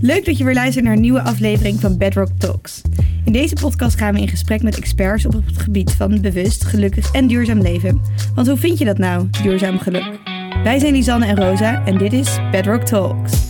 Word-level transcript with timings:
Leuk 0.00 0.24
dat 0.24 0.38
je 0.38 0.44
weer 0.44 0.54
luistert 0.54 0.84
naar 0.84 0.94
een 0.94 1.00
nieuwe 1.00 1.22
aflevering 1.22 1.80
van 1.80 1.96
Bedrock 1.96 2.28
Talks. 2.38 2.80
In 3.24 3.32
deze 3.32 3.54
podcast 3.54 3.98
gaan 3.98 4.14
we 4.14 4.20
in 4.20 4.28
gesprek 4.28 4.62
met 4.62 4.76
experts 4.76 5.26
op 5.26 5.32
het 5.32 5.58
gebied 5.58 5.92
van 5.92 6.20
bewust, 6.20 6.64
gelukkig 6.64 7.12
en 7.12 7.26
duurzaam 7.26 7.60
leven. 7.60 8.00
Want 8.34 8.46
hoe 8.46 8.56
vind 8.56 8.78
je 8.78 8.84
dat 8.84 8.98
nou, 8.98 9.28
duurzaam 9.42 9.78
geluk? 9.78 10.18
Wij 10.62 10.78
zijn 10.78 10.92
Lisanne 10.92 11.26
en 11.26 11.36
Rosa 11.36 11.84
en 11.84 11.98
dit 11.98 12.12
is 12.12 12.38
Bedrock 12.50 12.82
Talks. 12.82 13.47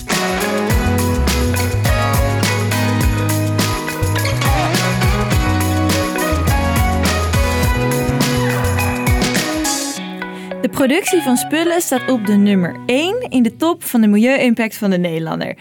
Productie 10.79 11.23
van 11.23 11.37
spullen 11.37 11.81
staat 11.81 12.11
op 12.11 12.27
de 12.27 12.37
nummer 12.37 12.77
1 12.87 13.27
in 13.29 13.43
de 13.43 13.57
top 13.57 13.85
van 13.85 14.01
de 14.01 14.07
milieu-impact 14.07 14.77
van 14.77 14.91
de 14.91 14.99
Nederlander. 14.99 15.57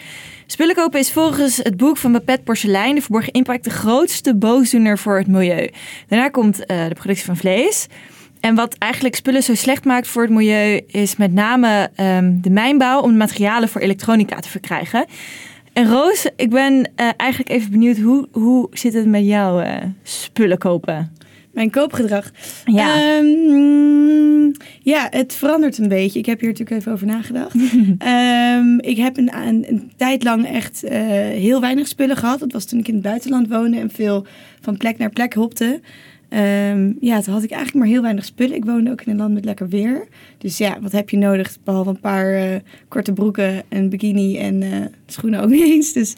Spullen 0.45 0.75
kopen 0.75 0.99
is 0.99 1.11
volgens 1.11 1.57
het 1.57 1.77
boek 1.77 1.97
van 1.97 2.11
Babette 2.11 2.43
Porcelein 2.43 2.95
de 2.95 3.01
verborgen 3.01 3.33
impact 3.33 3.63
de 3.63 3.69
grootste 3.69 4.35
boosdoener 4.35 4.97
voor 4.97 5.17
het 5.17 5.27
milieu. 5.27 5.69
Daarna 6.07 6.29
komt 6.29 6.59
uh, 6.59 6.87
de 6.87 6.93
productie 6.93 7.25
van 7.25 7.37
vlees. 7.37 7.87
En 8.39 8.55
wat 8.55 8.75
eigenlijk 8.77 9.15
spullen 9.15 9.43
zo 9.43 9.55
slecht 9.55 9.85
maakt 9.85 10.07
voor 10.07 10.21
het 10.21 10.31
milieu 10.31 10.81
is 10.87 11.15
met 11.15 11.33
name 11.33 11.89
um, 11.99 12.41
de 12.41 12.49
mijnbouw 12.49 13.01
om 13.01 13.17
materialen 13.17 13.69
voor 13.69 13.81
elektronica 13.81 14.39
te 14.39 14.49
verkrijgen. 14.49 15.05
En 15.73 15.89
Roos, 15.89 16.29
ik 16.35 16.49
ben 16.49 16.73
uh, 16.73 17.09
eigenlijk 17.17 17.51
even 17.51 17.71
benieuwd, 17.71 17.97
hoe, 17.97 18.27
hoe 18.31 18.67
zit 18.71 18.93
het 18.93 19.05
met 19.05 19.25
jouw 19.25 19.61
uh, 19.61 19.75
spullen 20.03 20.57
kopen? 20.57 21.11
Mijn 21.57 21.69
koopgedrag. 21.69 22.31
Ja. 22.65 23.17
Um, 23.17 24.51
ja, 24.81 25.07
het 25.09 25.33
verandert 25.33 25.77
een 25.77 25.87
beetje. 25.87 26.19
Ik 26.19 26.25
heb 26.25 26.39
hier 26.39 26.49
natuurlijk 26.49 26.79
even 26.79 26.91
over 26.91 27.07
nagedacht. 27.07 27.55
um, 27.55 28.79
ik 28.91 28.97
heb 28.97 29.17
een, 29.17 29.35
een, 29.35 29.65
een, 29.69 29.91
tijd 29.95 30.23
lang 30.23 30.47
echt 30.47 30.83
uh, 30.83 30.91
heel 30.91 31.61
weinig 31.61 31.87
spullen 31.87 32.17
gehad. 32.17 32.39
Dat 32.39 32.51
was 32.51 32.65
toen 32.65 32.79
ik 32.79 32.87
in 32.87 32.93
het 32.93 33.03
buitenland 33.03 33.47
woonde 33.47 33.79
en 33.79 33.89
veel 33.89 34.25
van 34.61 34.77
plek 34.77 34.97
naar 34.97 35.09
plek 35.09 35.33
hopte. 35.33 35.81
Um, 36.29 36.97
ja, 36.99 37.21
toen 37.21 37.33
had 37.33 37.43
ik 37.43 37.51
eigenlijk 37.51 37.73
maar 37.73 37.93
heel 37.93 38.01
weinig 38.01 38.25
spullen. 38.25 38.55
Ik 38.55 38.65
woonde 38.65 38.91
ook 38.91 39.01
in 39.01 39.11
een 39.11 39.17
land 39.17 39.33
met 39.33 39.45
lekker 39.45 39.69
weer. 39.69 40.07
Dus 40.37 40.57
ja, 40.57 40.77
wat 40.81 40.91
heb 40.91 41.09
je 41.09 41.17
nodig? 41.17 41.57
Behalve 41.63 41.89
een 41.89 41.99
paar 41.99 42.33
uh, 42.33 42.55
korte 42.87 43.13
broeken, 43.13 43.63
een 43.69 43.89
bikini 43.89 44.37
en 44.37 44.61
uh, 44.61 44.85
schoenen 45.05 45.41
ook 45.41 45.49
niet 45.49 45.63
eens. 45.63 45.93
Dus 45.93 46.15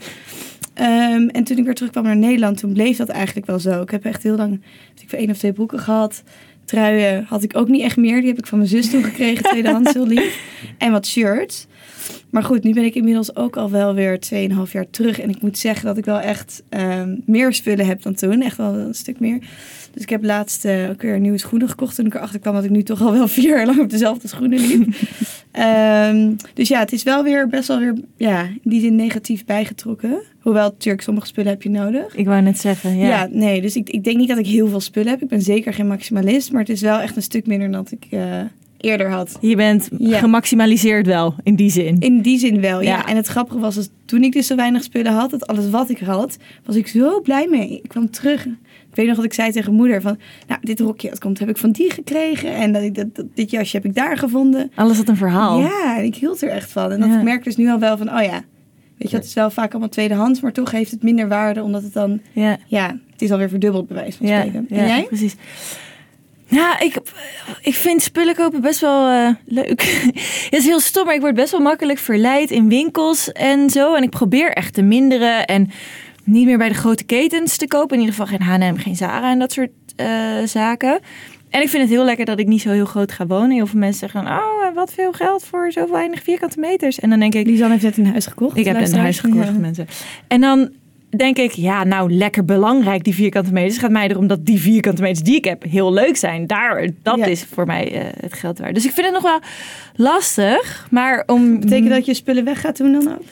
Um, 0.80 1.30
en 1.30 1.44
toen 1.44 1.58
ik 1.58 1.66
weer 1.66 1.76
terugkwam 1.76 2.04
naar 2.04 2.18
Nederland, 2.18 2.58
toen 2.58 2.74
bleef 2.74 2.98
dat 2.98 3.10
eigenlijk 3.10 3.48
wel 3.48 3.60
zo. 3.60 3.82
Ik 3.82 3.90
heb 3.90 4.06
echt 4.06 4.24
heel 4.24 4.36
lang, 4.36 4.62
ik 5.02 5.10
voor 5.10 5.20
één 5.20 5.30
of 5.30 5.38
twee 5.38 5.54
broeken 5.54 5.80
gehad. 5.80 6.24
Truien 6.66 7.26
had 7.28 7.44
ik 7.44 7.58
ook 7.58 7.68
niet 7.68 7.82
echt 7.82 7.98
meer. 7.98 8.20
Die 8.20 8.30
heb 8.30 8.38
ik 8.38 8.48
van 8.48 8.58
mijn 8.58 8.70
zus 8.70 8.90
toen 8.90 9.04
gekregen, 9.04 9.44
tweedehands 9.50 9.94
heel 9.94 10.08
lief. 10.08 10.42
En 10.78 10.92
wat 10.92 11.08
shirts. 11.08 11.68
Maar 12.30 12.44
goed, 12.44 12.64
nu 12.64 12.74
ben 12.74 12.84
ik 12.84 12.96
inmiddels 12.96 13.36
ook 13.36 13.58
al 13.58 13.70
wel 13.70 13.94
weer 13.94 14.20
2,5 14.34 14.72
jaar 14.72 14.90
terug. 14.90 15.20
En 15.20 15.30
ik 15.30 15.42
moet 15.42 15.58
zeggen 15.58 15.86
dat 15.86 15.98
ik 15.98 16.06
wel 16.06 16.20
echt 16.20 16.64
um, 16.70 17.22
meer 17.26 17.54
spullen 17.54 17.86
heb 17.86 18.02
dan 18.02 18.14
toen. 18.14 18.42
Echt 18.42 18.58
wel 18.58 18.74
een 18.74 18.94
stuk 18.94 19.20
meer. 19.20 19.40
Dus 19.94 20.02
ik 20.02 20.10
heb 20.10 20.24
laatst 20.24 20.66
uh, 20.66 20.90
ook 20.90 21.02
weer 21.02 21.20
nieuwe 21.20 21.38
schoenen 21.38 21.70
gekocht. 21.70 21.96
Toen 21.96 22.06
ik 22.06 22.16
erachter 22.16 22.40
kwam 22.40 22.54
dat 22.54 22.64
ik 22.64 22.70
nu 22.70 22.84
toch 22.84 23.02
al 23.02 23.12
wel 23.12 23.28
vier 23.38 23.50
jaar 23.50 23.66
lang 23.66 23.80
op 23.80 23.90
dezelfde 23.90 24.28
schoenen 24.28 24.60
liep. 24.60 24.88
um, 25.60 26.36
dus 26.54 26.68
ja, 26.68 26.80
het 26.80 26.92
is 26.92 27.04
wel 27.04 27.24
weer 27.24 27.48
best 27.48 27.68
wel 27.68 27.80
weer 27.80 27.94
ja, 28.18 28.44
in 28.44 28.60
die 28.64 28.82
zin 28.82 28.96
negatief 28.96 29.46
bijgetrokken. 29.46 30.22
Hoewel 30.40 30.70
natuurlijk 30.70 31.04
sommige 31.04 31.28
spullen 31.28 31.52
heb 31.52 31.64
je 31.64 31.70
nodig. 31.70 32.16
Ik 32.16 32.26
wou 32.26 32.42
net 32.42 32.60
zeggen, 32.60 32.98
ja. 32.98 33.08
Ja, 33.08 33.28
nee, 33.32 33.62
dus 33.62 33.76
ik, 33.76 33.90
ik 33.90 34.04
denk 34.04 34.18
niet 34.18 34.30
dat 34.30 34.38
ik 34.38 34.48
heel 34.48 34.68
veel 34.68 34.80
spullen 34.80 35.10
heb. 35.10 35.22
Ik 35.22 35.28
ben 35.28 35.42
zeker 35.42 35.74
geen 35.74 35.88
maximalist. 35.88 36.52
Maar 36.52 36.62
het 36.62 36.70
is 36.70 36.82
wel 36.82 37.00
echt 37.00 37.16
een 37.16 37.22
stuk 37.22 37.48
minder 37.48 37.72
dan 37.72 37.88
ik... 37.90 38.08
Uh, 38.12 38.42
eerder 38.80 39.10
had. 39.10 39.38
Je 39.42 39.56
bent 39.56 39.90
ja. 39.98 40.20
gemaximaliseerd 40.20 41.06
wel, 41.06 41.36
in 41.44 41.56
die 41.56 41.70
zin. 41.70 42.00
In 42.00 42.22
die 42.22 42.40
zin 42.40 42.62
wel, 42.62 42.82
ja. 42.82 42.90
ja. 42.90 43.06
En 43.06 43.16
het 43.16 43.28
grappige 43.28 43.60
was, 43.60 43.76
dat 43.76 43.90
toen 44.06 44.24
ik 44.24 44.34
dus 44.34 44.48
zo 44.48 44.56
weinig 44.56 44.84
spullen 44.84 45.12
had, 45.12 45.30
dat 45.30 45.48
alles 45.48 45.70
wat 45.70 45.90
ik 45.90 46.00
had, 46.00 46.38
was 46.66 46.76
ik 46.76 46.88
zo 46.88 47.22
blij 47.22 47.48
mee. 47.48 47.82
Ik 47.84 47.90
kwam 47.90 48.10
terug. 48.10 48.46
Ik 48.46 48.96
weet 48.96 49.08
nog 49.08 49.16
wat 49.16 49.26
ik 49.26 49.34
zei 49.34 49.52
tegen 49.52 49.74
moeder 49.74 50.02
van, 50.02 50.18
nou, 50.48 50.60
dit 50.64 50.80
rokje, 50.80 51.10
dat 51.10 51.20
komt, 51.20 51.40
heb 51.40 51.50
ik 51.50 51.58
van 51.58 51.72
die 51.72 51.92
gekregen. 51.92 52.56
En 52.56 52.72
dat, 52.72 52.96
dat, 52.96 53.16
dat 53.16 53.26
dit 53.34 53.52
jasje 53.52 53.76
heb 53.76 53.86
ik 53.86 53.96
daar 53.96 54.18
gevonden. 54.18 54.72
Alles 54.76 54.98
had 54.98 55.08
een 55.08 55.18
verhaal. 55.18 55.60
Ja, 55.60 55.98
en 55.98 56.04
ik 56.04 56.16
hield 56.16 56.42
er 56.42 56.50
echt 56.50 56.72
van. 56.72 56.92
En 56.92 57.00
dat 57.00 57.10
ja. 57.10 57.18
ik 57.18 57.24
merk 57.24 57.44
dus 57.44 57.56
nu 57.56 57.70
al 57.70 57.80
wel 57.80 57.98
van, 57.98 58.10
oh 58.14 58.24
ja, 58.24 58.44
Weet 59.00 59.10
je, 59.10 59.16
het 59.16 59.26
is 59.26 59.34
wel 59.34 59.50
vaak 59.50 59.72
allemaal 59.72 59.90
tweedehands, 59.90 60.42
maar 60.42 60.52
toch 60.52 60.72
heeft 60.72 60.92
het 60.92 61.04
minder 61.04 61.28
waarde, 61.28 61.64
omdat 61.64 61.84
het 61.84 61.94
dan, 61.94 62.22
ja, 62.32 62.58
ja 62.68 62.98
het 63.12 63.22
is 63.22 63.32
alweer 63.32 63.50
verdubbeld 63.50 63.88
bij 63.88 63.96
wijze 63.96 64.18
van 64.18 64.28
spreken. 64.28 64.66
Ja, 64.70 64.78
en 64.78 64.88
jij? 64.88 65.04
precies. 65.04 65.36
Nou, 66.50 66.86
ik, 66.86 66.96
ik 67.62 67.76
vind 67.76 68.02
spullen 68.02 68.36
kopen 68.36 68.62
best 68.62 68.80
wel 68.80 69.10
uh, 69.10 69.30
leuk. 69.46 69.82
het 70.50 70.60
is 70.60 70.66
heel 70.66 70.80
stom, 70.80 71.06
maar 71.06 71.16
ik 71.16 71.22
word 71.22 71.36
best 71.36 71.52
wel 71.52 71.62
makkelijk 71.62 72.00
verleid 72.00 72.52
in 72.52 72.70
winkels 72.70 73.32
en 73.32 73.70
zo. 73.70 73.96
En 73.96 74.04
ik 74.04 74.10
probeer 74.10 74.52
echt 74.52 74.74
te 74.74 74.82
minderen 74.82 75.46
en 75.46 75.72
niet 76.24 76.46
meer 76.46 76.58
bij 76.58 76.70
de 76.70 76.76
grote 76.76 77.04
ketens 77.04 77.58
te 77.58 77.68
kopen. 77.68 77.98
In 77.98 78.04
ieder 78.04 78.16
geval 78.16 78.38
geen 78.38 78.48
H&M, 78.48 78.78
geen 78.78 78.96
Zara 78.96 79.32
en 79.32 79.40
dat 79.40 79.52
soort 79.52 79.72
uh, 79.98 80.08
zaken. 80.46 81.00
En 81.50 81.62
ik 81.62 81.70
vind 81.70 81.84
het 81.84 81.92
heel 81.92 82.04
lekker 82.04 82.26
dat 82.26 82.40
ik 82.40 82.48
niet 82.48 82.62
zo 82.62 82.70
heel 82.70 82.86
groot 82.86 83.12
ga 83.12 83.28
wonen. 83.28 83.52
Heel 83.52 83.68
veel 83.68 83.80
mensen 83.80 84.10
zeggen, 84.10 84.32
oh, 84.32 84.76
wat 84.76 84.94
veel 84.94 85.12
geld 85.12 85.44
voor 85.44 85.72
zo 85.72 85.92
weinig 85.92 86.24
vierkante 86.24 86.60
meters. 86.60 87.00
En 87.00 87.10
dan 87.10 87.20
denk 87.20 87.34
ik... 87.34 87.46
Lisanne 87.46 87.74
heeft 87.74 87.84
net 87.84 87.98
een 87.98 88.12
huis 88.12 88.26
gekocht. 88.26 88.58
Ik 88.58 88.66
heb 88.66 88.76
een 88.76 88.96
huis 88.96 89.20
gekocht, 89.20 89.48
ja. 89.48 89.52
mensen. 89.52 89.88
En 90.28 90.42
dan 90.42 90.70
denk 91.10 91.38
ik, 91.38 91.52
ja, 91.52 91.84
nou, 91.84 92.12
lekker 92.12 92.46
belangrijk 92.46 93.04
die 93.04 93.14
vierkante 93.14 93.52
meters. 93.52 93.74
Het 93.74 93.82
gaat 93.82 93.92
mij 93.92 94.10
erom 94.10 94.28
dat 94.28 94.46
die 94.46 94.60
vierkante 94.60 95.02
meters 95.02 95.24
die 95.24 95.36
ik 95.36 95.46
heb 95.46 95.64
heel 95.64 95.94
leuk 95.94 96.18
zijn. 96.18 96.48
Daar, 96.48 96.90
dat 97.04 97.18
ja. 97.18 97.26
is 97.26 97.46
voor 97.54 97.66
mij 97.66 97.96
uh, 97.96 98.02
het 98.20 98.34
geld 98.34 98.60
waard. 98.60 98.74
Dus 98.74 98.86
ik 98.86 98.92
vind 98.92 99.06
het 99.06 99.16
nog 99.16 99.24
wel 99.24 99.40
lastig. 99.96 100.88
Maar 100.92 101.24
om... 101.26 101.60
Betekent 101.60 101.90
dat 101.90 102.06
je 102.06 102.14
spullen 102.14 102.44
weg 102.44 102.62
gaat 102.62 102.78
doen 102.78 102.92
dan 102.92 103.08
ook? 103.08 103.24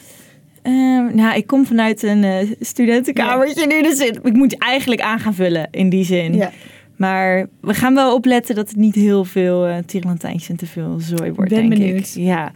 Uh, 0.62 1.12
nou, 1.12 1.36
ik 1.36 1.46
kom 1.46 1.66
vanuit 1.66 2.02
een 2.02 2.22
uh, 2.22 2.36
studentenkamertje 2.60 3.60
ja. 3.60 3.66
nu, 3.66 3.82
dus 3.82 3.98
ik 3.98 4.32
moet 4.32 4.58
eigenlijk 4.58 5.00
aan 5.00 5.18
gaan 5.18 5.34
vullen 5.34 5.68
in 5.70 5.88
die 5.88 6.04
zin. 6.04 6.34
Ja. 6.34 6.52
Maar 6.98 7.46
we 7.60 7.74
gaan 7.74 7.94
wel 7.94 8.14
opletten 8.14 8.54
dat 8.54 8.68
het 8.68 8.76
niet 8.76 8.94
heel 8.94 9.24
veel 9.24 9.68
uh, 9.68 9.76
tierenlantijntjes 9.86 10.48
en 10.48 10.56
te 10.56 10.66
veel 10.66 10.96
zooi 11.00 11.32
wordt, 11.32 11.50
ben 11.50 11.58
denk 11.58 11.80
benieuwd. 11.80 12.14
ik. 12.16 12.22
Ja. 12.22 12.52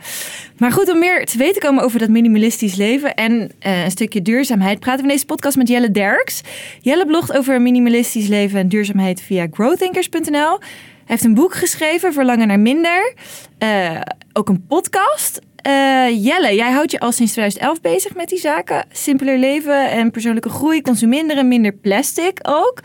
Maar 0.59 0.73
goed, 0.73 0.91
om 0.93 0.99
meer 0.99 1.27
te 1.27 1.39
weten 1.39 1.63
komen 1.63 1.85
over 1.85 1.99
dat 1.99 2.09
minimalistisch 2.09 2.75
leven 2.75 3.15
en 3.15 3.33
uh, 3.33 3.85
een 3.85 3.91
stukje 3.91 4.23
duurzaamheid, 4.23 4.81
praten 4.81 5.01
we 5.01 5.07
in 5.07 5.15
deze 5.15 5.27
podcast 5.27 5.57
met 5.57 5.69
Jelle 5.69 5.91
Derks. 5.91 6.41
Jelle 6.81 7.07
blogt 7.07 7.33
over 7.37 7.61
minimalistisch 7.61 8.27
leven 8.27 8.59
en 8.59 8.69
duurzaamheid 8.69 9.21
via 9.21 9.47
growthinkers.nl. 9.51 10.59
Hij 10.59 10.61
heeft 11.05 11.25
een 11.25 11.35
boek 11.35 11.55
geschreven, 11.55 12.13
Verlangen 12.13 12.47
naar 12.47 12.61
Minder. 12.61 13.15
Uh, 13.59 14.01
ook 14.33 14.49
een 14.49 14.67
podcast. 14.67 15.41
Uh, 15.67 16.25
Jelle, 16.25 16.55
jij 16.55 16.71
houdt 16.71 16.91
je 16.91 17.01
al 17.01 17.13
sinds 17.13 17.33
2011 17.33 17.81
bezig 17.81 18.15
met 18.15 18.29
die 18.29 18.39
zaken. 18.39 18.85
Simpeler 18.93 19.39
leven 19.39 19.91
en 19.91 20.11
persoonlijke 20.11 20.49
groei, 20.49 20.81
consumeren, 20.81 21.49
minder 21.49 21.73
plastic 21.73 22.39
ook. 22.43 22.81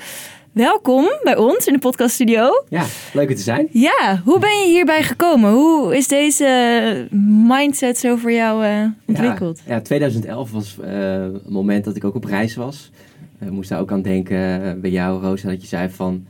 Welkom 0.57 1.05
bij 1.23 1.37
ons 1.37 1.67
in 1.67 1.73
de 1.73 1.79
podcaststudio. 1.79 2.63
Ja, 2.69 2.85
leuk 3.13 3.29
te 3.29 3.41
zijn. 3.41 3.67
Ja, 3.71 4.21
hoe 4.25 4.39
ben 4.39 4.49
je 4.49 4.65
hierbij 4.67 5.03
gekomen? 5.03 5.51
Hoe 5.51 5.97
is 5.97 6.07
deze 6.07 7.07
mindset 7.47 7.97
zo 7.97 8.15
voor 8.15 8.31
jou 8.31 8.65
uh, 8.65 8.85
ontwikkeld? 9.05 9.61
Ja, 9.65 9.73
ja 9.73 9.81
2011 9.81 10.51
was 10.51 10.77
uh, 10.81 10.87
een 11.21 11.41
moment 11.47 11.85
dat 11.85 11.95
ik 11.95 12.03
ook 12.03 12.15
op 12.15 12.23
reis 12.23 12.55
was. 12.55 12.91
Ik 13.39 13.49
moest 13.49 13.69
daar 13.69 13.79
ook 13.79 13.91
aan 13.91 14.01
denken 14.01 14.81
bij 14.81 14.89
jou, 14.89 15.21
Rosa, 15.21 15.49
dat 15.49 15.61
je 15.61 15.67
zei 15.67 15.89
van... 15.89 16.25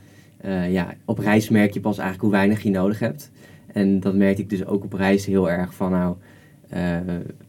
ja, 0.68 0.94
op 1.04 1.18
reis 1.18 1.48
merk 1.48 1.74
je 1.74 1.80
pas 1.80 1.98
eigenlijk 1.98 2.22
hoe 2.22 2.38
weinig 2.38 2.62
je 2.62 2.70
nodig 2.70 2.98
hebt. 2.98 3.30
En 3.72 4.00
dat 4.00 4.14
merkte 4.14 4.42
ik 4.42 4.50
dus 4.50 4.66
ook 4.66 4.84
op 4.84 4.92
reis 4.92 5.26
heel 5.26 5.50
erg 5.50 5.74
van 5.74 5.90
nou... 5.90 6.16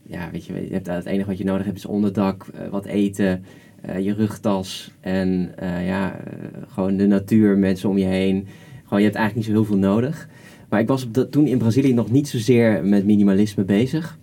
ja, 0.03 0.29
weet 0.31 0.45
je, 0.45 0.53
je 0.53 0.73
hebt, 0.73 0.87
het 0.87 1.05
enige 1.05 1.29
wat 1.29 1.37
je 1.37 1.43
nodig 1.43 1.65
hebt 1.65 1.77
is 1.77 1.85
onderdak, 1.85 2.45
wat 2.69 2.85
eten... 2.85 3.43
Uh, 3.85 3.99
je 3.99 4.13
rugtas 4.13 4.91
en 4.99 5.51
uh, 5.63 5.87
ja, 5.87 6.19
gewoon 6.67 6.97
de 6.97 7.07
natuur, 7.07 7.57
mensen 7.57 7.89
om 7.89 7.97
je 7.97 8.05
heen. 8.05 8.47
Gewoon, 8.83 8.99
je 8.99 9.05
hebt 9.05 9.15
eigenlijk 9.15 9.35
niet 9.35 9.45
zo 9.45 9.51
heel 9.51 9.65
veel 9.65 9.89
nodig. 9.89 10.29
Maar 10.69 10.79
ik 10.79 10.87
was 10.87 11.03
op 11.03 11.13
dat, 11.13 11.31
toen 11.31 11.47
in 11.47 11.57
Brazilië 11.57 11.93
nog 11.93 12.11
niet 12.11 12.27
zozeer 12.27 12.85
met 12.85 13.05
minimalisme 13.05 13.63
bezig. 13.63 14.19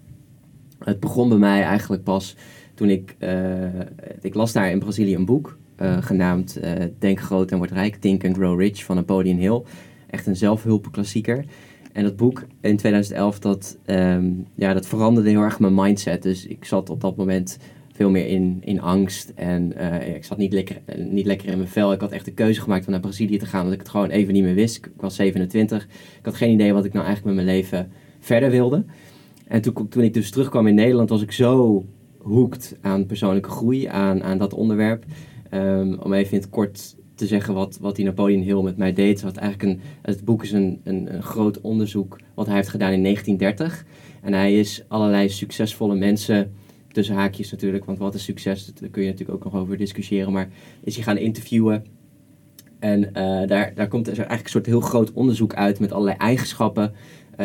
Het 0.78 1.00
begon 1.00 1.28
bij 1.28 1.38
mij 1.38 1.62
eigenlijk 1.62 2.02
pas 2.02 2.36
toen 2.74 2.88
ik... 2.88 3.16
ik 4.20 4.34
las 4.34 4.52
daar 4.52 4.70
in 4.70 4.78
Brazilië 4.78 5.14
een 5.14 5.24
boek 5.24 5.58
genaamd 6.00 6.60
Denk 6.98 7.20
groot 7.20 7.50
en 7.50 7.58
word 7.58 7.70
rijk, 7.70 7.96
Think 7.96 8.24
and 8.24 8.36
Grow 8.36 8.60
Rich 8.60 8.84
van 8.84 8.96
Napoleon 8.96 9.36
Hill. 9.36 9.62
Echt 10.06 10.26
een 10.26 10.36
zelfhulpklassieker. 10.36 11.44
En 11.96 12.02
dat 12.02 12.16
boek 12.16 12.46
in 12.60 12.76
2011, 12.76 13.38
dat, 13.38 13.78
um, 13.86 14.46
ja, 14.54 14.74
dat 14.74 14.86
veranderde 14.86 15.28
heel 15.28 15.40
erg 15.40 15.60
mijn 15.60 15.74
mindset. 15.74 16.22
Dus 16.22 16.46
ik 16.46 16.64
zat 16.64 16.90
op 16.90 17.00
dat 17.00 17.16
moment 17.16 17.58
veel 17.96 18.10
meer 18.10 18.26
in, 18.26 18.60
in 18.64 18.80
angst. 18.80 19.32
En 19.34 19.72
uh, 19.76 20.14
ik 20.14 20.24
zat 20.24 20.38
niet 20.38 20.52
lekker, 20.52 20.80
niet 20.96 21.26
lekker 21.26 21.48
in 21.48 21.56
mijn 21.56 21.68
vel. 21.68 21.92
Ik 21.92 22.00
had 22.00 22.12
echt 22.12 22.24
de 22.24 22.32
keuze 22.32 22.60
gemaakt 22.60 22.86
om 22.86 22.92
naar 22.92 23.00
Brazilië 23.00 23.38
te 23.38 23.46
gaan, 23.46 23.60
omdat 23.60 23.74
ik 23.74 23.80
het 23.80 23.90
gewoon 23.90 24.10
even 24.10 24.32
niet 24.32 24.42
meer 24.42 24.54
wist. 24.54 24.76
Ik 24.76 24.90
was 24.96 25.14
27. 25.14 25.84
Ik 26.18 26.24
had 26.24 26.34
geen 26.34 26.52
idee 26.52 26.72
wat 26.72 26.84
ik 26.84 26.92
nou 26.92 27.06
eigenlijk 27.06 27.36
met 27.36 27.44
mijn 27.44 27.56
leven 27.56 27.90
verder 28.18 28.50
wilde. 28.50 28.84
En 29.46 29.60
toen, 29.60 29.88
toen 29.88 30.02
ik 30.02 30.14
dus 30.14 30.30
terugkwam 30.30 30.66
in 30.66 30.74
Nederland, 30.74 31.08
was 31.08 31.22
ik 31.22 31.32
zo 31.32 31.84
hoekt 32.18 32.76
aan 32.80 33.06
persoonlijke 33.06 33.50
groei, 33.50 33.86
aan, 33.86 34.22
aan 34.22 34.38
dat 34.38 34.54
onderwerp. 34.54 35.04
Um, 35.50 35.98
om 35.98 36.12
even 36.12 36.32
in 36.32 36.40
het 36.40 36.50
kort 36.50 36.96
te 37.14 37.26
zeggen 37.26 37.54
wat, 37.54 37.78
wat 37.80 37.96
die 37.96 38.04
Napoleon 38.04 38.42
Hill 38.42 38.62
met 38.62 38.76
mij 38.76 38.92
deed. 38.92 39.22
Wat 39.22 39.36
eigenlijk 39.36 39.72
een, 39.72 39.80
het 40.02 40.24
boek 40.24 40.42
is 40.42 40.52
een, 40.52 40.80
een 40.84 41.22
groot 41.22 41.60
onderzoek 41.60 42.18
wat 42.34 42.46
hij 42.46 42.54
heeft 42.54 42.68
gedaan 42.68 42.92
in 42.92 43.02
1930. 43.02 43.86
En 44.22 44.32
hij 44.32 44.58
is 44.58 44.84
allerlei 44.88 45.28
succesvolle 45.28 45.94
mensen 45.94 46.52
tussen 46.96 47.14
haakjes 47.14 47.50
natuurlijk, 47.50 47.84
want 47.84 47.98
wat 47.98 48.14
is 48.14 48.24
succes, 48.24 48.72
daar 48.74 48.88
kun 48.88 49.02
je 49.02 49.10
natuurlijk 49.10 49.38
ook 49.38 49.52
nog 49.52 49.62
over 49.62 49.76
discussiëren, 49.76 50.32
maar 50.32 50.48
is 50.80 50.94
hij 50.94 51.04
gaan 51.04 51.16
interviewen. 51.16 51.84
En 52.78 53.12
daar, 53.46 53.74
daar 53.74 53.88
komt 53.88 54.06
er 54.06 54.12
eigenlijk 54.12 54.44
een 54.44 54.50
soort 54.50 54.66
heel 54.66 54.80
groot 54.80 55.12
onderzoek 55.12 55.54
uit 55.54 55.80
met 55.80 55.92
allerlei 55.92 56.16
eigenschappen 56.16 56.92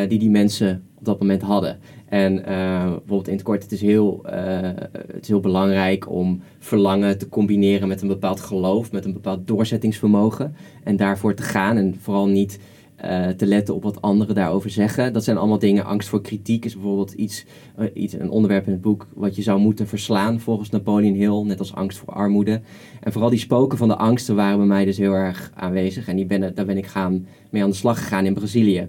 die 0.07 0.19
die 0.19 0.30
mensen 0.30 0.83
op 0.98 1.06
dat 1.06 1.19
moment 1.19 1.42
hadden. 1.42 1.80
En 2.06 2.38
uh, 2.38 2.44
bijvoorbeeld 2.83 3.27
in 3.27 3.33
het 3.33 3.44
kort, 3.44 3.63
het 3.63 3.71
is, 3.71 3.81
heel, 3.81 4.19
het 4.25 5.21
is 5.21 5.27
heel 5.27 5.39
belangrijk 5.39 6.09
om 6.09 6.42
verlangen 6.59 7.18
te 7.18 7.30
combineren 7.30 7.88
met 7.88 8.01
een 8.01 8.07
bepaald 8.07 8.39
geloof, 8.39 8.92
met 8.92 9.06
een 9.06 9.13
bepaald 9.13 9.48
doorzettingsvermogen. 9.48 10.56
En 10.83 10.95
daarvoor 10.95 11.33
te 11.33 11.44
gaan 11.44 11.77
en 11.77 11.95
vooral 12.00 12.27
niet 12.27 12.59
uh, 13.06 13.27
te 13.27 13.45
letten 13.45 13.75
op 13.75 13.83
wat 13.83 14.01
anderen 14.01 14.36
daarover 14.36 14.69
zeggen. 14.69 15.13
Dat 15.13 15.24
zijn 15.24 15.38
allemaal 15.38 15.59
dingen. 15.59 15.86
Angst 15.86 16.09
voor 16.09 16.21
kritiek 16.21 16.65
is 16.65 16.74
bijvoorbeeld 16.74 17.12
iets, 17.12 17.45
iets, 17.94 18.13
een 18.13 18.30
onderwerp 18.30 18.65
in 18.65 18.71
het 18.71 18.81
boek 18.81 19.07
wat 19.13 19.36
je 19.36 19.42
zou 19.42 19.59
moeten 19.59 19.88
verslaan 19.88 20.39
volgens 20.39 20.69
Napoleon 20.69 21.13
Hill, 21.13 21.44
net 21.44 21.59
als 21.59 21.74
angst 21.74 21.98
voor 21.98 22.13
armoede. 22.13 22.62
En 23.00 23.12
vooral 23.12 23.30
die 23.30 23.39
spoken 23.39 23.77
van 23.77 23.88
de 23.88 23.95
angsten 23.95 24.36
waren 24.36 24.57
bij 24.57 24.68
mij 24.68 24.86
dus 24.86 24.98
heel 24.98 25.13
erg 25.13 25.51
aanwezig. 25.56 26.07
En 26.07 26.15
die 26.15 26.25
ben, 26.25 26.56
daar 26.56 26.65
ben 26.65 26.77
ik 26.77 26.86
gaan, 26.86 27.25
mee 27.50 27.63
aan 27.63 27.69
de 27.69 27.75
slag 27.75 27.98
gegaan 27.98 28.25
in 28.25 28.33
Brazilië. 28.33 28.80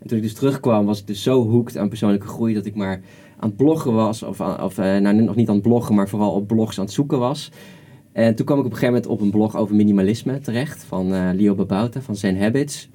En 0.00 0.08
toen 0.08 0.16
ik 0.16 0.22
dus 0.22 0.34
terugkwam, 0.34 0.86
was 0.86 1.00
ik 1.00 1.06
dus 1.06 1.22
zo 1.22 1.48
hoekt 1.48 1.76
aan 1.76 1.88
persoonlijke 1.88 2.26
groei 2.26 2.54
dat 2.54 2.66
ik 2.66 2.74
maar 2.74 3.00
aan 3.38 3.48
het 3.48 3.56
bloggen 3.56 3.92
was. 3.92 4.22
Of, 4.22 4.40
of 4.40 4.78
uh, 4.78 4.96
nou, 4.96 5.22
nog 5.22 5.36
niet 5.36 5.48
aan 5.48 5.54
het 5.54 5.62
bloggen, 5.62 5.94
maar 5.94 6.08
vooral 6.08 6.32
op 6.32 6.46
blogs 6.46 6.78
aan 6.78 6.84
het 6.84 6.94
zoeken 6.94 7.18
was. 7.18 7.50
En 8.12 8.34
toen 8.34 8.46
kwam 8.46 8.58
ik 8.58 8.64
op 8.64 8.70
een 8.70 8.76
gegeven 8.76 9.00
moment 9.02 9.12
op 9.12 9.20
een 9.20 9.30
blog 9.30 9.56
over 9.56 9.74
minimalisme 9.74 10.40
terecht 10.40 10.84
van 10.84 11.34
Leo 11.34 11.54
Babauta 11.54 12.00
van 12.00 12.16
Zen 12.16 12.40
Habits. 12.40 12.90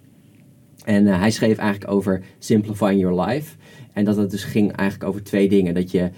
En 0.88 1.06
uh, 1.06 1.20
hij 1.20 1.32
schreef 1.32 1.58
eigenlijk 1.58 1.92
over 1.92 2.22
simplifying 2.40 3.00
your 3.00 3.22
life. 3.22 3.56
En 3.94 4.06
dat 4.06 4.16
het 4.16 4.32
dus 4.32 4.44
ging 4.44 4.72
eigenlijk 4.72 5.10
over 5.10 5.24
twee 5.24 5.50
dingen. 5.50 5.74
Dat 5.74 5.92
je 5.92 6.10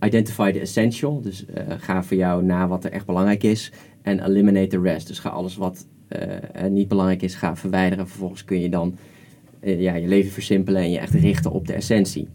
identify 0.00 0.52
the 0.52 0.60
essential, 0.60 1.20
dus 1.20 1.44
ga 1.78 2.02
voor 2.02 2.16
jou 2.16 2.44
na 2.44 2.68
wat 2.68 2.84
er 2.84 2.90
echt 2.90 3.06
belangrijk 3.06 3.42
is. 3.42 3.72
En 4.02 4.24
eliminate 4.24 4.66
the 4.66 4.80
rest, 4.80 5.06
dus 5.06 5.18
ga 5.18 5.28
alles 5.28 5.56
wat 5.56 5.86
niet 6.68 6.88
belangrijk 6.88 7.22
is, 7.22 7.34
ga 7.34 7.56
verwijderen. 7.56 8.08
Vervolgens 8.08 8.44
kun 8.44 8.60
je 8.60 8.68
dan 8.68 8.94
eh, 9.64 9.80
ja, 9.80 9.94
je 9.94 10.08
leven 10.08 10.32
versimpelen 10.32 10.82
en 10.82 10.90
je 10.90 10.98
echt 10.98 11.14
richten 11.14 11.50
op 11.50 11.66
de 11.66 11.72
essentie. 11.72 12.28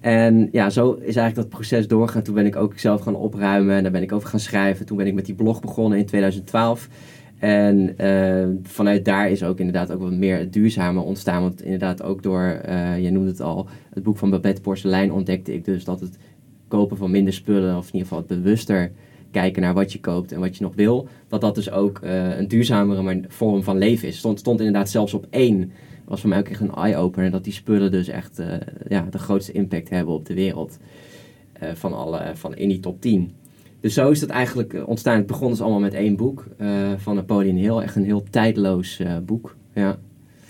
En 0.00 0.48
ja, 0.52 0.70
zo 0.70 0.92
is 0.92 1.16
eigenlijk 1.16 1.34
dat 1.34 1.48
proces 1.48 1.88
doorgaan. 1.88 2.22
Toen 2.22 2.34
ben 2.34 2.46
ik 2.46 2.56
ook 2.56 2.78
zelf 2.78 3.00
gaan 3.00 3.16
opruimen 3.16 3.76
en 3.76 3.82
daar 3.82 3.92
ben 3.92 4.02
ik 4.02 4.12
over 4.12 4.28
gaan 4.28 4.40
schrijven. 4.40 4.86
Toen 4.86 4.96
ben 4.96 5.06
ik 5.06 5.14
met 5.14 5.26
die 5.26 5.34
blog 5.34 5.60
begonnen 5.60 5.98
in 5.98 6.06
2012. 6.06 6.88
En 7.38 7.94
uh, 8.00 8.46
vanuit 8.62 9.04
daar 9.04 9.30
is 9.30 9.42
ook 9.42 9.58
inderdaad 9.58 9.92
ook 9.92 10.00
wat 10.00 10.12
meer 10.12 10.50
duurzamer 10.50 11.02
ontstaan. 11.02 11.42
Want 11.42 11.62
inderdaad 11.62 12.02
ook 12.02 12.22
door, 12.22 12.60
uh, 12.68 13.02
je 13.02 13.10
noemde 13.10 13.30
het 13.30 13.40
al, 13.40 13.66
het 13.90 14.02
boek 14.02 14.16
van 14.18 14.30
Babette 14.30 14.60
Porcelein 14.60 15.12
ontdekte 15.12 15.54
ik 15.54 15.64
dus 15.64 15.84
dat 15.84 16.00
het 16.00 16.18
kopen 16.68 16.96
van 16.96 17.10
minder 17.10 17.32
spullen, 17.32 17.76
of 17.76 17.86
in 17.86 17.92
ieder 17.92 18.08
geval 18.08 18.18
het 18.18 18.42
bewuster 18.42 18.92
kijken 19.30 19.62
naar 19.62 19.74
wat 19.74 19.92
je 19.92 20.00
koopt 20.00 20.32
en 20.32 20.40
wat 20.40 20.56
je 20.56 20.64
nog 20.64 20.74
wil, 20.74 21.08
dat 21.28 21.40
dat 21.40 21.54
dus 21.54 21.70
ook 21.70 22.00
uh, 22.04 22.38
een 22.38 22.48
duurzamere 22.48 23.24
vorm 23.28 23.62
van 23.62 23.78
leven 23.78 24.08
is. 24.08 24.18
Stond, 24.18 24.38
stond 24.38 24.58
inderdaad 24.58 24.90
zelfs 24.90 25.14
op 25.14 25.26
één 25.30 25.72
was 26.04 26.20
voor 26.20 26.28
mij 26.28 26.38
ook 26.38 26.48
echt 26.48 26.60
een 26.60 26.74
eye-opener. 26.74 27.30
Dat 27.30 27.44
die 27.44 27.52
spullen 27.52 27.90
dus 27.90 28.08
echt 28.08 28.42
ja, 28.88 29.06
de 29.10 29.18
grootste 29.18 29.52
impact 29.52 29.90
hebben 29.90 30.14
op 30.14 30.26
de 30.26 30.34
wereld. 30.34 30.78
Van, 31.74 31.92
alle, 31.92 32.30
van 32.34 32.56
in 32.56 32.68
die 32.68 32.80
top 32.80 33.00
10. 33.00 33.32
Dus 33.86 33.94
zo 33.94 34.10
is 34.10 34.20
het 34.20 34.30
eigenlijk 34.30 34.74
eh, 34.74 34.88
ontstaan. 34.88 35.16
Het 35.16 35.26
begon 35.26 35.50
dus 35.50 35.60
allemaal 35.60 35.80
met 35.80 35.94
één 35.94 36.16
boek 36.16 36.44
van 36.96 37.14
Napoleon 37.14 37.56
Hill. 37.56 37.78
Echt 37.78 37.96
een 37.96 38.04
heel 38.04 38.24
tijdloos 38.30 39.00
boek. 39.24 39.56
Ja. 39.74 39.98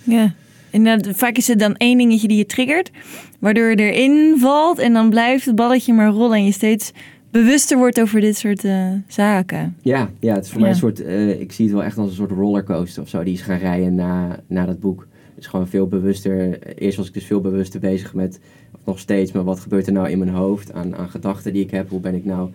ja. 0.02 0.34
En 0.70 1.14
vaak 1.14 1.36
is 1.36 1.46
het 1.46 1.58
dan 1.58 1.76
één 1.76 1.98
dingetje 1.98 2.28
die 2.28 2.36
je 2.36 2.46
triggert, 2.46 2.90
waardoor 3.38 3.70
je 3.70 3.76
erin 3.76 4.38
valt 4.38 4.78
en 4.78 4.92
dan 4.92 5.10
blijft 5.10 5.44
het 5.44 5.54
balletje 5.54 5.92
maar 5.92 6.08
rollen 6.08 6.36
en 6.36 6.44
je 6.44 6.52
steeds 6.52 6.92
bewuster 7.30 7.78
wordt 7.78 8.00
over 8.00 8.20
dit 8.20 8.36
soort 8.36 8.64
uh, 8.64 8.88
zaken. 9.08 9.76
Ja, 9.82 10.10
ja, 10.20 10.34
het 10.34 10.44
is 10.44 10.50
voor 10.50 10.60
mij 10.60 10.70
een 10.70 10.76
soort, 10.76 11.00
uh, 11.00 11.40
ik 11.40 11.52
zie 11.52 11.64
het 11.64 11.74
wel 11.74 11.84
echt 11.84 11.98
als 11.98 12.08
een 12.08 12.16
soort 12.16 12.30
rollercoaster 12.30 13.02
of 13.02 13.08
zo, 13.08 13.24
die 13.24 13.34
is 13.34 13.40
gaan 13.40 13.58
rijden 13.58 13.94
na, 13.94 14.40
na 14.46 14.66
dat 14.66 14.80
boek. 14.80 15.06
Dus 15.34 15.46
gewoon 15.46 15.68
veel 15.68 15.86
bewuster. 15.86 16.62
Eerst 16.78 16.96
was 16.96 17.06
ik 17.06 17.14
dus 17.14 17.24
veel 17.24 17.40
bewuster 17.40 17.80
bezig 17.80 18.14
met, 18.14 18.40
of 18.72 18.80
nog 18.84 18.98
steeds, 18.98 19.32
maar 19.32 19.44
wat 19.44 19.60
gebeurt 19.60 19.86
er 19.86 19.92
nou 19.92 20.10
in 20.10 20.18
mijn 20.18 20.30
hoofd 20.30 20.72
aan, 20.72 20.96
aan 20.96 21.08
gedachten 21.08 21.52
die 21.52 21.62
ik 21.62 21.70
heb? 21.70 21.88
Hoe 21.88 22.00
ben 22.00 22.14
ik 22.14 22.24
nou, 22.24 22.50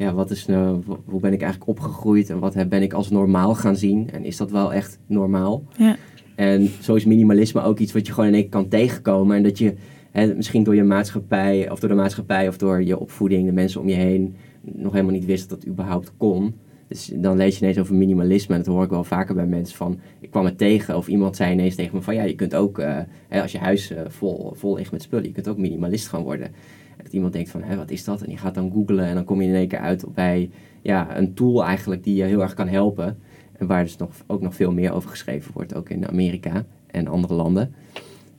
ja, 0.00 0.14
wat 0.14 0.30
is 0.30 0.46
nou, 0.46 0.82
hoe 1.04 1.20
ben 1.20 1.32
ik 1.32 1.42
eigenlijk 1.42 1.70
opgegroeid 1.70 2.30
en 2.30 2.38
wat 2.38 2.68
ben 2.68 2.82
ik 2.82 2.92
als 2.92 3.10
normaal 3.10 3.54
gaan 3.54 3.76
zien? 3.76 4.10
En 4.10 4.24
is 4.24 4.36
dat 4.36 4.50
wel 4.50 4.72
echt 4.72 4.98
normaal? 5.06 5.64
Ja. 5.76 5.96
En 6.34 6.68
zo 6.80 6.94
is 6.94 7.04
minimalisme 7.04 7.62
ook 7.62 7.78
iets 7.78 7.92
wat 7.92 8.06
je 8.06 8.12
gewoon 8.12 8.28
in 8.28 8.34
één 8.34 8.42
keer 8.42 8.50
kan 8.50 8.68
tegenkomen. 8.68 9.36
En 9.36 9.42
dat 9.42 9.58
je 9.58 9.74
hè, 10.10 10.34
misschien 10.34 10.62
door 10.62 10.74
je 10.74 10.82
maatschappij, 10.82 11.70
of 11.70 11.80
door 11.80 11.88
de 11.88 11.94
maatschappij, 11.94 12.48
of 12.48 12.56
door 12.56 12.82
je 12.82 12.98
opvoeding, 12.98 13.46
de 13.46 13.52
mensen 13.52 13.80
om 13.80 13.88
je 13.88 13.94
heen, 13.94 14.34
nog 14.60 14.92
helemaal 14.92 15.14
niet 15.14 15.24
wist 15.24 15.48
dat 15.48 15.60
dat 15.60 15.70
überhaupt 15.70 16.12
kon. 16.16 16.54
Dus 16.90 17.10
dan 17.14 17.36
lees 17.36 17.58
je 17.58 17.62
ineens 17.62 17.78
over 17.78 17.94
minimalisme. 17.94 18.54
En 18.54 18.62
dat 18.62 18.74
hoor 18.74 18.84
ik 18.84 18.90
wel 18.90 19.04
vaker 19.04 19.34
bij 19.34 19.46
mensen 19.46 19.76
van... 19.76 20.00
Ik 20.20 20.30
kwam 20.30 20.44
het 20.44 20.58
tegen 20.58 20.96
of 20.96 21.08
iemand 21.08 21.36
zei 21.36 21.52
ineens 21.52 21.74
tegen 21.74 21.96
me 21.96 22.02
van... 22.02 22.14
Ja, 22.14 22.22
je 22.22 22.34
kunt 22.34 22.54
ook, 22.54 22.78
uh, 22.78 22.98
hè, 23.28 23.42
als 23.42 23.52
je 23.52 23.58
huis 23.58 23.90
uh, 23.90 24.00
vol, 24.06 24.52
vol 24.54 24.74
ligt 24.74 24.92
met 24.92 25.02
spullen... 25.02 25.26
Je 25.26 25.32
kunt 25.32 25.48
ook 25.48 25.58
minimalist 25.58 26.08
gaan 26.08 26.22
worden. 26.22 26.46
En 26.46 27.04
dat 27.04 27.12
iemand 27.12 27.32
denkt 27.32 27.50
van, 27.50 27.62
hè, 27.62 27.76
wat 27.76 27.90
is 27.90 28.04
dat? 28.04 28.20
En 28.20 28.26
die 28.26 28.36
gaat 28.36 28.54
dan 28.54 28.72
googlen 28.72 29.04
en 29.04 29.14
dan 29.14 29.24
kom 29.24 29.40
je 29.40 29.48
in 29.48 29.54
één 29.54 29.68
keer 29.68 29.78
uit 29.78 30.04
bij... 30.14 30.50
Ja, 30.82 31.16
een 31.16 31.34
tool 31.34 31.64
eigenlijk 31.64 32.04
die 32.04 32.14
je 32.14 32.22
heel 32.22 32.42
erg 32.42 32.54
kan 32.54 32.68
helpen. 32.68 33.18
En 33.52 33.66
waar 33.66 33.82
dus 33.82 33.96
nog, 33.96 34.10
ook 34.26 34.40
nog 34.40 34.54
veel 34.54 34.72
meer 34.72 34.92
over 34.92 35.10
geschreven 35.10 35.52
wordt. 35.54 35.74
Ook 35.74 35.88
in 35.88 36.08
Amerika 36.08 36.64
en 36.86 37.06
andere 37.06 37.34
landen. 37.34 37.74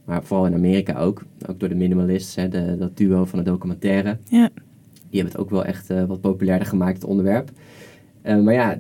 Maar 0.06 0.24
vooral 0.24 0.46
in 0.46 0.54
Amerika 0.54 1.00
ook. 1.00 1.24
Ook 1.48 1.60
door 1.60 1.70
de 1.70 1.76
minimalists, 1.76 2.36
hè, 2.36 2.48
de, 2.48 2.76
dat 2.80 2.98
duo 2.98 3.26
van 3.26 3.40
de 3.40 3.46
documentaire. 3.46 4.18
Ja. 4.30 4.50
Die 5.10 5.20
hebben 5.20 5.32
het 5.32 5.38
ook 5.38 5.50
wel 5.50 5.66
echt 5.66 5.92
uh, 5.92 6.04
wat 6.04 6.22
populairder 6.22 6.68
gemaakt, 6.68 7.02
het 7.02 7.04
onderwerp. 7.04 7.52
Uh, 8.24 8.42
maar 8.42 8.54
ja, 8.54 8.78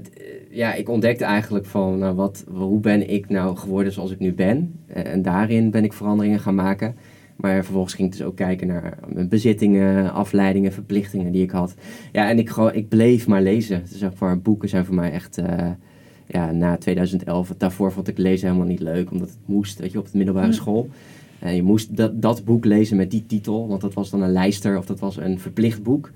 ja, 0.49 0.73
ik 0.73 0.89
ontdekte 0.89 1.23
eigenlijk 1.23 1.65
van 1.65 1.97
nou, 1.97 2.15
wat, 2.15 2.45
hoe 2.53 2.79
ben 2.79 3.09
ik 3.09 3.29
nou 3.29 3.57
geworden 3.57 3.93
zoals 3.93 4.11
ik 4.11 4.19
nu 4.19 4.33
ben. 4.33 4.79
Uh, 4.89 5.05
en 5.05 5.21
daarin 5.21 5.71
ben 5.71 5.83
ik 5.83 5.93
veranderingen 5.93 6.39
gaan 6.39 6.55
maken. 6.55 6.95
Maar 7.35 7.63
vervolgens 7.63 7.93
ging 7.93 8.07
ik 8.07 8.17
dus 8.17 8.27
ook 8.27 8.35
kijken 8.35 8.67
naar 8.67 8.97
mijn 9.13 9.27
bezittingen, 9.27 10.13
afleidingen, 10.13 10.71
verplichtingen 10.71 11.31
die 11.31 11.43
ik 11.43 11.51
had. 11.51 11.75
Ja, 12.11 12.29
en 12.29 12.39
ik, 12.39 12.49
gewoon, 12.49 12.73
ik 12.73 12.89
bleef 12.89 13.27
maar 13.27 13.41
lezen. 13.41 13.83
Dus 13.89 14.03
voor 14.13 14.39
boeken 14.39 14.69
zijn 14.69 14.85
voor 14.85 14.95
mij 14.95 15.11
echt, 15.11 15.37
uh, 15.37 15.45
ja, 16.27 16.51
na 16.51 16.77
2011. 16.77 17.53
Daarvoor 17.57 17.91
vond 17.91 18.07
ik 18.07 18.17
lezen 18.17 18.47
helemaal 18.47 18.67
niet 18.67 18.79
leuk, 18.79 19.11
omdat 19.11 19.29
het 19.29 19.37
moest, 19.45 19.79
weet 19.79 19.91
je, 19.91 19.99
op 19.99 20.11
de 20.11 20.17
middelbare 20.17 20.47
mm. 20.47 20.53
school. 20.53 20.89
En 21.39 21.55
je 21.55 21.63
moest 21.63 21.95
dat, 21.97 22.21
dat 22.21 22.45
boek 22.45 22.65
lezen 22.65 22.97
met 22.97 23.11
die 23.11 23.25
titel, 23.25 23.67
want 23.67 23.81
dat 23.81 23.93
was 23.93 24.09
dan 24.09 24.21
een 24.21 24.31
lijster 24.31 24.77
of 24.77 24.85
dat 24.85 24.99
was 24.99 25.17
een 25.17 25.39
verplicht 25.39 25.83
boek. 25.83 26.11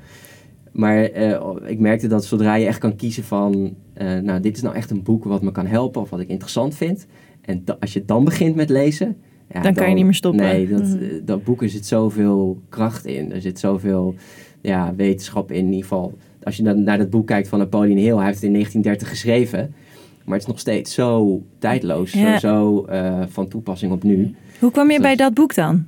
Maar 0.76 1.12
uh, 1.12 1.42
ik 1.66 1.80
merkte 1.80 2.08
dat 2.08 2.26
zodra 2.26 2.56
je 2.56 2.66
echt 2.66 2.78
kan 2.78 2.96
kiezen 2.96 3.24
van, 3.24 3.76
uh, 4.02 4.20
nou, 4.20 4.40
dit 4.40 4.56
is 4.56 4.62
nou 4.62 4.76
echt 4.76 4.92
een 4.92 5.04
boek 5.04 5.24
wat 5.24 5.42
me 5.42 5.52
kan 5.52 5.66
helpen 5.66 6.02
of 6.02 6.10
wat 6.10 6.20
ik 6.20 6.30
interessant 6.30 6.76
vind. 6.76 7.06
En 7.42 7.64
als 7.80 7.94
je 7.94 8.06
dan 8.06 8.24
begint 8.24 8.56
met 8.56 8.70
lezen. 8.70 9.18
Ja, 9.54 9.62
dan, 9.62 9.74
kan 9.74 9.90
je 9.90 9.96
niet 9.96 10.04
meer 10.04 10.14
stoppen. 10.14 10.42
Nee, 10.42 10.68
dat, 10.68 10.84
mm. 10.84 11.00
dat 11.26 11.44
boek 11.44 11.62
er 11.62 11.70
zit 11.70 11.86
zoveel 11.86 12.62
kracht 12.70 13.06
in. 13.06 13.32
Er 13.32 13.42
zit 13.42 13.60
zoveel 13.60 14.16
ja, 14.62 14.96
wetenschap 14.96 15.52
in. 15.52 15.58
In 15.58 15.66
ieder 15.66 15.82
geval, 15.82 16.18
als 16.44 16.58
je 16.58 16.64
dan 16.64 16.84
naar 16.84 16.98
dat 16.98 17.10
boek 17.10 17.28
kijkt 17.28 17.48
van 17.48 17.60
Napoleon 17.60 17.98
Hill, 17.98 18.16
hij 18.16 18.26
heeft 18.26 18.36
het 18.36 18.46
in 18.46 18.54
1930 18.54 19.10
geschreven. 19.10 19.74
Maar 20.24 20.34
het 20.34 20.44
is 20.44 20.50
nog 20.50 20.60
steeds 20.60 20.94
zo 20.94 21.42
tijdloos, 21.60 22.12
ja. 22.12 22.40
zo, 22.40 22.48
zo 22.48 22.86
uh, 22.94 23.24
van 23.28 23.48
toepassing 23.48 23.92
op 23.92 24.04
nu. 24.04 24.36
Hoe 24.60 24.72
kwam 24.72 24.92
je 24.92 24.98
dus, 24.98 25.06
bij 25.06 25.16
dat 25.16 25.34
boek 25.34 25.56
dan? 25.56 25.86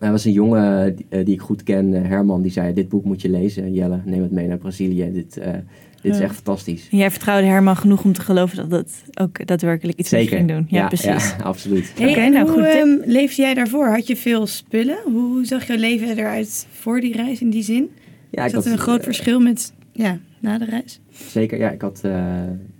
Er 0.00 0.10
was 0.10 0.24
een 0.24 0.32
jongen 0.32 0.96
die, 0.96 1.06
uh, 1.10 1.24
die, 1.24 1.34
ik 1.34 1.40
goed 1.40 1.62
ken, 1.62 1.92
uh, 1.92 2.02
Herman, 2.02 2.42
die 2.42 2.50
zei: 2.50 2.74
Dit 2.74 2.88
boek 2.88 3.04
moet 3.04 3.22
je 3.22 3.28
lezen. 3.28 3.72
Jelle, 3.72 4.00
neem 4.04 4.22
het 4.22 4.30
mee 4.30 4.46
naar 4.46 4.58
Brazilië. 4.58 5.12
Dit, 5.12 5.38
uh, 5.38 5.44
dit 5.44 5.62
ja. 6.02 6.10
is 6.10 6.20
echt 6.20 6.34
fantastisch. 6.34 6.88
Jij 6.90 7.10
vertrouwde 7.10 7.46
Herman 7.46 7.76
genoeg 7.76 8.04
om 8.04 8.12
te 8.12 8.20
geloven 8.20 8.56
dat 8.56 8.70
dat 8.70 9.02
ook 9.14 9.46
daadwerkelijk 9.46 9.98
iets 9.98 10.08
Zeker. 10.08 10.36
ging 10.36 10.48
doen. 10.48 10.66
Ja, 10.68 10.80
ja 10.80 10.86
precies. 10.86 11.30
Ja, 11.30 11.44
absoluut. 11.52 11.92
Hey, 11.96 12.10
okay, 12.10 12.28
nou, 12.28 12.50
hoe 12.50 12.78
um, 12.78 13.02
leefde 13.04 13.42
jij 13.42 13.54
daarvoor? 13.54 13.88
Had 13.88 14.06
je 14.06 14.16
veel 14.16 14.46
spullen? 14.46 14.98
Hoe 15.04 15.44
zag 15.44 15.66
jouw 15.66 15.76
leven 15.76 16.18
eruit 16.18 16.66
voor 16.70 17.00
die 17.00 17.16
reis 17.16 17.40
in 17.40 17.50
die 17.50 17.62
zin? 17.62 17.90
Ja, 18.30 18.44
is 18.44 18.52
dat 18.52 18.64
had, 18.64 18.72
een 18.72 18.78
groot 18.78 19.04
verschil 19.04 19.40
met 19.40 19.72
ja, 19.92 20.18
na 20.38 20.58
de 20.58 20.64
reis? 20.64 21.00
Zeker, 21.10 21.58
ja. 21.58 21.70
Ik 21.70 21.80
had 21.80 22.00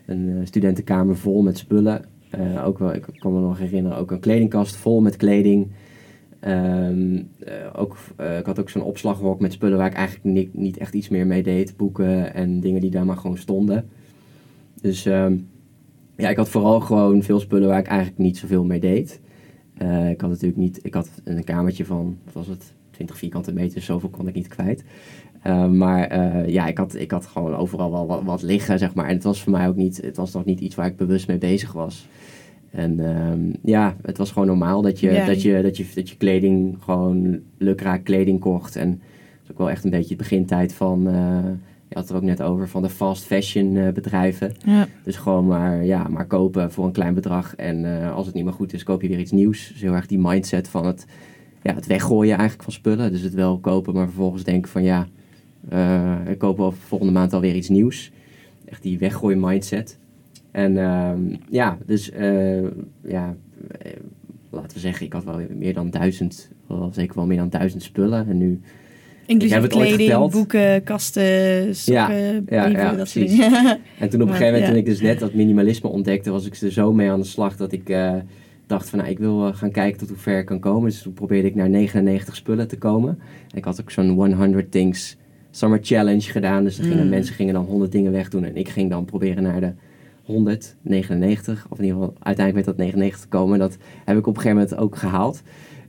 een 0.07 0.41
studentenkamer 0.45 1.17
vol 1.17 1.43
met 1.43 1.59
spullen. 1.59 2.05
ook 2.65 2.79
wel, 2.79 2.95
ik 2.95 3.05
kan 3.19 3.33
me 3.33 3.41
nog 3.41 3.59
herinneren, 3.59 3.99
ook 3.99 4.11
een 4.11 4.21
kledingkast 4.21 4.77
vol 4.77 5.01
met 5.01 5.17
kleding. 5.17 5.69
Um, 6.49 7.13
uh, 7.13 7.55
ook, 7.73 7.97
uh, 8.21 8.39
ik 8.39 8.47
had 8.47 8.61
ook 8.61 8.71
zo'n 8.71 8.83
opslaghok 8.83 9.41
met 9.41 9.53
spullen 9.53 9.79
waar 9.79 9.87
ik 9.87 9.95
eigenlijk 9.95 10.25
niet, 10.25 10.55
niet, 10.55 10.77
echt 10.77 10.95
iets 10.95 11.09
meer 11.09 11.27
mee 11.27 11.43
deed. 11.43 11.77
Boeken 11.77 12.35
en 12.35 12.61
dingen 12.61 12.81
die 12.81 12.91
daar 12.91 13.05
maar 13.05 13.17
gewoon 13.17 13.39
stonden. 13.39 13.89
Dus 14.81 15.05
um, 15.05 15.49
ja, 16.17 16.29
ik 16.29 16.37
had 16.37 16.49
vooral 16.49 16.81
gewoon 16.81 17.23
veel 17.23 17.41
spullen 17.41 17.69
waar 17.69 17.79
ik 17.79 17.87
eigenlijk 17.87 18.19
niet 18.19 18.39
zoveel 18.39 18.65
mee 18.65 18.81
deed. 18.81 19.21
Uh, 19.83 20.11
ik 20.11 20.21
had 20.21 20.31
natuurlijk 20.31 20.61
niet, 20.61 20.81
ik 20.83 20.95
had 20.95 21.11
een 21.25 21.45
kamertje 21.45 21.85
van, 21.85 22.19
was 22.33 22.47
het, 22.47 22.73
20 22.91 23.19
vierkante 23.19 23.53
meter, 23.53 23.83
zoveel 23.83 24.09
kon 24.09 24.29
ik 24.29 24.35
niet 24.35 24.49
kwijt. 24.49 24.85
maar 25.71 26.19
ja, 26.51 26.67
ik 26.67 26.79
had, 26.79 26.95
ik 26.95 27.11
had 27.11 27.27
gewoon 27.27 27.55
overal 27.55 27.91
wel 27.91 28.07
wat, 28.07 28.23
wat, 28.23 28.43
liggen, 28.43 28.79
zeg 28.79 28.95
maar. 28.95 29.09
En 29.09 29.15
het 29.15 29.25
was 29.25 29.43
voor 29.43 29.53
mij 29.53 29.69
ook 29.69 29.77
niet, 29.77 30.01
het 30.03 30.17
was 30.17 30.33
nog 30.33 30.45
niet 30.45 30.61
iets 30.61 30.75
waar 30.75 30.87
ik 30.87 30.97
bewust 30.97 31.27
mee 31.27 31.39
bezig 31.39 31.73
was. 31.73 32.09
En 32.71 32.99
um, 32.99 33.53
ja, 33.63 33.97
het 34.03 34.19
was 34.19 34.31
gewoon 34.31 34.49
normaal 34.49 34.83
dat 34.83 35.01
je, 35.01 35.11
ja. 35.11 35.27
dat, 35.27 35.43
je, 35.43 35.63
dat, 35.63 35.77
je, 35.77 35.87
dat 35.95 36.09
je 36.09 36.17
kleding, 36.17 36.77
gewoon 36.81 37.41
lukraak 37.59 38.05
kleding 38.05 38.41
kocht. 38.41 38.77
En 38.77 39.01
is 39.45 39.51
ook 39.51 39.59
wel 39.59 39.71
echt 39.71 39.85
een 39.85 39.91
beetje 39.91 40.09
het 40.09 40.17
begintijd 40.17 40.73
van, 40.75 41.09
uh, 41.09 41.15
je 41.89 41.95
had 41.95 42.03
het 42.03 42.11
er 42.11 42.17
ook 42.17 42.23
net 42.23 42.43
over, 42.43 42.69
van 42.69 42.83
de 42.83 42.89
fast 42.89 43.25
fashion 43.25 43.75
uh, 43.75 43.89
bedrijven. 43.89 44.53
Ja. 44.65 44.87
Dus 45.05 45.17
gewoon 45.17 45.47
maar, 45.47 45.85
ja, 45.85 46.09
maar 46.09 46.27
kopen 46.27 46.73
voor 46.73 46.85
een 46.87 46.93
klein 46.93 47.15
bedrag. 47.15 47.57
En 47.57 47.85
uh, 47.85 48.15
als 48.15 48.27
het 48.27 48.35
niet 48.35 48.45
meer 48.45 48.53
goed 48.53 48.73
is, 48.73 48.83
koop 48.83 49.03
je 49.03 49.09
weer 49.09 49.21
iets 49.21 49.33
nieuws. 49.33 49.69
Dus 49.69 49.81
heel 49.81 49.95
erg 49.95 50.07
die 50.07 50.19
mindset 50.19 50.69
van 50.69 50.87
het, 50.87 51.07
ja, 51.63 51.75
het 51.75 51.87
weggooien 51.87 52.33
eigenlijk 52.33 52.63
van 52.63 52.73
spullen. 52.73 53.13
Dus 53.13 53.21
het 53.21 53.35
wel 53.35 53.59
kopen, 53.59 53.95
maar 53.95 54.07
vervolgens 54.07 54.45
denken 54.45 54.71
van 54.71 54.83
ja, 54.83 55.07
ik 56.27 56.39
koop 56.39 56.57
wel 56.57 56.73
volgende 56.73 57.13
maand 57.13 57.33
alweer 57.33 57.55
iets 57.55 57.69
nieuws. 57.69 58.11
Echt 58.65 58.83
die 58.83 58.99
weggooien 58.99 59.41
mindset. 59.41 59.99
En 60.51 60.79
ehm, 60.79 61.37
ja, 61.49 61.79
dus 61.87 62.11
ja, 63.03 63.37
laten 64.51 64.73
we 64.73 64.79
zeggen, 64.79 65.07
ik 65.07 65.13
had 65.13 65.25
wel 65.25 65.41
meer 65.57 65.75
dan 65.75 65.91
duizend, 65.91 66.51
wel 66.67 66.91
zeker 66.93 67.17
wel 67.17 67.27
meer 67.27 67.37
dan 67.37 67.49
duizend 67.49 67.83
spullen. 67.83 68.29
En 68.29 68.39
nu. 68.39 68.61
Inclusief 69.27 69.67
kleding, 69.67 70.31
boeken, 70.31 70.83
kasten, 70.83 71.77
sokken, 71.77 72.15
ja, 72.15 72.43
ja, 72.47 72.63
brieven, 72.63 72.71
ja, 72.71 72.95
dat 72.95 73.09
soort 73.09 73.29
dingen. 73.29 73.79
En 73.99 74.09
toen 74.09 74.23
op 74.23 74.29
een 74.29 74.35
gegeven 74.35 74.53
moment, 74.53 74.71
toen 74.71 74.81
ik 74.81 74.85
dus 74.85 75.01
net 75.01 75.19
dat 75.19 75.35
minimalisme 75.35 75.89
ontdekte, 75.89 76.31
was 76.31 76.47
ik 76.47 76.57
er 76.57 76.73
zo 76.73 76.93
mee 76.93 77.11
aan 77.11 77.21
de 77.21 77.27
slag 77.27 77.57
dat 77.57 77.73
ik 77.73 77.89
uh, 77.89 78.15
dacht 78.67 78.89
van, 78.89 78.99
nou, 78.99 79.11
ik 79.11 79.19
wil 79.19 79.47
uh, 79.47 79.55
gaan 79.55 79.71
kijken 79.71 79.99
tot 79.99 80.09
hoe 80.09 80.17
ver 80.17 80.39
ik 80.39 80.47
kan 80.47 80.61
komen. 80.61 80.91
Dus 80.91 81.03
toen 81.03 81.13
probeerde 81.13 81.49
ik 81.49 81.55
naar 81.55 81.71
99 81.71 82.37
spullen 82.37 82.69
te 82.69 82.79
komen. 82.79 83.19
En 83.51 83.59
ik 83.59 83.65
had 83.65 83.81
ook 83.81 83.91
zo'n 83.91 84.09
100 84.09 84.71
Things 84.71 85.17
Summer 85.51 85.79
Challenge 85.83 86.31
gedaan. 86.31 86.65
Dus 86.65 86.79
gingen, 86.79 87.05
mm. 87.05 87.09
mensen 87.09 87.35
gingen 87.35 87.55
dan 87.55 87.65
100 87.65 87.93
dingen 87.93 88.13
wegdoen 88.13 88.45
en 88.45 88.57
ik 88.57 88.69
ging 88.69 88.91
dan 88.91 89.05
proberen 89.05 89.43
naar 89.43 89.61
de 89.61 89.73
199, 90.31 91.67
of 91.71 91.79
in 91.79 91.85
ieder 91.85 92.01
geval 92.01 92.15
uiteindelijk 92.21 92.67
werd 92.67 92.79
dat 92.79 92.87
99 92.87 93.29
komen. 93.29 93.59
Dat 93.59 93.77
heb 94.05 94.17
ik 94.17 94.27
op 94.27 94.37
een 94.37 94.43
gegeven 94.43 94.63
moment 94.63 94.77
ook 94.83 94.97
gehaald. 94.97 95.43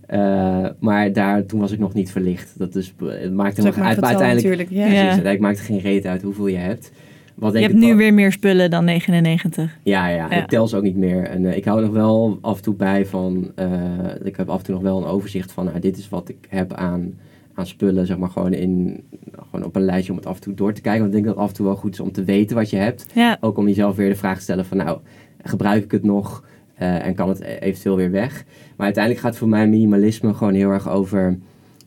Uh, 0.10 0.68
maar 0.80 1.14
daar, 1.14 1.46
toen 1.46 1.60
was 1.60 1.72
ik 1.72 1.80
nog 1.80 1.94
niet 1.94 2.12
verlicht. 2.12 2.54
Dat 2.58 2.74
dus, 2.74 2.94
het 3.04 3.34
maakte 3.34 3.62
nog 3.62 3.80
uit. 3.80 4.00
Maar 4.00 4.10
uiteindelijk, 4.10 4.70
ja. 4.70 4.86
ja. 4.86 5.20
Het 5.22 5.40
maakte 5.40 5.62
geen 5.62 5.80
reet 5.80 6.06
uit 6.06 6.22
hoeveel 6.22 6.48
je 6.48 6.58
hebt. 6.58 6.92
Wat 7.36 7.54
je 7.54 7.60
hebt 7.60 7.74
nu 7.74 7.96
weer 7.96 8.14
meer 8.14 8.32
spullen 8.32 8.70
dan 8.70 8.86
99. 8.86 9.78
Ja, 9.84 10.08
ja, 10.08 10.16
ja. 10.16 10.32
ik 10.32 10.48
tel 10.48 10.68
ze 10.68 10.78
ook 10.78 10.84
niet 10.84 10.96
meer. 10.96 11.24
En 11.24 11.44
uh, 11.44 11.56
ik 11.56 11.66
hou 11.66 11.82
nog 11.82 11.92
wel 11.92 12.38
af 12.42 12.58
en 12.58 12.64
toe 12.64 12.76
bij 12.76 13.06
van... 13.06 13.52
Uh, 13.60 13.68
ik 14.24 14.36
heb 14.36 14.50
af 14.50 14.58
en 14.58 14.64
toe 14.64 14.74
nog 14.74 14.84
wel 14.84 14.98
een 14.98 15.06
overzicht 15.06 15.52
van... 15.52 15.66
Nou, 15.66 15.80
dit 15.80 15.98
is 15.98 16.10
wat 16.10 16.30
ik 16.30 16.48
heb 16.50 16.74
aan 16.74 17.14
aan 17.53 17.67
spullen, 17.67 18.05
zeg 18.05 18.17
maar, 18.17 18.29
gewoon, 18.29 18.53
in, 18.53 19.03
gewoon 19.34 19.65
op 19.65 19.75
een 19.75 19.86
lijstje 19.86 20.12
om 20.12 20.17
het 20.17 20.27
af 20.27 20.36
en 20.36 20.41
toe 20.41 20.53
door 20.53 20.74
te 20.74 20.81
kijken. 20.81 21.01
Want 21.01 21.15
ik 21.15 21.24
denk 21.24 21.25
dat 21.25 21.36
het 21.36 21.43
af 21.43 21.50
en 21.50 21.55
toe 21.55 21.65
wel 21.65 21.75
goed 21.75 21.93
is 21.93 22.00
om 22.00 22.12
te 22.12 22.24
weten 22.24 22.55
wat 22.55 22.70
je 22.70 22.77
hebt. 22.77 23.05
Ja. 23.13 23.38
Ook 23.39 23.58
om 23.58 23.67
jezelf 23.67 23.96
weer 23.96 24.10
de 24.10 24.15
vraag 24.15 24.38
te 24.38 24.43
stellen 24.43 24.65
van, 24.65 24.77
nou, 24.77 25.00
gebruik 25.41 25.84
ik 25.84 25.91
het 25.91 26.03
nog 26.03 26.43
uh, 26.81 27.05
en 27.05 27.15
kan 27.15 27.29
het 27.29 27.39
e-, 27.39 27.58
eventueel 27.58 27.96
weer 27.96 28.12
weg? 28.12 28.46
Maar 28.75 28.86
uiteindelijk 28.86 29.25
gaat 29.25 29.38
voor 29.38 29.48
mij 29.48 29.67
minimalisme 29.67 30.34
gewoon 30.34 30.53
heel 30.53 30.70
erg 30.70 30.89
over 30.89 31.38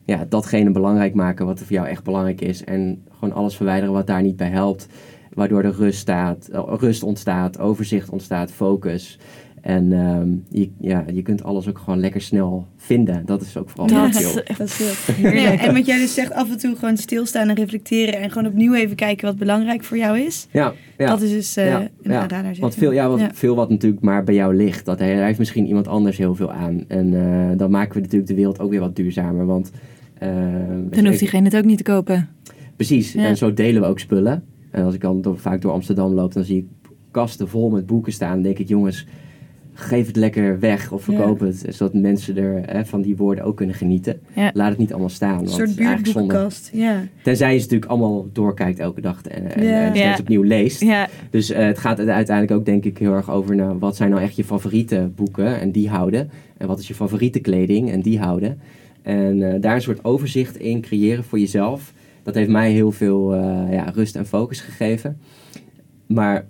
ja, 0.05 0.25
datgene 0.29 0.71
belangrijk 0.71 1.13
maken 1.13 1.45
wat 1.45 1.59
er 1.59 1.65
voor 1.65 1.75
jou 1.75 1.87
echt 1.87 2.03
belangrijk 2.03 2.41
is. 2.41 2.63
En 2.63 3.03
gewoon 3.11 3.33
alles 3.33 3.55
verwijderen 3.55 3.93
wat 3.93 4.07
daar 4.07 4.21
niet 4.21 4.35
bij 4.35 4.49
helpt. 4.49 4.87
Waardoor 5.33 5.63
er 5.63 5.75
rust, 5.75 5.99
staat, 5.99 6.49
rust 6.51 7.03
ontstaat, 7.03 7.59
overzicht 7.59 8.09
ontstaat, 8.09 8.51
focus. 8.51 9.19
En 9.65 9.93
ehm, 9.93 10.29
je, 10.49 10.69
ja, 10.79 11.05
je 11.13 11.21
kunt 11.21 11.43
alles 11.43 11.67
ook 11.67 11.77
gewoon 11.77 11.99
lekker 11.99 12.21
snel 12.21 12.67
vinden. 12.77 13.25
Dat 13.25 13.41
is 13.41 13.57
ook 13.57 13.69
vooral 13.69 13.87
dat 13.87 14.15
is 14.15 14.33
echt 14.43 14.57
dat 14.57 14.67
is 14.67 15.07
ja, 15.21 15.57
En 15.57 15.73
wat 15.73 15.85
jij 15.85 15.97
dus 15.97 16.13
zegt, 16.13 16.33
af 16.33 16.51
en 16.51 16.57
toe 16.57 16.75
gewoon 16.75 16.97
stilstaan 16.97 17.49
en 17.49 17.55
reflecteren. 17.55 18.19
En 18.19 18.31
gewoon 18.31 18.47
opnieuw 18.47 18.73
even 18.73 18.95
kijken 18.95 19.25
wat 19.25 19.37
belangrijk 19.37 19.83
voor 19.83 19.97
jou 19.97 20.19
is. 20.19 20.47
Ja, 20.51 20.73
ja. 20.97 21.07
Dat 21.07 21.21
is 21.21 21.29
dus 21.29 21.57
uh, 21.57 21.67
ja, 21.67 21.79
een 22.01 22.11
ja. 22.11 22.53
Want 22.59 22.75
veel, 22.75 22.91
ja, 22.91 23.09
wat, 23.09 23.21
veel 23.33 23.55
wat 23.55 23.69
natuurlijk 23.69 24.01
maar 24.01 24.23
bij 24.23 24.35
jou 24.35 24.55
ligt. 24.55 24.85
Dat 24.85 24.99
heeft 24.99 25.39
misschien 25.39 25.67
iemand 25.67 25.87
anders 25.87 26.17
heel 26.17 26.35
veel 26.35 26.51
aan. 26.51 26.83
En 26.87 27.11
uh, 27.11 27.57
dan 27.57 27.71
maken 27.71 27.93
we 27.93 27.99
natuurlijk 27.99 28.27
de 28.27 28.35
wereld 28.35 28.59
ook 28.59 28.69
weer 28.69 28.79
wat 28.79 28.95
duurzamer. 28.95 29.45
Want, 29.45 29.71
uh, 30.23 30.29
dan 30.89 31.05
hoeft 31.05 31.19
diegene 31.19 31.43
het 31.43 31.55
ook 31.55 31.65
niet 31.65 31.77
te 31.77 31.83
kopen. 31.83 32.29
Precies. 32.75 33.15
En 33.15 33.37
zo 33.37 33.53
delen 33.53 33.81
we 33.81 33.87
ook 33.87 33.99
spullen. 33.99 34.43
En 34.71 34.83
als 34.83 34.93
ik 34.93 35.01
dan 35.01 35.21
door, 35.21 35.37
vaak 35.37 35.61
door 35.61 35.71
Amsterdam 35.71 36.13
loop, 36.13 36.33
dan 36.33 36.43
zie 36.43 36.57
ik 36.57 36.89
kasten 37.11 37.47
vol 37.47 37.69
met 37.69 37.85
boeken 37.85 38.13
staan. 38.13 38.33
Dan 38.33 38.41
denk 38.41 38.59
ik, 38.59 38.67
jongens 38.67 39.05
geef 39.77 40.07
het 40.07 40.15
lekker 40.15 40.59
weg 40.59 40.91
of 40.91 41.03
verkoop 41.03 41.39
het. 41.39 41.65
Zodat 41.69 41.93
mensen 41.93 42.37
er 42.37 42.61
hè, 42.65 42.85
van 42.85 43.01
die 43.01 43.15
woorden 43.15 43.43
ook 43.43 43.57
kunnen 43.57 43.75
genieten. 43.75 44.19
Laat 44.53 44.69
het 44.69 44.77
niet 44.77 44.91
allemaal 44.91 45.09
staan. 45.09 45.39
Een 45.39 45.47
soort 45.47 45.75
buurtboekenkast, 45.75 46.69
ja. 46.73 47.03
Tenzij 47.23 47.51
je 47.51 47.57
ze 47.57 47.63
natuurlijk 47.63 47.91
allemaal 47.91 48.27
doorkijkt 48.33 48.79
elke 48.79 49.01
dag 49.01 49.21
en, 49.21 49.55
en, 49.55 49.83
en 49.83 49.95
steeds 49.95 50.19
opnieuw 50.19 50.41
leest. 50.41 50.85
Dus 51.29 51.51
uh, 51.51 51.57
het 51.57 51.77
gaat 51.77 51.99
uiteindelijk 51.99 52.59
ook 52.59 52.65
denk 52.65 52.85
ik 52.85 52.97
heel 52.97 53.13
erg 53.13 53.31
over... 53.31 53.55
Nou, 53.55 53.77
wat 53.79 53.95
zijn 53.95 54.09
nou 54.09 54.21
echt 54.21 54.35
je 54.35 54.43
favoriete 54.43 55.11
boeken 55.15 55.59
en 55.59 55.71
die 55.71 55.89
houden. 55.89 56.29
En 56.57 56.67
wat 56.67 56.79
is 56.79 56.87
je 56.87 56.93
favoriete 56.93 57.39
kleding 57.39 57.91
en 57.91 58.01
die 58.01 58.19
houden. 58.19 58.59
En 59.01 59.37
uh, 59.37 59.53
daar 59.61 59.75
een 59.75 59.81
soort 59.81 60.05
overzicht 60.05 60.57
in 60.57 60.81
creëren 60.81 61.23
voor 61.23 61.39
jezelf. 61.39 61.93
Dat 62.23 62.35
heeft 62.35 62.49
mij 62.49 62.71
heel 62.71 62.91
veel 62.91 63.35
uh, 63.35 63.63
ja, 63.71 63.91
rust 63.93 64.15
en 64.15 64.25
focus 64.25 64.59
gegeven. 64.59 65.17
Maar 66.05 66.45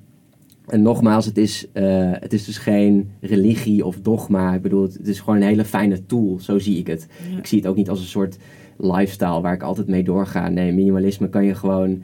en 0.67 0.81
nogmaals, 0.81 1.25
het 1.25 1.38
is, 1.38 1.67
uh, 1.74 2.12
het 2.12 2.34
is 2.34 2.45
dus 2.45 2.57
geen 2.57 3.12
religie 3.22 3.86
of 3.86 4.00
dogma. 4.01 4.53
Ik 4.53 4.62
bedoel, 4.62 4.84
het 4.84 5.07
is 5.07 5.19
gewoon 5.19 5.36
een 5.36 5.48
hele 5.48 5.65
fijne 5.65 6.05
tool. 6.05 6.39
Zo 6.39 6.60
zie 6.60 6.77
ik 6.77 6.88
het. 6.88 7.07
Ik 7.38 7.48
zie 7.48 7.57
het 7.57 7.67
ook 7.67 7.75
niet 7.75 7.89
als 7.89 8.00
een 8.00 8.05
soort 8.05 8.38
lifestyle 8.77 9.41
waar 9.41 9.53
ik 9.53 9.63
altijd 9.63 9.88
mee 9.88 10.03
doorga. 10.03 10.50
Nee, 10.50 10.72
minimalisme 10.72 11.29
kan 11.29 11.45
je 11.45 11.55
gewoon... 11.55 12.03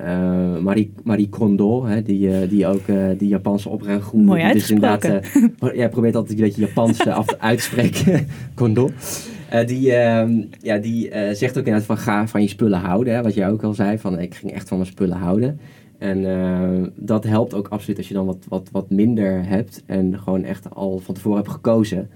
Uh, 0.00 0.58
Marie, 0.58 0.92
Marie 1.04 1.28
Kondo, 1.28 1.86
hè, 1.86 2.02
die, 2.02 2.28
uh, 2.28 2.48
die 2.48 2.66
ook 2.66 2.86
uh, 2.86 3.06
die 3.18 3.28
Japanse 3.28 3.68
opruimgroen... 3.68 4.24
Mooi 4.24 4.52
dus 4.52 4.70
inderdaad, 4.70 5.20
Jij 5.74 5.88
probeert 5.88 6.14
altijd 6.14 6.38
een 6.38 6.44
beetje 6.44 6.60
Japans 6.60 7.06
af 7.06 7.26
te 7.26 7.40
uitspreken. 7.52 8.26
Kondo. 8.54 8.90
die 9.66 9.92
ehm, 9.92 10.42
ja, 10.60 10.78
die 10.78 11.10
zegt 11.12 11.58
ook 11.58 11.64
inderdaad 11.64 11.84
van 11.84 11.98
ga 11.98 12.26
van 12.26 12.42
je 12.42 12.48
spullen 12.48 12.78
houden. 12.78 13.14
Hè, 13.14 13.22
wat 13.22 13.34
jij 13.34 13.50
ook 13.50 13.62
al 13.62 13.74
zei, 13.74 13.98
van 13.98 14.18
ik 14.18 14.34
ging 14.34 14.52
echt 14.52 14.68
van 14.68 14.78
mijn 14.78 14.90
spullen 14.90 15.16
houden. 15.16 15.60
En 16.02 16.18
uh, 16.18 16.88
dat 16.94 17.24
helpt 17.24 17.54
ook 17.54 17.68
absoluut 17.68 17.98
als 17.98 18.08
je 18.08 18.14
dan 18.14 18.26
wat, 18.26 18.46
wat, 18.48 18.68
wat 18.72 18.90
minder 18.90 19.46
hebt 19.46 19.82
en 19.86 20.18
gewoon 20.18 20.44
echt 20.44 20.74
al 20.74 20.98
van 20.98 21.14
tevoren 21.14 21.38
hebt 21.38 21.50
gekozen. 21.50 22.10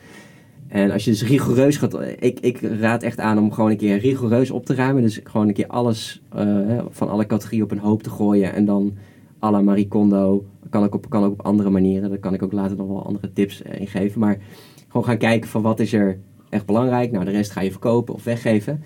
En 0.68 0.90
als 0.90 1.04
je 1.04 1.10
dus 1.10 1.24
rigoureus 1.24 1.76
gaat, 1.76 2.00
ik, 2.18 2.40
ik 2.40 2.60
raad 2.60 3.02
echt 3.02 3.20
aan 3.20 3.38
om 3.38 3.52
gewoon 3.52 3.70
een 3.70 3.76
keer 3.76 3.98
rigoureus 3.98 4.50
op 4.50 4.66
te 4.66 4.74
ruimen. 4.74 5.02
Dus 5.02 5.20
gewoon 5.24 5.48
een 5.48 5.54
keer 5.54 5.66
alles 5.66 6.22
uh, 6.36 6.78
van 6.90 7.08
alle 7.08 7.26
categorieën 7.26 7.64
op 7.64 7.70
een 7.70 7.78
hoop 7.78 8.02
te 8.02 8.10
gooien. 8.10 8.52
En 8.52 8.64
dan 8.64 8.94
à 9.42 9.50
la 9.50 9.60
Marie 9.60 9.88
Kondo, 9.88 10.44
kan 10.70 10.84
ook, 10.84 10.94
op, 10.94 11.10
kan 11.10 11.24
ook 11.24 11.32
op 11.32 11.46
andere 11.46 11.70
manieren. 11.70 12.08
Daar 12.08 12.18
kan 12.18 12.34
ik 12.34 12.42
ook 12.42 12.52
later 12.52 12.76
nog 12.76 12.88
wel 12.88 13.06
andere 13.06 13.32
tips 13.32 13.62
uh, 13.62 13.80
in 13.80 13.86
geven. 13.86 14.20
Maar 14.20 14.38
gewoon 14.88 15.06
gaan 15.06 15.18
kijken 15.18 15.50
van 15.50 15.62
wat 15.62 15.80
is 15.80 15.92
er 15.92 16.18
echt 16.48 16.66
belangrijk. 16.66 17.12
Nou, 17.12 17.24
de 17.24 17.30
rest 17.30 17.50
ga 17.50 17.60
je 17.60 17.70
verkopen 17.70 18.14
of 18.14 18.24
weggeven. 18.24 18.82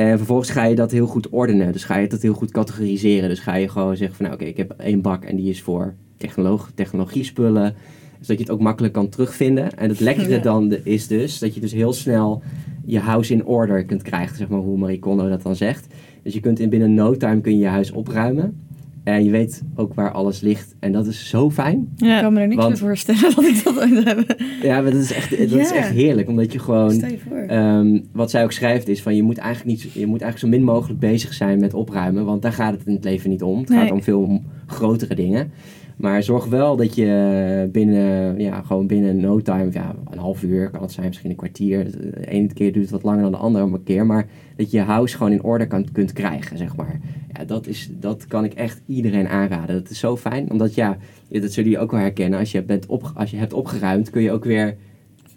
En 0.00 0.16
vervolgens 0.16 0.50
ga 0.50 0.64
je 0.64 0.74
dat 0.74 0.90
heel 0.90 1.06
goed 1.06 1.28
ordenen. 1.28 1.72
Dus 1.72 1.84
ga 1.84 1.96
je 1.96 2.08
dat 2.08 2.22
heel 2.22 2.32
goed 2.32 2.50
categoriseren. 2.50 3.28
Dus 3.28 3.38
ga 3.38 3.54
je 3.54 3.68
gewoon 3.68 3.96
zeggen 3.96 4.16
van 4.16 4.24
nou 4.26 4.38
oké, 4.38 4.48
ik 4.48 4.56
heb 4.56 4.74
één 4.78 5.00
bak 5.00 5.24
en 5.24 5.36
die 5.36 5.50
is 5.50 5.62
voor 5.62 5.94
technolog 6.16 6.70
technologie 6.74 7.24
spullen. 7.24 7.74
Zodat 8.20 8.36
je 8.36 8.42
het 8.42 8.50
ook 8.50 8.60
makkelijk 8.60 8.94
kan 8.94 9.08
terugvinden. 9.08 9.76
En 9.76 9.88
het 9.88 10.00
lekkere 10.00 10.40
dan 10.40 10.76
is 10.82 11.06
dus 11.06 11.38
dat 11.38 11.54
je 11.54 11.60
dus 11.60 11.72
heel 11.72 11.92
snel 11.92 12.42
je 12.84 12.98
house 12.98 13.32
in 13.32 13.44
order 13.44 13.84
kunt 13.84 14.02
krijgen. 14.02 14.36
Zeg 14.36 14.48
maar 14.48 14.58
hoe 14.58 14.78
Marie 14.78 14.98
Kondo 14.98 15.28
dat 15.28 15.42
dan 15.42 15.56
zegt. 15.56 15.86
Dus 16.22 16.34
je 16.34 16.40
kunt 16.40 16.58
in 16.60 16.68
binnen 16.68 16.94
no 16.94 17.16
time 17.16 17.40
kun 17.40 17.52
je 17.52 17.58
je 17.58 17.66
huis 17.66 17.90
opruimen. 17.90 18.69
En 19.04 19.24
je 19.24 19.30
weet 19.30 19.62
ook 19.74 19.94
waar 19.94 20.12
alles 20.12 20.40
ligt. 20.40 20.74
En 20.80 20.92
dat 20.92 21.06
is 21.06 21.28
zo 21.28 21.50
fijn. 21.50 21.88
Ja. 21.96 22.16
Ik 22.16 22.22
kan 22.22 22.32
me 22.32 22.40
er 22.40 22.48
niks 22.48 22.66
meer 22.66 22.78
voorstellen 22.78 23.20
dat 23.34 23.44
ik 23.44 23.64
dat 23.64 23.78
ooit 23.78 24.04
heb. 24.04 24.40
Ja, 24.62 24.80
maar 24.80 24.90
dat 24.90 25.00
is 25.00 25.12
echt, 25.12 25.30
dat 25.30 25.58
is 25.58 25.72
echt 25.72 25.90
heerlijk. 25.90 26.28
Omdat 26.28 26.52
je 26.52 26.58
gewoon... 26.58 26.90
Stel 26.90 27.10
je 27.10 27.18
voor. 27.18 27.56
Um, 27.56 28.04
wat 28.12 28.30
zij 28.30 28.44
ook 28.44 28.52
schrijft 28.52 28.88
is 28.88 29.02
van... 29.02 29.16
Je 29.16 29.22
moet, 29.22 29.38
eigenlijk 29.38 29.70
niet, 29.70 29.92
je 29.92 30.06
moet 30.06 30.22
eigenlijk 30.22 30.38
zo 30.38 30.58
min 30.58 30.74
mogelijk 30.74 31.00
bezig 31.00 31.34
zijn 31.34 31.60
met 31.60 31.74
opruimen. 31.74 32.24
Want 32.24 32.42
daar 32.42 32.52
gaat 32.52 32.72
het 32.72 32.86
in 32.86 32.94
het 32.94 33.04
leven 33.04 33.30
niet 33.30 33.42
om. 33.42 33.60
Het 33.60 33.72
gaat 33.72 33.90
om 33.90 34.02
veel 34.02 34.42
grotere 34.66 35.14
dingen. 35.14 35.52
Maar 36.00 36.22
zorg 36.22 36.46
wel 36.46 36.76
dat 36.76 36.94
je 36.94 37.68
binnen, 37.72 38.38
ja, 38.40 38.62
gewoon 38.62 38.86
binnen 38.86 39.20
no 39.20 39.40
time, 39.40 39.68
ja, 39.72 39.94
een 40.10 40.18
half 40.18 40.42
uur 40.42 40.70
kan 40.70 40.82
het 40.82 40.92
zijn, 40.92 41.06
misschien 41.06 41.30
een 41.30 41.36
kwartier. 41.36 41.90
De 41.90 42.26
ene 42.26 42.52
keer 42.52 42.72
duurt 42.72 42.84
het 42.84 42.90
wat 42.90 43.02
langer 43.02 43.22
dan 43.22 43.52
de 43.52 43.58
andere 43.58 43.82
keer. 43.82 44.06
Maar 44.06 44.26
dat 44.56 44.70
je 44.70 44.76
je 44.76 44.82
house 44.82 45.16
gewoon 45.16 45.32
in 45.32 45.42
orde 45.42 45.66
kan, 45.66 45.86
kunt 45.92 46.12
krijgen, 46.12 46.58
zeg 46.58 46.76
maar. 46.76 47.00
Ja, 47.32 47.44
dat, 47.44 47.66
is, 47.66 47.90
dat 48.00 48.26
kan 48.26 48.44
ik 48.44 48.54
echt 48.54 48.80
iedereen 48.86 49.28
aanraden. 49.28 49.74
Dat 49.74 49.90
is 49.90 49.98
zo 49.98 50.16
fijn, 50.16 50.50
omdat 50.50 50.74
ja, 50.74 50.96
dat 51.28 51.52
zullen 51.52 51.70
jullie 51.70 51.78
ook 51.78 51.90
wel 51.90 52.00
herkennen. 52.00 52.38
Als 52.38 52.52
je, 52.52 52.62
bent 52.62 52.86
op, 52.86 53.12
als 53.14 53.30
je 53.30 53.36
hebt 53.36 53.52
opgeruimd, 53.52 54.10
kun 54.10 54.22
je 54.22 54.32
ook 54.32 54.44
weer 54.44 54.76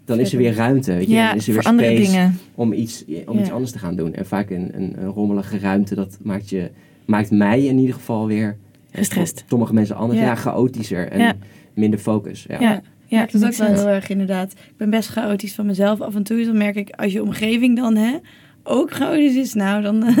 dan 0.04 0.18
is 0.20 0.32
er 0.32 0.38
weer 0.38 0.54
ruimte. 0.54 0.92
Weet 0.92 1.06
je? 1.06 1.14
Ja, 1.14 1.28
dan 1.28 1.36
is 1.36 1.48
er 1.48 1.54
weer 1.54 1.62
andere 1.62 1.94
dingen. 1.94 2.38
Om, 2.54 2.72
iets, 2.72 3.04
om 3.26 3.38
iets 3.38 3.50
anders 3.50 3.72
te 3.72 3.78
gaan 3.78 3.96
doen. 3.96 4.14
En 4.14 4.26
vaak 4.26 4.50
een, 4.50 4.70
een, 4.72 4.94
een 4.98 5.08
rommelige 5.08 5.58
ruimte, 5.58 5.94
dat 5.94 6.18
maakt, 6.22 6.50
je, 6.50 6.70
maakt 7.04 7.30
mij 7.30 7.64
in 7.64 7.78
ieder 7.78 7.94
geval 7.94 8.26
weer 8.26 8.56
gestrest. 8.94 9.44
Sommige 9.48 9.74
mensen 9.74 9.96
anders, 9.96 10.20
ja, 10.20 10.34
chaotischer 10.34 11.08
en 11.08 11.40
minder 11.74 11.98
focus. 11.98 12.44
Ja. 12.48 12.60
ja. 12.60 12.82
Ja, 13.06 13.20
dat 13.20 13.34
is 13.34 13.62
ook 13.62 13.68
wel 13.68 13.76
heel 13.76 13.88
erg 13.88 14.08
inderdaad. 14.08 14.52
Ik 14.52 14.76
ben 14.76 14.90
best 14.90 15.08
chaotisch 15.08 15.54
van 15.54 15.66
mezelf 15.66 16.00
af 16.00 16.14
en 16.14 16.22
toe. 16.22 16.44
Dan 16.44 16.56
merk 16.56 16.76
ik, 16.76 16.90
als 16.90 17.12
je 17.12 17.22
omgeving 17.22 17.76
dan 17.76 17.96
hè, 17.96 18.16
ook 18.62 18.92
chaotisch 18.92 19.34
is, 19.34 19.54
nou 19.54 19.82
dan... 19.82 19.98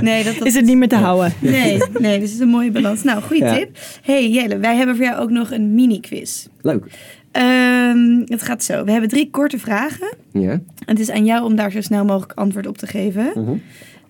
nee, 0.00 0.24
dat, 0.24 0.38
dat, 0.38 0.46
is 0.46 0.54
het 0.54 0.64
niet 0.64 0.76
meer 0.76 0.88
te 0.88 0.96
houden. 0.96 1.32
Nee, 1.38 1.82
nee, 1.98 2.18
dus 2.20 2.32
is 2.32 2.38
een 2.38 2.48
mooie 2.48 2.70
balans. 2.70 3.02
Nou, 3.02 3.22
goede 3.22 3.54
tip. 3.54 3.78
hey, 4.02 4.30
Jelle, 4.30 4.58
wij 4.58 4.76
hebben 4.76 4.96
voor 4.96 5.04
jou 5.04 5.20
ook 5.20 5.30
nog 5.30 5.50
een 5.50 5.74
mini-quiz. 5.74 6.46
Leuk. 6.62 6.84
Um, 7.32 8.24
het 8.24 8.42
gaat 8.42 8.64
zo. 8.64 8.84
We 8.84 8.90
hebben 8.90 9.08
drie 9.08 9.30
korte 9.30 9.58
vragen. 9.58 10.16
Ja. 10.32 10.60
Het 10.84 10.98
is 10.98 11.10
aan 11.10 11.24
jou 11.24 11.44
om 11.44 11.56
daar 11.56 11.70
zo 11.70 11.80
snel 11.80 12.04
mogelijk 12.04 12.32
antwoord 12.32 12.66
op 12.66 12.78
te 12.78 12.86
geven. 12.86 13.32
Uh 13.36 13.50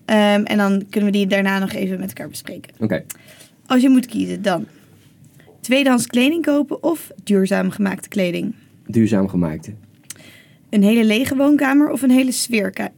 Ehm, 0.09 0.43
en 0.43 0.57
dan 0.57 0.85
kunnen 0.89 1.11
we 1.11 1.17
die 1.17 1.27
daarna 1.27 1.59
nog 1.59 1.71
even 1.71 1.99
met 1.99 2.07
elkaar 2.07 2.29
bespreken. 2.29 2.71
Oké. 2.79 3.03
Als 3.69 3.81
je 3.81 3.89
moet 3.89 4.05
kiezen, 4.05 4.41
dan 4.41 4.65
tweedehands 5.61 6.07
kleding 6.07 6.45
kopen 6.45 6.83
of 6.83 7.11
duurzaam 7.23 7.69
gemaakte 7.69 8.09
kleding? 8.09 8.53
Duurzaam 8.87 9.27
gemaakte. 9.27 9.73
Een 10.69 10.83
hele 10.83 11.05
lege 11.05 11.35
woonkamer 11.35 11.91
of 11.91 12.01
een 12.01 12.09
hele 12.09 12.31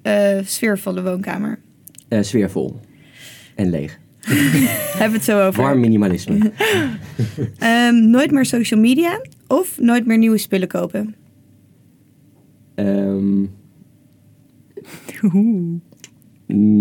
eh, 0.01 0.39
sfeervolle 0.43 1.03
woonkamer? 1.03 1.59
Eh, 2.07 2.21
sfeervol. 2.21 2.79
En 3.55 3.69
leeg. 3.69 3.99
Hebben 4.99 5.13
het 5.13 5.23
zo 5.23 5.47
over. 5.47 5.63
Warm 5.63 5.79
minimalisme. 5.79 6.37
Ehm, 7.59 8.09
nooit 8.09 8.31
meer 8.31 8.45
social 8.45 8.79
media 8.79 9.21
of 9.47 9.79
nooit 9.79 10.05
meer 10.05 10.17
nieuwe 10.17 10.37
spullen 10.37 10.67
kopen? 10.67 11.15
Ehm, 12.75 13.45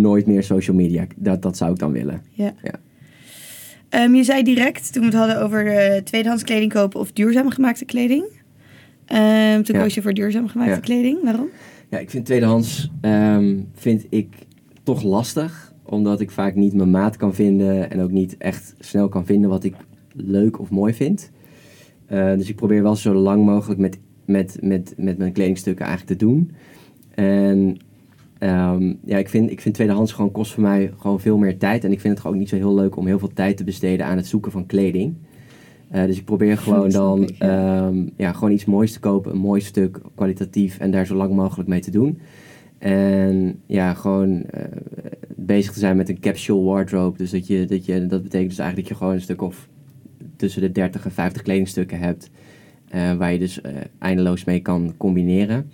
nooit 0.01 0.27
meer 0.27 0.43
social 0.43 0.77
media. 0.77 1.07
Dat, 1.17 1.43
dat 1.43 1.57
zou 1.57 1.73
ik 1.73 1.79
dan 1.79 1.93
willen. 1.93 2.23
Ja. 2.31 2.55
Ja. 2.63 2.75
Ehm, 3.91 4.15
je 4.15 4.25
zei 4.25 4.43
direct, 4.43 4.93
toen 4.93 5.03
we 5.03 5.09
het 5.09 5.17
hadden 5.19 5.43
over 5.43 5.67
eh, 5.67 6.03
tweedehands 6.03 6.43
kleding 6.45 6.73
kopen 6.73 7.01
of 7.01 7.13
duurzaam 7.13 7.51
gemaakte 7.51 7.85
kleding. 7.85 8.25
Ehm, 9.07 9.63
toen 9.63 9.75
Ja. 9.77 9.83
koos 9.83 9.95
je 9.95 10.03
voor 10.03 10.13
duurzaam 10.15 10.49
gemaakte 10.49 10.75
Ja. 10.75 10.81
kleding. 10.81 11.23
Waarom? 11.23 11.49
Ja, 11.91 11.99
ik 11.99 12.11
vind 12.11 12.25
tweedehands 12.27 12.91
ehm, 13.01 13.59
vind 13.75 14.07
ik 14.09 14.29
toch 14.83 15.03
lastig. 15.03 15.69
Omdat 15.83 16.21
ik 16.21 16.31
vaak 16.31 16.55
niet 16.55 16.75
mijn 16.75 16.91
maat 16.91 17.17
kan 17.17 17.35
vinden. 17.35 17.91
En 17.91 18.01
ook 18.01 18.11
niet 18.11 18.37
echt 18.37 18.75
snel 18.79 19.09
kan 19.09 19.27
vinden 19.27 19.51
wat 19.51 19.65
ik 19.65 19.75
leuk 20.15 20.59
of 20.59 20.71
mooi 20.71 20.95
vind. 20.95 21.31
Eh, 22.07 22.35
dus 22.37 22.49
ik 22.49 22.57
probeer 22.57 22.83
wel 22.83 22.97
zo 22.97 23.15
lang 23.15 23.45
mogelijk 23.45 23.81
met, 23.81 23.99
met, 24.25 24.59
met, 24.61 24.95
met 24.97 25.19
mijn 25.19 25.33
kledingstukken 25.33 25.87
eigenlijk 25.87 26.19
te 26.19 26.27
doen. 26.27 26.51
En 27.15 27.77
ehm, 28.41 28.95
ja, 29.05 29.19
ik 29.19 29.29
vind, 29.29 29.51
ik 29.51 29.61
vind 29.61 29.75
tweedehands 29.75 30.13
gewoon 30.13 30.31
kost 30.31 30.53
voor 30.53 30.63
mij 30.63 30.93
gewoon 30.99 31.21
veel 31.21 31.39
meer 31.39 31.59
tijd. 31.59 31.85
En 31.85 31.93
ik 31.93 32.01
vind 32.01 32.13
het 32.13 32.23
gewoon 32.23 32.37
ook 32.37 32.43
niet 32.43 32.51
zo 32.51 32.57
heel 32.57 32.75
leuk 32.75 32.97
om 32.97 33.07
heel 33.07 33.19
veel 33.19 33.33
tijd 33.33 33.57
te 33.57 33.65
besteden 33.65 34.07
aan 34.07 34.17
het 34.17 34.27
zoeken 34.27 34.53
van 34.53 34.67
kleding. 34.67 35.15
Eh, 35.91 36.05
dus 36.05 36.19
ik 36.19 36.25
probeer 36.25 36.59
gewoon 36.65 36.91
dan 36.91 37.23
ik, 37.23 37.37
ja. 37.39 37.87
ehm, 37.87 38.07
ja, 38.17 38.33
gewoon 38.33 38.53
iets 38.53 38.65
moois 38.65 38.93
te 38.93 39.01
kopen, 39.01 39.33
een 39.33 39.39
mooi 39.39 39.61
stuk, 39.61 40.01
kwalitatief 40.15 40.79
en 40.79 40.91
daar 40.91 41.07
zo 41.07 41.15
lang 41.15 41.35
mogelijk 41.35 41.69
mee 41.69 41.81
te 41.81 41.91
doen. 41.91 42.19
En 42.79 43.61
ja, 43.67 43.95
gewoon 43.95 44.43
eh, 44.43 44.65
bezig 45.37 45.73
te 45.73 45.79
zijn 45.79 45.97
met 45.97 46.09
een 46.09 46.21
capsule 46.21 46.63
wardrobe. 46.63 47.19
Dus 47.19 47.31
dat, 47.31 47.47
je, 47.47 47.65
dat, 47.65 47.85
je, 47.85 48.07
dat 48.07 48.23
betekent 48.23 48.49
dus 48.49 48.59
eigenlijk 48.59 48.77
dat 48.77 48.89
je 48.89 48.95
gewoon 48.95 49.15
een 49.15 49.21
stuk 49.23 49.43
of 49.43 49.69
tussen 50.37 50.63
de 50.63 50.73
30 50.73 51.05
en 51.05 51.13
50 51.13 51.43
kledingstukken 51.43 51.99
hebt. 51.99 52.31
eh, 52.89 53.15
waar 53.15 53.33
je 53.33 53.39
dus 53.39 53.61
eindeloos 53.99 54.45
mee 54.45 54.61
kan 54.61 54.95
combineren. 54.97 55.71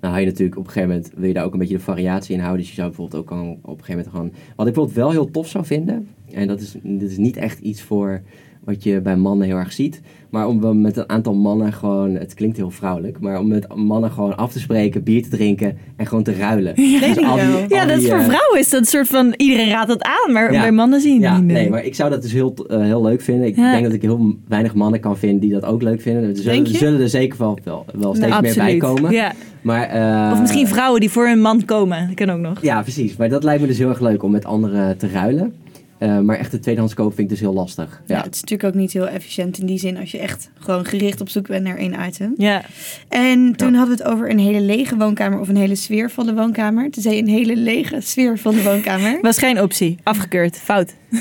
Nou, 0.00 0.18
je 0.18 0.26
natuurlijk 0.26 0.58
op 0.58 0.66
een 0.66 0.72
gegeven 0.72 0.94
moment 0.94 1.12
wil 1.16 1.28
je 1.28 1.34
daar 1.34 1.44
ook 1.44 1.52
een 1.52 1.58
beetje 1.58 1.76
de 1.76 1.82
variatie 1.82 2.34
in 2.34 2.40
houden. 2.40 2.60
Dus 2.60 2.68
je 2.68 2.74
zou 2.74 2.88
bijvoorbeeld 2.88 3.22
ook 3.22 3.30
op 3.30 3.78
een 3.78 3.84
gegeven 3.84 3.88
moment 3.88 4.08
gewoon. 4.08 4.30
Wat 4.30 4.66
ik 4.66 4.74
bijvoorbeeld 4.74 4.96
wel 4.96 5.10
heel 5.10 5.30
tof 5.30 5.48
zou 5.48 5.64
vinden. 5.64 6.08
En 6.32 6.46
dat 6.46 6.60
is, 6.60 6.76
dit 6.82 7.10
is 7.10 7.16
niet 7.16 7.36
echt 7.36 7.58
iets 7.58 7.82
voor 7.82 8.22
wat 8.64 8.82
je 8.82 9.00
bij 9.00 9.16
mannen 9.16 9.46
heel 9.46 9.56
erg 9.56 9.72
ziet. 9.72 10.00
Maar 10.30 10.46
om 10.46 10.80
met 10.80 10.96
een 10.96 11.08
aantal 11.08 11.34
mannen 11.34 11.72
gewoon, 11.72 12.14
het 12.14 12.34
klinkt 12.34 12.56
heel 12.56 12.70
vrouwelijk, 12.70 13.20
maar 13.20 13.38
om 13.38 13.48
met 13.48 13.74
mannen 13.74 14.10
gewoon 14.10 14.36
af 14.36 14.52
te 14.52 14.58
spreken, 14.58 15.02
bier 15.02 15.22
te 15.22 15.28
drinken 15.28 15.78
en 15.96 16.06
gewoon 16.06 16.22
te 16.24 16.34
ruilen. 16.34 16.74
Die- 16.74 16.98
Ja, 17.00 17.84
dat 17.86 17.96
is 17.96 18.00
die, 18.00 18.08
voor 18.08 18.18
eh, 18.18 18.24
vrouwen 18.24 18.58
is 18.58 18.70
dat 18.70 18.80
een 18.80 18.86
soort 18.86 19.08
van 19.08 19.34
iedereen 19.36 19.68
raadt 19.68 19.88
dat 19.88 20.02
aan, 20.02 20.32
maar 20.32 20.52
Ja. 20.52 20.60
bij 20.60 20.72
mannen 20.72 21.00
zien 21.00 21.20
Ja, 21.20 21.36
niet. 21.38 21.44
nee, 21.52 21.70
maar 21.70 21.84
ik 21.84 21.94
zou 21.94 22.10
dat 22.10 22.22
dus 22.22 22.32
heel, 22.32 22.54
eh, 22.68 22.80
heel 22.80 23.02
leuk 23.02 23.20
vinden. 23.20 23.46
Ik 23.46 23.56
Ja. 23.56 23.70
denk 23.72 23.84
dat 23.84 23.92
ik 23.92 24.02
heel 24.02 24.34
weinig 24.48 24.74
mannen 24.74 25.00
kan 25.00 25.16
vinden 25.18 25.40
die 25.40 25.50
dat 25.52 25.64
ook 25.64 25.82
leuk 25.82 26.00
vinden. 26.00 26.22
Er 26.22 26.36
zullen, 26.36 26.64
er 26.64 26.66
zullen 26.76 27.00
er 27.00 27.08
zeker 27.08 27.38
wel, 27.38 27.58
wel, 27.64 27.84
wel 27.98 28.14
steeds 28.14 28.30
Nou, 28.30 28.42
meer 28.42 28.54
bij 28.54 28.76
komen. 28.76 29.12
Ja. 29.12 29.32
Maar, 29.62 29.82
eh, 29.88 30.32
Of 30.32 30.40
misschien 30.40 30.66
vrouwen 30.68 31.00
die 31.00 31.10
voor 31.10 31.26
hun 31.26 31.40
man 31.40 31.64
komen. 31.64 32.06
Dat 32.06 32.14
kan 32.26 32.30
ook 32.30 32.40
nog. 32.40 32.62
Ja, 32.62 32.82
precies. 32.82 33.16
Maar 33.16 33.28
dat 33.28 33.44
lijkt 33.44 33.60
me 33.60 33.66
dus 33.66 33.78
heel 33.78 33.88
erg 33.88 34.00
leuk 34.00 34.22
om 34.22 34.30
met 34.30 34.44
anderen 34.44 34.96
te 34.96 35.08
ruilen. 35.08 35.54
Eh, 36.00 36.18
maar 36.18 36.36
echt 36.36 36.50
de 36.50 36.58
tweedehands 36.58 36.94
kopen 36.94 37.14
vind 37.14 37.30
ik 37.30 37.32
dus 37.38 37.40
heel 37.46 37.54
lastig. 37.54 38.02
Ja. 38.06 38.16
Ja. 38.16 38.22
het 38.22 38.34
is 38.34 38.40
natuurlijk 38.40 38.74
ook 38.74 38.80
niet 38.80 38.92
heel 38.92 39.08
efficiënt 39.08 39.58
in 39.58 39.66
die 39.66 39.78
zin 39.78 39.96
als 39.96 40.10
je 40.10 40.18
echt 40.18 40.50
gewoon 40.58 40.84
gericht 40.84 41.20
op 41.20 41.28
zoek 41.28 41.46
bent 41.46 41.64
naar 41.64 41.76
één 41.76 41.94
item. 42.06 42.34
Ja. 42.36 42.62
En 43.08 43.56
toen 43.56 43.74
hadden 43.74 43.96
we 43.96 44.02
het 44.02 44.12
over 44.12 44.30
een 44.30 44.38
hele 44.38 44.60
lege 44.60 44.96
woonkamer 44.96 45.38
of 45.40 45.48
een 45.48 45.56
hele 45.56 45.74
sfeervolle 45.74 46.34
woonkamer. 46.34 46.90
Toen 46.90 47.02
zei 47.02 47.14
je 47.14 47.22
een 47.22 47.28
hele 47.28 47.56
lege 47.56 48.00
sfeervolle 48.00 48.62
woonkamer. 48.62 49.18
Was 49.22 49.38
geen 49.38 49.60
optie. 49.62 49.98
Afgekeurd. 50.02 50.56
Fout. 50.56 50.94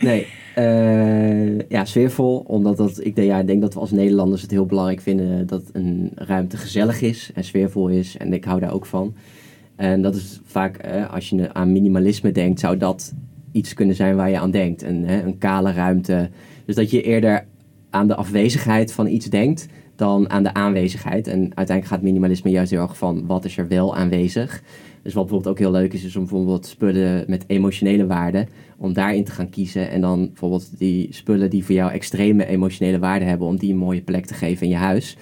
Nee. 0.00 0.26
eh, 0.54 1.58
ja, 1.68 1.84
sfeervol. 1.84 2.44
Omdat 2.46 2.76
dat, 2.76 3.04
ik, 3.04 3.16
denk- 3.16 3.28
ja, 3.28 3.38
ik 3.38 3.46
denk 3.46 3.60
dat 3.60 3.74
we 3.74 3.80
als 3.80 3.90
Nederlanders 3.90 4.42
het 4.42 4.50
heel 4.50 4.66
belangrijk 4.66 5.00
vinden 5.00 5.46
dat 5.46 5.62
een 5.72 6.10
ruimte 6.14 6.56
gezellig 6.56 7.00
is 7.00 7.30
en 7.34 7.44
sfeervol 7.44 7.88
is. 7.88 8.16
En 8.16 8.32
ik 8.32 8.44
hou 8.44 8.60
daar 8.60 8.72
ook 8.72 8.86
van. 8.86 9.14
En 9.76 10.02
dat 10.02 10.14
is 10.14 10.40
vaak, 10.44 10.76
eh, 10.76 11.12
als 11.12 11.28
je 11.28 11.54
aan 11.54 11.72
minimalisme 11.72 12.32
denkt, 12.32 12.60
zou 12.60 12.76
dat 12.76 13.14
iets 13.58 13.74
kunnen 13.74 13.96
zijn 13.96 14.16
waar 14.16 14.30
je 14.30 14.38
aan 14.38 14.50
denkt. 14.50 14.82
Een, 14.82 15.04
hè, 15.04 15.22
een 15.22 15.38
kale 15.38 15.72
ruimte. 15.72 16.30
Dus 16.64 16.74
dat 16.74 16.90
je 16.90 17.02
eerder 17.02 17.46
aan 17.90 18.08
de 18.08 18.14
afwezigheid 18.14 18.92
van 18.92 19.06
iets 19.06 19.26
denkt 19.26 19.66
dan 19.96 20.30
aan 20.30 20.42
de 20.42 20.54
aanwezigheid. 20.54 21.26
En 21.26 21.40
uiteindelijk 21.40 21.86
gaat 21.86 22.02
minimalisme 22.02 22.50
juist 22.50 22.70
heel 22.70 22.80
erg 22.80 22.98
van 22.98 23.26
wat 23.26 23.44
is 23.44 23.56
er 23.56 23.68
wel 23.68 23.96
aanwezig. 23.96 24.62
Dus 25.02 25.14
wat 25.14 25.26
bijvoorbeeld 25.26 25.54
ook 25.54 25.58
heel 25.58 25.80
leuk 25.80 25.92
is, 25.92 26.04
is 26.04 26.16
om 26.16 26.22
bijvoorbeeld 26.22 26.66
spullen 26.66 27.24
met 27.26 27.44
emotionele 27.46 28.06
waarde, 28.06 28.46
om 28.76 28.92
daarin 28.92 29.24
te 29.24 29.30
gaan 29.30 29.50
kiezen. 29.50 29.90
En 29.90 30.00
dan 30.00 30.26
bijvoorbeeld 30.26 30.78
die 30.78 31.06
spullen 31.10 31.50
die 31.50 31.64
voor 31.64 31.74
jou 31.74 31.92
extreme 31.92 32.46
emotionele 32.46 32.98
waarde 32.98 33.24
hebben, 33.24 33.46
om 33.46 33.56
die 33.56 33.72
een 33.72 33.78
mooie 33.78 34.02
plek 34.02 34.26
te 34.26 34.34
geven 34.34 34.66
in 34.66 34.72
je 34.72 34.78
huis. 34.78 35.16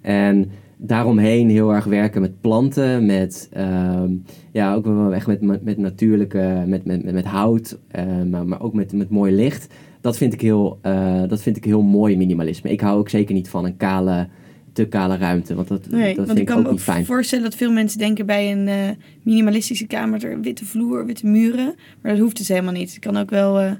En 0.00 0.50
daaromheen 0.86 1.48
heel 1.48 1.74
erg 1.74 1.84
werken 1.84 2.20
met 2.20 2.40
planten, 2.40 3.06
met, 3.06 3.48
ehm, 3.52 4.12
ja, 4.52 4.74
ook 4.74 4.84
wel 4.84 5.14
echt 5.14 5.26
met, 5.26 5.40
met, 5.40 5.64
met 5.64 5.78
natuurlijke, 5.78 6.64
met, 6.66 6.84
met, 6.84 7.04
met, 7.04 7.14
met 7.14 7.24
hout, 7.24 7.78
eh, 7.88 8.22
maar, 8.30 8.46
maar 8.46 8.60
ook 8.60 8.74
met, 8.74 8.92
met 8.92 9.10
mooi 9.10 9.34
licht. 9.34 9.74
Dat 10.00 10.16
vind, 10.16 10.32
ik 10.32 10.40
heel, 10.40 10.78
eh, 10.82 11.22
dat 11.28 11.42
vind 11.42 11.56
ik 11.56 11.64
heel 11.64 11.82
mooi 11.82 12.16
minimalisme. 12.16 12.70
Ik 12.70 12.80
hou 12.80 12.98
ook 12.98 13.08
zeker 13.08 13.34
niet 13.34 13.48
van 13.48 13.64
een 13.64 13.76
kale, 13.76 14.28
te 14.72 14.84
kale 14.84 15.16
ruimte, 15.16 15.54
want 15.54 15.68
dat, 15.68 15.90
Nee, 15.90 16.06
dat 16.06 16.16
want 16.16 16.26
vind 16.26 16.38
ik 16.38 16.38
ik 16.38 16.46
kan 16.46 16.58
ook 16.58 16.64
me 16.64 16.70
niet 16.70 16.80
fijn. 16.80 17.04
voorstellen 17.04 17.44
dat 17.44 17.54
veel 17.54 17.72
mensen 17.72 17.98
denken 17.98 18.26
bij 18.26 18.52
een 18.52 18.68
eh, 18.68 18.90
minimalistische 19.22 19.86
kamer 19.86 20.24
er 20.24 20.40
witte 20.40 20.64
vloer, 20.64 21.06
witte 21.06 21.26
muren. 21.26 21.74
Maar 22.00 22.12
dat 22.12 22.20
hoeft 22.20 22.36
dus 22.36 22.48
helemaal 22.48 22.72
niet. 22.72 22.90
Het 22.94 22.98
kan 22.98 23.16
ook 23.16 23.30
wel 23.30 23.60
eh, 23.60 23.72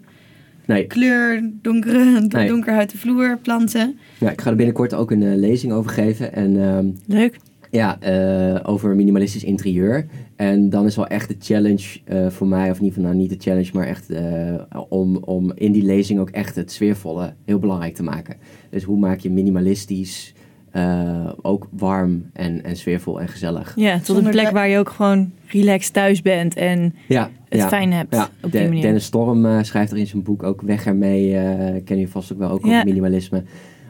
Nee, 0.66 0.87
kleur, 0.87 1.50
donkere, 1.62 2.20
Nee. 2.29 2.48
donkerhouten 2.48 2.98
vloer, 2.98 3.38
planten. 3.42 3.98
ja, 4.20 4.31
ik 4.31 4.40
ga 4.40 4.50
er 4.50 4.57
binnenkort 4.57 4.94
ook 4.94 5.11
een 5.11 5.22
eh, 5.22 5.35
lezing 5.37 5.72
over 5.72 5.90
geven. 5.90 6.33
En 6.33 6.62
ehm, 6.62 6.87
Leuk. 7.07 7.38
Ja, 7.70 8.00
eh, 8.00 8.61
over 8.62 8.94
minimalistisch 8.96 9.44
interieur. 9.44 10.07
En 10.37 10.70
dan 10.70 10.87
is 10.87 10.96
wel 10.96 11.07
echt 11.07 11.29
de 11.29 11.37
challenge 11.40 12.00
eh, 12.05 12.27
voor 12.31 12.46
mij, 12.46 12.70
of 12.70 12.77
in 12.79 12.85
ieder 12.85 12.94
geval 12.98 13.03
nou 13.03 13.16
niet 13.16 13.31
de 13.31 13.50
challenge, 13.50 13.70
maar 13.72 13.87
echt 13.87 14.07
om, 14.88 15.16
om 15.16 15.53
in 15.55 15.72
die 15.72 15.83
lezing 15.85 16.20
ook 16.20 16.31
echt 16.31 16.55
het 16.57 16.72
sfeervolle 16.72 17.35
heel 17.44 17.59
belangrijk 17.59 17.94
te 17.94 18.03
maken. 18.03 18.37
Dus 18.70 18.83
hoe 18.83 18.98
maak 18.98 19.18
je 19.18 19.31
minimalistisch 19.31 20.33
eh, 20.74 21.30
ook 21.42 21.68
warm 21.70 22.30
en, 22.32 22.64
en 22.64 22.76
sfeervol 22.76 23.20
en 23.20 23.28
gezellig. 23.28 23.72
Ja, 23.76 23.96
tot 23.96 24.06
Zonder 24.06 24.24
een 24.24 24.30
plek 24.30 24.50
waar 24.50 24.68
je 24.68 24.78
ook 24.78 24.88
gewoon 24.88 25.30
relaxed 25.46 25.92
thuis 25.92 26.22
bent 26.22 26.56
en 26.56 26.94
Ja, 27.08 27.30
het 27.48 27.60
ja. 27.60 27.68
fijn 27.68 27.92
hebt 27.92 28.14
Ja, 28.14 28.28
op 28.42 28.52
De- 28.52 28.58
die 28.58 28.66
manier. 28.68 28.82
Dennis 28.82 29.04
Storm 29.04 29.46
eh, 29.46 29.58
schrijft 29.62 29.92
er 29.92 29.98
in 29.98 30.06
zijn 30.06 30.22
boek 30.22 30.42
ook 30.42 30.62
Weg 30.62 30.87
ermee, 30.87 31.37
eh 31.37 31.84
ken 31.84 31.98
je 31.98 32.08
vast 32.08 32.32
ook 32.32 32.38
wel, 32.38 32.50
ook 32.50 32.64
Ja. 32.64 32.70
over 32.72 32.84
minimalisme. 32.84 33.42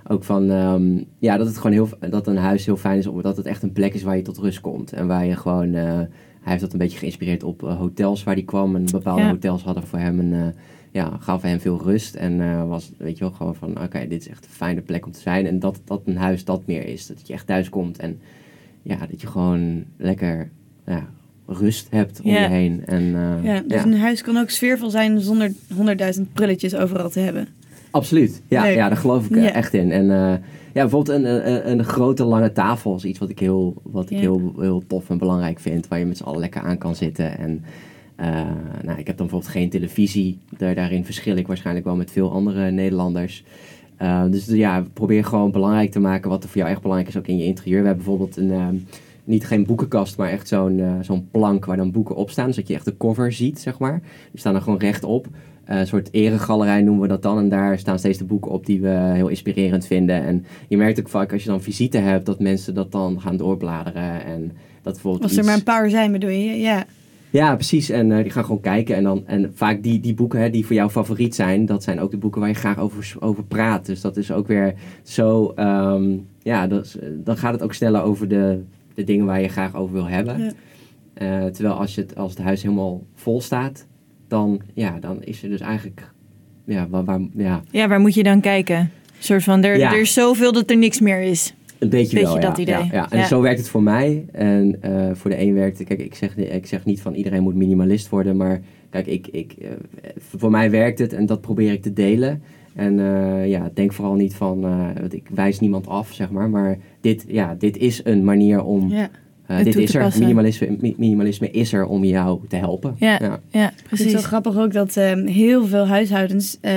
Ook 0.09 0.25
van, 0.25 0.51
ehm, 0.51 0.99
ja, 1.19 1.37
dat 1.37 1.47
het 1.47 1.57
gewoon 1.57 1.73
heel, 1.73 1.89
dat 2.11 2.27
een 2.27 2.37
huis 2.37 2.67
heel 2.67 2.77
fijn 2.77 2.99
is, 2.99 3.07
omdat 3.07 3.37
het 3.37 3.47
echt 3.47 3.63
een 3.63 3.73
plek 3.73 3.95
is 3.95 4.03
waar 4.03 4.17
je 4.17 4.23
tot 4.23 4.39
rust 4.39 4.61
komt. 4.61 4.93
En 4.93 5.07
waar 5.07 5.27
je 5.27 5.37
gewoon, 5.37 5.75
eh, 5.75 5.83
hij 5.93 6.09
heeft 6.43 6.61
dat 6.61 6.73
een 6.73 6.79
beetje 6.79 6.99
geïnspireerd 6.99 7.43
op 7.43 7.61
hotels 7.61 8.25
waar 8.25 8.35
hij 8.35 8.43
kwam. 8.45 8.77
En 8.77 8.85
bepaalde 8.91 9.23
Ja. 9.23 9.29
hotels 9.29 9.63
hadden 9.63 9.87
voor 9.87 9.99
hem 9.99 10.19
een, 10.19 10.33
eh, 10.33 10.47
ja, 10.95 11.17
gaven 11.21 11.49
hem 11.49 11.61
veel 11.61 11.81
rust. 11.83 12.15
En 12.15 12.41
eh, 12.41 12.69
was, 12.69 12.91
weet 12.99 13.19
je 13.19 13.25
wel, 13.25 13.33
gewoon 13.33 13.55
van, 13.55 13.83
oké, 13.83 14.07
dit 14.09 14.21
is 14.21 14.29
echt 14.29 14.45
een 14.45 14.51
fijne 14.51 14.81
plek 14.81 15.07
om 15.07 15.13
te 15.13 15.21
zijn. 15.21 15.47
En 15.47 15.59
dat, 15.59 15.81
dat 15.85 16.03
een 16.05 16.17
huis 16.17 16.45
dat 16.45 16.63
meer 16.67 16.87
is. 16.87 17.07
Dat 17.07 17.27
je 17.27 17.33
echt 17.33 17.47
thuis 17.47 17.69
komt 17.69 17.99
en 17.99 18.21
ja, 18.83 18.97
dat 19.11 19.21
je 19.21 19.27
gewoon 19.27 19.85
lekker, 19.97 20.51
ja, 20.87 21.07
rust 21.47 21.87
hebt 21.91 22.21
om 22.21 22.31
Ja. 22.31 22.41
je 22.43 22.49
heen. 22.49 22.83
En, 22.87 23.03
eh, 23.15 23.45
Ja, 23.45 23.63
dus 23.67 23.83
een 23.85 23.99
huis 23.99 24.23
kan 24.23 24.37
ook 24.37 24.51
sfeervol 24.51 24.91
zijn 24.91 25.21
zonder 25.21 25.53
honderdduizend 25.75 26.33
prulletjes 26.33 26.75
overal 26.75 27.11
te 27.11 27.21
hebben. 27.21 27.49
Absoluut. 27.91 28.43
Ja, 28.49 28.63
Leuk. 28.63 28.75
ja 28.75 28.89
daar 28.89 28.97
geloof 28.99 29.25
ik 29.27 29.37
eh, 29.37 29.43
Ja. 29.43 29.53
echt 29.53 29.75
in. 29.75 29.91
En 29.93 30.05
ja, 30.07 30.41
bijvoorbeeld 30.81 31.19
een, 31.19 31.49
een, 31.55 31.71
een 31.71 31.85
grote 31.85 32.25
lange 32.25 32.53
tafel 32.53 32.97
is 32.97 33.05
iets 33.05 33.19
wat 33.19 33.29
ik 33.29 33.39
heel, 33.39 33.75
wat 33.83 34.05
ik 34.05 34.11
Ja. 34.11 34.19
heel, 34.19 34.53
heel 34.59 34.83
tof 34.87 35.11
en 35.11 35.19
belangrijk 35.19 35.59
vind. 35.61 35.89
Waar 35.89 35.99
je 35.99 36.07
met 36.07 36.17
z'n 36.17 36.25
allen 36.25 36.41
lekker 36.41 36.63
aan 36.63 36.79
kan 36.79 36.97
zitten. 36.97 37.39
En 37.39 37.65
eh, 38.17 38.27
nou, 38.83 38.99
ik 38.99 39.07
heb 39.07 39.17
dan 39.17 39.27
bijvoorbeeld 39.27 39.53
geen 39.53 39.71
televisie. 39.71 40.39
Daar, 40.59 40.75
daarin 40.75 41.05
verschil 41.05 41.37
ik 41.37 41.47
waarschijnlijk 41.47 41.87
wel 41.87 41.97
met 41.97 42.11
veel 42.11 42.33
andere 42.33 42.71
Nederlanders. 42.71 43.45
Eh, 43.97 44.25
dus 44.31 44.47
ja, 44.47 44.85
probeer 44.93 45.25
gewoon 45.25 45.51
belangrijk 45.51 45.91
te 45.91 46.01
maken 46.01 46.31
wat 46.31 46.43
er 46.43 46.49
voor 46.49 46.59
jou 46.59 46.71
echt 46.71 46.81
belangrijk 46.83 47.11
is 47.11 47.17
ook 47.21 47.27
in 47.27 47.39
je 47.39 47.45
interieur. 47.45 47.81
We 47.81 47.87
hebben 47.87 48.05
bijvoorbeeld 48.05 48.37
een, 48.37 48.51
eh, 48.51 48.67
niet 49.25 49.47
geen 49.47 49.67
boekenkast, 49.67 50.17
maar 50.17 50.29
echt 50.31 50.49
zo'n 50.49 50.81
eh, 50.81 50.93
zo'n 51.01 51.29
plank 51.31 51.65
waar 51.65 51.77
dan 51.77 51.91
boeken 51.91 52.15
op 52.17 52.31
staan. 52.31 52.53
Zodat 52.53 52.69
je 52.69 52.75
echt 52.75 52.85
de 52.85 52.97
cover 52.97 53.33
ziet, 53.33 53.61
zeg 53.61 53.79
maar. 53.79 54.01
Die 54.31 54.41
staan 54.41 54.55
er 54.55 54.61
gewoon 54.63 54.79
rechtop. 54.79 55.27
Eh, 55.65 55.79
een 55.79 55.87
soort 55.87 56.09
eregalerij 56.13 56.83
noemen 56.83 57.03
we 57.03 57.09
dat 57.09 57.23
dan. 57.23 57.39
En 57.39 57.49
daar 57.49 57.79
staan 57.79 57.99
steeds 57.99 58.19
de 58.19 58.25
boeken 58.25 58.51
op 58.51 58.67
die 58.67 58.81
we 58.81 58.89
heel 58.89 59.29
inspirerend 59.29 59.87
vinden. 59.87 60.25
En 60.25 60.45
je 60.69 60.77
merkt 60.77 61.01
ook 61.01 61.09
vaak 61.09 61.33
als 61.33 61.43
je 61.43 61.49
dan 61.49 61.63
visite 61.63 61.99
hebt, 61.99 62.27
dat 62.27 62.41
mensen 62.41 62.75
dat 62.75 62.93
dan 62.93 63.21
gaan 63.21 63.37
doorbladeren. 63.37 64.25
En 64.25 64.53
dat 64.83 64.93
bijvoorbeeld 64.93 65.23
Als 65.23 65.33
er 65.33 65.39
iets- 65.39 65.47
maar 65.47 65.57
een 65.57 65.63
paar 65.63 65.91
zijn, 65.91 66.13
bedoel 66.13 66.31
je? 66.31 66.61
Ja. 66.61 66.85
Ja, 67.35 67.55
precies. 67.55 67.91
En 67.91 68.11
uh, 68.11 68.23
die 68.23 68.31
gaan 68.31 68.45
gewoon 68.45 68.61
kijken. 68.61 68.97
En, 68.97 69.03
dan, 69.03 69.27
en 69.27 69.53
vaak 69.55 69.83
die, 69.83 70.01
die 70.01 70.15
boeken 70.15 70.41
hè, 70.41 70.51
die 70.51 70.67
voor 70.67 70.75
jou 70.75 70.91
favoriet 70.91 71.35
zijn, 71.35 71.67
dat 71.67 71.83
zijn 71.83 72.01
ook 72.01 72.11
de 72.11 72.17
boeken 72.17 72.41
waar 72.41 72.49
je 72.49 72.55
graag 72.55 72.79
over, 72.79 73.15
over 73.19 73.45
praat. 73.45 73.87
Dus 73.87 74.01
dat 74.01 74.17
is 74.17 74.33
ook 74.33 74.47
weer 74.47 74.75
zo. 75.03 75.53
Um, 75.57 76.27
ja, 76.43 76.67
dat, 76.67 76.99
dan 77.25 77.37
gaat 77.37 77.53
het 77.53 77.63
ook 77.63 77.75
sneller 77.75 78.03
over 78.03 78.29
de, 78.29 78.63
de 78.95 79.05
dingen 79.05 79.27
waar 79.27 79.41
je 79.41 79.49
graag 79.49 79.75
over 79.75 79.95
wil 79.95 80.07
hebben. 80.07 80.39
Ja. 80.39 80.53
Uh, 81.45 81.51
terwijl 81.51 81.75
als, 81.75 81.95
je 81.95 82.01
het, 82.01 82.17
als 82.17 82.31
het 82.31 82.43
huis 82.43 82.63
helemaal 82.63 83.03
vol 83.15 83.41
staat, 83.41 83.87
dan, 84.29 84.61
ja, 84.75 84.99
dan 85.01 85.23
is 85.23 85.43
er 85.43 85.49
dus 85.49 85.61
eigenlijk. 85.61 86.11
Ja, 86.65 86.89
waar, 86.89 87.05
waar, 87.05 87.21
ja. 87.37 87.63
ja, 87.71 87.89
waar 87.89 88.01
moet 88.01 88.15
je 88.15 88.23
dan 88.23 88.41
kijken? 88.41 88.79
Een 88.79 88.91
soort 89.19 89.43
van, 89.43 89.65
er, 89.65 89.81
er 89.81 90.01
is 90.01 90.13
zoveel 90.13 90.53
dat 90.53 90.71
er 90.71 90.77
niks 90.77 91.01
meer 91.01 91.21
is. 91.21 91.55
Een 91.79 91.89
beetje, 91.89 92.17
beetje 92.17 92.41
wel, 92.41 92.41
dat 92.41 92.57
ja, 92.57 92.63
idee. 92.63 92.89
Ja, 92.93 93.11
En 93.11 93.27
zo 93.27 93.41
werkt 93.41 93.59
het 93.59 93.69
voor 93.69 93.83
mij. 93.83 94.25
En 94.33 94.79
uh, 94.85 95.11
voor 95.13 95.31
de 95.31 95.41
een 95.41 95.55
werkt 95.55 95.79
het... 95.79 95.89
Kijk, 95.89 96.01
ik 96.01 96.15
zeg, 96.15 96.37
ik 96.37 96.67
zeg 96.67 96.85
niet 96.85 97.01
van 97.01 97.15
iedereen 97.15 97.43
moet 97.43 97.55
minimalist 97.55 98.09
worden. 98.09 98.37
Maar 98.37 98.61
kijk, 98.91 99.07
ik, 99.07 99.27
ik, 99.27 99.55
uh, 99.59 99.69
voor 100.19 100.51
mij 100.51 100.71
werkt 100.71 100.99
het 100.99 101.13
en 101.13 101.27
dat 101.27 101.41
probeer 101.41 101.73
ik 101.73 101.83
te 101.83 101.93
delen. 101.93 102.43
En 102.75 102.99
uh, 102.99 103.49
ja, 103.49 103.71
denk 103.75 103.93
vooral 103.93 104.15
niet 104.15 104.35
van... 104.35 104.67
ik 105.11 105.29
wijs 105.35 105.61
niemand 105.61 105.87
af, 105.87 106.13
zeg 106.13 106.31
maar. 106.31 106.51
Maar 106.51 106.79
dit, 107.01 107.25
ja, 107.29 107.55
dit 107.59 107.77
is 107.77 108.01
een 108.05 108.25
manier 108.25 108.65
om... 108.65 108.89
Ja 108.89 109.11
uh, 109.51 109.65
dit 109.65 109.77
is 109.77 109.95
er. 109.95 110.13
Minimalisme, 110.19 110.95
minimalisme 110.97 111.51
is 111.51 111.73
er 111.73 111.87
om 111.87 112.05
jou 112.05 112.41
te 112.49 112.57
helpen. 112.57 112.97
Ja, 112.99 113.19
ja. 113.23 113.41
ja 113.51 113.73
precies. 113.89 114.07
Het 114.07 114.15
is 114.15 114.21
zo 114.21 114.27
grappig 114.27 114.59
ook 114.59 114.73
dat 114.73 114.97
um, 114.97 115.27
heel 115.27 115.67
veel 115.67 115.87
huishoudens 115.87 116.59
uh, 116.63 116.73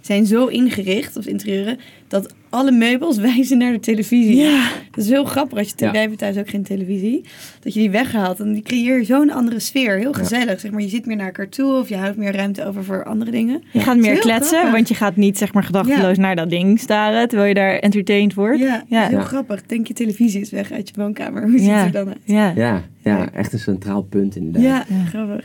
zijn 0.00 0.26
zo 0.26 0.46
ingericht, 0.46 1.16
of 1.16 1.26
interieuren, 1.26 1.78
dat 2.08 2.34
alle 2.50 2.70
meubels 2.70 3.16
wijzen 3.30 3.58
naar 3.58 3.72
de 3.72 3.80
televisie. 3.80 4.36
Ja. 4.36 4.68
Dat 4.90 5.04
is 5.04 5.10
heel 5.10 5.24
grappig 5.24 5.58
als 5.58 5.72
je 5.76 5.84
ja. 5.84 5.90
wij 5.90 6.00
hebben 6.00 6.18
thuis 6.18 6.36
ook 6.36 6.48
geen 6.48 6.62
televisie. 6.62 7.24
Dat 7.60 7.74
je 7.74 7.80
die 7.80 7.90
weghaalt 7.90 8.40
en 8.40 8.52
die 8.52 8.62
creëert 8.62 9.06
zo'n 9.06 9.30
andere 9.30 9.60
sfeer. 9.60 9.98
Heel 9.98 10.12
gezellig. 10.12 10.60
Zeg 10.60 10.70
maar, 10.70 10.80
je 10.80 10.88
zit 10.88 11.06
meer 11.06 11.16
naar 11.16 11.26
elkaar 11.26 11.48
toe 11.48 11.78
of 11.78 11.88
je 11.88 11.96
houdt 11.96 12.16
meer 12.16 12.32
ruimte 12.32 12.66
over 12.66 12.84
voor 12.84 13.04
andere 13.04 13.30
dingen. 13.30 13.62
Je 13.72 13.80
gaat 13.80 13.96
meer 13.96 14.18
kletsen, 14.18 14.72
want 14.72 14.88
je 14.88 14.94
gaat 14.94 15.16
niet 15.16 15.38
zeg 15.38 15.52
maar 15.52 15.64
gedachteloos 15.64 16.16
naar 16.16 16.36
dat 16.36 16.50
ding 16.50 16.80
staren 16.80 17.28
terwijl 17.28 17.48
je 17.48 17.54
daar 17.54 17.78
entertained 17.78 18.34
wordt. 18.34 18.58
Ja, 18.58 19.06
heel 19.06 19.20
grappig. 19.20 19.62
Denk 19.66 19.86
je 19.86 19.94
televisie 19.94 20.40
is 20.40 20.50
weg 20.50 20.72
uit 20.72 20.88
je 20.88 20.94
woonkamer. 20.96 21.42
Hoe 21.48 21.58
ziet 21.58 21.70
het 21.70 21.84
er 21.84 21.92
dan 21.92 22.08
uit? 22.08 22.18
Ja. 22.24 22.52
Ja. 22.56 22.82
Ja, 23.02 23.32
echt 23.32 23.52
een 23.52 23.58
centraal 23.58 24.02
punt 24.02 24.36
inderdaad. 24.36 24.86
Ja, 24.88 25.04
grappig. 25.08 25.44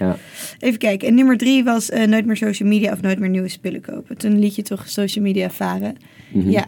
Even 0.64 0.80
kijken. 0.80 1.08
En 1.08 1.16
nummer 1.16 1.38
drie 1.38 1.64
was 1.64 1.90
uh, 1.90 2.06
nooit 2.06 2.26
meer 2.26 2.38
social 2.38 2.70
media 2.70 2.92
of 2.92 3.02
nooit 3.02 3.20
meer 3.20 3.30
nieuwe 3.30 3.48
spullen 3.48 3.82
kopen. 3.82 4.18
Toen 4.18 4.40
liet 4.40 4.56
je 4.56 4.62
toch 4.62 4.90
social 4.90 5.24
media 5.24 5.50
varen. 5.50 5.96
Mhm. 6.34 6.50
ja. 6.50 6.66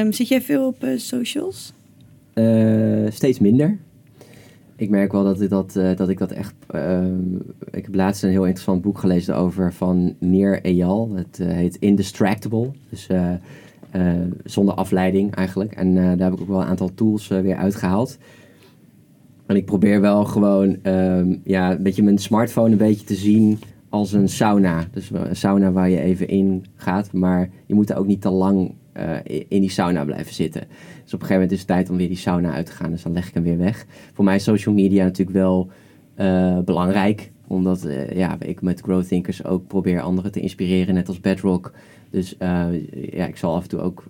Um, 0.00 0.12
Zit 0.12 0.28
jij 0.28 0.42
veel 0.42 0.66
op 0.66 0.84
uh, 0.84 0.98
socials? 0.98 1.72
Uh, 2.34 3.10
steeds 3.10 3.38
minder. 3.38 3.78
Ik 4.76 4.90
merk 4.90 5.12
wel 5.12 5.24
dat 5.24 5.40
ik 5.40 5.48
dat, 5.48 5.72
dat, 5.72 6.08
ik 6.08 6.18
dat 6.18 6.32
echt... 6.32 6.54
Ehm, 6.66 7.34
ik 7.70 7.84
heb 7.84 7.94
laatst 7.94 8.22
een 8.22 8.30
heel 8.30 8.44
interessant 8.44 8.82
boek 8.82 8.98
gelezen 8.98 9.36
over 9.36 9.72
van 9.72 10.14
Neer 10.18 10.62
Eyal. 10.62 11.14
Het 11.14 11.38
heet 11.42 11.76
Indistractable. 11.76 12.70
Dus 12.90 13.06
zonder 14.44 14.74
afleiding 14.74 15.34
eigenlijk. 15.34 15.72
En 15.72 15.94
daar 15.94 16.18
heb 16.18 16.32
ik 16.32 16.40
ook 16.40 16.48
wel 16.48 16.60
een 16.60 16.66
aantal 16.66 16.94
tools 16.94 17.28
weer 17.28 17.56
uitgehaald. 17.56 18.18
En 19.50 19.56
ik 19.56 19.64
probeer 19.64 20.00
wel 20.00 20.24
gewoon 20.24 20.76
um, 20.82 21.40
ja, 21.44 21.70
een 21.70 21.82
beetje 21.82 22.02
mijn 22.02 22.18
smartphone 22.18 22.70
een 22.70 22.76
beetje 22.76 23.06
te 23.06 23.14
zien 23.14 23.58
als 23.88 24.12
een 24.12 24.28
sauna. 24.28 24.84
Dus 24.92 25.10
een 25.10 25.36
sauna 25.36 25.72
waar 25.72 25.90
je 25.90 26.00
even 26.00 26.28
in 26.28 26.64
gaat, 26.74 27.12
maar 27.12 27.50
je 27.66 27.74
moet 27.74 27.90
er 27.90 27.96
ook 27.96 28.06
niet 28.06 28.20
te 28.20 28.30
lang 28.30 28.74
uh, 28.96 29.16
in 29.48 29.60
die 29.60 29.70
sauna 29.70 30.04
blijven 30.04 30.34
zitten. 30.34 30.60
Dus 30.60 31.14
op 31.14 31.20
een 31.20 31.26
gegeven 31.26 31.34
moment 31.34 31.52
is 31.52 31.58
het 31.58 31.66
tijd 31.66 31.90
om 31.90 31.96
weer 31.96 32.08
die 32.08 32.16
sauna 32.16 32.52
uit 32.52 32.66
te 32.66 32.72
gaan. 32.72 32.90
Dus 32.90 33.02
dan 33.02 33.12
leg 33.12 33.28
ik 33.28 33.34
hem 33.34 33.42
weer 33.42 33.58
weg. 33.58 33.86
Voor 34.12 34.24
mij 34.24 34.34
is 34.34 34.44
social 34.44 34.74
media 34.74 35.04
natuurlijk 35.04 35.36
wel 35.36 35.70
uh, 36.16 36.58
belangrijk. 36.58 37.30
Omdat 37.46 37.86
uh, 37.86 38.10
ja, 38.10 38.36
ik 38.40 38.62
met 38.62 38.80
Growth 38.80 39.08
Thinkers 39.08 39.44
ook 39.44 39.66
probeer 39.66 40.00
anderen 40.00 40.32
te 40.32 40.40
inspireren, 40.40 40.94
net 40.94 41.08
als 41.08 41.20
Bedrock. 41.20 41.72
Dus 42.10 42.36
ja, 42.38 43.26
ik 43.26 43.36
zal 43.36 43.54
af 43.54 43.62
en 43.62 43.68
toe 43.68 43.80
ook 43.80 44.04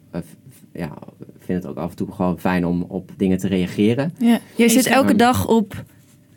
ja, 0.73 0.93
vind 1.39 1.63
het 1.63 1.73
ook 1.73 1.79
af 1.79 1.91
en 1.91 1.97
toe 1.97 2.13
gewoon 2.13 2.39
fijn 2.39 2.67
om 2.67 2.85
op 2.89 3.11
dingen 3.17 3.39
te 3.39 3.49
reageren. 3.49 4.13
Ja. 4.19 4.39
Jij 4.57 4.69
zit 4.69 4.87
elke 4.87 5.15
dag 5.15 5.49
op, 5.49 5.85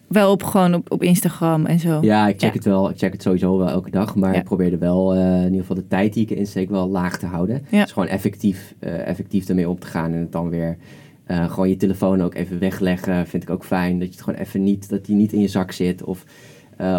wel 0.07 0.31
op 0.31 0.43
gewoon 0.43 0.73
op, 0.73 0.91
op 0.91 1.03
Instagram 1.03 1.65
en 1.65 1.79
zo. 1.79 1.97
Ja, 2.01 2.27
ik 2.27 2.39
check 2.39 2.53
het 2.53 2.65
wel. 2.65 2.89
Ik 2.89 2.97
check 2.97 3.11
het 3.11 3.21
sowieso 3.21 3.57
wel 3.57 3.69
elke 3.69 3.89
dag. 3.89 4.15
Maar 4.15 4.35
ik 4.35 4.43
probeer 4.43 4.71
er 4.71 4.79
wel 4.79 5.15
uh, 5.15 5.37
in 5.37 5.43
ieder 5.43 5.59
geval 5.59 5.75
de 5.75 5.87
tijd 5.87 6.13
die 6.13 6.23
ik 6.23 6.37
insteek 6.37 6.69
wel 6.69 6.89
laag 6.89 7.17
te 7.17 7.25
houden. 7.25 7.65
Ja. 7.69 7.81
Dus 7.81 7.91
gewoon 7.91 8.09
effectief, 8.09 8.73
uh, 8.79 9.07
effectief 9.07 9.47
ermee 9.47 9.69
om 9.69 9.79
te 9.79 9.87
gaan 9.87 10.11
en 10.11 10.19
het 10.19 10.31
dan 10.31 10.49
weer... 10.49 10.77
Uh, 11.27 11.49
gewoon 11.49 11.69
je 11.69 11.75
telefoon 11.75 12.21
ook 12.21 12.33
even 12.33 12.59
wegleggen, 12.59 13.27
vind 13.27 13.43
ik 13.43 13.49
ook 13.49 13.65
fijn. 13.65 13.99
Dat 13.99 14.07
je 14.07 14.13
het 14.13 14.23
gewoon 14.23 14.39
even 14.39 14.63
niet, 14.63 14.89
dat 14.89 15.05
die 15.05 15.15
niet 15.15 15.33
in 15.33 15.39
je 15.39 15.47
zak 15.47 15.71
zit. 15.71 16.03
Of 16.03 16.23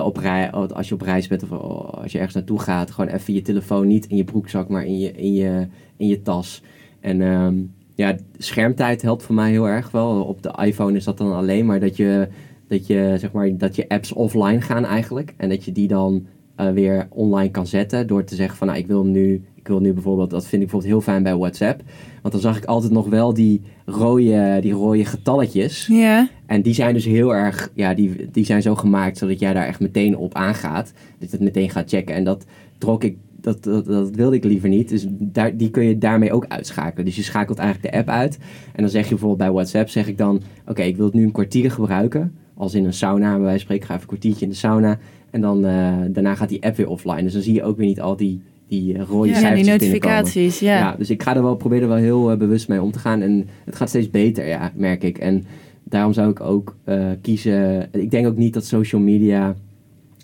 op 0.04 0.16
rij, 0.16 0.50
als 0.50 0.88
je 0.88 0.94
op 0.94 1.00
reis 1.00 1.26
bent 1.26 1.42
of 1.42 1.50
als 1.50 2.12
je 2.12 2.18
ergens 2.18 2.34
naartoe 2.34 2.60
gaat, 2.60 2.90
gewoon 2.90 3.10
even 3.10 3.34
je 3.34 3.42
telefoon 3.42 3.86
niet 3.86 4.06
in 4.06 4.16
je 4.16 4.24
broekzak, 4.24 4.68
maar 4.68 4.84
in 4.84 4.98
je, 4.98 5.12
in 5.12 5.32
je, 5.32 5.66
in 5.96 6.06
je 6.06 6.22
tas. 6.22 6.62
En 7.04 7.20
um, 7.20 7.74
ja, 7.94 8.16
schermtijd 8.38 9.02
helpt 9.02 9.22
voor 9.22 9.34
mij 9.34 9.50
heel 9.50 9.68
erg 9.68 9.90
wel. 9.90 10.22
Op 10.22 10.42
de 10.42 10.54
iPhone 10.64 10.96
is 10.96 11.04
dat 11.04 11.18
dan 11.18 11.32
alleen 11.32 11.66
maar 11.66 11.80
dat 11.80 11.96
je, 11.96 12.28
dat 12.68 12.86
je, 12.86 13.14
zeg 13.18 13.32
maar, 13.32 13.56
dat 13.56 13.76
je 13.76 13.88
apps 13.88 14.12
offline 14.12 14.60
gaan 14.60 14.84
eigenlijk. 14.84 15.34
En 15.36 15.48
dat 15.48 15.64
je 15.64 15.72
die 15.72 15.88
dan 15.88 16.26
uh, 16.60 16.70
weer 16.70 17.06
online 17.10 17.50
kan 17.50 17.66
zetten 17.66 18.06
door 18.06 18.24
te 18.24 18.34
zeggen 18.34 18.56
van 18.56 18.66
nou, 18.66 18.78
ik 18.78 18.86
wil 18.86 19.04
nu, 19.04 19.44
ik 19.54 19.68
wil 19.68 19.80
nu 19.80 19.92
bijvoorbeeld, 19.92 20.30
dat 20.30 20.42
vind 20.46 20.62
ik 20.62 20.70
bijvoorbeeld 20.70 20.92
heel 20.92 21.12
fijn 21.12 21.22
bij 21.22 21.36
WhatsApp. 21.36 21.82
Want 22.22 22.34
dan 22.34 22.42
zag 22.42 22.56
ik 22.56 22.64
altijd 22.64 22.92
nog 22.92 23.08
wel 23.08 23.34
die 23.34 23.62
rode, 23.84 24.58
die 24.60 24.72
rode 24.72 25.04
getalletjes. 25.04 25.86
Ja. 25.86 26.28
En 26.46 26.62
die 26.62 26.74
zijn 26.74 26.94
dus 26.94 27.04
heel 27.04 27.34
erg, 27.34 27.70
ja, 27.74 27.94
die, 27.94 28.30
die 28.30 28.44
zijn 28.44 28.62
zo 28.62 28.74
gemaakt 28.74 29.18
zodat 29.18 29.38
jij 29.38 29.52
daar 29.52 29.66
echt 29.66 29.80
meteen 29.80 30.16
op 30.16 30.34
aangaat. 30.34 30.92
Dat 31.18 31.30
je 31.30 31.36
het 31.36 31.44
meteen 31.44 31.70
gaat 31.70 31.88
checken. 31.88 32.14
En 32.14 32.24
dat 32.24 32.44
trok 32.78 33.04
ik 33.04 33.16
dat, 33.44 33.62
dat, 33.62 33.84
dat, 33.84 34.10
wilde 34.10 34.36
ik 34.36 34.44
liever 34.44 34.68
niet. 34.68 34.88
Dus 34.88 35.06
daar, 35.08 35.56
die 35.56 35.70
kun 35.70 35.84
je 35.84 35.98
daarmee 35.98 36.32
ook 36.32 36.46
uitschakelen. 36.48 37.04
Dus 37.04 37.16
je 37.16 37.22
schakelt 37.22 37.58
eigenlijk 37.58 37.92
de 37.92 37.98
app 37.98 38.08
uit. 38.08 38.38
En 38.72 38.82
dan 38.82 38.90
zeg 38.90 39.02
je 39.02 39.08
bijvoorbeeld 39.08 39.38
bij 39.38 39.50
WhatsApp, 39.50 39.88
zeg 39.88 40.08
ik 40.08 40.18
dan... 40.18 40.42
Oké, 40.66 40.82
ik 40.82 40.96
wil 40.96 41.04
het 41.04 41.14
nu 41.14 41.24
een 41.24 41.32
kwartier 41.32 41.70
gebruiken. 41.70 42.34
Als 42.54 42.74
in 42.74 42.84
een 42.84 42.92
sauna, 42.92 43.30
bij 43.30 43.40
wijze 43.40 43.50
van 43.50 43.60
spreken. 43.60 43.86
ga 43.86 43.94
even 43.94 44.02
een 44.02 44.08
kwartiertje 44.08 44.44
in 44.44 44.50
de 44.50 44.56
sauna. 44.56 44.98
En 45.30 45.40
dan, 45.40 45.64
uh, 45.64 45.94
daarna 46.08 46.34
gaat 46.34 46.48
die 46.48 46.62
app 46.62 46.76
weer 46.76 46.88
offline. 46.88 47.22
Dus 47.22 47.32
dan 47.32 47.42
zie 47.42 47.54
je 47.54 47.62
ook 47.62 47.76
weer 47.76 47.86
niet 47.86 48.00
al 48.00 48.16
die, 48.16 48.42
die 48.68 48.94
eh, 48.94 49.02
rode 49.02 49.28
ja, 49.28 49.54
die 49.54 49.64
notificaties, 49.64 50.58
ja. 50.58 50.78
ja. 50.78 50.94
Dus 50.98 51.10
ik 51.10 51.22
ga 51.22 51.36
er 51.36 51.42
wel, 51.42 51.56
probeer 51.56 51.82
er 51.82 51.88
wel 51.88 51.96
heel 51.96 52.32
uh, 52.32 52.38
bewust 52.38 52.68
mee 52.68 52.82
om 52.82 52.92
te 52.92 52.98
gaan. 52.98 53.20
En 53.20 53.48
het 53.64 53.76
gaat 53.76 53.88
steeds 53.88 54.10
beter, 54.10 54.46
ja, 54.46 54.72
merk 54.74 55.02
ik. 55.02 55.18
En 55.18 55.44
daarom 55.84 56.12
zou 56.12 56.30
ik 56.30 56.40
ook 56.40 56.76
uh, 56.88 57.06
kiezen... 57.20 57.88
Ik 57.92 58.10
denk 58.10 58.26
ook 58.26 58.36
niet 58.36 58.54
dat 58.54 58.64
social 58.64 59.00
media... 59.00 59.54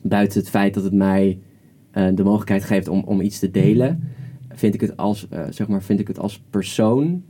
Buiten 0.03 0.41
het 0.41 0.51
feit 0.51 0.75
dat 0.75 0.85
het 0.85 0.93
mij 0.93 1.39
uh, 1.95 2.09
de 2.15 2.25
mogelijkheid 2.25 2.65
geeft 2.65 2.89
om, 2.89 3.03
om 3.07 3.21
iets 3.21 3.39
te 3.39 3.51
delen, 3.51 4.09
vind 4.55 4.75
ik 4.75 4.81
het 4.81 4.97
als, 4.97 5.27
uh, 5.33 5.41
zeg 5.51 5.69
maar, 5.69 5.83
vind 5.83 6.01
ik 6.01 6.09
het 6.09 6.19
als 6.19 6.43
persoon, 6.51 7.23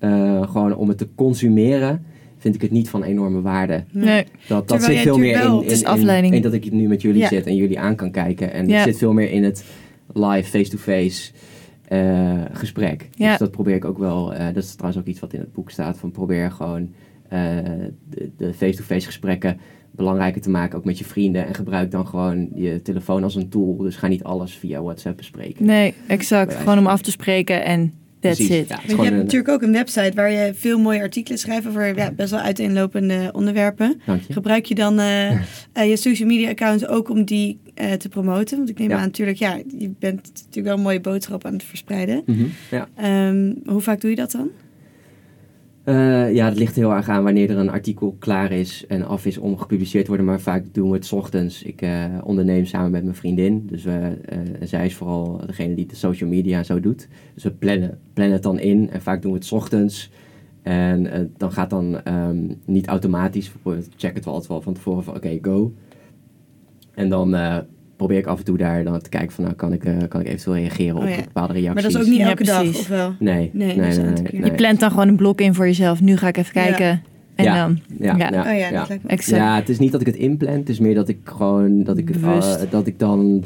uh, 0.00 0.50
gewoon 0.50 0.76
om 0.76 0.88
het 0.88 0.98
te 0.98 1.08
consumeren, 1.14 2.04
vind 2.38 2.54
ik 2.54 2.60
het 2.60 2.70
niet 2.70 2.88
van 2.88 3.02
enorme 3.02 3.40
waarde. 3.40 3.84
Nee. 3.90 4.26
Dat, 4.48 4.68
dat 4.68 4.82
zit 4.82 4.98
veel 4.98 5.18
meer 5.18 5.32
in, 6.24 6.32
in, 6.32 6.42
dat 6.42 6.52
ik 6.52 6.72
nu 6.72 6.88
met 6.88 7.02
jullie 7.02 7.20
ja. 7.20 7.28
zit 7.28 7.46
en 7.46 7.56
jullie 7.56 7.80
aan 7.80 7.96
kan 7.96 8.10
kijken. 8.10 8.52
En 8.52 8.68
ja. 8.68 8.74
het 8.74 8.84
zit 8.84 8.98
veel 8.98 9.12
meer 9.12 9.30
in 9.30 9.44
het 9.44 9.64
live, 10.12 10.48
face-to-face 10.48 11.32
gesprek. 12.52 13.08
Ja. 13.14 13.28
Dus 13.28 13.38
dat 13.38 13.50
probeer 13.50 13.74
ik 13.74 13.84
ook 13.84 13.98
wel, 13.98 14.26
dat 14.28 14.56
is 14.56 14.74
trouwens 14.74 15.02
ook 15.02 15.08
iets 15.08 15.20
wat 15.20 15.32
in 15.32 15.40
het 15.40 15.52
boek 15.52 15.70
staat, 15.70 15.98
van 15.98 16.10
probeer 16.10 16.50
gewoon 16.50 16.88
de 18.36 18.52
face-to-face 18.54 19.06
gesprekken 19.06 19.58
belangrijker 19.96 20.40
te 20.40 20.50
maken, 20.50 20.78
ook 20.78 20.84
met 20.84 20.98
je 20.98 21.04
vrienden. 21.04 21.46
En 21.46 21.54
gebruik 21.54 21.90
dan 21.90 22.06
gewoon 22.06 22.48
je 22.54 22.82
telefoon 22.82 23.22
als 23.22 23.34
een 23.34 23.48
tool. 23.48 23.76
Dus 23.76 23.96
ga 23.96 24.06
niet 24.06 24.24
alles 24.24 24.54
via 24.54 24.82
WhatsApp 24.82 25.16
bespreken. 25.16 25.64
Nee, 25.64 25.94
exact. 26.06 26.54
Gewoon 26.54 26.78
om 26.78 26.86
af 26.86 27.02
te 27.02 27.10
spreken 27.10 27.64
en 27.64 27.92
that's 28.20 28.36
Precies, 28.36 28.56
it. 28.56 28.68
Ja, 28.68 28.80
je 28.86 29.02
hebt 29.02 29.16
natuurlijk 29.16 29.48
ook 29.48 29.62
een 29.62 29.72
website 29.72 30.12
waar 30.14 30.30
je 30.30 30.54
veel 30.54 30.78
mooie 30.78 31.00
artikelen 31.00 31.38
schrijft 31.38 31.66
over 31.66 31.96
ja, 31.96 32.10
best 32.10 32.30
wel 32.30 32.40
uiteenlopende 32.40 33.30
onderwerpen. 33.32 34.00
Je. 34.06 34.32
Gebruik 34.32 34.64
je 34.64 34.74
dan 34.74 35.00
uh, 35.00 35.30
uh, 35.30 35.38
je 35.90 35.96
social 35.96 36.28
media 36.28 36.48
accounts 36.48 36.86
ook 36.86 37.08
om 37.08 37.24
die 37.24 37.58
uh, 37.80 37.92
te 37.92 38.08
promoten? 38.08 38.56
Want 38.56 38.68
ik 38.68 38.78
neem 38.78 38.92
aan 38.92 39.00
natuurlijk, 39.00 39.38
ja, 39.38 39.60
je 39.78 39.90
bent 39.98 40.30
natuurlijk 40.32 40.66
wel 40.66 40.76
een 40.76 40.82
mooie 40.82 41.00
boodschap 41.00 41.44
aan 41.44 41.52
het 41.52 41.64
verspreiden. 41.64 42.22
Mm 42.26 42.34
-hmm, 42.34 42.50
ja. 42.70 43.28
um, 43.28 43.62
hoe 43.66 43.80
vaak 43.80 44.00
doe 44.00 44.10
je 44.10 44.16
dat 44.16 44.30
dan? 44.30 44.50
Uh, 45.84 46.34
ja, 46.34 46.44
het 46.48 46.58
ligt 46.58 46.76
heel 46.76 46.92
erg 46.92 47.08
aan 47.08 47.22
wanneer 47.22 47.50
er 47.50 47.58
een 47.58 47.70
artikel 47.70 48.16
klaar 48.18 48.52
is 48.52 48.84
en 48.86 49.06
af 49.06 49.26
is 49.26 49.38
om 49.38 49.58
gepubliceerd 49.58 50.04
te 50.04 50.10
worden. 50.10 50.26
Maar 50.26 50.40
vaak 50.40 50.64
doen 50.72 50.88
we 50.88 50.96
het 50.96 51.12
ochtends. 51.12 51.62
Ik 51.62 51.82
uh, 51.82 52.04
onderneem 52.22 52.64
samen 52.64 52.90
met 52.90 53.02
mijn 53.02 53.14
vriendin. 53.14 53.66
Dus 53.66 53.84
uh, 53.84 54.06
zij 54.62 54.86
is 54.86 54.94
vooral 54.94 55.40
degene 55.46 55.74
die 55.74 55.86
de 55.86 55.94
social 55.94 56.30
media 56.30 56.62
zo 56.62 56.80
doet. 56.80 57.08
Dus 57.34 57.42
we 57.42 57.50
plannen, 57.50 57.98
plannen 58.12 58.34
het 58.34 58.42
dan 58.42 58.58
in. 58.58 58.90
En 58.90 59.02
vaak 59.02 59.22
doen 59.22 59.32
we 59.32 59.38
het 59.38 59.52
ochtends. 59.52 60.10
En 60.62 61.32
dan 61.36 61.52
gaat 61.52 61.70
dan 61.70 62.00
um, 62.08 62.60
niet 62.64 62.86
automatisch. 62.86 63.52
We 63.62 63.84
checken 63.96 64.14
het 64.14 64.24
wel 64.24 64.34
altijd 64.34 64.52
wel 64.52 64.62
van 64.62 64.74
tevoren 64.74 65.04
van 65.04 65.16
oké, 65.16 65.38
go. 65.42 65.72
En 66.94 67.08
dan 67.08 67.34
probeer 68.06 68.22
ik 68.22 68.26
af 68.26 68.38
en 68.38 68.44
toe 68.44 68.56
daar 68.56 68.84
dan 68.84 69.00
te 69.00 69.08
kijken 69.08 69.32
van 69.32 69.44
nou 69.44 69.56
kan 69.56 69.72
ik, 69.72 69.84
uh, 69.84 69.96
kan 70.08 70.20
ik 70.20 70.26
eventueel 70.26 70.56
reageren 70.56 70.96
op 70.96 71.02
oh, 71.02 71.08
ja. 71.08 71.16
bepaalde 71.16 71.52
reacties. 71.52 71.74
Maar 71.74 71.82
dat 71.92 72.00
is 72.00 72.08
ook 72.08 72.12
niet 72.12 72.20
elke 72.20 72.44
dag, 72.44 72.68
of 72.68 72.88
wel? 72.88 73.14
Nee, 73.18 73.50
nee, 73.52 73.76
nee, 73.76 73.98
nee, 73.98 74.12
nee, 74.32 74.44
Je 74.44 74.54
plant 74.54 74.80
dan 74.80 74.90
gewoon 74.90 75.08
een 75.08 75.16
blok 75.16 75.40
in 75.40 75.54
voor 75.54 75.66
jezelf. 75.66 76.00
Nu 76.00 76.16
ga 76.16 76.28
ik 76.28 76.36
even 76.36 76.52
kijken. 76.52 77.02
En 77.34 77.44
Ja. 77.44 77.66
dan, 77.66 77.80
Ja, 77.98 78.16
Ja. 78.16 78.30
ja, 78.30 78.40
Oh 78.40 78.58
ja, 78.58 78.68
ja. 78.68 78.86
dat 78.86 79.58
het 79.60 79.68
is 79.68 79.78
niet 79.78 79.92
dat 79.92 80.00
ik 80.00 80.06
het 80.06 80.16
inplan. 80.16 80.54
Het 80.54 80.68
is 80.68 80.78
meer 80.78 80.94
dat 80.94 81.08
ik 81.08 81.18
gewoon 81.24 81.82
dat 81.82 81.98
ik 81.98 82.10
eh, 82.10 82.42
dat 82.70 82.86
ik 82.86 82.98
dan 82.98 83.44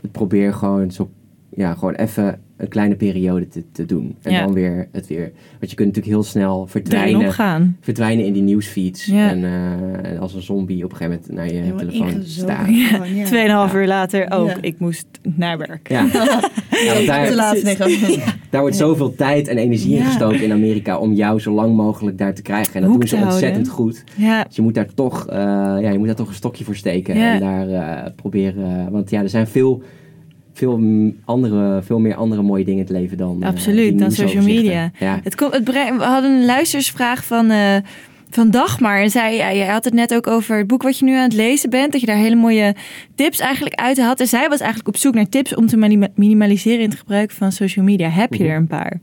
het 0.00 0.12
probeer 0.12 0.54
gewoon 0.54 0.90
zo 0.90 1.10
ja, 1.48 1.74
gewoon 1.74 1.94
even 1.94 2.40
een 2.56 2.68
kleine 2.68 2.94
periode 2.94 3.48
te, 3.48 3.62
te 3.72 3.86
doen. 3.86 4.16
En 4.22 4.32
Ja. 4.32 4.44
dan 4.44 4.52
weer 4.52 4.88
het 4.92 5.06
weer. 5.06 5.32
Want 5.58 5.70
je 5.70 5.76
kunt 5.76 5.88
natuurlijk 5.88 6.14
heel 6.14 6.22
snel 6.22 6.54
erin 6.56 6.68
verdwijnen, 6.68 7.26
opgaan. 7.26 7.76
verdwijnen 7.80 8.24
in 8.24 8.32
die 8.32 8.42
nieuwsfeeds. 8.42 9.04
Ja. 9.06 9.28
En 9.30 9.44
eh, 9.44 10.20
als 10.20 10.34
een 10.34 10.42
zombie 10.42 10.84
op 10.84 10.90
een 10.90 10.96
gegeven 10.96 11.20
moment 11.20 11.36
naar 11.38 11.46
je 11.46 11.52
Helemaal 11.60 11.78
telefoon 11.78 12.08
ingezogen 12.08 12.30
staat. 12.30 12.68
Ja. 13.16 13.24
Tweeënhalf 13.24 13.74
uur 13.74 13.86
later 13.86 14.30
ook. 14.30 14.48
Ja. 14.48 14.56
Ik 14.60 14.78
moest 14.78 15.06
naar 15.36 15.58
werk. 15.58 15.88
Ja. 15.88 16.06
Daar, 17.06 17.34
daar 18.50 18.60
wordt 18.60 18.76
zoveel 18.76 19.14
tijd 19.14 19.48
en 19.48 19.56
energie 19.58 19.90
in 19.92 19.98
Ja. 19.98 20.04
gestoken 20.04 20.42
in 20.42 20.52
Amerika 20.52 20.98
om 20.98 21.12
jou 21.12 21.40
zo 21.40 21.52
lang 21.52 21.76
mogelijk 21.76 22.18
daar 22.18 22.34
te 22.34 22.42
krijgen. 22.42 22.74
En 22.74 22.80
dat 22.80 22.90
Hoek 22.90 23.00
doen 23.00 23.08
ze 23.08 23.16
ontzettend 23.16 23.68
goed. 23.68 24.04
Ja, 24.16 24.44
Dus 24.44 24.56
je 24.56 24.62
moet 24.62 24.74
daar 24.74 24.94
toch, 24.94 25.26
eh, 25.28 25.36
ja, 25.80 25.90
je 25.90 25.98
moet 25.98 26.06
daar 26.06 26.16
toch 26.16 26.28
een 26.28 26.34
stokje 26.34 26.64
voor 26.64 26.76
steken. 26.76 27.16
Ja. 27.16 27.32
En 27.34 27.40
daar 27.40 27.68
eh, 27.68 28.10
proberen. 28.16 28.90
Want 28.90 29.10
ja, 29.10 29.22
er 29.22 29.28
zijn 29.28 29.46
veel, 29.46 29.82
veel, 30.52 30.80
andere, 31.24 31.82
veel 31.82 31.98
meer 32.00 32.14
andere 32.14 32.42
mooie 32.42 32.64
dingen 32.64 32.80
in 32.80 32.86
het 32.86 32.96
leven 32.96 33.16
dan. 33.16 33.42
eh, 33.42 33.48
Absoluut, 33.48 33.98
dan 33.98 34.10
social 34.10 34.44
media. 34.44 34.90
Ja. 34.98 35.20
het 35.22 35.34
komt, 35.34 35.52
het 35.52 35.68
we 35.72 35.96
hadden 36.04 36.30
een 36.30 36.44
luistersvraag 36.44 37.24
van, 37.24 37.50
eh 37.50 37.76
van 38.30 38.50
Dagmar. 38.50 39.00
En 39.00 39.10
zei, 39.10 39.34
ja, 39.36 39.48
je 39.48 39.64
had 39.64 39.84
het 39.84 39.94
net 39.94 40.14
ook 40.14 40.26
over 40.26 40.56
het 40.56 40.66
boek 40.66 40.82
wat 40.82 40.98
je 40.98 41.04
nu 41.04 41.14
aan 41.16 41.22
het 41.22 41.32
lezen 41.34 41.70
bent. 41.70 41.92
Dat 41.92 42.00
je 42.00 42.06
daar 42.06 42.16
hele 42.16 42.34
mooie 42.34 42.74
tips 43.14 43.38
eigenlijk 43.40 43.74
uit 43.74 44.00
had. 44.00 44.20
En 44.20 44.26
zij 44.26 44.48
was 44.48 44.58
eigenlijk 44.60 44.88
op 44.88 44.96
zoek 44.96 45.14
naar 45.14 45.28
tips 45.28 45.54
om 45.54 45.66
te 45.66 45.76
minima- 45.76 46.08
minimaliseren 46.14 46.80
in 46.80 46.88
het 46.88 46.98
gebruik 46.98 47.30
van 47.30 47.52
social 47.52 47.84
media. 47.84 48.08
Heb 48.08 48.34
je 48.34 48.42
Mhm. 48.42 48.52
er 48.52 48.58
een 48.58 48.66
paar? 48.66 49.00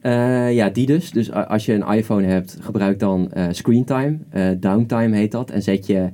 Eh, 0.00 0.54
ja, 0.54 0.68
die 0.68 0.86
dus. 0.86 1.10
Dus 1.10 1.32
als 1.32 1.66
je 1.66 1.72
een 1.72 1.94
iPhone 1.96 2.26
hebt, 2.26 2.58
gebruik 2.60 2.98
dan 2.98 3.32
eh 3.32 3.46
screentime. 3.50 4.18
downtime 4.60 5.16
heet 5.16 5.32
dat. 5.32 5.50
En 5.50 5.62
zet 5.62 5.86
je, 5.86 6.08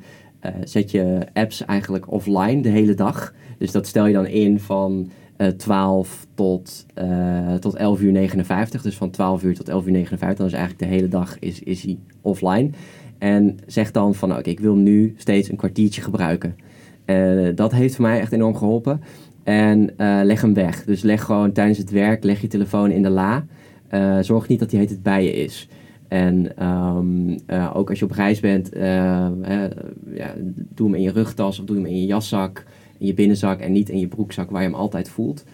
zet 0.64 0.90
je 0.90 1.18
apps 1.32 1.64
eigenlijk 1.64 2.12
offline 2.12 2.62
de 2.62 2.68
hele 2.68 2.94
dag. 2.94 3.34
Dus 3.62 3.72
dat 3.72 3.86
stel 3.86 4.06
je 4.06 4.12
dan 4.12 4.26
in 4.26 4.60
van 4.60 5.10
eh 5.36 5.46
12 5.48 6.26
tot, 6.34 6.86
eh, 6.94 7.54
tot 7.54 7.74
11 7.74 8.00
uur 8.00 8.12
59. 8.12 8.82
Dus 8.82 8.96
van 8.96 9.10
12 9.10 9.42
uur 9.42 9.54
tot 9.54 9.68
11 9.68 9.86
uur 9.86 9.92
59. 9.92 10.38
Dan 10.38 10.46
is 10.46 10.52
eigenlijk 10.52 10.82
de 10.82 10.96
hele 10.96 11.08
dag 11.08 11.38
is, 11.38 11.62
is 11.62 11.82
hij 11.82 11.98
offline. 12.20 12.70
En 13.18 13.58
zeg 13.66 13.90
dan 13.90 14.14
van, 14.14 14.28
nou, 14.28 14.40
oké, 14.40 14.50
ik 14.50 14.60
wil 14.60 14.74
nu 14.74 15.14
steeds 15.16 15.48
een 15.48 15.56
kwartiertje 15.56 16.02
gebruiken. 16.02 16.56
Eh, 17.04 17.48
dat 17.54 17.72
heeft 17.72 17.94
voor 17.94 18.04
mij 18.04 18.20
echt 18.20 18.32
enorm 18.32 18.56
geholpen. 18.56 19.00
En 19.42 19.98
eh, 19.98 20.20
leg 20.22 20.40
hem 20.40 20.54
weg. 20.54 20.84
Dus 20.84 21.02
leg 21.02 21.24
gewoon 21.24 21.52
tijdens 21.52 21.78
het 21.78 21.90
werk, 21.90 22.24
leg 22.24 22.40
je 22.40 22.46
telefoon 22.46 22.90
in 22.90 23.02
de 23.02 23.10
la. 23.10 23.44
Eh, 23.88 24.18
zorg 24.20 24.48
niet 24.48 24.58
dat 24.58 24.70
die 24.70 24.78
heet 24.78 24.90
het 24.90 25.02
bij 25.02 25.24
je 25.24 25.32
is. 25.32 25.68
En 26.12 26.56
ehm, 26.56 27.38
eh, 27.46 27.70
ook 27.74 27.88
als 27.88 27.98
je 27.98 28.04
op 28.04 28.10
reis 28.10 28.40
bent, 28.40 28.72
eh, 28.72 29.28
hè, 29.42 29.68
ja, 30.14 30.34
doe 30.74 30.86
hem 30.86 30.94
in 30.94 31.02
je 31.02 31.12
rugtas 31.12 31.58
of 31.58 31.64
doe 31.64 31.76
hem 31.76 31.86
in 31.86 32.00
je 32.00 32.06
jaszak, 32.06 32.64
in 33.02 33.08
je 33.08 33.14
binnenzak 33.14 33.60
en 33.60 33.72
niet 33.72 33.88
in 33.88 33.98
je 33.98 34.08
broekzak 34.08 34.50
waar 34.50 34.62
je 34.62 34.68
hem 34.68 34.76
altijd 34.76 35.08
voelt. 35.08 35.44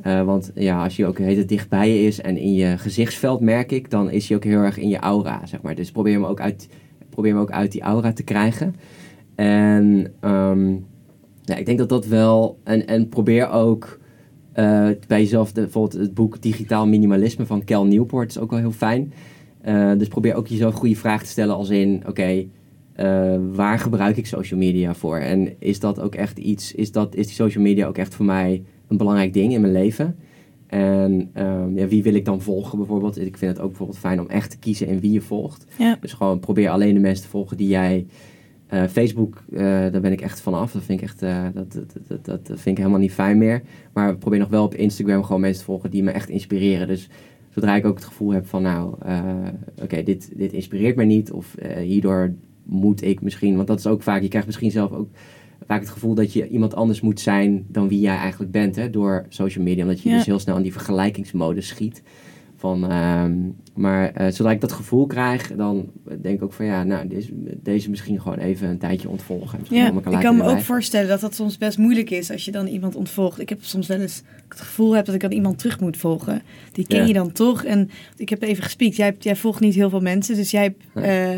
Eh, 0.00 0.24
want 0.24 0.50
ja, 0.54 0.82
als 0.82 0.96
je 0.96 1.06
ook 1.06 1.18
heet 1.18 1.36
het 1.36 1.48
dicht 1.48 1.68
bij 1.68 1.88
je 1.88 2.06
is 2.06 2.20
en 2.20 2.36
in 2.36 2.54
je 2.54 2.78
gezichtsveld 2.78 3.40
merk 3.40 3.72
ik, 3.72 3.90
dan 3.90 4.10
is 4.10 4.28
hij 4.28 4.36
ook 4.36 4.44
heel 4.44 4.60
erg 4.60 4.78
in 4.78 4.88
je 4.88 4.98
aura, 4.98 5.46
zeg 5.46 5.62
maar. 5.62 5.74
Dus 5.74 5.90
probeer 5.90 6.12
hem 6.12 6.24
ook 6.24 6.40
uit, 6.40 6.68
probeer 7.10 7.32
hem 7.32 7.40
ook 7.40 7.50
uit 7.50 7.72
die 7.72 7.80
aura 7.80 8.12
te 8.12 8.22
krijgen. 8.22 8.74
En 9.34 10.12
ehm, 10.20 10.70
ja, 11.42 11.56
ik 11.56 11.66
denk 11.66 11.78
dat 11.78 11.88
dat 11.88 12.06
wel. 12.06 12.58
En, 12.64 12.86
en 12.86 13.08
probeer 13.08 13.50
ook 13.50 13.98
eh, 14.52 14.88
bij 15.06 15.20
jezelf, 15.20 15.52
de, 15.52 15.60
bijvoorbeeld 15.60 16.02
het 16.02 16.14
boek 16.14 16.42
Digitaal 16.42 16.86
Minimalisme 16.86 17.46
van 17.46 17.64
Cal 17.64 17.86
Newport 17.86 18.30
is 18.30 18.38
ook 18.38 18.50
wel 18.50 18.58
heel 18.58 18.72
fijn. 18.72 19.12
Eh, 19.60 19.92
dus 19.98 20.08
probeer 20.08 20.34
ook 20.34 20.46
jezelf 20.46 20.74
goede 20.74 20.96
vragen 20.96 21.24
te 21.24 21.30
stellen 21.30 21.54
als 21.54 21.70
in, 21.70 22.02
oké, 22.06 22.46
eh, 22.92 23.36
waar 23.52 23.78
gebruik 23.78 24.16
ik 24.16 24.26
social 24.26 24.60
media 24.60 24.94
voor? 24.94 25.18
En 25.18 25.54
is 25.58 25.80
dat 25.80 26.00
ook 26.00 26.14
echt 26.14 26.38
iets, 26.38 26.74
is, 26.74 26.92
dat, 26.92 27.14
is 27.14 27.26
die 27.26 27.34
social 27.34 27.62
media 27.64 27.86
ook 27.86 27.98
echt 27.98 28.14
voor 28.14 28.24
mij 28.24 28.62
een 28.88 28.96
belangrijk 28.96 29.32
ding 29.32 29.52
in 29.52 29.60
mijn 29.60 29.72
leven? 29.72 30.16
En 30.66 31.30
ehm, 31.32 31.78
ja, 31.78 31.86
wie 31.86 32.02
wil 32.02 32.14
ik 32.14 32.24
dan 32.24 32.42
volgen 32.42 32.78
bijvoorbeeld? 32.78 33.20
Ik 33.20 33.36
vind 33.36 33.52
het 33.52 33.60
ook 33.60 33.68
bijvoorbeeld 33.68 33.98
fijn 33.98 34.20
om 34.20 34.28
echt 34.28 34.50
te 34.50 34.58
kiezen 34.58 34.86
in 34.86 35.00
wie 35.00 35.12
je 35.12 35.20
volgt. 35.20 35.66
Ja. 35.78 35.96
Dus 36.00 36.12
gewoon 36.12 36.38
probeer 36.38 36.70
alleen 36.70 36.94
de 36.94 37.00
mensen 37.00 37.24
te 37.24 37.30
volgen 37.30 37.56
die 37.56 37.68
jij... 37.68 38.06
eh, 38.66 38.84
Facebook, 38.84 39.42
eh, 39.52 39.60
daar 39.60 40.00
ben 40.00 40.12
ik 40.12 40.20
echt 40.20 40.40
van 40.40 40.54
af. 40.54 40.72
Dat 40.72 40.82
vind 40.82 41.00
ik 41.00 41.04
echt, 41.04 41.20
dat, 41.54 41.72
dat, 41.72 41.96
dat, 42.06 42.24
dat, 42.24 42.40
vind 42.46 42.66
ik 42.66 42.76
helemaal 42.76 42.98
niet 42.98 43.12
fijn 43.12 43.38
meer. 43.38 43.62
Maar 43.92 44.16
probeer 44.16 44.38
nog 44.38 44.48
wel 44.48 44.64
op 44.64 44.74
Instagram 44.74 45.22
gewoon 45.24 45.40
mensen 45.40 45.60
te 45.60 45.70
volgen 45.70 45.90
die 45.90 46.02
me 46.02 46.10
echt 46.10 46.28
inspireren. 46.28 46.86
Dus 46.86 47.08
zodra 47.48 47.74
ik 47.76 47.86
ook 47.86 47.94
het 47.94 48.04
gevoel 48.04 48.32
heb 48.32 48.46
van 48.46 48.62
nou, 48.62 48.94
oké, 49.82 50.02
dit, 50.02 50.32
dit 50.36 50.52
inspireert 50.52 50.96
mij 50.96 51.04
niet. 51.04 51.32
Of 51.32 51.54
hierdoor 51.78 52.34
moet 52.64 53.02
ik 53.02 53.22
misschien, 53.22 53.56
want 53.56 53.66
dat 53.68 53.78
is 53.78 53.86
ook 53.86 54.02
vaak, 54.02 54.22
je 54.22 54.28
krijgt 54.28 54.46
misschien 54.46 54.70
zelf 54.70 54.92
ook 54.92 55.08
vaak 55.66 55.80
het 55.80 55.90
gevoel 55.90 56.14
dat 56.14 56.32
je 56.32 56.48
iemand 56.48 56.74
anders 56.74 57.00
moet 57.00 57.20
zijn 57.20 57.64
dan 57.68 57.88
wie 57.88 58.00
jij 58.00 58.16
eigenlijk 58.16 58.52
bent 58.52 58.76
hè, 58.76 58.90
door 58.90 59.26
social 59.28 59.64
media. 59.64 59.82
Omdat 59.82 60.02
je 60.02 60.08
Ja. 60.08 60.16
dus 60.16 60.26
heel 60.26 60.38
snel 60.38 60.56
in 60.56 60.62
die 60.62 60.72
vergelijkingsmodus 60.72 61.66
schiet. 61.68 62.02
Van, 62.56 62.90
ehm, 62.90 63.32
maar 63.74 64.12
eh, 64.12 64.32
zodra 64.32 64.50
ik 64.52 64.60
dat 64.60 64.72
gevoel 64.72 65.06
krijg, 65.06 65.52
dan 65.56 65.90
denk 66.20 66.36
ik 66.36 66.42
ook 66.42 66.52
van 66.52 66.64
ja, 66.64 66.84
nou, 66.84 67.08
deze, 67.08 67.30
deze 67.62 67.90
misschien 67.90 68.20
gewoon 68.20 68.38
even 68.38 68.68
een 68.68 68.78
tijdje 68.78 69.08
ontvolgen. 69.08 69.58
Ja, 69.70 69.92
Ik 70.10 70.20
kan 70.20 70.36
me 70.36 70.42
ook 70.42 70.60
voorstellen 70.60 71.08
dat 71.08 71.20
dat 71.20 71.34
soms 71.34 71.58
best 71.58 71.78
moeilijk 71.78 72.10
is 72.10 72.30
als 72.30 72.44
je 72.44 72.50
dan 72.50 72.66
iemand 72.66 72.94
ontvolgt. 72.94 73.40
Ik 73.40 73.48
heb 73.48 73.62
soms 73.64 73.86
wel 73.86 74.00
eens 74.00 74.22
het 74.48 74.60
gevoel 74.60 74.96
heb 74.96 75.04
dat 75.04 75.14
ik 75.14 75.20
dan 75.20 75.32
iemand 75.32 75.58
terug 75.58 75.80
moet 75.80 75.96
volgen. 75.96 76.42
Die 76.72 76.86
ken 76.86 77.00
Ja. 77.00 77.06
je 77.06 77.12
dan 77.12 77.32
toch. 77.32 77.64
En 77.64 77.90
ik 78.16 78.28
heb 78.28 78.42
even 78.42 78.62
gespiekt. 78.62 78.96
Jij, 78.96 79.16
jij 79.18 79.36
volgt 79.36 79.60
niet 79.60 79.74
heel 79.74 79.90
veel 79.90 80.00
mensen. 80.00 80.34
Dus 80.36 80.50
jij 80.50 80.74
eh, 80.94 81.30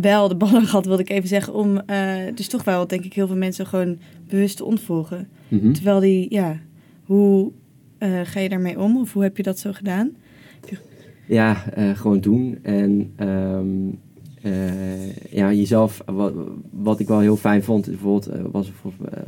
wel 0.00 0.28
de 0.28 0.36
ballen 0.36 0.62
gehad, 0.66 0.86
wilde 0.86 1.02
ik 1.02 1.10
even 1.10 1.28
zeggen. 1.28 1.54
Om 1.54 1.78
eh, 1.78 2.14
dus 2.34 2.48
toch 2.48 2.64
wel, 2.64 2.86
denk 2.86 3.04
ik, 3.04 3.12
heel 3.12 3.26
veel 3.26 3.36
mensen 3.36 3.66
gewoon 3.66 3.98
bewust 4.28 4.56
te 4.56 4.64
ontvolgen. 4.64 5.28
Mhm. 5.48 5.72
Terwijl 5.72 6.00
die, 6.00 6.26
ja, 6.34 6.58
hoe 7.04 7.52
eh, 7.98 8.20
ga 8.24 8.40
je 8.40 8.48
daarmee 8.48 8.80
om? 8.80 8.98
Of 8.98 9.12
hoe 9.12 9.22
heb 9.22 9.36
je 9.36 9.42
dat 9.42 9.58
zo 9.58 9.72
gedaan? 9.72 10.10
Ja, 11.28 11.64
eh, 11.74 11.90
gewoon 11.96 12.20
doen. 12.20 12.58
En 12.62 13.12
ehm, 13.16 13.66
eh, 14.42 15.16
ja, 15.32 15.52
jezelf, 15.52 16.02
wat, 16.06 16.32
wat 16.70 17.00
ik 17.00 17.08
wel 17.08 17.20
heel 17.20 17.36
fijn 17.36 17.62
vond, 17.62 17.86
bijvoorbeeld, 17.86 18.26
was 18.52 18.66
een- 18.68 18.74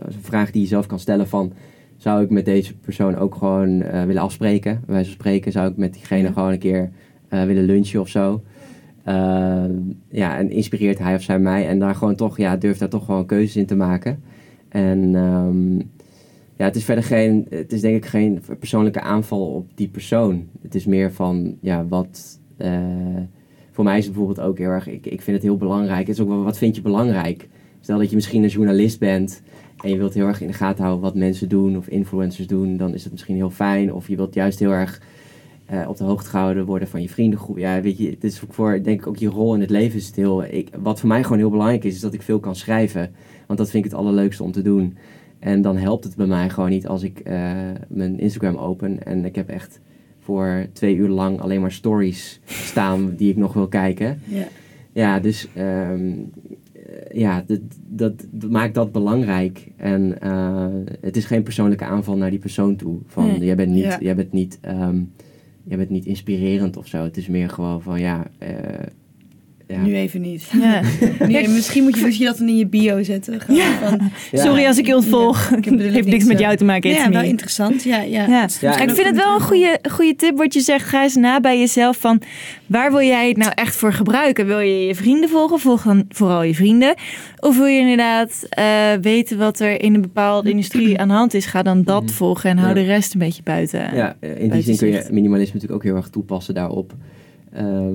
was 0.04 0.14
een 0.14 0.22
vraag 0.22 0.50
die 0.50 0.62
je 0.62 0.68
zelf 0.68 0.87
kan 0.87 0.98
stellen 0.98 1.28
van, 1.28 1.52
zou 1.96 2.22
ik 2.22 2.31
met 2.31 2.44
deze 2.44 2.74
persoon 2.76 3.16
ook 3.16 3.35
gewoon 3.35 3.78
willen 4.07 4.22
afspreken? 4.22 4.83
Van 4.87 5.04
spreken, 5.04 5.52
zou 5.52 5.70
ik 5.70 5.76
met 5.76 5.92
diegene 5.92 6.22
Ja. 6.22 6.33
gewoon 6.33 6.52
een 6.52 6.59
keer 6.59 6.90
willen 7.28 7.64
lunchen 7.64 8.00
of 8.00 8.09
zo? 8.09 8.42
Ehm, 9.09 9.73
ja, 10.11 10.37
en 10.37 10.51
inspireert 10.51 10.99
hij 10.99 11.14
of 11.14 11.23
zij 11.23 11.38
mij? 11.38 11.68
En 11.68 11.79
daar 11.79 11.94
gewoon 11.94 12.14
toch, 12.14 12.37
ja, 12.37 12.57
durf 12.57 12.79
daar 12.79 12.88
toch 12.88 13.05
gewoon 13.05 13.27
keuzes 13.27 13.57
in 13.57 13.66
te 13.66 13.77
maken. 13.77 14.23
En 14.68 15.14
ehm, 15.14 15.77
ja, 16.57 16.64
het 16.64 16.77
is 16.77 16.85
verder 16.85 17.05
geen, 17.05 17.47
het 17.51 17.73
is 17.73 17.81
denk 17.81 17.97
ik 17.97 18.07
geen 18.07 18.42
persoonlijke 18.59 19.01
aanval 19.01 19.55
op 19.55 19.71
die 19.75 19.88
persoon. 19.88 20.47
Het 20.62 20.75
is 20.75 20.87
meer 20.87 21.12
van, 21.12 21.57
ja, 21.61 21.87
wat, 21.87 22.40
eh, 22.57 22.81
voor 23.71 23.85
mij 23.85 23.99
is 23.99 24.05
het 24.05 24.14
bijvoorbeeld 24.14 24.47
ook 24.47 24.59
heel 24.59 24.71
erg, 24.71 24.88
ik, 24.88 25.07
ik 25.07 25.23
vind 25.23 25.37
het 25.37 25.47
heel 25.47 25.57
belangrijk. 25.57 26.07
Het 26.07 26.16
is 26.16 26.21
ook 26.23 26.29
wel, 26.29 26.44
wat 26.44 26.59
vind 26.59 26.77
je 26.77 26.83
belangrijk? 26.83 27.49
Stel 27.81 27.99
dat 27.99 28.09
je 28.11 28.16
misschien 28.16 28.42
een 28.42 28.49
journalist 28.49 28.99
bent 28.99 29.42
en 29.83 29.90
je 29.90 29.97
wilt 29.97 30.14
heel 30.14 30.27
erg 30.27 30.40
in 30.40 30.47
de 30.47 30.53
gaten 30.53 30.83
houden 30.85 31.05
wat 31.05 31.14
mensen 31.14 31.49
doen 31.49 31.77
of 31.77 31.88
influencers 31.88 32.47
doen, 32.47 32.77
dan 32.77 32.94
is 32.94 33.03
het 33.03 33.12
misschien 33.12 33.37
heel 33.37 33.51
fijn. 33.51 33.92
Of 33.92 34.09
je 34.09 34.16
wilt 34.16 34.35
juist 34.35 34.59
heel 34.59 34.73
erg 34.73 35.01
eh, 35.68 35.88
op 35.88 35.96
de 35.96 36.04
hoogte 36.04 36.28
gehouden 36.31 36.66
worden 36.66 36.88
van 36.88 37.02
je 37.02 37.09
vriendengroep. 37.09 37.59
Ja, 37.59 37.81
weet 37.81 37.98
je, 37.98 38.11
het 38.11 38.24
is 38.24 38.42
ook 38.44 38.54
voor, 38.54 38.83
denk 38.83 39.00
ik, 39.00 39.07
ook 39.07 39.16
je 39.16 39.28
rol 39.28 39.54
in 39.54 39.61
het 39.61 39.70
leven 39.70 39.98
is 39.98 40.07
het 40.07 40.16
heel, 40.16 40.44
ik, 40.44 40.68
wat 40.78 41.00
voor 41.00 41.09
mij 41.09 41.22
gewoon 41.22 41.38
heel 41.38 41.50
belangrijk 41.50 41.85
is, 41.85 41.94
is 41.94 42.00
dat 42.00 42.14
ik 42.14 42.22
veel 42.22 42.40
kan 42.40 42.57
schrijven. 42.57 43.11
Want 43.46 43.59
dat 43.59 43.70
vind 43.70 43.85
ik 43.85 43.90
het 43.90 44.00
allerleukste 44.00 44.42
om 44.42 44.52
te 44.52 44.62
doen. 44.62 44.96
En 45.38 45.62
dan 45.62 45.76
helpt 45.76 46.04
het 46.04 46.16
bij 46.16 46.26
mij 46.26 46.50
gewoon 46.50 46.70
niet 46.70 46.87
als 46.87 47.02
ik 47.02 47.18
eh, 47.18 47.52
mijn 47.88 48.18
Instagram 48.18 48.57
open 48.57 49.04
en 49.04 49.24
ik 49.24 49.35
heb 49.35 49.48
echt 49.48 49.81
voor 50.18 50.66
twee 50.72 50.96
uur 50.96 51.09
lang 51.09 51.40
alleen 51.40 51.61
maar 51.61 51.72
stories 51.72 52.40
staan 52.70 53.14
die 53.16 53.31
ik 53.31 53.37
nog 53.37 53.52
wil 53.52 53.68
kijken. 53.68 54.20
Ja. 54.24 54.46
Ja, 54.92 55.20
dus 55.20 55.48
ehm, 55.54 56.12
eh, 56.72 57.20
ja, 57.20 57.44
dat, 57.46 57.61
dat, 57.88 58.12
dat 58.31 58.50
maakt 58.50 58.74
dat 58.74 58.92
belangrijk. 58.92 59.68
En 59.76 60.20
eh, 60.20 60.66
het 61.00 61.16
is 61.16 61.24
geen 61.24 61.42
persoonlijke 61.42 61.85
aanval 61.85 62.16
naar 62.16 62.31
die 62.31 62.38
persoon 62.38 62.76
toe. 62.76 62.98
Van 63.07 63.26
Nee. 63.26 63.38
jij 63.44 63.57
bent 63.57 63.70
niet, 63.72 63.83
Ja. 63.85 63.98
jij 64.00 64.14
bent 64.14 64.33
niet, 64.33 64.59
ehm, 64.61 65.00
jij 65.68 65.76
bent 65.76 65.90
niet 65.90 66.07
inspirerend 66.07 66.76
of 66.76 66.87
zo. 66.87 67.02
Het 67.02 67.16
is 67.16 67.28
meer 67.28 67.48
gewoon 67.48 67.83
van 67.83 68.00
ja. 68.00 68.31
eh, 68.38 68.87
ja. 69.68 69.81
Nu 69.83 69.94
even 69.96 70.20
niet. 70.20 70.48
Ja. 70.61 70.81
Nee, 71.28 71.48
misschien 71.48 71.83
moet 71.83 71.98
je, 71.98 72.04
dus 72.04 72.18
je 72.18 72.24
dat 72.24 72.38
dan 72.38 72.48
in 72.48 72.57
je 72.57 72.66
bio 72.66 73.02
zetten. 73.02 73.40
Van, 73.46 73.54
Ja. 73.54 73.98
Sorry 74.33 74.66
als 74.66 74.78
ik 74.78 74.87
je 74.87 74.94
ontvolg. 74.96 75.50
Ja, 75.50 75.57
ik 75.57 75.64
Heeft 75.81 76.07
niks 76.16 76.24
met 76.24 76.38
jou 76.38 76.57
te 76.57 76.64
maken. 76.64 76.90
ja, 76.90 77.11
wel 77.11 77.20
me. 77.22 77.26
interessant. 77.28 77.83
Ja, 77.83 78.00
ja. 78.02 78.44
Ik 78.44 78.90
vind 78.90 79.04
het 79.07 79.16
wel 79.16 79.35
een 79.35 79.40
goede, 79.40 79.78
goede 79.90 80.14
tip 80.16 80.37
wat 80.37 80.54
je 80.54 80.61
zegt. 80.61 80.87
Ga 80.88 81.02
eens 81.02 81.14
na 81.14 81.40
bij 81.40 81.59
jezelf 81.59 81.96
van 81.96 82.22
waar 82.66 82.90
wil 82.90 83.00
jij 83.02 83.28
het 83.28 83.37
nou 83.37 83.52
echt 83.54 83.76
voor 83.76 83.92
gebruiken? 83.92 84.46
Wil 84.46 84.59
je 84.59 84.87
je 84.87 84.94
vrienden 84.94 85.28
volgen? 85.28 85.59
Volg 85.59 85.83
dan 85.83 86.04
vooral 86.09 86.42
je 86.42 86.54
vrienden. 86.54 86.94
Of 87.40 87.57
wil 87.57 87.66
je 87.66 87.81
inderdaad 87.81 88.46
eh, 88.48 88.64
weten 89.00 89.38
wat 89.38 89.61
er 89.61 89.81
in 89.83 89.94
een 89.94 90.00
bepaalde 90.00 90.50
industrie 90.50 90.98
aan 91.00 91.09
de 91.09 91.14
hand 91.14 91.35
is? 91.35 91.46
Ga 91.46 91.62
dan 91.62 91.83
dat 91.83 92.02
Mhm. 92.02 92.12
volgen 92.12 92.50
en 92.50 92.57
hou 92.59 92.68
Ja. 92.68 92.74
de 92.74 92.83
rest 92.87 93.12
een 93.12 93.20
beetje 93.20 93.42
buiten. 93.42 93.94
Ja, 93.94 94.16
in 94.20 94.50
die 94.50 94.62
zin 94.62 94.76
kun 94.76 94.88
je 94.88 95.07
minimalisme 95.11 95.54
natuurlijk 95.54 95.72
ook 95.81 95.90
heel 95.90 95.96
erg 95.96 96.09
toepassen 96.09 96.54
daarop. 96.54 96.92
Ehm, 97.52 97.94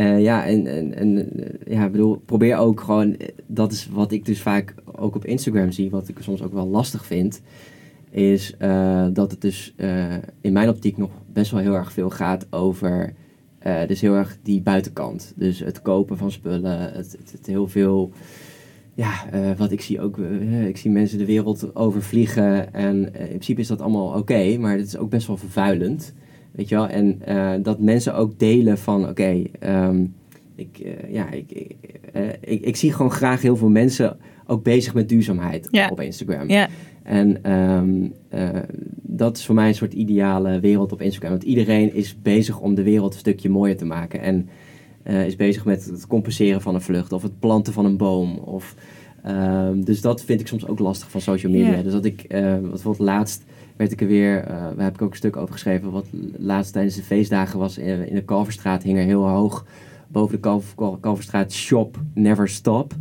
Uh, 0.00 0.20
ja, 0.20 0.46
en, 0.46 0.66
en, 0.66 0.94
en 0.94 1.28
ja, 1.66 1.84
ik 1.84 1.92
bedoel, 1.92 2.22
probeer 2.24 2.56
ook 2.56 2.80
gewoon, 2.80 3.16
dat 3.46 3.72
is 3.72 3.88
wat 3.88 4.12
ik 4.12 4.24
dus 4.24 4.40
vaak 4.40 4.74
ook 4.84 5.14
op 5.14 5.24
Instagram 5.24 5.70
zie, 5.70 5.90
wat 5.90 6.08
ik 6.08 6.16
soms 6.20 6.42
ook 6.42 6.52
wel 6.52 6.66
lastig 6.66 7.06
vind, 7.06 7.42
is 8.10 8.54
dat 9.12 9.30
het 9.30 9.40
dus 9.40 9.74
in 10.40 10.52
mijn 10.52 10.68
optiek 10.68 10.96
nog 10.96 11.10
best 11.32 11.50
wel 11.50 11.60
heel 11.60 11.74
erg 11.74 11.92
veel 11.92 12.10
gaat 12.10 12.46
over, 12.50 13.14
dus 13.86 14.00
heel 14.00 14.14
erg 14.14 14.38
die 14.42 14.60
buitenkant. 14.60 15.32
Dus 15.36 15.58
het 15.58 15.82
kopen 15.82 16.16
van 16.16 16.30
spullen, 16.30 16.92
het, 16.92 17.16
het, 17.32 17.46
heel 17.46 17.68
veel 17.68 18.12
ja, 18.94 19.24
wat 19.56 19.72
ik 19.72 19.80
zie 19.80 20.00
ook, 20.00 20.18
ik 20.66 20.76
zie 20.76 20.90
mensen 20.90 21.18
de 21.18 21.24
wereld 21.24 21.76
overvliegen 21.76 22.74
en 22.74 22.96
in 23.14 23.28
principe 23.28 23.60
is 23.60 23.68
dat 23.68 23.80
allemaal 23.80 24.18
oké, 24.18 24.56
maar 24.58 24.76
het 24.76 24.86
is 24.86 24.96
ook 24.96 25.10
best 25.10 25.26
wel 25.26 25.36
vervuilend, 25.36 26.14
weet 26.50 26.68
je 26.68 26.74
wel. 26.74 26.88
En 26.88 27.22
dat 27.62 27.80
mensen 27.80 28.14
ook 28.14 28.38
delen 28.38 28.78
van, 28.78 29.00
oké, 29.00 29.10
okay, 29.10 29.50
um, 29.88 30.14
ik, 30.54 30.96
ja, 31.08 31.30
ik, 31.30 31.50
ik, 31.50 31.76
ik, 32.40 32.64
ik, 32.64 32.76
zie 32.76 32.92
gewoon 32.92 33.10
graag 33.10 33.42
heel 33.42 33.56
veel 33.56 33.68
mensen 33.68 34.16
ook 34.46 34.62
bezig 34.62 34.94
met 34.94 35.08
duurzaamheid 35.08 35.68
ja. 35.70 35.88
op 35.88 36.00
Instagram. 36.00 36.48
Ja. 36.48 36.68
En 37.02 37.52
um, 37.52 38.12
dat 39.02 39.36
is 39.36 39.46
voor 39.46 39.54
mij 39.54 39.68
een 39.68 39.74
soort 39.74 39.92
ideale 39.92 40.60
wereld 40.60 40.92
op 40.92 41.02
Instagram, 41.02 41.30
want 41.30 41.42
iedereen 41.42 41.94
is 41.94 42.22
bezig 42.22 42.60
om 42.60 42.74
de 42.74 42.82
wereld 42.82 43.12
een 43.12 43.18
stukje 43.18 43.48
mooier 43.48 43.76
te 43.76 43.84
maken 43.84 44.20
en 44.20 44.48
is 45.04 45.36
bezig 45.36 45.64
met 45.64 45.84
het 45.84 46.06
compenseren 46.06 46.60
van 46.60 46.74
een 46.74 46.80
vlucht 46.80 47.12
of 47.12 47.22
het 47.22 47.38
planten 47.38 47.72
van 47.72 47.84
een 47.84 47.96
boom. 47.96 48.36
Of, 48.38 48.74
uh, 49.26 49.68
dus 49.74 50.00
dat 50.00 50.24
vind 50.24 50.40
ik 50.40 50.46
soms 50.46 50.66
ook 50.66 50.78
lastig 50.78 51.10
van 51.10 51.20
social 51.20 51.52
media. 51.52 51.76
Ja. 51.76 51.82
Dus 51.82 51.92
dat 51.92 52.04
ik, 52.04 52.26
wat 52.30 52.60
bijvoorbeeld 52.60 53.08
laatst 53.08 53.44
werd 53.80 53.92
ik 53.92 54.00
er 54.00 54.06
weer, 54.06 54.44
daar 54.76 54.84
heb 54.84 54.94
ik 54.94 55.02
ook 55.02 55.10
een 55.10 55.16
stuk 55.16 55.36
over 55.36 55.52
geschreven, 55.52 55.90
wat 55.90 56.06
laatst 56.36 56.72
tijdens 56.72 56.94
de 56.96 57.02
feestdagen 57.02 57.58
was 57.58 57.78
in, 57.78 58.08
in 58.08 58.14
de 58.14 58.24
Kalverstraat 58.24 58.82
hing 58.82 58.98
er 58.98 59.04
heel 59.04 59.28
hoog 59.28 59.64
boven 60.08 60.34
de 60.34 60.40
Kalver, 60.40 60.98
Kalverstraat 61.00 61.52
shop 61.52 61.96
never 62.14 62.48
stop. 62.48 62.94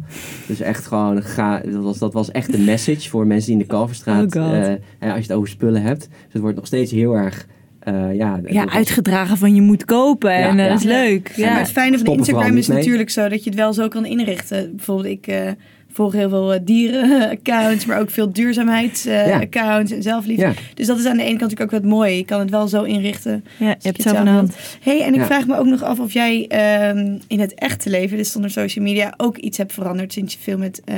Dus 0.48 0.60
echt 0.60 0.86
gewoon, 0.86 1.24
ga, 1.24 1.60
dat, 1.60 1.84
was, 1.84 1.98
dat 1.98 2.13
was 2.13 2.32
echt 2.32 2.54
een 2.54 2.63
message 2.63 3.10
voor 3.10 3.28
mensen 3.28 3.52
die 3.52 3.62
in 3.62 3.68
de 3.68 3.74
Kalverstraat, 3.74 4.36
oh 4.36 4.44
als 4.44 4.80
je 5.00 5.08
het 5.22 5.32
over 5.32 5.50
spullen 5.50 5.82
hebt. 5.82 6.00
Dus 6.10 6.34
het 6.34 6.42
wordt 6.42 6.58
nog 6.58 6.68
steeds 6.68 6.92
heel 6.92 7.13
erg 7.13 7.48
uh, 7.88 8.15
ja, 8.15 8.39
ja, 8.46 8.70
uitgedragen 8.70 9.38
van 9.38 9.56
je 9.56 9.62
moet 9.62 9.86
kopen 9.86 10.34
en 10.34 10.58
ja, 10.58 10.68
dat 10.68 10.80
is 10.80 10.86
leuk. 10.86 11.32
Ja. 11.36 11.50
maar 11.50 11.60
het 11.60 11.72
fijne 11.72 11.98
van 11.98 12.13
Instagram 12.13 12.58
is 12.58 12.68
natuurlijk 12.68 13.10
zo 13.10 13.30
dat 13.30 13.44
je 13.44 13.50
het 13.50 13.60
wel 13.60 13.74
zo 13.74 13.88
kan 13.88 14.06
inrichten. 14.06 14.76
Bijvoorbeeld 14.76 15.08
ik 15.08 15.28
uh, 15.28 15.52
volg 15.91 16.13
heel 16.13 16.30
veel 16.30 16.54
eh, 16.54 16.60
dieren-accounts, 16.63 17.86
maar 17.86 17.99
ook 17.99 18.10
veel 18.10 18.34
duurzaamheidsaccounts 18.34 19.91
en 19.91 20.04
zelfliefde. 20.04 20.54
Dus 20.73 20.88
dat 20.88 20.99
is 20.99 21.06
aan 21.06 21.17
de 21.17 21.23
ene 21.23 21.38
kant 21.38 21.52
natuurlijk 21.52 21.73
ook 21.73 21.82
wat 21.82 21.91
mooi. 21.91 22.15
Je 22.15 22.25
kan 22.25 22.39
het 22.39 22.49
wel 22.49 22.67
zo 22.67 22.84
inrichten. 22.84 23.43
Ja, 23.58 23.67
je 23.67 23.73
hebt 23.82 23.86
het 23.86 24.02
zelf 24.02 24.17
aan 24.17 24.25
de 24.25 24.32
hand. 24.32 24.56
hey, 24.82 25.02
en 25.02 25.13
ik 25.13 25.21
vraag 25.21 25.47
me 25.47 25.58
ook 25.58 25.65
nog 25.65 25.84
af 25.84 25.99
of 25.99 26.13
jij 26.13 26.49
um, 26.89 27.19
in 27.28 27.39
het 27.39 27.54
echte 27.54 27.89
leven, 27.89 28.17
dus 28.17 28.32
zonder 28.32 28.52
social 28.52 28.86
media, 28.86 29.13
ook 29.17 29.38
iets 29.38 29.58
hebt 29.58 29.73
veranderd 29.73 30.13
sinds 30.13 30.34
je 30.34 30.39
veel 30.39 30.58
met 30.58 30.82
uh, 30.86 30.95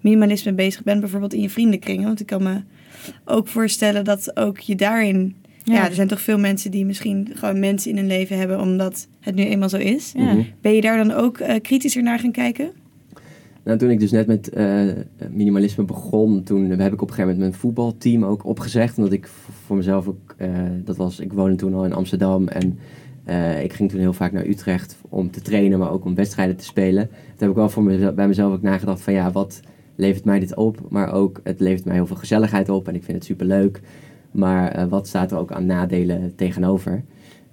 minimalisme 0.00 0.52
bezig 0.52 0.82
bent. 0.82 1.00
Bijvoorbeeld 1.00 1.34
in 1.34 1.42
je 1.42 1.50
vriendenkringen. 1.50 2.06
Want 2.06 2.20
ik 2.20 2.26
kan 2.26 2.42
me 2.42 2.60
ook 3.24 3.48
voorstellen 3.48 4.04
dat 4.04 4.36
ook 4.36 4.58
je 4.58 4.74
daarin 4.74 5.36
ja. 5.66 5.74
ja. 5.74 5.88
er 5.88 5.94
zijn 5.94 6.08
toch 6.08 6.20
veel 6.20 6.38
mensen 6.38 6.70
die 6.70 6.84
misschien 6.84 7.30
gewoon 7.34 7.58
mensen 7.58 7.90
in 7.90 7.96
hun 7.96 8.06
leven 8.06 8.38
hebben 8.38 8.60
omdat 8.60 9.08
het 9.20 9.34
nu 9.34 9.44
eenmaal 9.44 9.68
zo 9.68 9.76
is. 9.76 10.12
Ja. 10.16 10.22
Mhm. 10.22 10.42
Ben 10.60 10.74
je 10.74 10.80
daar 10.80 10.96
dan 10.96 11.12
ook 11.12 11.38
uh, 11.38 11.54
kritischer 11.62 12.02
naar 12.02 12.18
gaan 12.18 12.32
kijken? 12.32 12.72
Nou, 13.66 13.78
toen 13.78 13.90
ik 13.90 14.00
dus 14.00 14.10
net 14.10 14.26
met 14.26 14.56
uh, 14.56 14.82
minimalisme 15.30 15.84
begon, 15.84 16.42
toen 16.42 16.70
heb 16.70 16.92
ik 16.92 17.02
op 17.02 17.08
een 17.08 17.14
gegeven 17.14 17.22
moment 17.22 17.38
mijn 17.38 17.52
voetbalteam 17.52 18.24
ook 18.24 18.44
opgezegd. 18.44 18.96
Omdat 18.96 19.12
ik 19.12 19.26
voor 19.66 19.76
mezelf 19.76 20.08
ook, 20.08 20.34
uh, 20.38 20.48
dat 20.84 20.96
was, 20.96 21.20
ik 21.20 21.32
woonde 21.32 21.56
toen 21.56 21.74
al 21.74 21.84
in 21.84 21.92
Amsterdam 21.92 22.48
en 22.48 22.78
ik 23.62 23.72
ging 23.72 23.90
toen 23.90 24.00
heel 24.00 24.12
vaak 24.12 24.32
naar 24.32 24.46
Utrecht 24.46 24.96
om 25.08 25.30
te 25.30 25.40
trainen, 25.40 25.78
maar 25.78 25.90
ook 25.90 26.04
om 26.04 26.14
wedstrijden 26.14 26.56
te 26.56 26.64
spelen. 26.64 27.08
Toen 27.08 27.18
heb 27.38 27.48
ik 27.48 27.54
wel 27.54 27.68
voor 27.68 27.82
mezelf, 27.82 28.14
bij 28.14 28.28
mezelf 28.28 28.52
ook 28.52 28.62
nagedacht 28.62 29.00
van 29.00 29.12
ja, 29.12 29.30
wat 29.30 29.60
levert 29.94 30.24
mij 30.24 30.38
dit 30.38 30.56
op? 30.56 30.78
Maar 30.88 31.12
ook, 31.12 31.40
het 31.44 31.60
levert 31.60 31.84
mij 31.84 31.94
heel 31.94 32.06
veel 32.06 32.16
gezelligheid 32.16 32.68
op 32.68 32.88
en 32.88 32.94
ik 32.94 33.04
vind 33.04 33.16
het 33.16 33.26
super 33.26 33.46
leuk. 33.46 33.80
Maar 34.30 34.88
wat 34.88 35.06
staat 35.06 35.30
er 35.30 35.38
ook 35.38 35.52
aan 35.52 35.66
nadelen 35.66 36.32
tegenover? 36.36 37.04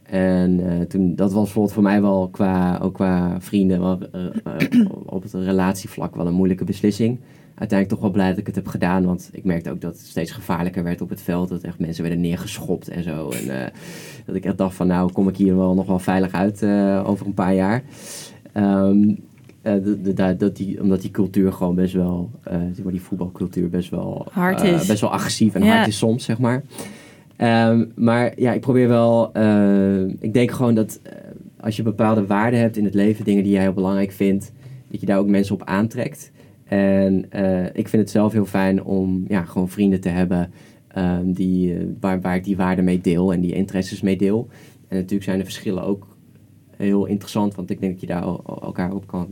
En 0.03 0.59
uh, 0.59 0.81
toen, 0.81 1.15
dat 1.15 1.33
was 1.33 1.43
bijvoorbeeld 1.43 1.73
voor 1.73 1.83
mij 1.83 2.01
wel 2.01 2.29
qua, 2.31 2.79
ook 2.81 2.93
qua 2.93 3.41
vrienden, 3.41 3.79
wel, 3.79 3.99
uh, 4.15 4.85
op 5.05 5.23
het 5.23 5.33
relatievlak 5.33 6.15
wel 6.15 6.27
een 6.27 6.33
moeilijke 6.33 6.63
beslissing. 6.63 7.19
Uiteindelijk 7.47 7.89
toch 7.89 7.99
wel 7.99 8.11
blij 8.11 8.29
dat 8.29 8.37
ik 8.37 8.45
het 8.45 8.55
heb 8.55 8.67
gedaan, 8.67 9.05
want 9.05 9.29
ik 9.31 9.43
merkte 9.43 9.71
ook 9.71 9.81
dat 9.81 9.97
het 9.97 10.05
steeds 10.05 10.31
gevaarlijker 10.31 10.83
werd 10.83 11.01
op 11.01 11.09
het 11.09 11.21
veld. 11.21 11.49
Dat 11.49 11.61
echt 11.61 11.79
mensen 11.79 12.03
werden 12.03 12.21
neergeschopt 12.21 12.87
en 12.87 13.03
zo. 13.03 13.29
En 13.29 13.71
dat 14.25 14.35
ik 14.35 14.45
echt 14.45 14.57
dacht 14.57 14.75
van 14.75 14.87
nou 14.87 15.11
kom 15.11 15.27
ik 15.27 15.37
hier 15.37 15.55
wel 15.55 15.73
nog 15.73 15.85
wel 15.85 15.99
veilig 15.99 16.31
uit 16.31 16.63
over 17.05 17.25
een 17.25 17.33
paar 17.33 17.53
jaar. 17.53 17.83
Um, 18.53 19.17
de, 19.61 20.35
dat 20.37 20.55
die, 20.55 20.81
omdat 20.81 21.01
die 21.01 21.11
cultuur 21.11 21.53
gewoon 21.53 21.75
best 21.75 21.93
wel, 21.93 22.31
die 22.85 23.01
voetbalcultuur 23.01 23.69
best 23.69 23.89
wel, 23.89 24.27
hard 24.31 24.61
is. 24.61 24.85
Best 24.85 25.01
wel 25.01 25.11
agressief 25.11 25.55
en 25.55 25.63
Ja. 25.63 25.75
hard 25.75 25.87
is 25.87 25.97
soms, 25.97 26.23
zeg 26.23 26.39
maar. 26.39 26.63
Um, 27.38 27.91
maar 27.96 28.34
ja, 28.36 28.54
ik 28.54 28.62
probeer 28.62 28.88
wel, 28.88 29.28
ik 30.19 30.34
denk 30.34 30.52
gewoon 30.52 30.76
dat 30.76 31.02
als 31.60 31.76
je 31.76 31.84
bepaalde 31.84 32.26
waarden 32.26 32.60
hebt 32.60 32.78
in 32.78 32.86
het 32.86 32.93
leven, 32.93 33.26
dingen 33.26 33.43
die 33.43 33.52
jij 33.52 33.62
heel 33.62 33.74
belangrijk 33.74 34.12
vindt, 34.12 34.52
dat 34.88 35.00
je 35.00 35.06
daar 35.06 35.17
ook 35.17 35.28
mensen 35.28 35.56
op 35.56 35.63
aantrekt. 35.63 36.32
En 36.63 37.26
ik 37.74 37.88
vind 37.88 38.02
het 38.02 38.10
zelf 38.10 38.32
heel 38.34 38.46
fijn 38.46 38.84
om 38.84 39.26
ja, 39.28 39.43
gewoon 39.46 39.69
vrienden 39.69 40.02
te 40.02 40.10
hebben 40.10 40.52
um, 40.98 41.34
die, 41.34 41.78
waar, 42.00 42.22
waar 42.22 42.36
ik 42.36 42.43
die 42.43 42.58
waarden 42.58 42.86
mee 42.86 43.02
deel 43.02 43.34
en 43.34 43.41
die 43.41 43.54
interesses 43.54 44.02
mee 44.02 44.17
deel. 44.17 44.48
En 44.88 44.96
natuurlijk 44.96 45.24
zijn 45.24 45.38
de 45.38 45.43
verschillen 45.43 45.84
ook 45.84 46.17
heel 46.78 47.06
interessant, 47.06 47.56
want 47.56 47.69
ik 47.69 47.80
denk 47.80 47.91
dat 47.91 48.02
je 48.02 48.08
daar 48.08 48.24
elkaar 48.62 48.93
op 48.93 49.08
kan 49.08 49.28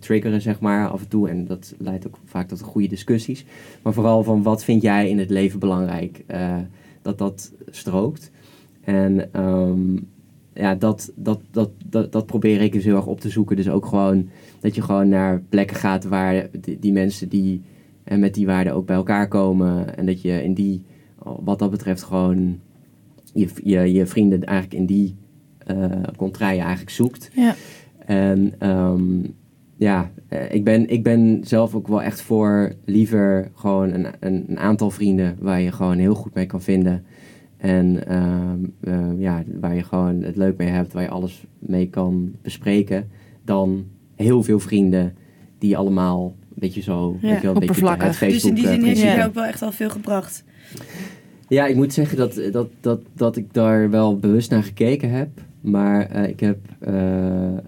triggeren, 0.00 0.40
zeg 0.40 0.60
maar, 0.60 0.88
af 0.88 1.00
en 1.00 1.08
toe. 1.08 1.28
En 1.28 1.44
dat 1.44 1.74
leidt 1.78 2.06
ook 2.06 2.18
vaak 2.24 2.48
tot 2.48 2.60
goede 2.60 2.88
discussies. 2.88 3.44
Maar 3.82 3.92
vooral 3.92 4.22
van 4.22 4.42
wat 4.42 4.64
vind 4.64 4.82
jij 4.82 5.08
in 5.08 5.18
het 5.18 5.30
leven 5.30 5.58
belangrijk? 5.58 6.24
Dat 7.02 7.18
dat 7.18 7.52
strookt. 7.70 8.30
En 8.80 9.40
um, 9.40 10.08
ja, 10.54 10.74
dat, 10.74 11.12
dat, 11.14 11.40
dat, 11.50 11.70
dat, 11.86 12.12
dat 12.12 12.26
probeer 12.26 12.60
ik 12.60 12.72
dus 12.72 12.84
heel 12.84 12.96
erg 12.96 13.06
op 13.06 13.20
te 13.20 13.30
zoeken. 13.30 13.56
Dus 13.56 13.68
ook 13.68 13.86
gewoon 13.86 14.28
dat 14.60 14.74
je 14.74 14.82
gewoon 14.82 15.08
naar 15.08 15.42
plekken 15.48 15.76
gaat 15.76 16.04
waar 16.04 16.48
die, 16.60 16.78
die 16.78 16.92
mensen 16.92 17.28
die 17.28 17.62
en 18.04 18.20
met 18.20 18.34
die 18.34 18.46
waarden 18.46 18.74
ook 18.74 18.86
bij 18.86 18.96
elkaar 18.96 19.28
komen. 19.28 19.96
En 19.96 20.06
dat 20.06 20.22
je 20.22 20.42
in 20.42 20.54
die, 20.54 20.82
wat 21.22 21.58
dat 21.58 21.70
betreft, 21.70 22.02
gewoon 22.02 22.58
je, 23.32 23.48
je, 23.64 23.92
je 23.92 24.06
vrienden 24.06 24.44
eigenlijk 24.44 24.80
in 24.80 24.86
die 24.86 25.16
uh, 25.70 26.02
contraien 26.16 26.60
eigenlijk 26.60 26.90
zoekt. 26.90 27.30
Ja. 27.34 27.54
En 28.06 28.68
um, 28.68 29.34
ja, 29.80 30.10
uh, 30.28 30.54
ik, 30.54 30.64
ben, 30.64 30.88
ik 30.88 31.02
ben 31.02 31.40
zelf 31.44 31.74
ook 31.74 31.88
wel 31.88 32.02
echt 32.02 32.20
voor 32.20 32.72
liever 32.84 33.50
gewoon 33.54 33.92
een, 33.92 34.06
een, 34.20 34.44
een, 34.48 34.58
aantal 34.58 34.90
vrienden 34.90 35.36
waar 35.38 35.60
je 35.60 35.72
gewoon 35.72 35.98
heel 35.98 36.14
goed 36.14 36.34
mee 36.34 36.46
kan 36.46 36.62
vinden. 36.62 37.04
En 37.56 38.00
uh, 38.08 38.94
uh, 38.94 39.20
ja, 39.20 39.42
waar 39.60 39.74
je 39.74 39.82
gewoon 39.82 40.22
het 40.22 40.36
leuk 40.36 40.56
mee 40.56 40.68
hebt, 40.68 40.92
waar 40.92 41.02
je 41.02 41.08
alles 41.08 41.44
mee 41.58 41.88
kan 41.88 42.32
bespreken. 42.42 43.10
Dan 43.44 43.86
heel 44.16 44.42
veel 44.42 44.58
vrienden 44.58 45.14
die 45.58 45.76
allemaal 45.76 46.34
een 46.48 46.54
beetje 46.54 46.82
zo, 46.82 47.16
Ja, 47.20 47.28
weet 47.28 47.40
je 47.40 47.46
wel, 47.46 47.54
een 47.54 47.66
beetje 47.66 47.88
het 47.88 48.16
Facebook 48.16 48.30
Dus 48.30 48.44
in 48.44 48.54
die 48.54 48.66
zin 48.66 48.80
eh, 48.80 48.86
heeft 48.86 49.00
je 49.00 49.24
ook 49.24 49.34
wel 49.34 49.44
echt 49.44 49.62
al 49.62 49.72
veel 49.72 49.90
gebracht. 49.90 50.44
Ja, 51.48 51.66
ik 51.66 51.76
moet 51.76 51.92
zeggen 51.92 52.16
dat, 52.16 52.40
dat, 52.52 52.68
dat, 52.80 53.00
dat 53.14 53.36
ik 53.36 53.52
daar 53.52 53.90
wel 53.90 54.18
bewust 54.18 54.50
naar 54.50 54.62
gekeken 54.62 55.10
heb. 55.10 55.28
Maar 55.60 56.16
uh, 56.16 56.28
ik, 56.28 56.40
heb, 56.40 56.58
uh, 56.88 56.94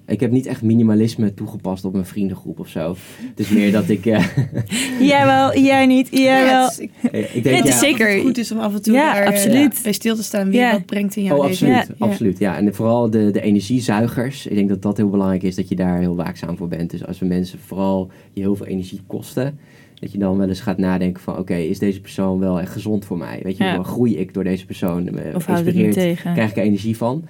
ik 0.07 0.21
heb 0.21 0.31
niet 0.31 0.47
echt 0.47 0.63
minimalisme 0.63 1.35
toegepast 1.35 1.85
op 1.85 1.93
mijn 1.93 2.05
vriendengroep 2.05 2.59
of 2.59 2.69
zo. 2.69 2.97
Het 3.31 3.41
is 3.41 3.49
meer 3.49 3.73
dat 3.73 3.89
ik... 3.89 4.07
Uh, 4.07 4.25
jij 5.11 5.25
wel, 5.27 5.59
jij 5.59 5.87
niet, 5.87 6.09
jij 6.11 6.45
wel. 6.45 6.71
ik, 6.79 6.91
ik 7.35 7.43
denk, 7.43 7.57
Het 7.57 7.67
is 7.69 7.73
ja, 7.73 7.79
zeker- 7.79 8.13
het 8.13 8.21
goed 8.21 8.39
is 8.39 8.53
om 8.53 8.59
af 8.59 8.75
en 8.75 8.83
toe 8.83 8.95
Ja, 8.95 9.15
daar, 9.15 9.27
absoluut. 9.27 9.75
eh, 9.77 9.83
bij 9.83 9.93
stil 9.93 10.17
te 10.17 10.23
staan 10.23 10.49
wie 10.51 10.59
Ja. 10.59 10.73
wat 10.73 10.87
brengt 10.87 11.17
in 11.17 11.23
jouw 11.23 11.37
Oh, 11.39 11.47
leven. 11.47 11.69
absoluut. 11.75 11.99
Ja. 11.99 12.07
absoluut 12.07 12.39
ja. 12.39 12.57
En 12.57 12.75
vooral 12.75 13.11
de, 13.11 13.31
de 13.31 13.41
energiezuigers. 13.41 14.47
Ik 14.47 14.55
denk 14.55 14.69
dat 14.69 14.83
dat 14.83 14.97
heel 14.97 15.11
belangrijk 15.11 15.43
is, 15.43 15.55
dat 15.55 15.69
je 15.69 15.75
daar 15.77 15.99
heel 15.99 16.17
waakzaam 16.17 16.57
voor 16.57 16.69
bent. 16.69 16.91
Dus 16.91 17.07
als 17.07 17.19
we 17.19 17.27
mensen 17.27 17.59
vooral 17.59 18.11
je 18.33 18.41
heel 18.41 18.57
veel 18.57 18.67
energie 18.67 19.01
kosten... 19.07 19.59
Dat 19.95 20.13
je 20.13 20.19
dan 20.19 20.39
wel 20.39 20.49
eens 20.49 20.61
gaat 20.61 20.79
nadenken 20.79 21.23
van... 21.23 21.39
Oké, 21.39 21.55
is 21.55 21.79
deze 21.79 22.01
persoon 22.01 22.39
wel 22.39 22.61
echt 22.61 22.73
gezond 22.73 23.05
voor 23.05 23.19
mij? 23.19 23.41
Weet 23.43 23.57
je, 23.57 23.65
Ja. 23.65 23.83
groei 23.83 24.17
ik 24.17 24.35
door 24.35 24.45
deze 24.45 24.67
persoon? 24.67 25.09
Of 25.35 25.49
niet 25.49 25.59
inspireert, 25.59 25.93
tegen. 25.95 26.33
krijg 26.33 26.51
ik 26.51 26.57
er 26.57 26.63
energie 26.63 26.97
van? 26.97 27.25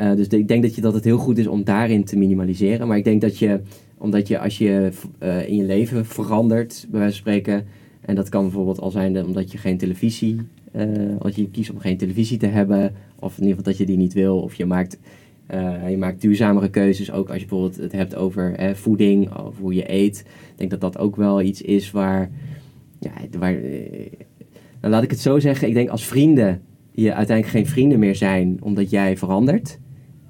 Uh, 0.00 0.14
dus 0.14 0.26
ik 0.26 0.48
denk 0.48 0.62
dat, 0.62 0.74
je, 0.74 0.80
dat 0.80 0.94
het 0.94 1.04
heel 1.04 1.18
goed 1.18 1.38
is 1.38 1.46
om 1.46 1.64
daarin 1.64 2.04
te 2.04 2.16
minimaliseren. 2.16 2.88
Maar 2.88 2.96
ik 2.96 3.04
denk 3.04 3.20
dat 3.20 3.38
je, 3.38 3.60
omdat 3.98 4.28
je 4.28 4.38
als 4.38 4.58
je 4.58 4.90
uh, 5.22 5.48
in 5.48 5.56
je 5.56 5.64
leven 5.64 6.06
verandert, 6.06 6.86
bij 6.90 7.00
wijze 7.00 7.14
van 7.14 7.32
spreken... 7.32 7.66
En 8.00 8.14
dat 8.14 8.28
kan 8.28 8.42
bijvoorbeeld 8.42 8.80
al 8.80 8.90
zijn 8.90 9.12
dat- 9.12 9.26
omdat 9.26 9.52
je 9.52 9.58
geen 9.58 9.78
televisie... 9.78 10.36
Uh, 10.76 11.16
als 11.18 11.34
je 11.34 11.50
kiest 11.50 11.70
om 11.70 11.78
geen 11.78 11.96
televisie 11.96 12.38
te 12.38 12.46
hebben... 12.46 12.94
Of 13.18 13.36
in 13.38 13.42
ieder 13.42 13.56
geval 13.56 13.72
dat 13.72 13.80
je 13.80 13.86
die 13.86 13.96
niet 13.96 14.12
wil. 14.12 14.38
Of 14.38 14.54
je 14.54 14.66
maakt, 14.66 14.98
je 15.88 15.96
maakt 15.98 16.20
duurzamere 16.20 16.68
keuzes. 16.68 17.12
Ook 17.12 17.28
als 17.28 17.40
je 17.40 17.46
bijvoorbeeld 17.46 17.76
het 17.76 17.92
hebt 17.92 18.14
over 18.14 18.76
voeding 18.76 19.36
of 19.36 19.58
hoe 19.58 19.74
je 19.74 19.92
eet. 19.92 20.18
Ik 20.18 20.52
denk 20.56 20.70
dat 20.70 20.80
dat 20.80 20.98
ook 20.98 21.16
wel 21.16 21.42
iets 21.42 21.62
is 21.62 21.90
waar... 21.90 22.30
Ja, 23.04 23.38
waar 23.38 23.54
eh, 23.54 24.12
nou, 24.80 24.92
laat 24.92 25.02
ik 25.02 25.10
het 25.10 25.20
zo 25.20 25.38
zeggen. 25.38 25.68
Ik 25.68 25.74
denk 25.74 25.88
als 25.88 26.04
vrienden 26.04 26.62
je 26.90 27.14
uiteindelijk 27.14 27.56
geen 27.56 27.66
vrienden 27.66 27.98
meer 27.98 28.16
zijn 28.16 28.56
omdat 28.60 28.90
jij 28.90 29.16
verandert, 29.16 29.78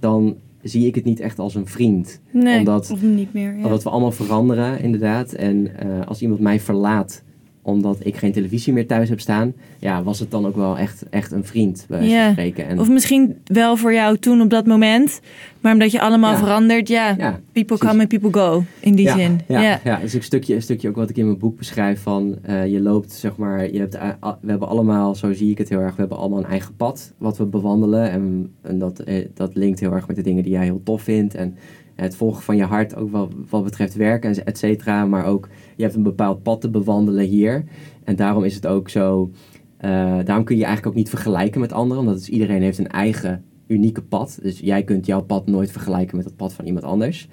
dan 0.05 0.37
zie 0.63 0.87
ik 0.87 0.95
het 0.95 1.05
niet 1.05 1.21
echt 1.21 1.39
als 1.39 1.55
een 1.55 1.67
vriend. 1.67 2.21
Nee. 2.31 2.59
Omdat, 2.59 2.91
Of 2.91 3.03
niet 3.03 3.33
meer. 3.33 3.57
Ja. 3.57 3.65
omdat 3.65 3.83
we 3.83 3.91
allemaal 3.91 4.13
veranderen, 4.13 4.81
inderdaad. 4.81 5.33
En 5.33 5.79
eh, 5.79 6.07
als 6.07 6.23
iemand 6.23 6.41
mij 6.41 6.61
verlaat 6.61 7.23
omdat 7.67 7.97
ik 8.03 8.17
geen 8.17 8.33
televisie 8.33 8.73
meer 8.73 8.87
thuis 8.87 9.09
heb 9.09 9.21
staan, 9.21 9.53
ja, 9.79 10.03
was 10.03 10.19
het 10.19 10.31
dan 10.31 10.47
ook 10.47 10.57
wel 10.57 10.79
echt, 10.79 11.09
echt 11.11 11.33
een 11.33 11.45
vriend, 11.45 11.87
bij 11.89 12.09
Ja. 12.09 12.31
spreken. 12.31 12.67
En, 12.67 12.79
Of 12.81 12.89
misschien 12.91 13.37
wel 13.45 13.77
voor 13.77 13.93
jou 13.93 14.19
toen 14.19 14.41
op 14.41 14.51
dat 14.51 14.67
moment, 14.67 15.21
maar 15.61 15.73
omdat 15.73 15.91
je 15.91 16.01
allemaal 16.01 16.33
Ja. 16.33 16.39
verandert, 16.39 16.89
ja, 16.89 17.15
ja, 17.19 17.41
people 17.53 17.77
precies. 17.77 17.89
come 17.89 18.01
and 18.01 18.09
people 18.09 18.41
go, 18.41 18.65
in 18.81 18.95
die 18.95 19.05
ja, 19.07 19.17
zin. 19.17 19.41
Ja, 19.49 19.61
ja. 19.61 19.81
ja. 19.85 19.95
dat 19.95 20.03
is 20.05 20.11
ook 20.15 20.21
een 20.21 20.25
stukje, 20.27 20.55
een 20.55 20.63
stukje 20.63 20.89
ook 20.89 20.97
wat 20.97 21.11
ik 21.11 21.17
in 21.17 21.27
mijn 21.27 21.39
boek 21.39 21.57
beschrijf 21.59 22.03
van 22.03 22.37
eh, 22.43 22.67
je 22.67 22.81
loopt, 22.81 23.13
zeg 23.13 23.37
maar, 23.37 23.73
je 23.73 23.79
hebt, 23.79 23.97
a- 23.97 24.39
we 24.41 24.51
hebben 24.51 24.69
allemaal, 24.69 25.15
zo 25.15 25.33
zie 25.33 25.51
ik 25.51 25.59
het 25.59 25.69
heel 25.69 25.81
erg, 25.81 25.95
we 25.95 26.01
hebben 26.01 26.19
allemaal 26.19 26.39
een 26.39 26.51
eigen 26.51 26.77
pad 26.77 27.13
wat 27.19 27.37
we 27.39 27.45
bewandelen. 27.45 28.11
En, 28.11 28.53
en 28.63 28.79
dat, 28.79 28.99
eh, 29.01 29.27
dat 29.35 29.55
linkt 29.55 29.81
heel 29.81 29.93
erg 29.93 30.07
met 30.07 30.17
de 30.17 30.23
dingen 30.23 30.43
die 30.43 30.53
jij 30.53 30.65
heel 30.65 30.81
tof 30.85 31.03
vindt. 31.03 31.35
En 31.35 31.57
het 31.95 32.17
volgen 32.17 32.43
van 32.43 32.57
je 32.57 32.65
hart, 32.65 32.97
ook 32.97 33.11
wat, 33.11 33.33
wat 33.51 33.65
betreft 33.65 33.95
werk 33.95 34.25
en 34.25 34.45
et 34.45 34.59
cetera. 34.59 35.07
Maar 35.07 35.25
ook, 35.27 35.49
je 35.77 35.83
hebt 35.83 35.95
een 35.95 36.03
bepaald 36.03 36.43
pad 36.43 36.61
te 36.61 36.71
bewandelen 36.71 37.25
hier. 37.25 37.65
En 38.05 38.17
daarom 38.17 38.45
is 38.45 38.55
het 38.55 38.67
ook 38.67 38.89
zo, 38.89 39.31
eh, 39.77 40.19
daarom 40.25 40.45
kun 40.45 40.57
je 40.57 40.65
eigenlijk 40.65 40.87
ook 40.93 41.03
niet 41.03 41.09
vergelijken 41.09 41.61
met 41.61 41.73
anderen. 41.73 42.03
Omdat 42.03 42.19
het, 42.19 42.29
iedereen 42.29 42.63
heeft 42.63 42.79
een 42.79 42.89
eigen 42.89 43.45
unieke 43.67 44.03
pad. 44.03 44.39
Dus 44.43 44.59
jij 44.59 44.83
kunt 44.85 45.07
jouw 45.07 45.23
pad 45.23 45.47
nooit 45.47 45.71
vergelijken 45.71 46.17
met 46.17 46.25
het 46.25 46.37
pad 46.37 46.53
van 46.53 46.65
iemand 46.65 46.85
anders. 46.85 47.29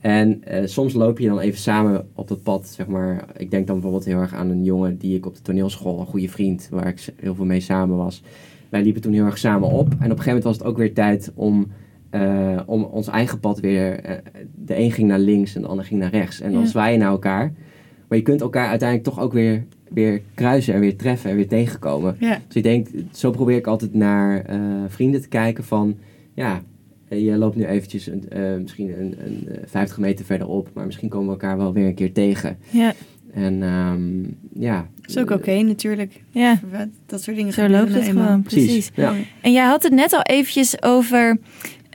En 0.00 0.44
eh, 0.44 0.66
soms 0.66 0.92
loop 0.92 1.18
je 1.18 1.28
dan 1.28 1.38
even 1.38 1.58
samen 1.58 2.08
op 2.14 2.28
dat 2.28 2.42
pad, 2.42 2.66
zeg 2.66 2.86
maar. 2.86 3.24
Ik 3.36 3.50
denk 3.50 3.66
dan 3.66 3.74
bijvoorbeeld 3.76 4.04
heel 4.04 4.18
erg 4.18 4.34
aan 4.34 4.50
een 4.50 4.64
jongen 4.64 4.98
die 4.98 5.16
ik 5.16 5.26
op 5.26 5.34
de 5.34 5.42
toneelschool, 5.42 6.00
een 6.00 6.06
goede 6.06 6.28
vriend, 6.28 6.68
waar 6.70 6.86
ik 6.86 7.14
heel 7.16 7.34
veel 7.34 7.44
mee 7.44 7.60
samen 7.60 7.96
was. 7.96 8.22
Wij 8.68 8.82
liepen 8.82 9.02
toen 9.02 9.12
heel 9.12 9.24
erg 9.24 9.38
samen 9.38 9.68
op. 9.68 9.86
En 9.86 9.94
op 9.94 9.98
een 9.98 10.08
gegeven 10.08 10.26
moment 10.26 10.44
was 10.44 10.56
het 10.56 10.66
ook 10.66 10.76
weer 10.76 10.94
tijd 10.94 11.32
om, 11.34 11.66
eh, 12.14 12.60
om 12.66 12.82
ons 12.82 13.08
eigen 13.08 13.40
pad 13.40 13.60
weer... 13.60 14.00
eh, 14.00 14.14
de 14.54 14.78
een 14.78 14.92
ging 14.92 15.08
naar 15.08 15.18
links 15.18 15.54
en 15.54 15.62
de 15.62 15.68
ander 15.68 15.84
ging 15.84 16.00
naar 16.00 16.10
rechts. 16.10 16.40
En 16.40 16.52
dan 16.52 16.60
Ja. 16.60 16.66
zwaai 16.66 16.92
je 16.92 16.98
naar 16.98 17.08
elkaar. 17.10 17.52
Maar 18.08 18.18
je 18.18 18.24
kunt 18.24 18.40
elkaar 18.40 18.68
uiteindelijk 18.68 19.08
toch 19.08 19.20
ook 19.24 19.32
weer, 19.32 19.64
weer 19.90 20.20
kruisen 20.34 20.74
en 20.74 20.80
weer 20.80 20.96
treffen 20.96 21.30
en 21.30 21.36
weer 21.36 21.48
tegenkomen. 21.48 22.16
Ja. 22.18 22.38
Dus 22.46 22.56
ik 22.56 22.62
denk, 22.62 22.86
zo 23.12 23.30
probeer 23.30 23.56
ik 23.56 23.66
altijd 23.66 23.94
naar 23.94 24.40
eh, 24.44 24.58
vrienden 24.88 25.20
te 25.20 25.28
kijken 25.28 25.64
van, 25.64 25.96
ja, 26.34 26.62
je 27.08 27.36
loopt 27.36 27.56
nu 27.56 27.64
eventjes 27.64 28.06
een, 28.06 28.28
eh, 28.30 28.56
misschien 28.62 29.00
een, 29.00 29.14
een 29.24 29.48
eh, 29.48 29.56
50 29.66 29.98
meter 29.98 30.24
verderop, 30.24 30.68
maar 30.74 30.86
misschien 30.86 31.08
komen 31.08 31.26
we 31.26 31.32
elkaar 31.32 31.56
wel 31.56 31.72
weer 31.72 31.86
een 31.86 31.94
keer 31.94 32.12
tegen. 32.12 32.58
Ja, 32.70 32.92
En 33.32 33.62
ehm, 33.62 34.22
ja. 34.64 34.88
Dat 35.00 35.10
is 35.10 35.18
ook 35.18 35.30
oké, 35.30 35.62
natuurlijk. 35.62 36.22
ja, 36.30 36.60
Dat 37.06 37.22
soort 37.22 37.36
dingen 37.36 37.52
zo 37.52 37.62
gebeuren 37.62 37.86
loopt 37.92 38.04
het 38.06 38.12
gewoon, 38.16 38.42
precies. 38.42 38.64
Precies. 38.66 38.90
Ja. 38.94 39.14
En 39.40 39.52
jij 39.52 39.66
had 39.66 39.82
het 39.82 39.92
net 39.92 40.12
al 40.12 40.22
eventjes 40.22 40.82
over 40.82 41.38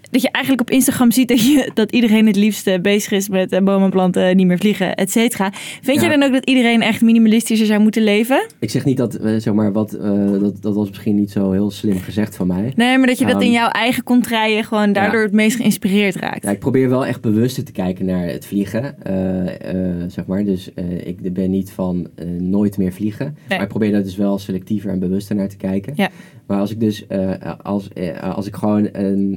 dat 0.09 0.21
je 0.21 0.29
eigenlijk 0.31 0.69
op 0.69 0.75
Instagram 0.75 1.11
ziet 1.11 1.27
dat, 1.27 1.41
je, 1.41 1.71
dat 1.73 1.91
iedereen 1.91 2.27
het 2.27 2.35
liefst 2.35 2.81
bezig 2.81 3.11
is 3.11 3.29
met 3.29 3.51
eh, 3.51 3.61
bomen 3.61 3.89
planten, 3.89 4.35
niet 4.35 4.47
meer 4.47 4.57
vliegen, 4.57 4.95
et 4.95 5.11
cetera. 5.11 5.51
Vind 5.81 6.01
Ja. 6.01 6.03
je 6.11 6.17
dan 6.17 6.23
ook 6.27 6.33
dat 6.33 6.45
iedereen 6.45 6.81
echt 6.81 7.01
minimalistischer 7.01 7.67
zou 7.67 7.79
moeten 7.81 8.03
leven? 8.03 8.45
Ik 8.59 8.69
zeg 8.69 8.85
niet 8.85 8.97
dat, 8.97 9.15
eh, 9.15 9.35
zeg 9.37 9.53
maar, 9.53 9.71
wat, 9.71 9.93
eh, 9.93 10.31
dat, 10.39 10.61
dat 10.61 10.75
was 10.75 10.87
misschien 10.87 11.15
niet 11.15 11.31
zo 11.31 11.51
heel 11.51 11.71
slim 11.71 11.99
gezegd 11.99 12.35
van 12.35 12.47
mij. 12.47 12.73
Nee, 12.75 12.97
maar 12.97 13.07
dat 13.07 13.17
je 13.19 13.25
dat 13.25 13.33
Ehm, 13.35 13.43
in 13.43 13.51
jouw 13.51 13.67
eigen 13.69 14.03
contraien 14.03 14.63
gewoon 14.63 14.93
daardoor 14.93 15.21
het 15.21 15.31
meest 15.31 15.55
geïnspireerd 15.57 16.15
raakt. 16.15 16.43
Ja, 16.43 16.49
ik 16.51 16.59
probeer 16.59 16.89
wel 16.89 17.05
echt 17.05 17.21
bewuster 17.21 17.63
te 17.63 17.71
kijken 17.71 18.05
naar 18.05 18.27
het 18.27 18.45
vliegen, 18.45 19.03
eh, 19.03 19.69
eh, 19.73 19.95
zeg 20.07 20.25
maar. 20.25 20.43
Dus 20.45 20.73
eh, 20.73 21.07
ik 21.07 21.33
ben 21.33 21.49
niet 21.49 21.71
van 21.71 22.07
eh, 22.15 22.25
nooit 22.39 22.77
meer 22.77 22.93
vliegen. 22.93 23.37
Maar 23.49 23.61
ik 23.61 23.67
probeer 23.67 23.91
daar 23.91 24.03
dus 24.03 24.15
wel 24.15 24.37
selectiever 24.39 24.91
en 24.91 24.99
bewuster 24.99 25.35
naar 25.35 25.49
te 25.49 25.57
kijken. 25.57 25.93
Ja. 25.95 26.09
Maar 26.47 26.59
als 26.59 26.71
ik 26.71 26.79
dus, 26.79 27.07
eh, 27.07 27.31
als, 27.63 27.87
eh, 27.93 28.35
als 28.35 28.47
ik 28.47 28.55
gewoon, 28.55 28.83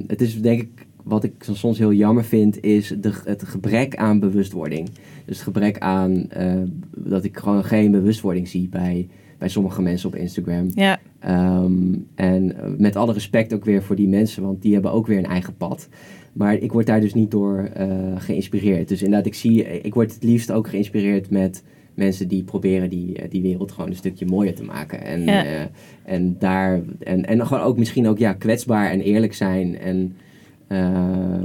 het 0.07 0.21
is 0.21 0.41
denk 0.41 0.61
ik, 0.61 0.62
wat 1.03 1.23
ik 1.23 1.33
soms 1.51 1.77
heel 1.77 1.93
jammer 1.93 2.23
vind, 2.23 2.63
is 2.63 2.95
de, 3.01 3.11
het 3.25 3.43
gebrek 3.43 3.95
aan 3.95 4.19
bewustwording. 4.19 4.89
Dus 5.25 5.35
het 5.37 5.45
gebrek 5.45 5.77
aan 5.79 6.29
eh, 6.29 6.53
dat 6.95 7.23
ik 7.23 7.37
gewoon 7.37 7.63
geen 7.63 7.91
bewustwording 7.91 8.47
zie 8.47 8.67
bij, 8.69 9.07
bij 9.37 9.49
sommige 9.49 9.81
mensen 9.81 10.09
op 10.09 10.15
Instagram. 10.15 10.71
Ja, 10.73 10.99
Ehm, 11.23 11.95
en 12.15 12.55
met 12.77 12.95
alle 12.95 13.13
respect 13.13 13.53
ook 13.53 13.65
weer 13.65 13.83
voor 13.83 13.95
die 13.95 14.07
mensen, 14.07 14.43
want 14.43 14.61
die 14.61 14.73
hebben 14.73 14.91
ook 14.91 15.07
weer 15.07 15.17
een 15.17 15.25
eigen 15.25 15.55
pad. 15.57 15.87
Maar 16.33 16.53
ik 16.53 16.71
word 16.71 16.85
daar 16.85 17.01
dus 17.01 17.13
niet 17.13 17.31
door 17.31 17.69
eh, 17.73 17.87
geïnspireerd. 18.17 18.87
Dus 18.87 19.01
inderdaad, 19.01 19.25
ik, 19.27 19.33
zie, 19.33 19.81
ik 19.81 19.93
word 19.93 20.13
het 20.13 20.23
liefst 20.23 20.51
ook 20.51 20.67
geïnspireerd 20.67 21.29
met 21.29 21.63
mensen 21.93 22.27
die 22.27 22.43
proberen 22.43 22.89
die, 22.89 23.15
eh, 23.17 23.29
die 23.29 23.41
wereld 23.41 23.71
gewoon 23.71 23.89
een 23.89 23.95
stukje 23.95 24.25
mooier 24.25 24.55
te 24.55 24.63
maken. 24.63 25.01
En, 25.03 25.21
Ja. 25.23 25.69
en 26.05 26.35
daar, 26.39 26.81
en, 26.99 27.25
en 27.25 27.47
gewoon 27.47 27.63
ook 27.63 27.77
misschien 27.77 28.07
ook 28.07 28.17
ja, 28.17 28.33
kwetsbaar 28.33 28.91
en 28.91 29.01
eerlijk 29.01 29.33
zijn. 29.33 29.79
En 29.79 30.15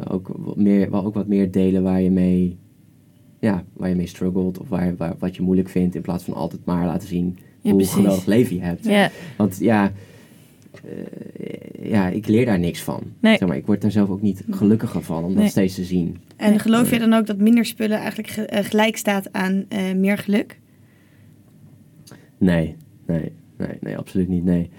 ook, 0.09 0.29
wat 0.37 0.57
meer, 0.57 0.93
ook 0.93 1.15
wat 1.15 1.27
meer 1.27 1.51
delen 1.51 1.83
waar 1.83 2.01
je 2.01 2.11
mee, 2.11 2.59
ja, 3.39 3.65
waar 3.73 3.89
je 3.89 3.95
mee 3.95 4.07
struggelt 4.07 4.59
of 4.59 4.69
waar, 4.69 4.97
waar, 4.97 5.15
wat 5.19 5.37
je 5.37 5.43
moeilijk 5.43 5.69
vindt. 5.69 5.95
In 5.95 6.03
plaats 6.03 6.25
van 6.25 6.35
altijd 6.35 6.65
maar 6.65 6.87
laten 6.87 7.09
zien 7.09 7.39
Ja, 7.61 7.71
hoe 7.71 7.75
precies. 7.79 7.95
geweldig 7.95 8.27
leven 8.27 8.57
je 8.57 8.63
hebt. 8.63 8.85
ja. 8.85 9.11
Want 9.37 9.59
ja, 9.59 9.93
eh, 10.85 11.91
ja, 11.91 12.09
ik 12.09 12.27
leer 12.27 12.47
daar 12.47 12.59
niks 12.59 12.83
van. 12.83 13.03
Nee. 13.21 13.37
Zeg 13.37 13.49
maar, 13.49 13.57
ik 13.57 13.67
word 13.67 13.81
daar 13.81 13.91
zelf 13.91 14.09
ook 14.09 14.23
niet 14.23 14.45
gelukkiger 14.51 15.03
van 15.03 15.25
om 15.25 15.33
Nee. 15.33 15.43
dat 15.43 15.51
steeds 15.51 15.75
te 15.75 15.85
zien. 15.85 16.17
En 16.37 16.59
geloof 16.59 16.91
je 16.91 16.99
dan 16.99 17.13
ook 17.13 17.27
dat 17.27 17.39
minder 17.39 17.65
spullen 17.65 17.99
eigenlijk 17.99 18.29
ge- 18.29 18.47
eh, 18.47 18.65
gelijk 18.65 18.97
staat 18.97 19.33
aan 19.33 19.65
eh, 19.69 19.95
meer 19.97 20.19
geluk? 20.19 20.59
Nee, 22.39 22.77
nee, 23.07 23.33
nee, 23.59 23.77
nee, 23.81 23.97
absoluut 23.99 24.29
niet. 24.29 24.45
Nee. 24.45 24.71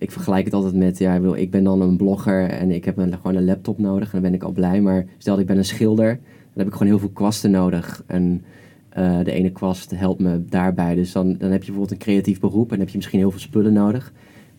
Ik 0.00 0.10
vergelijk 0.10 0.44
het 0.44 0.54
altijd 0.54 0.74
met, 0.74 0.98
ja, 0.98 1.14
ik, 1.14 1.20
bedoel, 1.20 1.36
ik 1.36 1.50
ben 1.50 1.64
dan 1.64 1.80
een 1.80 1.96
blogger 1.96 2.48
en 2.48 2.70
ik 2.70 2.84
heb 2.84 2.96
een, 2.96 3.14
gewoon 3.14 3.36
een 3.36 3.44
laptop 3.44 3.78
nodig 3.78 4.04
en 4.04 4.10
dan 4.12 4.22
ben 4.22 4.34
ik 4.34 4.42
al 4.42 4.52
blij. 4.52 4.80
Maar 4.80 5.06
stel 5.18 5.32
dat 5.32 5.42
ik 5.42 5.46
ben 5.46 5.56
een 5.56 5.64
schilder, 5.64 6.08
dan 6.14 6.52
heb 6.54 6.66
ik 6.66 6.72
gewoon 6.72 6.88
heel 6.88 6.98
veel 6.98 7.08
kwasten 7.08 7.50
nodig. 7.50 8.02
En 8.06 8.44
eh, 8.88 9.18
de 9.24 9.32
ene 9.32 9.50
kwast 9.50 9.90
helpt 9.90 10.20
me 10.20 10.44
daarbij. 10.44 10.94
Dus 10.94 11.12
dan, 11.12 11.36
dan 11.38 11.50
heb 11.50 11.60
je 11.60 11.72
bijvoorbeeld 11.72 11.90
een 11.90 12.06
creatief 12.06 12.40
beroep 12.40 12.62
en 12.62 12.68
dan 12.68 12.78
heb 12.78 12.88
je 12.88 12.96
misschien 12.96 13.18
heel 13.18 13.30
veel 13.30 13.40
spullen 13.40 13.72
nodig. 13.72 14.12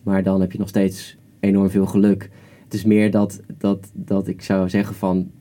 Maar 0.04 0.24
dan 0.24 0.42
heb 0.42 0.52
je 0.52 0.58
nog 0.58 0.68
steeds 0.68 1.18
enorm 1.40 1.70
veel 1.70 1.86
geluk. 1.86 2.30
Het 2.64 2.74
is 2.74 2.84
meer 2.84 3.12
dat, 3.12 3.42
dat, 3.58 3.92
dat 3.94 4.28
ik 4.28 4.42
zou 4.42 4.70
zeggen 4.70 4.96
van, 4.96 5.32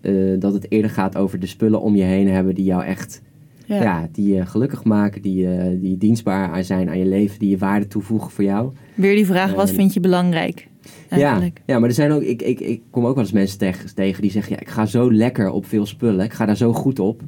eh, 0.00 0.12
dat 0.38 0.52
het 0.52 0.70
eerder 0.70 0.90
gaat 0.90 1.16
over 1.16 1.40
de 1.40 1.46
spullen 1.46 1.80
om 1.80 1.96
je 1.96 2.02
heen 2.02 2.28
hebben 2.28 2.54
die 2.54 2.64
jou 2.64 2.84
echt 2.84 3.22
ja. 3.66 4.08
die 4.12 4.34
je 4.34 4.46
gelukkig 4.46 4.84
maken, 4.84 5.22
die, 5.22 5.56
eh, 5.56 5.80
die 5.80 5.98
dienstbaar 5.98 6.64
zijn 6.64 6.88
aan 6.88 6.98
je 6.98 7.06
leven, 7.06 7.38
die 7.38 7.50
je 7.50 7.58
waarde 7.58 7.86
toevoegen 7.86 8.30
voor 8.30 8.44
jou. 8.44 8.72
Weer 8.96 9.14
die 9.14 9.26
vraag, 9.26 9.52
wat 9.52 9.70
vind 9.70 9.92
je 9.92 10.00
belangrijk? 10.00 10.68
Ja, 11.10 11.16
Eigenlijk. 11.16 11.60
ja, 11.66 11.78
maar 11.78 11.88
er 11.88 11.94
zijn 11.94 12.12
ook, 12.12 12.22
ik, 12.22 12.42
ik, 12.42 12.60
ik 12.60 12.82
kom 12.90 13.06
ook 13.06 13.14
wel 13.14 13.24
eens 13.24 13.32
mensen 13.32 13.58
tegen, 13.58 13.94
tegen 13.94 14.22
die 14.22 14.30
zeggen, 14.30 14.52
ja, 14.52 14.60
ik 14.60 14.68
ga 14.68 14.86
zo 14.86 15.12
lekker 15.12 15.50
op 15.50 15.66
veel 15.66 15.86
spullen, 15.86 16.24
ik 16.24 16.32
ga 16.32 16.46
daar 16.46 16.56
zo 16.56 16.72
goed 16.72 16.98
op. 16.98 17.22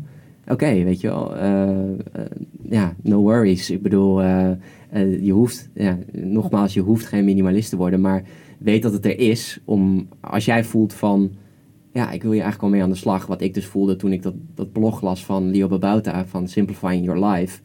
Oké, 0.47 0.85
weet 0.85 1.01
je 1.01 1.09
wel, 1.09 1.37
eh, 1.37 1.69
eh, 1.69 1.99
ja, 2.63 2.95
no 3.03 3.21
worries. 3.21 3.71
Ik 3.71 3.83
bedoel, 3.83 4.23
eh, 4.23 4.51
je 5.21 5.33
hoeft, 5.33 5.71
ja, 5.75 5.99
nogmaals, 6.13 6.75
je 6.75 6.81
hoeft 6.81 7.07
geen 7.07 7.25
minimalist 7.25 7.71
te 7.71 7.77
worden, 7.77 8.01
maar 8.01 8.23
weet 8.59 8.83
dat 8.83 8.93
het 8.93 9.05
er 9.05 9.19
is 9.19 9.61
om, 9.65 10.09
als 10.21 10.45
jij 10.45 10.65
voelt 10.65 10.93
van, 10.93 11.31
ja, 11.93 12.11
ik 12.11 12.23
wil 12.23 12.33
je 12.33 12.41
eigenlijk 12.41 12.61
wel 12.61 12.71
mee 12.71 12.83
aan 12.83 12.91
de 12.91 12.97
slag. 12.97 13.27
Wat 13.27 13.41
ik 13.41 13.55
dus 13.55 13.67
voelde 13.67 13.97
toen 13.97 14.13
ik 14.13 14.23
dat, 14.23 14.35
dat 14.55 14.73
blog 14.73 15.01
las 15.01 15.25
van 15.25 15.51
Leo 15.51 15.69
Babauta 15.69 16.27
van 16.27 16.49
Simplifying 16.49 17.05
Your 17.05 17.27
Life. 17.27 17.61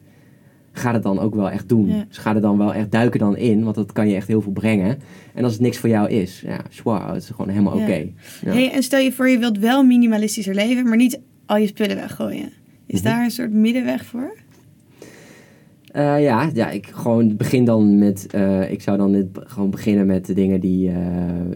Ga 0.76 0.92
het 0.92 1.02
dan 1.02 1.18
ook 1.18 1.34
wel 1.34 1.50
echt 1.50 1.68
doen. 1.68 1.86
Ja. 1.88 2.04
Dus 2.08 2.18
ga 2.18 2.34
er 2.34 2.40
dan 2.40 2.58
wel 2.58 2.74
echt 2.74 2.90
duiken 2.90 3.20
dan 3.20 3.36
in, 3.36 3.62
want 3.64 3.74
dat 3.74 3.92
kan 3.92 4.08
je 4.08 4.14
echt 4.14 4.28
heel 4.28 4.40
veel 4.42 4.52
brengen. 4.52 4.98
En 5.34 5.44
als 5.44 5.52
het 5.52 5.62
niks 5.62 5.78
voor 5.78 5.88
jou 5.88 6.08
is, 6.10 6.40
ja, 6.46 6.60
zwaar, 6.70 7.08
het 7.14 7.22
is 7.22 7.28
gewoon 7.30 7.48
helemaal 7.50 7.76
Ja. 7.78 7.82
oké. 7.82 8.08
Ja. 8.44 8.52
Hey, 8.52 8.70
en 8.72 8.82
stel 8.82 9.00
je 9.00 9.12
voor, 9.12 9.28
je 9.28 9.38
wilt 9.38 9.58
wel 9.58 9.84
minimalistischer 9.84 10.54
leven, 10.54 10.84
maar 10.88 10.96
niet 10.96 11.20
al 11.46 11.56
je 11.56 11.66
spullen 11.66 11.96
weggooien. 11.96 12.48
Is 12.86 13.00
Mhm. 13.02 13.08
daar 13.10 13.24
een 13.24 13.30
soort 13.30 13.52
middenweg 13.52 14.04
voor? 14.04 14.34
Eh, 15.92 16.22
ja, 16.22 16.50
ja, 16.54 16.70
ik 16.70 16.86
gewoon 16.86 17.36
begin 17.36 17.64
dan 17.64 17.98
met. 17.98 18.26
eh, 18.30 18.70
ik 18.70 18.82
zou 18.82 18.96
dan 18.96 19.28
b- 19.32 19.42
gewoon 19.46 19.70
beginnen 19.70 20.06
met 20.06 20.26
de 20.26 20.34
dingen 20.34 20.60
die. 20.60 20.90
eh, 20.90 20.96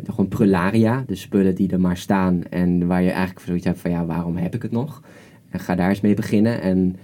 gewoon 0.07 0.29
prularia. 0.29 1.05
De 1.07 1.15
spullen 1.15 1.55
die 1.55 1.71
er 1.71 1.81
maar 1.81 1.97
staan. 1.97 2.43
En 2.51 2.87
waar 2.87 3.03
je 3.03 3.11
eigenlijk 3.11 3.47
zoiets 3.47 3.65
hebt 3.65 3.79
van 3.79 3.91
ja, 3.91 4.05
waarom 4.07 4.37
heb 4.37 4.55
ik 4.55 4.63
het 4.63 4.71
nog? 4.71 5.03
En 5.51 5.61
ga 5.61 5.75
daar 5.75 5.89
eens 5.89 6.01
mee 6.01 6.15
beginnen. 6.15 6.61
En 6.63 6.97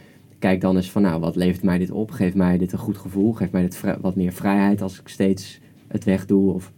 kijk 0.45 0.61
dan 0.61 0.77
eens 0.77 0.91
van 0.91 1.03
nou, 1.03 1.21
wat 1.21 1.37
levert 1.37 1.63
mij 1.63 1.79
dit 1.79 1.91
op? 1.91 2.11
Geeft 2.11 2.35
mij 2.35 2.59
dit 2.59 2.73
een 2.73 2.79
goed 2.79 2.99
gevoel? 2.99 3.33
Geeft 3.33 3.53
mij 3.53 3.63
dit 3.63 3.81
wat 4.01 4.17
meer 4.17 4.33
vrijheid 4.33 4.83
als 4.83 5.01
ik 5.01 5.09
steeds 5.09 5.61
het 5.89 6.05
wegdoe? 6.05 6.53
Of 6.53 6.73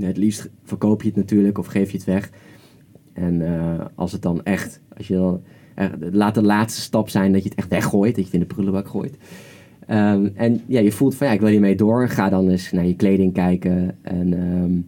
het 0.00 0.16
liefst 0.16 0.50
verkoop 0.62 1.02
je 1.02 1.08
het 1.08 1.16
natuurlijk 1.16 1.58
of 1.58 1.66
geef 1.66 1.90
je 1.90 1.96
het 1.96 2.06
weg. 2.06 2.30
En 3.12 3.46
eh, 3.46 3.84
als 3.94 4.12
het 4.12 4.22
dan 4.22 4.42
echt, 4.42 4.80
als 4.96 5.08
je 5.08 5.14
dan, 5.14 5.42
laat 6.00 6.34
de 6.34 6.42
laatste 6.42 6.80
stap 6.80 7.08
zijn 7.08 7.32
dat 7.32 7.42
je 7.42 7.48
het 7.48 7.58
echt 7.58 7.68
weggooit, 7.68 8.14
dat 8.14 8.24
je 8.24 8.30
het 8.30 8.40
in 8.40 8.48
de 8.48 8.54
prullenbak 8.54 8.88
gooit. 8.88 9.16
Ehm, 9.86 10.28
en 10.34 10.60
ja, 10.66 10.80
je 10.80 10.92
voelt 10.92 11.14
van 11.14 11.26
ja, 11.26 11.32
ik 11.32 11.40
wil 11.40 11.48
hiermee 11.48 11.76
door. 11.76 12.08
Ga 12.08 12.28
dan 12.28 12.48
eens 12.48 12.72
naar 12.72 12.86
je 12.86 12.96
kleding 12.96 13.32
kijken. 13.32 13.96
En 14.02 14.34
ehm, 14.34 14.80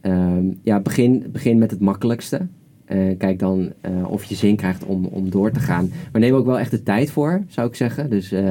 ehm, 0.00 0.52
ja, 0.62 0.80
begin, 0.80 1.24
begin 1.32 1.58
met 1.58 1.70
het 1.70 1.80
makkelijkste. 1.80 2.46
Eh, 2.84 2.98
kijk 3.18 3.38
dan 3.38 3.72
eh, 3.80 4.10
of 4.10 4.24
je 4.24 4.34
zin 4.34 4.56
krijgt 4.56 4.84
om, 4.84 5.04
om 5.04 5.30
door 5.30 5.50
te 5.50 5.60
gaan. 5.60 5.90
Maar 6.12 6.20
neem 6.20 6.34
ook 6.34 6.46
wel 6.46 6.58
echt 6.58 6.70
de 6.70 6.82
tijd 6.82 7.10
voor, 7.10 7.42
zou 7.48 7.68
ik 7.68 7.74
zeggen. 7.74 8.10
Dus 8.10 8.32
eh 8.32 8.42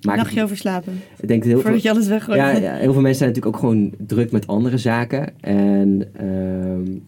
maak 0.00 0.16
Nachtje 0.16 0.34
het- 0.34 0.44
over 0.44 0.56
slapen, 0.56 0.92
ik 1.20 1.28
denk 1.28 1.44
heel 1.44 1.52
voordat 1.60 1.72
veel, 1.80 1.90
je 1.90 1.90
alles 1.96 2.08
weggooit. 2.08 2.38
ja, 2.38 2.50
ja, 2.50 2.74
heel 2.74 2.92
veel 2.92 3.02
mensen 3.02 3.18
zijn 3.18 3.28
natuurlijk 3.28 3.54
ook 3.56 3.60
gewoon 3.60 3.92
druk 4.06 4.30
met 4.32 4.46
andere 4.46 4.78
zaken. 4.78 5.40
En 5.40 6.08
ehm, 6.16 6.98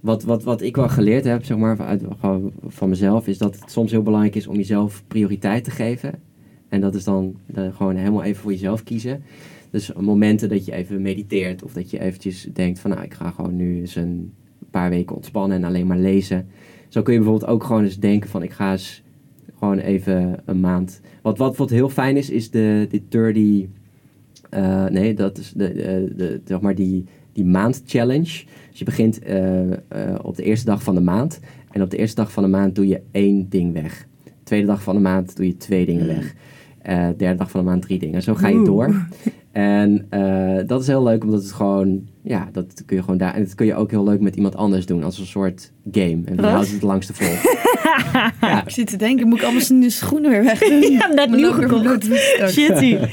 wat, 0.00 0.22
wat, 0.22 0.42
wat 0.42 0.62
ik 0.62 0.76
wel 0.76 0.88
geleerd 0.88 1.24
heb, 1.24 1.44
zeg 1.44 1.56
maar, 1.56 1.80
uit, 1.80 2.02
gewoon 2.20 2.52
van 2.66 2.88
mezelf, 2.88 3.26
is 3.26 3.38
dat 3.38 3.58
het 3.60 3.70
soms 3.70 3.90
heel 3.90 4.02
belangrijk 4.02 4.34
is 4.34 4.46
om 4.46 4.56
jezelf 4.56 5.02
prioriteit 5.08 5.64
te 5.64 5.70
geven. 5.70 6.12
En 6.68 6.80
dat 6.80 6.94
is 6.94 7.04
dan 7.04 7.36
gewoon 7.74 7.96
helemaal 7.96 8.22
even 8.22 8.42
voor 8.42 8.50
jezelf 8.52 8.82
kiezen. 8.82 9.22
Dus 9.70 9.92
momenten 9.92 10.48
dat 10.48 10.64
je 10.64 10.72
even 10.72 11.02
mediteert 11.02 11.62
of 11.62 11.72
dat 11.72 11.90
je 11.90 12.00
eventjes 12.00 12.48
denkt 12.52 12.78
van 12.78 12.90
nou, 12.90 13.02
ik 13.02 13.14
ga 13.14 13.30
gewoon 13.30 13.56
nu 13.56 13.80
eens 13.80 13.96
een 13.96 14.32
paar 14.80 14.90
weken 14.90 15.16
ontspannen 15.16 15.56
en 15.56 15.64
alleen 15.64 15.86
maar 15.86 15.98
lezen. 15.98 16.46
Zo 16.88 17.02
kun 17.02 17.12
je 17.12 17.18
bijvoorbeeld 17.18 17.50
ook 17.50 17.64
gewoon 17.64 17.84
eens 17.84 17.98
denken 17.98 18.30
van 18.30 18.42
ik 18.42 18.52
ga 18.52 18.72
eens 18.72 19.02
gewoon 19.58 19.78
even 19.78 20.42
een 20.44 20.60
maand. 20.60 21.00
Wat, 21.22 21.38
wat, 21.38 21.56
wat 21.56 21.70
heel 21.70 21.88
fijn 21.88 22.16
is, 22.16 22.30
is 22.30 22.50
de, 22.50 22.86
de 22.90 23.02
30. 23.08 23.66
eh, 24.50 24.84
nee, 24.86 25.14
dat 25.14 25.38
is 25.38 25.52
de, 25.52 25.72
de, 25.72 26.12
de, 26.16 26.40
zeg 26.44 26.60
maar 26.60 26.74
die, 26.74 27.04
die 27.32 27.44
maand 27.44 27.82
challenge. 27.86 28.44
Dus 28.70 28.78
je 28.78 28.84
begint 28.84 29.18
eh, 29.18 29.72
eh, 29.72 29.78
op 30.22 30.36
de 30.36 30.42
eerste 30.42 30.66
dag 30.66 30.82
van 30.82 30.94
de 30.94 31.00
maand. 31.00 31.40
En 31.70 31.82
op 31.82 31.90
de 31.90 31.96
eerste 31.96 32.16
dag 32.16 32.32
van 32.32 32.42
de 32.42 32.48
maand 32.48 32.74
doe 32.74 32.86
je 32.86 33.02
één 33.10 33.48
ding 33.48 33.72
weg. 33.72 34.06
De 34.24 34.30
tweede 34.42 34.66
dag 34.66 34.82
van 34.82 34.94
de 34.94 35.00
maand 35.00 35.36
doe 35.36 35.46
je 35.46 35.56
twee 35.56 35.86
dingen 35.86 36.06
weg. 36.06 36.34
Eh 36.82 37.08
derde 37.16 37.38
dag 37.38 37.50
van 37.50 37.60
de 37.60 37.66
maand 37.66 37.82
drie 37.82 37.98
dingen. 37.98 38.22
Zo 38.22 38.34
ga 38.34 38.48
je 38.48 38.64
door. 38.64 38.94
En 39.54 40.06
eh, 40.10 40.66
dat 40.66 40.80
is 40.80 40.86
heel 40.86 41.02
leuk, 41.02 41.24
omdat 41.24 41.42
het 41.42 41.52
gewoon, 41.52 42.08
ja, 42.22 42.48
dat 42.52 42.82
kun 42.86 42.96
je 42.96 43.02
gewoon 43.02 43.18
daar. 43.18 43.34
En 43.34 43.44
dat 43.44 43.54
kun 43.54 43.66
je 43.66 43.74
ook 43.74 43.90
heel 43.90 44.04
leuk 44.04 44.20
met 44.20 44.36
iemand 44.36 44.56
anders 44.56 44.86
doen, 44.86 45.02
als 45.04 45.18
een 45.18 45.26
soort 45.26 45.72
game. 45.92 46.20
En 46.24 46.36
Wat? 46.36 46.44
houdt 46.44 46.70
het 46.72 46.82
langste 46.82 47.14
vol? 47.14 47.26
ja, 48.40 48.62
Ik 48.64 48.70
zit 48.70 48.86
te 48.86 48.96
denken, 48.96 49.28
moet 49.28 49.38
ik 49.38 49.44
allemaal 49.44 49.62
zijn 49.62 49.90
schoenen 49.90 50.30
weer 50.30 50.42
weg 50.44 50.58
doen? 50.58 50.80
Ja, 50.92 51.06
net 51.06 51.30
nieuw 51.30 51.52
gekocht. 51.52 52.04
Shitty. 52.50 52.84
ja. 52.86 53.08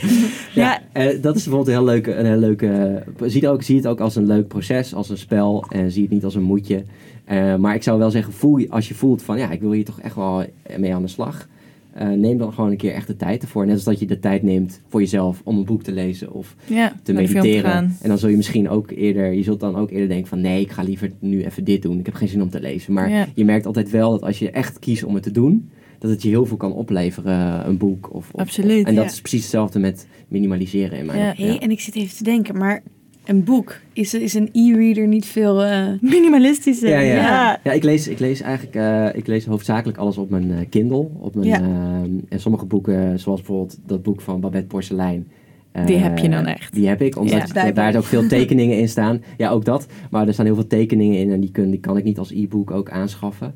Ja. 0.54 0.80
eh, 0.94 1.22
dat 1.22 1.36
is 1.36 1.44
bijvoorbeeld 1.44 1.68
een 1.68 1.74
heel 1.74 1.84
leuke, 1.84 2.16
een 2.16 2.26
heel 2.26 2.38
leuke 2.38 3.04
zie, 3.26 3.42
het 3.42 3.50
ook, 3.50 3.64
zie 3.64 3.76
het 3.76 3.88
ook 3.88 4.00
als 4.00 4.16
een 4.16 4.26
leuk 4.28 4.48
proces, 4.48 4.94
als 4.96 5.10
een 5.10 5.18
spel. 5.18 5.66
En 5.70 5.92
zie 5.92 6.02
het 6.02 6.12
niet 6.12 6.24
als 6.24 6.36
een 6.36 6.44
moedje. 6.44 6.84
Eh, 7.26 7.56
maar 7.56 7.76
ik 7.76 7.84
zou 7.84 8.00
wel 8.00 8.12
zeggen, 8.12 8.34
voel, 8.34 8.58
je- 8.58 8.70
als 8.70 8.88
je 8.88 8.94
voelt 8.94 9.22
van, 9.24 9.38
ja, 9.38 9.50
ik 9.52 9.62
wil 9.62 9.72
hier 9.72 9.86
toch 9.86 10.00
echt 10.02 10.16
wel 10.16 10.46
mee 10.78 10.94
aan 10.96 11.02
de 11.02 11.08
slag. 11.08 11.48
Eh, 11.94 12.10
neem 12.10 12.38
dan 12.38 12.54
gewoon 12.54 12.72
een 12.72 12.78
keer 12.78 12.94
echt 12.94 13.08
de 13.08 13.16
tijd 13.16 13.42
ervoor. 13.42 13.66
Net 13.66 13.76
als 13.76 13.84
dat 13.84 14.00
je 14.00 14.06
de 14.06 14.20
tijd 14.20 14.44
neemt 14.44 14.82
voor 14.88 15.00
jezelf 15.00 15.42
om 15.44 15.58
een 15.58 15.66
boek 15.66 15.84
te 15.84 15.92
lezen 15.92 16.32
of 16.34 16.56
Ja, 16.66 16.94
te 17.04 17.14
mediteren. 17.14 17.74
En 18.02 18.10
dan 18.10 18.18
zul 18.18 18.30
je 18.30 18.36
misschien 18.36 18.70
ook 18.70 18.92
eerder, 18.92 19.32
je 19.34 19.44
zult 19.44 19.60
dan 19.60 19.76
ook 19.76 19.92
eerder 19.92 20.08
denken 20.08 20.28
van 20.28 20.42
nee, 20.42 20.62
ik 20.62 20.72
ga 20.72 20.84
liever 20.84 21.12
nu 21.20 21.44
even 21.44 21.64
dit 21.64 21.82
doen. 21.82 22.00
Ik 22.00 22.06
heb 22.06 22.16
geen 22.16 22.28
zin 22.28 22.42
om 22.42 22.50
te 22.50 22.62
lezen. 22.62 22.94
Maar 22.94 23.10
Ja. 23.10 23.28
je 23.36 23.46
merkt 23.46 23.66
altijd 23.66 23.89
wel 23.89 24.12
dat 24.12 24.22
als 24.24 24.39
je 24.39 24.52
echt 24.52 24.80
kiest 24.80 25.04
om 25.04 25.14
het 25.14 25.24
te 25.24 25.32
doen, 25.32 25.70
dat 26.00 26.12
het 26.12 26.22
je 26.22 26.30
heel 26.30 26.46
veel 26.46 26.58
kan 26.58 26.74
opleveren, 26.74 27.68
een 27.68 27.78
boek. 27.78 28.14
Of, 28.14 28.30
of- 28.32 28.42
Absoluut, 28.42 28.82
of- 28.82 28.88
en 28.89 28.96
dat 28.96 29.04
ja. 29.04 29.10
is 29.12 29.20
precies 29.22 29.42
hetzelfde 29.42 29.80
met 29.80 30.08
minimaliseren 30.28 30.98
in 31.00 31.06
mijn 31.06 31.20
Ja. 31.20 31.34
Hey, 31.38 31.60
en 31.60 31.72
ik 31.72 31.80
zit 31.80 31.96
even 31.96 32.18
te 32.18 32.24
denken, 32.24 32.58
maar 32.58 32.84
een 33.26 33.43
boek, 33.43 33.76
is, 33.93 34.13
is 34.13 34.34
een 34.34 34.49
e-reader 34.51 35.07
niet 35.07 35.26
veel... 35.26 35.63
eh, 35.63 35.88
Minimalistische. 36.01 36.88
Ja, 36.88 36.99
ja. 36.99 37.13
ja. 37.15 37.59
Ja, 37.63 37.72
ik 37.72 37.84
lees, 37.84 38.07
ik 38.07 38.19
lees 38.19 38.41
eigenlijk 38.41 38.76
eh, 38.76 39.19
ik 39.19 39.28
lees 39.28 39.45
hoofdzakelijk 39.45 39.97
alles 39.97 40.17
op 40.17 40.30
mijn 40.30 40.51
eh, 40.51 40.57
Kindle. 40.69 41.07
Op 41.19 41.36
mijn, 41.36 41.47
Ja. 41.47 41.59
ehm, 41.61 42.09
en 42.30 42.39
sommige 42.39 42.65
boeken, 42.65 43.19
zoals 43.19 43.39
bijvoorbeeld 43.39 43.78
dat 43.86 44.03
boek 44.03 44.22
van 44.22 44.39
Babette 44.39 44.67
Porcelein. 44.67 45.28
eh, 45.72 45.86
Die 45.86 45.97
heb 45.97 46.17
je 46.17 46.30
dan 46.30 46.45
echt? 46.45 46.74
Die 46.74 46.88
heb 46.88 47.01
ik, 47.01 47.17
omdat 47.17 47.51
Ja. 47.53 47.72
daar 47.72 47.95
ook 47.95 48.03
veel 48.03 48.28
tekeningen 48.28 48.78
in 48.80 48.89
staan. 48.89 49.24
Ja, 49.38 49.49
ook 49.49 49.65
dat. 49.65 49.86
Maar 50.11 50.28
er 50.28 50.34
staan 50.34 50.45
heel 50.45 50.55
veel 50.55 50.67
tekeningen 50.67 51.17
in 51.17 51.32
en 51.32 51.39
die, 51.39 51.51
kun, 51.51 51.69
die 51.69 51.80
kan 51.80 51.97
ik 51.97 52.03
niet 52.03 52.17
als 52.17 52.32
e-book 52.32 52.72
ook 52.72 52.89
aanschaffen. 52.89 53.55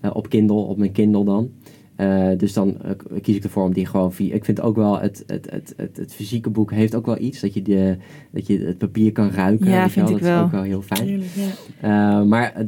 Eh, 0.00 0.10
op 0.14 0.28
Kindle, 0.28 0.56
op 0.56 0.76
mijn 0.78 0.92
Kindle 0.92 1.24
dan. 1.24 1.50
Eh, 2.02 2.38
dus 2.38 2.52
dan 2.52 2.76
eh, 2.82 3.20
kies 3.20 3.36
ik 3.36 3.44
ervoor 3.44 3.64
om 3.64 3.72
die 3.72 3.86
gewoon 3.86 4.12
via... 4.12 4.34
Ik 4.34 4.44
vind 4.44 4.60
ook 4.60 4.76
wel, 4.76 5.00
het, 5.00 5.24
het, 5.26 5.50
het, 5.50 5.74
het, 5.76 5.96
het 5.96 6.14
fysieke 6.14 6.50
boek 6.50 6.70
heeft 6.70 6.94
ook 6.94 7.06
wel 7.06 7.18
iets. 7.18 7.40
Dat 7.40 7.54
je, 7.54 7.62
de, 7.62 7.96
dat 8.30 8.46
je 8.46 8.58
het 8.58 8.78
papier 8.78 9.12
kan 9.12 9.30
ruiken. 9.30 9.70
Ja, 9.70 9.88
vind 9.88 10.08
wel. 10.08 10.16
ik 10.16 10.22
Dat 10.22 10.30
is 10.30 10.34
wel. 10.34 10.44
ook 10.44 10.50
wel 10.50 10.62
heel 10.62 10.82
fijn. 10.82 11.22
ja. 11.80 12.20
Uh, 12.20 12.28
maar 12.28 12.66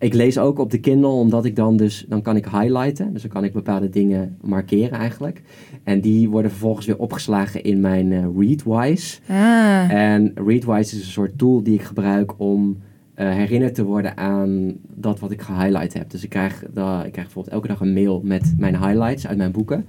ik 0.00 0.14
lees 0.14 0.38
ook 0.38 0.58
op 0.58 0.70
de 0.70 0.80
Kindle, 0.80 1.08
omdat 1.08 1.44
ik 1.44 1.56
dan 1.56 1.76
dus, 1.76 2.04
dan 2.08 2.22
kan 2.22 2.36
ik 2.36 2.44
highlighten. 2.44 3.12
Dus 3.12 3.22
dan 3.22 3.30
kan 3.30 3.44
ik 3.44 3.52
bepaalde 3.52 3.88
dingen 3.88 4.36
markeren 4.40 4.98
eigenlijk. 4.98 5.42
En 5.84 6.00
die 6.00 6.28
worden 6.28 6.50
vervolgens 6.50 6.86
weer 6.86 6.98
opgeslagen 6.98 7.62
in 7.62 7.80
mijn 7.80 8.12
eh, 8.12 8.26
Readwise. 8.36 9.18
Ah. 9.28 9.92
En 9.92 10.32
Readwise 10.34 10.96
is 10.96 11.02
een 11.02 11.12
soort 11.12 11.38
tool 11.38 11.62
die 11.62 11.74
ik 11.74 11.82
gebruik 11.82 12.40
om 12.40 12.76
eh, 12.76 12.89
herinnerd 13.24 13.74
te 13.74 13.84
worden 13.84 14.16
aan 14.16 14.74
dat 14.94 15.18
wat 15.20 15.30
ik 15.30 15.40
gehighlight 15.42 15.92
heb. 15.94 16.10
Dus 16.10 16.22
ik 16.24 16.28
krijg, 16.28 16.64
da- 16.72 17.04
ik 17.04 17.12
krijg 17.12 17.26
bijvoorbeeld 17.26 17.54
elke 17.54 17.68
dag 17.68 17.80
een 17.80 17.92
mail 17.92 18.20
met 18.24 18.54
mijn 18.58 18.76
highlights 18.84 19.26
uit 19.26 19.36
mijn 19.38 19.52
boeken. 19.52 19.84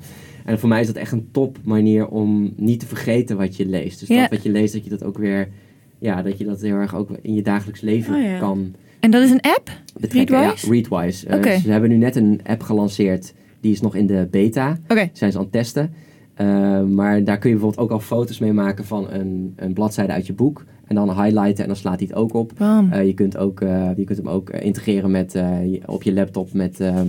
En 0.45 0.59
voor 0.59 0.69
mij 0.69 0.81
is 0.81 0.87
dat 0.87 0.95
echt 0.95 1.11
een 1.11 1.27
top 1.31 1.57
manier 1.63 2.07
om 2.07 2.53
niet 2.55 2.79
te 2.79 2.85
vergeten 2.85 3.37
wat 3.37 3.55
je 3.55 3.65
leest. 3.65 3.99
Dus 3.99 4.07
dat 4.09 4.29
wat 4.29 4.43
je 4.43 4.51
leest, 4.51 4.73
dat 4.73 4.83
je 4.83 4.89
dat 4.89 5.03
ook 5.03 5.17
weer, 5.17 5.49
ja, 5.99 6.21
dat 6.21 6.37
je 6.37 6.45
dat 6.45 6.61
heel 6.61 6.75
erg 6.75 6.95
ook 6.95 7.09
in 7.21 7.33
je 7.33 7.41
dagelijks 7.41 7.81
leven 7.81 8.15
Oh 8.15 8.21
ja. 8.23 8.37
kan 8.39 8.73
En 8.99 9.11
dat 9.11 9.21
is 9.23 9.31
een 9.31 9.41
app? 9.41 9.69
betrekken. 9.99 10.35
Readwise? 10.39 10.65
Ja, 10.67 10.71
Readwise. 10.71 11.27
Eh. 11.27 11.59
Ze 11.59 11.71
hebben 11.71 11.89
nu 11.89 11.97
net 11.97 12.15
een 12.15 12.39
app 12.43 12.61
gelanceerd, 12.61 13.33
die 13.59 13.71
is 13.71 13.81
nog 13.81 13.95
in 13.95 14.07
de 14.07 14.27
beta 14.31 14.77
Oké. 14.87 15.09
zijn 15.13 15.31
ze 15.31 15.37
aan 15.37 15.43
het 15.43 15.53
testen. 15.53 15.93
Uh, 16.41 16.83
maar 16.83 17.23
daar 17.23 17.37
kun 17.37 17.49
je 17.49 17.55
bijvoorbeeld 17.55 17.83
ook 17.89 17.91
al 17.91 17.99
foto's 17.99 18.39
mee 18.39 18.53
maken 18.53 18.85
van 18.85 19.11
een, 19.11 19.53
een 19.55 19.73
bladzijde 19.73 20.11
uit 20.13 20.27
je 20.27 20.33
boek. 20.33 20.65
En 20.91 20.97
dan 20.97 21.23
highlighten 21.23 21.61
en 21.63 21.67
dan 21.67 21.75
slaat 21.75 21.99
hij 21.99 22.07
het 22.09 22.17
ook 22.17 22.33
op. 22.33 22.51
Uh, 22.61 23.05
je, 23.05 23.13
kunt 23.13 23.37
ook, 23.37 23.61
uh, 23.61 23.89
je 23.97 24.03
kunt 24.03 24.17
hem 24.17 24.27
ook 24.29 24.53
uh, 24.53 24.61
integreren 24.65 25.11
met, 25.11 25.31
je- 25.31 25.81
op 25.85 26.03
je 26.03 26.13
laptop 26.13 26.53
met... 26.53 26.79
uh, 26.79 26.99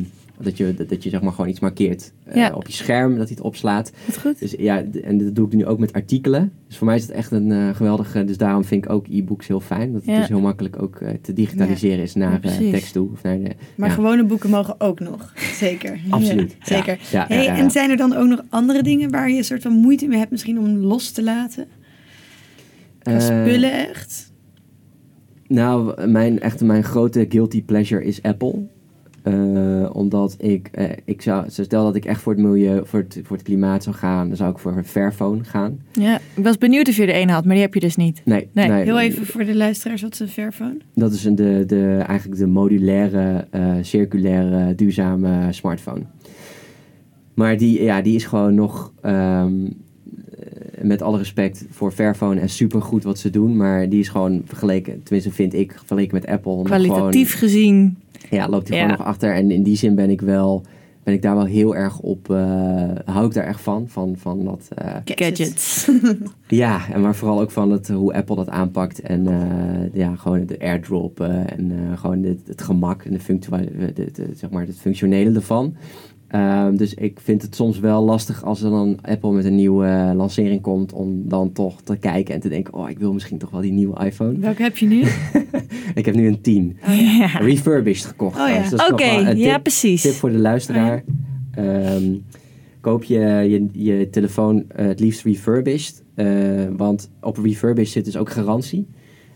dat 0.40 0.56
je, 0.56 0.74
dat, 0.74 0.88
dat 0.88 1.02
je 1.02 1.10
zeg 1.10 1.22
maar 1.22 1.32
gewoon 1.32 1.50
iets 1.50 1.60
markeert 1.60 2.12
Ja. 2.34 2.52
op 2.54 2.66
je 2.66 2.72
scherm, 2.72 3.10
dat 3.16 3.26
hij 3.28 3.36
het 3.36 3.44
opslaat. 3.44 3.92
Wat 4.06 4.18
goed. 4.18 4.38
Dus 4.38 4.54
ja, 4.58 4.84
en 5.02 5.18
dat 5.18 5.34
doe 5.34 5.46
ik 5.46 5.52
nu 5.52 5.66
ook 5.66 5.78
met 5.78 5.92
artikelen. 5.92 6.52
Dus 6.68 6.76
voor 6.76 6.86
mij 6.86 6.96
is 6.96 7.02
het 7.02 7.10
echt 7.10 7.30
een 7.32 7.52
eh, 7.52 7.68
geweldige... 7.74 8.24
Dus 8.24 8.36
daarom 8.36 8.64
vind 8.64 8.84
ik 8.84 8.90
ook 8.90 9.06
e-books 9.10 9.46
heel 9.48 9.60
fijn. 9.60 9.92
Dat 9.92 10.00
het 10.02 10.10
Ja. 10.10 10.18
dus 10.18 10.28
heel 10.28 10.40
makkelijk 10.40 10.82
ook 10.82 10.96
eh, 10.96 11.08
te 11.22 11.32
digitaliseren 11.32 12.02
is 12.02 12.14
naar 12.14 12.40
eh, 12.42 12.70
tekst 12.70 12.92
toe. 12.92 13.08
Of 13.12 13.22
naar 13.22 13.38
de, 13.38 13.50
Maar 13.76 13.90
gewone 13.90 14.24
boeken 14.24 14.50
mogen 14.50 14.74
ook 14.80 15.00
nog. 15.00 15.32
Zeker. 15.54 15.98
Absoluut. 16.10 16.56
Zeker. 16.62 16.98
Hey, 17.00 17.36
ja, 17.36 17.42
ja. 17.42 17.56
En 17.56 17.70
zijn 17.70 17.90
er 17.90 17.96
dan 17.96 18.16
ook 18.16 18.28
nog 18.28 18.42
andere 18.48 18.82
dingen 18.82 19.10
waar 19.10 19.30
je 19.30 19.36
een 19.36 19.44
soort 19.44 19.62
van 19.62 19.72
moeite 19.72 20.06
mee 20.06 20.18
hebt 20.18 20.30
misschien 20.30 20.58
om 20.58 20.76
los 20.76 21.10
te 21.10 21.22
laten? 21.22 21.66
Qua 23.03 23.12
Eh, 23.12 23.20
spullen 23.20 23.88
echt? 23.88 24.32
Nou, 25.46 26.07
mijn, 26.09 26.40
echt 26.40 26.61
mijn 26.61 26.84
grote 26.84 27.26
guilty 27.28 27.62
pleasure 27.64 28.05
is 28.05 28.22
Apple. 28.22 28.66
Eh, 29.22 29.90
omdat 29.92 30.34
ik, 30.38 30.68
eh, 30.72 30.90
ik 31.05 31.22
zou, 31.22 31.44
stel 31.48 31.84
dat 31.84 31.94
ik 31.94 32.05
echt 32.05 32.20
voor 32.20 32.32
het 32.32 32.42
milieu, 32.42 32.80
voor 32.84 32.98
het, 32.98 33.20
voor 33.22 33.36
het 33.36 33.44
klimaat 33.44 33.82
zou 33.82 33.96
gaan, 33.96 34.28
dan 34.28 34.36
zou 34.36 34.50
ik 34.50 34.59
voor 34.59 34.76
een 34.76 34.84
Fairphone 34.84 35.44
gaan. 35.44 35.80
Ja, 35.92 36.20
ik 36.34 36.44
was 36.44 36.59
benieuwd 36.59 36.88
of 36.88 36.96
je 36.96 37.07
er 37.07 37.20
een 37.20 37.28
had, 37.28 37.44
maar 37.44 37.55
die 37.55 37.62
heb 37.62 37.74
je 37.74 37.80
dus 37.80 37.96
niet. 37.96 38.22
Nee, 38.24 38.48
Nee, 38.53 38.70
Heel 38.70 39.00
even 39.00 39.26
voor 39.26 39.44
de 39.44 39.55
luisteraars, 39.57 40.03
wat 40.03 40.12
is 40.12 40.20
een 40.20 40.28
Fairphone? 40.28 40.76
Dat 40.94 41.12
is 41.12 41.24
een, 41.24 41.34
de, 41.34 41.64
de, 41.66 42.03
eigenlijk 42.07 42.40
de 42.40 42.46
modulaire, 42.46 43.46
circulaire, 43.82 44.74
duurzame 44.74 45.53
smartphone. 45.53 46.03
Maar 47.34 47.57
die, 47.57 47.82
ja, 47.82 48.03
die 48.03 48.14
is 48.14 48.24
gewoon 48.24 48.55
nog, 48.55 48.92
ehm, 49.00 49.64
eh, 49.64 49.70
met 50.82 51.02
alle 51.02 51.18
respect 51.18 51.64
voor 51.70 51.92
Fairphone 51.92 52.40
en 52.40 52.48
supergoed 52.48 53.04
wat 53.04 53.18
ze 53.18 53.30
doen. 53.30 53.56
Maar 53.56 53.88
die 53.88 54.00
is 54.00 54.08
gewoon 54.08 54.42
vergeleken, 54.44 55.02
tenminste 55.02 55.32
vind 55.32 55.54
ik, 55.54 55.72
vergeleken 55.76 56.14
met 56.14 56.26
Apple. 56.26 56.62
Kwalitatief 56.62 57.34
gezien. 57.38 57.96
Ja, 58.30 58.48
loopt 58.48 58.68
hij 58.68 58.76
Ja. 58.76 58.82
gewoon 58.84 58.98
nog 58.98 59.06
achter. 59.06 59.34
En 59.34 59.50
in 59.50 59.62
die 59.62 59.76
zin 59.76 59.94
ben 59.94 60.10
ik 60.10 60.20
wel, 60.20 60.62
ben 61.02 61.14
ik 61.14 61.22
daar 61.22 61.34
wel 61.34 61.44
heel 61.44 61.76
erg 61.76 61.98
op, 61.98 62.30
eh, 62.30 62.90
hou 63.04 63.26
ik 63.26 63.32
daar 63.34 63.44
echt 63.46 63.60
van. 63.60 63.84
Van, 63.88 64.14
van 64.18 64.44
dat, 64.44 64.68
eh, 64.74 64.96
Gadgets. 65.04 65.88
ja, 66.48 66.80
en 66.92 67.00
maar 67.00 67.14
vooral 67.14 67.40
ook 67.40 67.50
van 67.50 67.70
het, 67.70 67.88
hoe 67.88 68.14
Apple 68.14 68.36
dat 68.36 68.48
aanpakt. 68.48 69.00
En 69.00 69.26
eh, 69.26 69.94
ja, 70.00 70.14
gewoon 70.16 70.46
de 70.46 70.60
airdrop 70.60 71.20
en 71.20 71.72
gewoon 71.96 72.22
het, 72.22 72.40
het 72.46 72.62
gemak 72.62 73.02
en 73.04 73.12
de 73.12 73.38
de, 73.48 73.92
de, 73.94 74.10
de- 74.12 74.30
zeg 74.36 74.50
maar 74.50 74.66
het 74.66 74.78
functionele 74.78 75.34
ervan. 75.34 75.74
Ehm, 76.32 76.76
dus 76.76 76.94
ik 76.94 77.18
vind 77.22 77.42
het 77.42 77.54
soms 77.54 77.78
wel 77.78 78.04
lastig 78.04 78.44
als 78.44 78.62
er 78.62 78.70
dan 78.70 78.98
Apple 79.02 79.32
met 79.32 79.44
een 79.44 79.54
nieuwe 79.54 79.86
eh, 79.86 80.10
lancering 80.14 80.60
komt 80.60 80.92
om 80.92 81.28
dan 81.28 81.52
toch 81.52 81.80
te 81.82 81.96
kijken 81.96 82.34
en 82.34 82.40
te 82.40 82.48
denken, 82.48 82.74
oh, 82.74 82.90
ik 82.90 82.98
wil 82.98 83.12
misschien 83.12 83.38
toch 83.38 83.50
wel 83.50 83.60
die 83.60 83.72
nieuwe 83.72 84.04
iPhone. 84.04 84.38
Welke 84.38 84.62
heb 84.62 84.76
je 84.76 84.86
nu? 84.86 85.02
Ik 85.94 86.04
heb 86.04 86.14
nu 86.14 86.26
een 86.26 86.40
10. 86.40 86.76
Ja. 86.86 87.26
Refurbished 87.26 88.06
gekocht. 88.06 88.40
Oh 88.40 88.48
ja. 88.48 88.64
is 88.64 88.72
Oké, 88.72 89.04
een 89.04 89.38
ja 89.38 89.52
tip- 89.52 89.62
precies. 89.62 90.02
Tip 90.02 90.12
voor 90.12 90.30
de 90.30 90.38
luisteraar. 90.38 91.04
Ehm, 91.54 92.14
koop 92.80 93.04
je, 93.04 93.18
je 93.20 93.68
je 93.72 94.10
telefoon 94.10 94.64
eh, 94.68 94.86
het 94.86 95.00
liefst 95.00 95.24
refurbished. 95.24 96.02
eh, 96.14 96.26
want 96.76 97.10
op 97.20 97.36
refurbished 97.38 97.92
zit 97.92 98.04
dus 98.04 98.16
ook 98.16 98.30
garantie. 98.30 98.86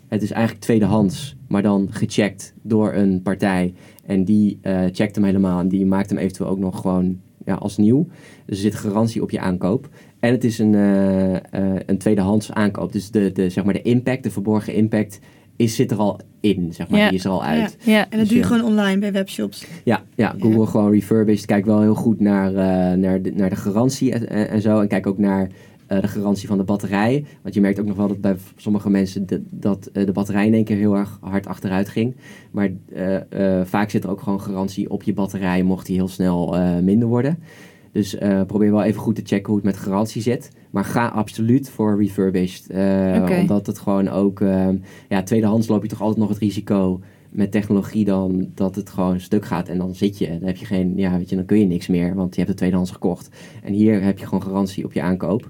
Het 0.08 0.22
is 0.22 0.30
eigenlijk 0.30 0.64
tweedehands, 0.64 1.36
maar 1.48 1.62
dan 1.62 1.88
gecheckt 1.90 2.54
door 2.62 2.94
een 2.94 3.22
partij. 3.22 3.74
En 4.06 4.24
die 4.24 4.58
eh, 4.62 4.82
checkt 4.92 5.14
hem 5.14 5.24
helemaal 5.24 5.60
en 5.60 5.68
die 5.68 5.86
maakt 5.86 6.10
hem 6.10 6.18
eventueel 6.18 6.50
ook 6.50 6.58
nog 6.58 6.80
gewoon 6.80 7.20
ja, 7.44 7.54
als 7.54 7.76
nieuw. 7.76 8.06
Dus 8.46 8.56
er 8.56 8.62
zit 8.62 8.74
garantie 8.74 9.22
op 9.22 9.30
je 9.30 9.40
aankoop. 9.40 9.88
En 10.20 10.32
het 10.32 10.44
is 10.44 10.58
een, 10.58 10.74
eh, 10.74 11.34
eh, 11.34 11.80
een 11.86 11.98
tweedehands 11.98 12.52
aankoop. 12.52 12.92
Dus 12.92 13.10
de, 13.10 13.32
de, 13.32 13.50
zeg 13.50 13.64
maar 13.64 13.74
de 13.74 13.82
impact, 13.82 14.22
de 14.22 14.30
verborgen 14.30 14.74
impact, 14.74 15.18
is, 15.56 15.74
zit 15.74 15.90
er 15.90 15.96
al 15.96 16.20
in. 16.40 16.72
Zeg 16.72 16.88
maar. 16.88 17.00
Ja. 17.00 17.08
Die 17.08 17.18
is 17.18 17.24
er 17.24 17.30
al 17.30 17.44
uit. 17.44 17.76
Ja. 17.80 18.02
En 18.02 18.10
dat 18.10 18.18
Dus 18.18 18.28
doe 18.28 18.36
je 18.36 18.42
ja. 18.42 18.48
gewoon 18.48 18.64
online 18.64 18.98
bij 18.98 19.12
webshops. 19.12 19.66
Ja, 19.84 20.02
ja 20.14 20.34
Google 20.38 20.66
gewoon 20.66 20.90
refurbished. 20.90 21.46
Kijk 21.46 21.64
wel 21.64 21.80
heel 21.80 21.94
goed 21.94 22.20
naar, 22.20 22.52
naar, 22.98 23.22
de, 23.22 23.32
naar 23.32 23.50
de 23.50 23.56
garantie 23.56 24.12
en, 24.12 24.48
en 24.48 24.60
zo. 24.60 24.80
En 24.80 24.88
kijk 24.88 25.06
ook 25.06 25.18
naar 25.18 25.48
eh, 25.86 26.00
de 26.00 26.08
garantie 26.08 26.48
van 26.48 26.58
de 26.58 26.64
batterij. 26.64 27.24
Want 27.42 27.54
je 27.54 27.60
merkt 27.60 27.80
ook 27.80 27.86
nog 27.86 27.96
wel 27.96 28.08
dat 28.08 28.20
bij 28.20 28.36
sommige 28.56 28.90
mensen 28.90 29.26
de, 29.26 29.42
dat 29.50 29.90
uh, 29.92 30.06
de 30.06 30.12
batterij 30.12 30.46
in 30.46 30.54
één 30.54 30.64
keer 30.64 30.76
heel 30.76 30.96
erg 30.96 31.18
hard 31.20 31.46
achteruit 31.46 31.88
ging. 31.88 32.16
Maar 32.50 32.70
uh, 32.92 33.60
vaak 33.64 33.90
zit 33.90 34.04
er 34.04 34.10
ook 34.10 34.20
gewoon 34.20 34.40
garantie 34.40 34.90
op 34.90 35.02
je 35.02 35.12
batterij 35.12 35.62
mocht 35.62 35.86
die 35.86 35.96
heel 35.96 36.08
snel 36.08 36.54
minder 36.82 37.08
worden. 37.08 37.38
Dus 37.92 38.16
probeer 38.46 38.70
wel 38.70 38.82
even 38.82 39.00
goed 39.00 39.14
te 39.14 39.22
checken 39.24 39.46
hoe 39.46 39.56
het 39.56 39.64
met 39.64 39.76
garantie 39.76 40.22
zit. 40.22 40.50
Maar 40.70 40.84
ga 40.84 41.06
absoluut 41.06 41.68
voor 41.68 41.98
refurbished. 41.98 42.66
Okay. 42.70 43.40
Omdat 43.40 43.66
het 43.66 43.78
gewoon 43.78 44.08
ook... 44.08 44.40
ja, 45.08 45.22
tweedehands 45.24 45.68
loop 45.68 45.82
je 45.82 45.88
toch 45.88 46.00
altijd 46.00 46.18
nog 46.18 46.28
het 46.28 46.38
risico 46.38 47.00
met 47.36 47.50
technologie 47.50 48.04
dan 48.04 48.50
dat 48.54 48.74
het 48.74 48.90
gewoon 48.90 49.20
stuk 49.20 49.44
gaat 49.44 49.68
en 49.68 49.78
dan 49.78 49.94
zit 49.94 50.18
je. 50.18 50.28
Dan 50.28 50.46
heb 50.46 50.56
je 50.56 50.66
geen, 50.66 50.92
ja, 50.96 51.18
weet 51.18 51.28
je, 51.28 51.36
dan 51.36 51.44
kun 51.44 51.58
je 51.58 51.66
niks 51.66 51.86
meer, 51.86 52.14
want 52.14 52.30
je 52.30 52.36
hebt 52.36 52.48
het 52.48 52.56
tweedehands 52.56 52.90
gekocht. 52.90 53.28
En 53.62 53.72
hier 53.72 54.02
heb 54.02 54.18
je 54.18 54.24
gewoon 54.24 54.42
garantie 54.42 54.84
op 54.84 54.92
je 54.92 55.02
aankoop. 55.02 55.48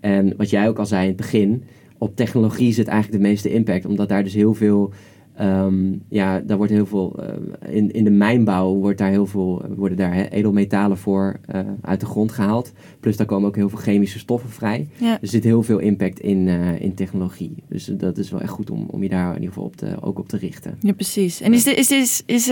En 0.00 0.34
wat 0.36 0.50
jij 0.50 0.68
ook 0.68 0.78
al 0.78 0.86
zei 0.86 1.02
in 1.02 1.08
het 1.08 1.16
begin, 1.16 1.64
op 1.98 2.16
technologie 2.16 2.72
zit 2.72 2.86
eigenlijk 2.86 3.22
de 3.22 3.28
meeste 3.28 3.52
impact, 3.52 3.86
omdat 3.86 4.08
daar 4.08 4.22
dus 4.24 4.34
heel 4.34 4.54
veel 4.54 4.92
Ehm, 5.36 5.92
ja, 6.08 6.40
daar 6.40 6.56
wordt 6.56 6.72
heel 6.72 6.86
veel, 6.86 7.16
uh, 7.20 7.76
in, 7.76 7.90
in 7.90 8.04
de 8.04 8.10
mijnbouw 8.10 8.74
wordt 8.74 8.98
daar 8.98 9.10
heel 9.10 9.26
veel, 9.26 9.64
worden 9.76 9.96
daar 9.96 10.14
he, 10.14 10.28
edelmetalen 10.28 10.96
voor 10.96 11.36
uh, 11.54 11.60
uit 11.80 12.00
de 12.00 12.06
grond 12.06 12.32
gehaald. 12.32 12.72
Plus 13.00 13.16
daar 13.16 13.26
komen 13.26 13.48
ook 13.48 13.56
heel 13.56 13.68
veel 13.68 13.78
chemische 13.78 14.18
stoffen 14.18 14.50
vrij. 14.50 14.88
Ja. 14.96 15.18
Er 15.20 15.28
zit 15.28 15.44
heel 15.44 15.62
veel 15.62 15.78
impact 15.78 16.20
in, 16.20 16.46
uh, 16.46 16.80
in 16.80 16.94
technologie. 16.94 17.54
Dus 17.68 17.84
dat 17.84 18.18
is 18.18 18.30
wel 18.30 18.40
echt 18.40 18.50
goed 18.50 18.70
om, 18.70 18.86
om 18.90 19.02
je 19.02 19.08
daar 19.08 19.28
in 19.28 19.34
ieder 19.34 19.48
geval 19.48 19.64
op 19.64 19.76
te, 19.76 19.96
ook 20.00 20.18
op 20.18 20.28
te 20.28 20.36
richten. 20.36 20.76
Ja, 20.80 20.92
precies. 20.92 21.40
En 21.40 21.52
is, 21.52 21.64
dit, 21.64 21.76
is, 21.76 21.90
is, 21.90 22.22
is 22.26 22.50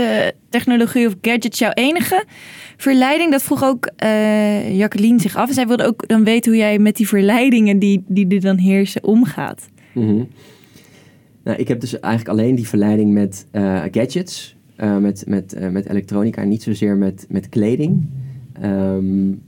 technologie 0.49 1.07
of 1.07 1.15
gadgets 1.21 1.59
jouw 1.59 1.73
enige 1.73 2.25
verleiding? 2.77 3.31
Dat 3.31 3.43
vroeg 3.43 3.65
ook 3.65 3.91
Jacqueline 4.73 5.21
zich 5.21 5.37
af. 5.37 5.49
En 5.49 5.55
zij 5.55 5.67
wilde 5.67 5.87
ook 5.87 6.09
dan 6.09 6.25
weten 6.25 6.53
hoe 6.53 6.61
jij 6.61 6.79
met 6.79 6.97
die 6.97 7.09
verleidingen 7.09 7.79
die, 7.79 8.05
die 8.07 8.29
er 8.29 8.41
dan 8.41 8.57
heersen 8.57 9.05
omgaat. 9.05 9.69
Mm 9.93 10.07
-hmm. 10.07 10.29
Nou, 11.45 11.59
ik 11.59 11.69
heb 11.69 11.81
dus 11.81 12.01
eigenlijk 12.01 12.39
alleen 12.39 12.55
die 12.55 12.69
verleiding 12.69 13.13
met 13.13 13.47
uh, 13.53 13.83
gadgets, 13.91 14.57
uh, 14.81 14.99
met, 14.99 15.25
met, 15.27 15.55
uh, 15.59 15.69
met 15.69 15.89
elektronica 15.89 16.43
en 16.43 16.49
niet 16.49 16.63
zozeer 16.63 16.97
met, 16.97 17.27
met 17.29 17.49
kleding. 17.49 18.07
Um, 18.63 19.43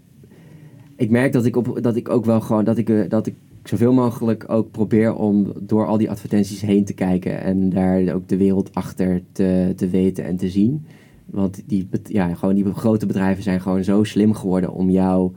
ik 0.96 1.10
merk 1.10 1.32
dat 1.32 1.44
ik, 1.44 1.56
op, 1.56 1.78
dat 1.82 1.96
ik 1.96 2.08
ook 2.08 2.24
wel 2.24 2.40
gewoon, 2.40 2.64
dat 2.64 2.78
ik, 2.78 3.10
dat 3.10 3.26
ik 3.26 3.34
zoveel 3.64 3.92
mogelijk 3.92 4.44
ook 4.48 4.70
probeer 4.70 5.14
om 5.14 5.52
door 5.60 5.86
al 5.86 5.98
die 5.98 6.10
advertenties 6.10 6.60
heen 6.60 6.84
te 6.84 6.92
kijken 6.92 7.40
en 7.40 7.70
daar 7.70 8.14
ook 8.14 8.28
de 8.28 8.36
wereld 8.36 8.74
achter 8.74 9.22
te, 9.32 9.72
te 9.76 9.88
weten 9.88 10.24
en 10.24 10.36
te 10.36 10.48
zien. 10.48 10.86
Want 11.26 11.62
die, 11.66 11.88
ja, 12.04 12.34
gewoon 12.34 12.54
die 12.54 12.72
grote 12.72 13.06
bedrijven 13.06 13.42
zijn 13.42 13.60
gewoon 13.60 13.84
zo 13.84 14.04
slim 14.04 14.34
geworden 14.34 14.72
om 14.72 14.90
jou 14.90 15.32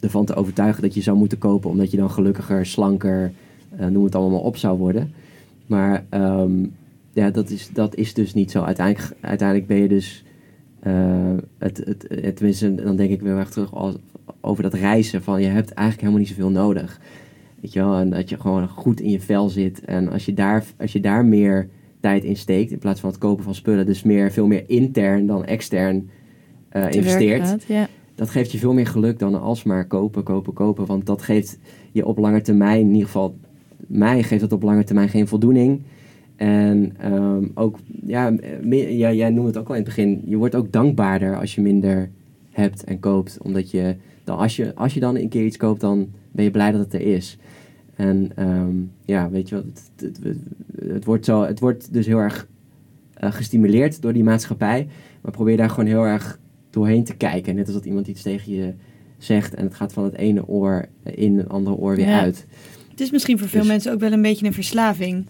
ervan 0.00 0.24
te 0.24 0.34
overtuigen 0.34 0.82
dat 0.82 0.94
je 0.94 1.02
zou 1.02 1.16
moeten 1.16 1.38
kopen, 1.38 1.70
omdat 1.70 1.90
je 1.90 1.96
dan 1.96 2.10
gelukkiger, 2.10 2.66
slanker, 2.66 3.32
noem 3.90 4.04
het 4.04 4.14
allemaal 4.14 4.40
op 4.40 4.56
zou 4.56 4.78
worden. 4.78 5.12
Maar 5.66 6.06
um, 6.10 6.74
ja, 7.12 7.30
dat 7.30 7.50
is, 7.50 7.70
dat 7.72 7.94
is 7.94 8.14
dus 8.14 8.34
niet 8.34 8.50
zo. 8.50 8.62
Uiteindelijk, 8.62 9.16
uiteindelijk 9.20 9.68
ben 9.68 9.76
je 9.76 9.88
dus. 9.88 10.24
Uh, 10.86 11.34
het, 11.58 11.76
het, 11.76 12.06
het, 12.08 12.36
tenminste, 12.36 12.74
dan 12.74 12.96
denk 12.96 13.10
ik 13.10 13.20
weer 13.20 13.36
erg 13.36 13.50
terug 13.50 13.72
over 14.40 14.62
dat 14.62 14.74
reizen. 14.74 15.22
Van 15.22 15.40
je 15.40 15.46
hebt 15.46 15.70
eigenlijk 15.70 16.00
helemaal 16.00 16.20
niet 16.20 16.28
zoveel 16.28 16.50
nodig. 16.50 17.00
Weet 17.60 17.72
je 17.72 17.80
wel, 17.80 17.96
en 17.96 18.10
dat 18.10 18.28
je 18.28 18.40
gewoon 18.40 18.68
goed 18.68 19.00
in 19.00 19.10
je 19.10 19.20
vel 19.20 19.48
zit. 19.48 19.84
En 19.84 20.08
als 20.08 20.24
je 20.24 20.34
daar, 20.34 20.64
als 20.78 20.92
je 20.92 21.00
daar 21.00 21.24
meer 21.24 21.68
tijd 22.00 22.24
in 22.24 22.36
steekt, 22.36 22.70
in 22.70 22.78
plaats 22.78 23.00
van 23.00 23.10
het 23.10 23.18
kopen 23.18 23.44
van 23.44 23.54
spullen, 23.54 23.86
dus 23.86 24.02
meer, 24.02 24.32
veel 24.32 24.46
meer 24.46 24.64
intern 24.66 25.26
dan 25.26 25.44
extern 25.44 26.10
uh, 26.72 26.90
investeert. 26.90 27.48
Gaat, 27.48 27.64
ja. 27.64 27.88
Dat 28.14 28.30
geeft 28.30 28.52
je 28.52 28.58
veel 28.58 28.72
meer 28.72 28.86
geluk 28.86 29.18
dan 29.18 29.40
alsmaar 29.40 29.86
kopen, 29.86 30.22
kopen, 30.22 30.52
kopen. 30.52 30.86
Want 30.86 31.06
dat 31.06 31.22
geeft 31.22 31.58
je 31.92 32.06
op 32.06 32.18
lange 32.18 32.40
termijn 32.40 32.80
in 32.80 32.92
ieder 32.92 33.06
geval 33.06 33.36
mij 33.86 34.22
geeft 34.22 34.40
dat 34.40 34.52
op 34.52 34.62
lange 34.62 34.84
termijn 34.84 35.08
geen 35.08 35.28
voldoening. 35.28 35.82
En 36.36 36.92
um, 37.12 37.50
ook, 37.54 37.78
ja, 38.06 38.32
ja, 38.70 39.12
jij 39.12 39.30
noemde 39.30 39.48
het 39.48 39.58
ook 39.58 39.68
al 39.68 39.74
in 39.74 39.80
het 39.80 39.94
begin, 39.94 40.22
je 40.24 40.36
wordt 40.36 40.54
ook 40.54 40.72
dankbaarder 40.72 41.38
als 41.38 41.54
je 41.54 41.60
minder 41.60 42.10
hebt 42.50 42.84
en 42.84 43.00
koopt. 43.00 43.38
Omdat 43.42 43.70
je, 43.70 43.96
dan, 44.24 44.38
als, 44.38 44.56
je, 44.56 44.74
als 44.74 44.94
je 44.94 45.00
dan 45.00 45.16
een 45.16 45.28
keer 45.28 45.44
iets 45.44 45.56
koopt, 45.56 45.80
dan 45.80 46.08
ben 46.32 46.44
je 46.44 46.50
blij 46.50 46.70
dat 46.70 46.80
het 46.80 46.94
er 46.94 47.00
is. 47.00 47.38
En 47.94 48.30
um, 48.38 48.90
ja, 49.04 49.30
weet 49.30 49.48
je 49.48 49.54
wat, 49.54 49.64
het, 49.96 50.20
het, 50.22 50.36
het, 50.88 51.04
wordt 51.04 51.24
zo, 51.24 51.42
het 51.42 51.60
wordt 51.60 51.92
dus 51.92 52.06
heel 52.06 52.18
erg 52.18 52.48
uh, 53.24 53.32
gestimuleerd 53.32 54.02
door 54.02 54.12
die 54.12 54.24
maatschappij. 54.24 54.88
Maar 55.20 55.32
probeer 55.32 55.56
daar 55.56 55.70
gewoon 55.70 55.86
heel 55.88 56.04
erg 56.04 56.38
doorheen 56.70 57.04
te 57.04 57.16
kijken. 57.16 57.54
Net 57.54 57.66
als 57.66 57.74
dat 57.74 57.84
iemand 57.84 58.08
iets 58.08 58.22
tegen 58.22 58.52
je 58.52 58.74
zegt 59.18 59.54
en 59.54 59.64
het 59.64 59.74
gaat 59.74 59.92
van 59.92 60.04
het 60.04 60.14
ene 60.14 60.46
oor 60.46 60.86
in 61.02 61.38
het 61.38 61.48
andere 61.48 61.76
oor 61.76 61.96
weer 61.96 62.08
ja. 62.08 62.20
uit. 62.20 62.46
Het 62.96 63.04
is 63.04 63.10
misschien 63.10 63.38
voor 63.38 63.48
veel 63.48 63.60
dus- 63.60 63.68
mensen 63.68 63.92
ook 63.92 64.00
wel 64.00 64.12
een 64.12 64.22
beetje 64.22 64.46
een 64.46 64.52
verslaving. 64.52 65.26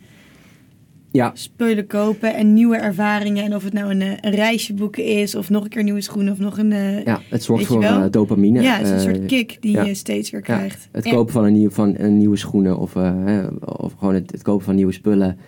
Ja. 1.11 1.31
Spullen 1.35 1.87
kopen 1.87 2.35
en 2.35 2.55
nieuwe 2.55 2.77
ervaringen. 2.77 3.45
En 3.45 3.55
of 3.55 3.65
het 3.65 3.73
nou 3.73 3.91
een, 3.91 4.01
eh, 4.01 4.11
een 4.21 4.35
reisje 4.35 4.75
boeken 4.75 5.05
is, 5.05 5.35
of 5.35 5.51
nog 5.51 5.65
een 5.65 5.69
keer 5.69 5.83
nieuwe 5.83 6.01
schoenen, 6.01 6.33
of 6.33 6.39
nog 6.39 6.59
een. 6.59 6.71
Uh, 6.71 7.05
ja, 7.05 7.21
het 7.31 7.43
zorgt 7.43 7.67
voor 7.67 7.83
uh, 7.83 8.05
dopamine. 8.11 8.63
Ja, 8.63 8.77
het 8.77 8.87
is 8.87 8.93
een 8.93 9.01
soort 9.01 9.27
kick 9.27 9.57
die 9.61 9.85
je 9.85 9.95
steeds 9.95 10.31
weer 10.31 10.41
krijgt. 10.41 10.89
Ja, 10.93 10.99
het 11.01 11.09
kopen 11.09 11.33
van 11.33 11.45
een, 11.45 11.53
nieuw, 11.53 11.71
van 11.71 11.95
een 11.99 12.19
nieuwe 12.19 12.37
schoenen 12.37 12.79
of, 12.79 12.97
of 13.65 13.93
gewoon 13.99 14.15
het, 14.15 14.31
het, 14.31 14.43
kopen 14.43 14.65
van 14.65 14.75
nieuwe 14.75 14.93
spullen. 14.93 15.39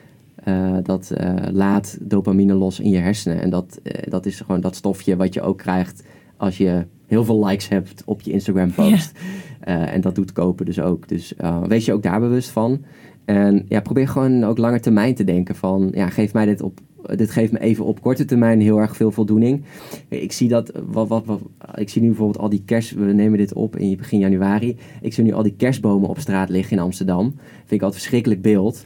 dat 0.82 1.12
laat 1.52 1.98
dopamine 2.00 2.54
los 2.54 2.80
in 2.80 2.90
je 2.90 2.98
hersenen. 2.98 3.40
En 3.40 3.50
dat, 3.50 3.80
dat 4.08 4.26
is 4.26 4.40
gewoon 4.40 4.60
dat 4.60 4.76
stofje 4.76 5.16
wat 5.16 5.34
je 5.34 5.42
ook 5.42 5.58
krijgt 5.58 6.02
als 6.36 6.56
je 6.56 6.86
heel 7.09 7.24
veel 7.24 7.46
likes 7.46 7.68
hebt 7.68 8.02
op 8.04 8.20
je 8.20 8.32
Instagram 8.32 8.72
post. 8.72 9.18
Uh, 9.68 9.94
en 9.94 10.00
dat 10.00 10.14
doet 10.14 10.32
kopen 10.32 10.66
dus 10.66 10.80
ook. 10.80 11.09
Dus 11.09 11.34
uh, 11.40 11.62
wees 11.62 11.84
je 11.84 11.92
ook 11.92 12.02
daar 12.02 12.20
bewust 12.20 12.50
van. 12.50 12.84
En 13.24 13.64
ja, 13.68 13.80
probeer 13.80 14.09
gewoon 14.09 14.44
ook 14.44 14.59
langer 14.59 14.80
termijn 14.80 15.14
te 15.14 15.24
denken 15.24 15.54
van, 15.54 15.90
ja, 15.94 16.09
geef 16.09 16.32
mij 16.32 16.44
dit 16.44 16.62
op, 16.62 16.80
dit 17.14 17.30
geeft 17.30 17.52
me 17.52 17.61
even 17.61 17.84
op 17.84 18.00
korte 18.00 18.24
termijn 18.24 18.61
heel 18.61 18.78
erg 18.78 18.96
veel 18.96 19.11
voldoening. 19.11 19.64
Ik 20.09 20.32
zie 20.32 20.48
dat, 20.48 20.72
wat, 20.86 21.09
wat, 21.09 21.24
wat, 21.24 21.40
ik 21.74 21.88
zie 21.88 22.02
nu 22.02 22.09
bijvoorbeeld 22.09 22.38
al 22.38 22.48
die 22.48 22.62
kerst, 22.64 22.94
we 22.94 23.12
nemen 23.12 23.38
dit 23.38 23.52
op 23.52 23.76
in 23.76 23.96
begin 23.96 24.18
januari. 24.18 24.76
Ik 25.00 25.14
zie 25.14 25.24
nu 25.24 25.32
al 25.32 25.42
die 25.42 25.54
kerstbomen 25.56 26.09
op 26.09 26.18
straat 26.18 26.48
liggen 26.48 26.76
in 26.76 26.82
Amsterdam. 26.82 27.34
Vind 27.56 27.70
ik 27.70 27.82
altijd 27.82 28.00
verschrikkelijk 28.00 28.42
beeld. 28.42 28.84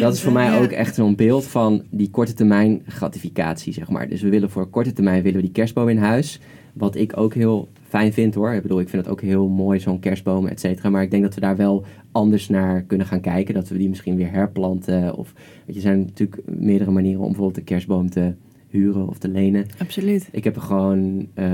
Dat 0.00 0.14
is 0.14 0.20
voor 0.20 0.32
mij 0.32 0.62
ook 0.62 0.70
echt 0.70 0.94
zo'n 0.94 1.16
beeld 1.16 1.44
van 1.44 1.82
die 1.90 2.10
korte 2.10 2.32
termijn 2.32 2.82
gratificatie, 2.86 3.72
zeg 3.72 3.90
maar. 3.90 4.08
Dus 4.08 4.22
we 4.22 4.28
willen 4.28 4.50
voor 4.50 4.66
korte 4.66 4.92
termijn 4.92 5.22
willen 5.22 5.38
we 5.38 5.44
die 5.44 5.52
kerstboom 5.52 5.88
in 5.88 5.98
huis. 5.98 6.40
Wat 6.78 6.96
ik 6.96 7.16
ook 7.16 7.34
heel 7.34 7.68
fijn 7.88 8.12
vind 8.12 8.34
hoor. 8.34 8.52
Ik 8.52 8.62
bedoel, 8.62 8.80
ik 8.80 8.88
vind 8.88 9.02
het 9.02 9.12
ook 9.12 9.20
heel 9.20 9.48
mooi, 9.48 9.80
zo'n 9.80 9.98
kerstboom, 9.98 10.46
et 10.46 10.60
cetera. 10.60 10.90
Maar 10.90 11.02
ik 11.02 11.10
denk 11.10 11.22
dat 11.22 11.34
we 11.34 11.40
daar 11.40 11.56
wel 11.56 11.84
anders 12.12 12.48
naar 12.48 12.82
kunnen 12.82 13.06
gaan 13.06 13.20
kijken. 13.20 13.54
Dat 13.54 13.68
we 13.68 13.78
die 13.78 13.88
misschien 13.88 14.16
weer 14.16 14.30
herplanten. 14.30 15.16
Of, 15.16 15.32
weet 15.34 15.64
je, 15.66 15.74
er 15.74 15.80
zijn 15.80 15.98
natuurlijk 15.98 16.42
meerdere 16.46 16.90
manieren 16.90 17.20
om 17.20 17.26
bijvoorbeeld 17.26 17.58
een 17.58 17.64
kerstboom 17.64 18.10
te 18.10 18.34
huren 18.68 19.08
of 19.08 19.18
te 19.18 19.28
lenen. 19.28 19.66
Absoluut. 19.78 20.28
Ik 20.32 20.44
heb 20.44 20.56
er 20.56 20.62
gewoon, 20.62 21.28
uh, 21.34 21.46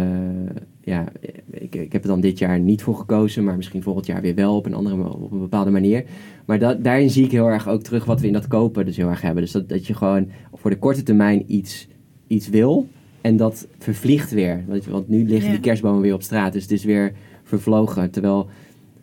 ja, 0.81 1.05
ik, 1.51 1.75
ik 1.75 1.93
heb 1.93 2.03
er 2.03 2.09
dan 2.09 2.21
dit 2.21 2.39
jaar 2.39 2.61
niet 2.61 2.83
voor 2.83 2.95
gekozen. 2.95 3.45
Maar 3.45 3.57
misschien 3.57 3.83
volgend 3.83 4.07
jaar 4.07 4.21
weer 4.21 4.35
wel 4.35 4.57
op 4.57 4.67
een, 4.67 4.75
andere, 4.75 5.13
op 5.13 5.33
een 5.33 5.39
bepaalde 5.39 5.71
manier. 5.71 6.05
Maar 6.45 6.59
dat, 6.59 6.85
daarin 6.85 7.11
zie 7.11 7.25
ik 7.25 7.31
heel 7.31 7.47
erg 7.47 7.69
ook 7.69 7.83
terug 7.83 8.05
wat 8.05 8.21
we 8.21 8.27
in 8.27 8.33
dat 8.33 8.49
kopen 8.49 8.87
dus 8.87 8.97
heel 8.97 9.09
erg 9.09 9.21
hebben. 9.21 9.43
Dus 9.43 9.53
dat, 9.53 9.69
dat 9.69 9.87
je 9.87 9.95
gewoon 9.95 10.29
voor 10.53 10.71
de 10.71 10.79
korte 10.79 11.03
termijn 11.03 11.45
iets, 11.47 11.89
iets 12.27 12.49
wil 12.49 12.87
en 13.25 13.37
dat 13.37 13.67
vervliegt 13.79 14.31
weer. 14.31 14.65
Want 14.89 15.09
nu 15.09 15.29
liggen 15.29 15.51
die 15.51 15.61
kerstbomen 15.61 16.01
weer 16.01 16.15
op 16.15 16.23
straat. 16.23 16.53
Dus 16.53 16.63
het 16.63 16.71
is 16.71 16.85
weer 16.85 17.13
vervlogen. 17.43 18.11
Terwijl 18.11 18.49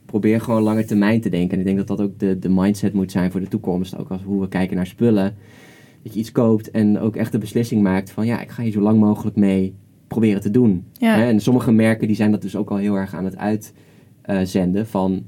probeer 0.05 0.41
gewoon 0.41 0.61
langer 0.61 0.85
termijn 0.85 1.21
te 1.21 1.29
denken. 1.29 1.51
En 1.53 1.59
ik 1.59 1.65
denk 1.65 1.77
dat 1.77 1.87
dat 1.87 2.01
ook 2.01 2.19
de, 2.19 2.39
de 2.39 2.49
mindset 2.49 2.93
moet 2.93 3.11
zijn 3.11 3.31
voor 3.31 3.39
de 3.39 3.47
toekomst. 3.47 3.97
Ook 3.97 4.09
als 4.09 4.21
hoe 4.23 4.41
we 4.41 4.47
kijken 4.47 4.75
naar 4.75 4.87
spullen. 4.87 5.35
Dat 6.03 6.13
je 6.13 6.19
iets 6.19 6.31
koopt 6.31 6.71
en 6.71 6.99
ook 6.99 7.15
echt 7.15 7.31
de 7.31 7.37
beslissing 7.37 7.81
maakt 7.81 8.11
van 8.11 8.25
ja, 8.25 8.41
ik 8.41 8.49
ga 8.49 8.63
hier 8.63 8.71
zo 8.71 8.81
lang 8.81 8.99
mogelijk 8.99 9.35
mee 9.35 9.73
proberen 10.07 10.41
te 10.41 10.51
doen. 10.51 10.85
Ja. 10.93 11.23
En 11.27 11.39
sommige 11.39 11.71
merken 11.71 12.07
die 12.07 12.15
zijn 12.15 12.31
dat 12.31 12.41
dus 12.41 12.55
ook 12.55 12.69
al 12.69 12.77
heel 12.77 12.95
erg 12.95 13.15
aan 13.15 13.25
het 13.25 13.37
uitzenden 14.21 14.87
van 14.87 15.25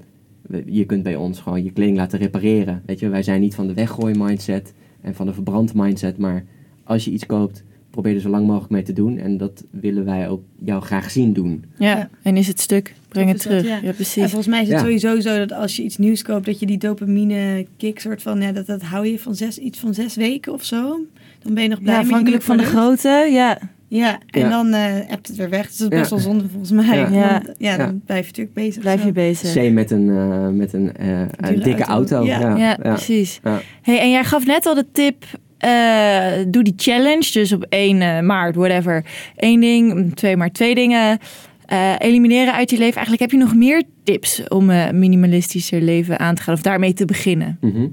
je 0.66 0.86
kunt 0.86 1.04
bij 1.04 1.16
ons 1.16 1.40
gewoon 1.40 1.64
je 1.64 1.72
kleding 1.72 1.98
laten 1.98 2.20
repareren. 2.20 2.82
Weet 2.86 3.00
je, 3.00 3.10
wij 3.10 3.24
zijn 3.24 3.42
niet 3.42 3.56
van 3.56 3.68
de 3.68 3.74
weggooi 3.74 4.18
mindset 4.18 4.74
en 5.02 5.16
van 5.16 5.26
de 5.26 5.34
verbrand 5.34 5.74
mindset, 5.74 6.18
maar 6.18 6.46
als 6.84 7.06
je 7.06 7.12
iets 7.12 7.26
koopt, 7.26 7.64
probeer 7.94 8.16
er 8.16 8.22
zo 8.22 8.30
lang 8.30 8.48
mogelijk 8.48 8.72
mee 8.72 8.84
te 8.84 8.94
doen. 8.94 9.18
En 9.18 9.38
dat 9.38 9.64
willen 9.70 10.06
wij 10.06 10.30
ook 10.30 10.42
jou 10.64 10.82
graag 10.82 11.12
zien 11.12 11.34
doen. 11.34 11.66
Ja, 11.78 12.10
en 12.22 12.38
is 12.38 12.48
het 12.48 12.60
stuk, 12.60 12.94
breng 13.08 13.30
het 13.30 13.40
terug. 13.40 13.82
ja. 13.82 13.92
precies. 13.92 14.24
En 14.24 14.30
volgens 14.30 14.48
mij 14.48 14.62
is 14.62 14.70
het 14.70 14.80
sowieso 14.80 15.20
zo 15.20 15.38
dat 15.38 15.52
als 15.52 15.76
je 15.76 15.84
iets 15.84 15.98
nieuws 15.98 16.22
koopt, 16.22 16.46
dat 16.46 16.60
je 16.60 16.66
die 16.66 16.78
dopamine 16.78 17.66
kick 17.78 18.00
soort 18.00 18.22
van, 18.22 18.42
ja, 18.42 18.52
dat, 18.52 18.66
dat 18.66 18.82
hou 18.82 19.08
je 19.08 19.20
van 19.20 19.36
zes, 19.36 19.58
iets 19.58 19.80
van 19.80 19.94
zes 19.94 20.16
weken 20.16 20.54
of 20.54 20.64
zo. 20.64 21.00
Dan 21.40 21.54
ben 21.54 21.64
je 21.64 21.70
nog 21.70 21.82
blij 21.82 21.94
ja, 21.94 22.00
afhankelijk 22.00 22.44
van 22.44 22.58
de 22.58 22.64
grootte, 22.64 23.28
ja. 23.32 23.60
Ja, 23.88 24.20
en 24.30 24.50
dan 24.50 24.68
uh, 24.68 24.80
hebt 24.84 25.28
het 25.28 25.36
weer 25.36 25.50
weg. 25.50 25.68
Dus 25.68 25.78
dat 25.78 25.92
is 25.92 26.00
best 26.00 26.10
wel 26.10 26.20
zonde 26.20 26.50
volgens 26.50 26.72
mij. 26.72 26.98
Ja, 27.12 27.42
ja. 27.58 27.78
dan 27.78 28.02
blijf 28.06 28.22
je 28.22 28.28
natuurlijk 28.28 28.56
bezig. 28.56 28.82
Blijf 28.82 29.04
je 29.04 29.12
bezig. 29.12 29.54
C 29.54 29.72
met 29.72 29.92
een, 29.92 30.08
uh, 30.08 30.48
met 30.48 30.74
een, 30.74 30.92
uh, 31.02 31.20
een 31.20 31.60
dikke 31.60 31.84
auto. 31.84 32.16
auto. 32.16 32.26
Ja, 32.26 32.56
ja, 32.56 32.76
precies. 32.76 33.40
Hey, 33.82 34.00
en 34.00 34.12
jij 34.12 34.24
gaf 34.24 34.46
net 34.46 34.66
al 34.66 34.76
de 34.76 34.86
tip 34.92 35.26
uh, 35.66 36.46
doe 36.48 36.64
die 36.64 36.74
challenge. 36.78 37.30
Dus 37.32 37.52
op 37.52 37.66
1 37.70 38.02
uh, 38.02 38.20
maart, 38.20 38.56
whatever. 38.56 39.06
één 39.36 39.60
ding, 39.60 40.16
twee 40.16 40.38
maar 40.38 40.52
twee 40.52 40.76
dingen. 40.76 41.20
eh, 41.66 41.94
elimineren 41.98 42.54
uit 42.54 42.70
je 42.70 42.78
leven. 42.78 42.96
Eigenlijk 42.96 43.22
heb 43.22 43.32
je 43.32 43.46
nog 43.46 43.56
meer 43.56 43.84
tips 44.04 44.48
om 44.48 44.70
uh, 44.70 44.92
minimalistischer 44.92 45.82
leven 45.82 46.20
aan 46.20 46.36
te 46.36 46.42
gaan 46.42 46.54
of 46.54 46.62
daarmee 46.62 46.94
te 46.94 47.06
beginnen? 47.06 47.58
Mhm. 47.62 47.88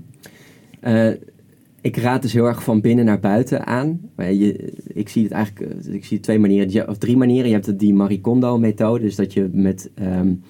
Eh, 0.81 1.09
ik 1.81 1.97
raad 1.97 2.23
dus 2.23 2.33
heel 2.33 2.47
erg 2.47 2.63
van 2.63 2.81
binnen 2.81 3.05
naar 3.05 3.21
buiten 3.21 3.67
aan. 3.67 4.01
Je, 4.17 4.73
ik 4.87 5.09
zie 5.09 5.23
het 5.23 5.33
eigenlijk 5.33 5.75
ik 5.85 6.05
zie 6.05 6.21
twee 6.21 6.39
manieren, 6.39 6.89
of 6.89 6.99
drie 6.99 7.17
manieren. 7.17 7.49
Je 7.49 7.55
hebt 7.55 7.79
die 7.79 7.95
Maricondo 7.95 8.59
methode, 8.59 9.05
dus 9.05 9.17
dat 9.17 9.33
je 9.33 9.49
met 9.53 9.91
um, 10.03 10.43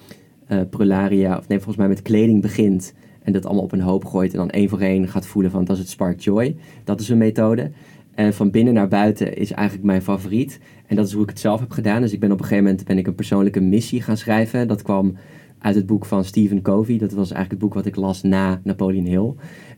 prularia, 0.69 1.37
of 1.37 1.47
nee, 1.47 1.57
volgens 1.57 1.77
mij 1.77 1.87
met 1.87 2.01
kleding 2.01 2.41
begint 2.41 2.93
en 3.23 3.33
dat 3.33 3.45
allemaal 3.45 3.63
op 3.63 3.71
een 3.71 3.81
hoop 3.81 4.05
gooit 4.05 4.31
en 4.31 4.37
dan 4.37 4.49
één 4.49 4.69
voor 4.69 4.79
één 4.79 5.07
gaat 5.07 5.25
voelen 5.25 5.51
van 5.51 5.63
dat 5.65 5.75
is 5.75 5.81
het 5.81 5.91
spark 5.91 6.19
joy. 6.19 6.55
Dat 6.83 6.99
is 6.99 7.09
een 7.09 7.17
methode. 7.17 7.71
En 8.15 8.33
van 8.33 8.51
binnen 8.51 8.73
naar 8.73 8.87
buiten 8.87 9.37
is 9.37 9.51
eigenlijk 9.51 9.87
mijn 9.87 10.01
favoriet. 10.01 10.59
En 10.87 10.95
dat 10.95 11.07
is 11.07 11.13
hoe 11.13 11.23
ik 11.23 11.29
het 11.29 11.39
zelf 11.39 11.59
heb 11.59 11.71
gedaan. 11.71 12.01
Dus 12.01 12.13
ik 12.13 12.19
ben 12.19 12.31
op 12.31 12.39
een 12.39 12.45
gegeven 12.45 12.63
moment 12.63 12.85
ben 12.85 12.97
ik 12.97 13.07
een 13.07 13.15
persoonlijke 13.15 13.59
missie 13.59 14.01
gaan 14.01 14.17
schrijven. 14.17 14.67
Dat 14.67 14.81
kwam 14.81 15.15
uit 15.59 15.75
het 15.75 15.85
boek 15.85 16.05
van 16.05 16.23
Stephen 16.23 16.61
Covey. 16.61 16.97
Dat 16.97 17.11
was 17.11 17.31
eigenlijk 17.31 17.51
het 17.51 17.59
boek 17.59 17.73
wat 17.73 17.85
ik 17.85 17.95
las 17.95 18.21
na 18.21 18.61
Napoleon 18.63 19.05
Hill. 19.05 19.33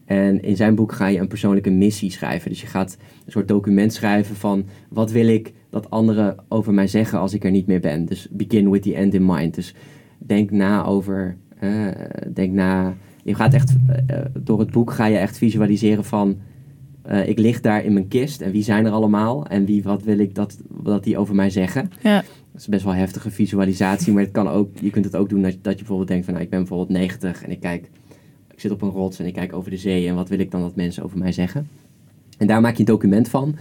En 0.05 0.41
in 0.41 0.55
zijn 0.55 0.75
boek 0.75 0.91
ga 0.91 1.07
je 1.07 1.19
een 1.19 1.27
persoonlijke 1.27 1.69
missie 1.69 2.11
schrijven. 2.11 2.49
Dus 2.49 2.61
je 2.61 2.67
gaat 2.67 2.97
een 3.25 3.31
soort 3.31 3.47
document 3.47 3.93
schrijven 3.93 4.35
van 4.35 4.65
wat 4.89 5.11
wil 5.11 5.27
ik 5.27 5.53
dat 5.69 5.89
anderen 5.89 6.35
over 6.47 6.73
mij 6.73 6.87
zeggen 6.87 7.19
als 7.19 7.33
ik 7.33 7.43
er 7.43 7.51
niet 7.51 7.67
meer 7.67 7.79
ben. 7.79 8.05
Dus 8.05 8.27
begin 8.31 8.69
with 8.69 8.81
the 8.81 8.95
end 8.95 9.13
in 9.13 9.25
mind. 9.25 9.55
Dus 9.55 9.75
denk 10.17 10.51
na 10.51 10.85
over, 10.85 11.37
uh, 11.63 11.87
denk 12.33 12.53
na. 12.53 12.93
Je 13.23 13.35
gaat 13.35 13.53
echt 13.53 13.73
uh, 14.09 14.17
door 14.39 14.59
het 14.59 14.71
boek 14.71 14.91
ga 14.91 15.05
je 15.05 15.17
echt 15.17 15.37
visualiseren 15.37 16.05
van 16.05 16.37
uh, 17.09 17.27
ik 17.27 17.39
lig 17.39 17.61
daar 17.61 17.83
in 17.83 17.93
mijn 17.93 18.07
kist 18.07 18.41
en 18.41 18.51
wie 18.51 18.63
zijn 18.63 18.85
er 18.85 18.91
allemaal 18.91 19.45
en 19.47 19.65
wie, 19.65 19.83
wat 19.83 20.03
wil 20.03 20.19
ik 20.19 20.35
dat, 20.35 20.57
dat 20.83 21.03
die 21.03 21.17
over 21.17 21.35
mij 21.35 21.49
zeggen. 21.49 21.91
Ja. 22.01 22.23
Dat 22.51 22.61
is 22.61 22.67
best 22.67 22.83
wel 22.83 22.93
heftige 22.93 23.31
visualisatie, 23.31 24.13
maar 24.13 24.23
het 24.23 24.31
kan 24.31 24.47
ook, 24.47 24.69
je 24.79 24.89
kunt 24.89 25.05
het 25.05 25.15
ook 25.15 25.29
doen 25.29 25.41
dat, 25.41 25.55
dat 25.61 25.73
je 25.73 25.77
bijvoorbeeld 25.77 26.07
denkt 26.07 26.25
van 26.25 26.33
nou, 26.33 26.45
ik 26.45 26.51
ben 26.51 26.59
bijvoorbeeld 26.59 26.89
90 26.89 27.43
en 27.43 27.51
ik 27.51 27.59
kijk, 27.59 27.89
ik 28.53 28.59
zit 28.59 28.71
op 28.71 28.81
een 28.81 28.89
rots 28.89 29.19
en 29.19 29.25
ik 29.25 29.33
kijk 29.33 29.53
over 29.53 29.69
de 29.69 29.77
zee 29.77 30.07
en 30.07 30.15
wat 30.15 30.29
wil 30.29 30.39
ik 30.39 30.51
dan 30.51 30.61
dat 30.61 30.75
mensen 30.75 31.03
over 31.03 31.17
mij 31.17 31.31
zeggen. 31.31 31.67
En 32.37 32.47
daar 32.47 32.61
maak 32.61 32.73
je 32.73 32.79
een 32.79 32.85
document 32.85 33.29
van. 33.29 33.55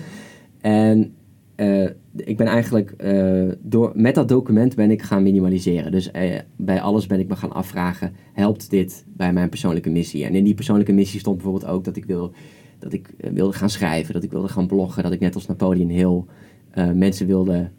En 0.61 1.15
uh, 1.63 1.89
ik 2.17 2.37
ben 2.37 2.47
eigenlijk, 2.47 2.95
uh, 3.05 3.53
door, 3.61 3.93
met 3.95 4.15
dat 4.15 4.29
document 4.29 4.75
ben 4.75 4.91
ik 4.91 5.03
gaan 5.03 5.23
minimaliseren. 5.23 5.93
Dus 5.93 6.11
uh, 6.17 6.39
bij 6.57 6.81
alles 6.81 7.07
ben 7.07 7.21
ik 7.21 7.29
me 7.29 7.37
gaan 7.37 7.53
afvragen, 7.53 8.13
helpt 8.33 8.71
dit 8.71 9.05
bij 9.07 9.33
mijn 9.33 9.49
persoonlijke 9.49 9.91
missie? 9.91 10.25
En 10.25 10.35
in 10.35 10.45
die 10.45 10.55
persoonlijke 10.55 10.93
missie 10.93 11.21
stond 11.21 11.37
bijvoorbeeld 11.37 11.73
ook 11.73 11.85
dat 11.85 11.97
ik 11.97 12.05
wil 12.05 12.33
dat 12.79 12.93
ik 12.93 13.09
eh, 13.21 13.31
wilde 13.31 13.53
gaan 13.53 13.71
schrijven, 13.71 14.15
dat 14.15 14.23
ik 14.23 14.31
wilde 14.31 14.49
gaan 14.49 14.67
bloggen, 14.67 15.03
dat 15.03 15.13
ik 15.13 15.21
net 15.21 15.35
als 15.35 15.47
Napoleon 15.47 15.89
Hill 15.89 16.25
mensen 16.95 17.27
wilde 17.27 17.71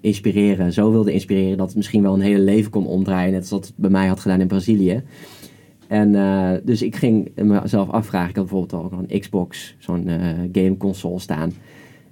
inspireren, 0.00 0.72
zo 0.72 0.90
wilde 0.90 1.12
inspireren 1.12 1.56
dat 1.56 1.66
het 1.66 1.76
misschien 1.76 2.02
wel 2.02 2.14
een 2.14 2.20
hele 2.20 2.40
leven 2.40 2.70
kon 2.70 2.86
omdraaien, 2.86 3.32
net 3.32 3.46
zoals 3.46 3.66
het 3.66 3.76
bij 3.76 3.90
mij 3.90 4.06
had 4.06 4.20
gedaan 4.20 4.40
in 4.40 4.46
Brazilië. 4.46 5.02
En 5.86 6.12
uh, 6.12 6.50
dus 6.64 6.82
ik 6.82 6.96
ging 6.96 7.30
mezelf 7.34 7.90
afvragen, 7.90 8.30
ik 8.30 8.36
had 8.36 8.46
bijvoorbeeld 8.46 8.92
nog 8.92 9.02
een 9.08 9.20
Xbox, 9.20 9.76
zo'n 9.78 10.08
uh, 10.08 10.16
game 10.52 10.76
console 10.76 11.18
staan. 11.18 11.52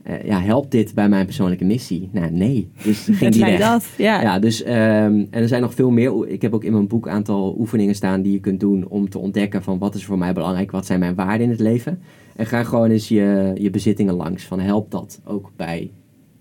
Uh, 0.08 0.24
ja, 0.24 0.40
helpt 0.40 0.70
dit 0.70 0.94
bij 0.94 1.08
mijn 1.08 1.24
persoonlijke 1.24 1.64
missie? 1.64 2.08
Nou, 2.12 2.30
nee. 2.30 2.70
Dus 2.84 3.08
ging 3.12 3.32
die 3.32 3.44
weg. 3.44 3.58
dat, 3.58 3.86
ja. 3.98 4.22
ja 4.22 4.38
dus, 4.38 4.66
um, 4.66 4.70
en 4.70 5.28
er 5.30 5.48
zijn 5.48 5.62
nog 5.62 5.74
veel 5.74 5.90
meer. 5.90 6.28
Ik 6.28 6.42
heb 6.42 6.54
ook 6.54 6.64
in 6.64 6.72
mijn 6.72 6.86
boek 6.86 7.06
een 7.06 7.12
aantal 7.12 7.56
oefeningen 7.58 7.94
staan 7.94 8.22
die 8.22 8.32
je 8.32 8.40
kunt 8.40 8.60
doen 8.60 8.88
om 8.88 9.08
te 9.08 9.18
ontdekken 9.18 9.62
van 9.62 9.78
wat 9.78 9.94
is 9.94 10.04
voor 10.04 10.18
mij 10.18 10.32
belangrijk, 10.32 10.70
wat 10.70 10.86
zijn 10.86 11.00
mijn 11.00 11.14
waarden 11.14 11.46
in 11.46 11.50
het 11.50 11.60
leven. 11.60 12.00
En 12.36 12.46
ga 12.46 12.62
gewoon 12.62 12.90
eens 12.90 13.08
je, 13.08 13.52
je 13.54 13.70
bezittingen 13.70 14.14
langs. 14.14 14.44
Van 14.44 14.60
helpt 14.60 14.90
dat 14.90 15.20
ook 15.24 15.52
bij, 15.56 15.90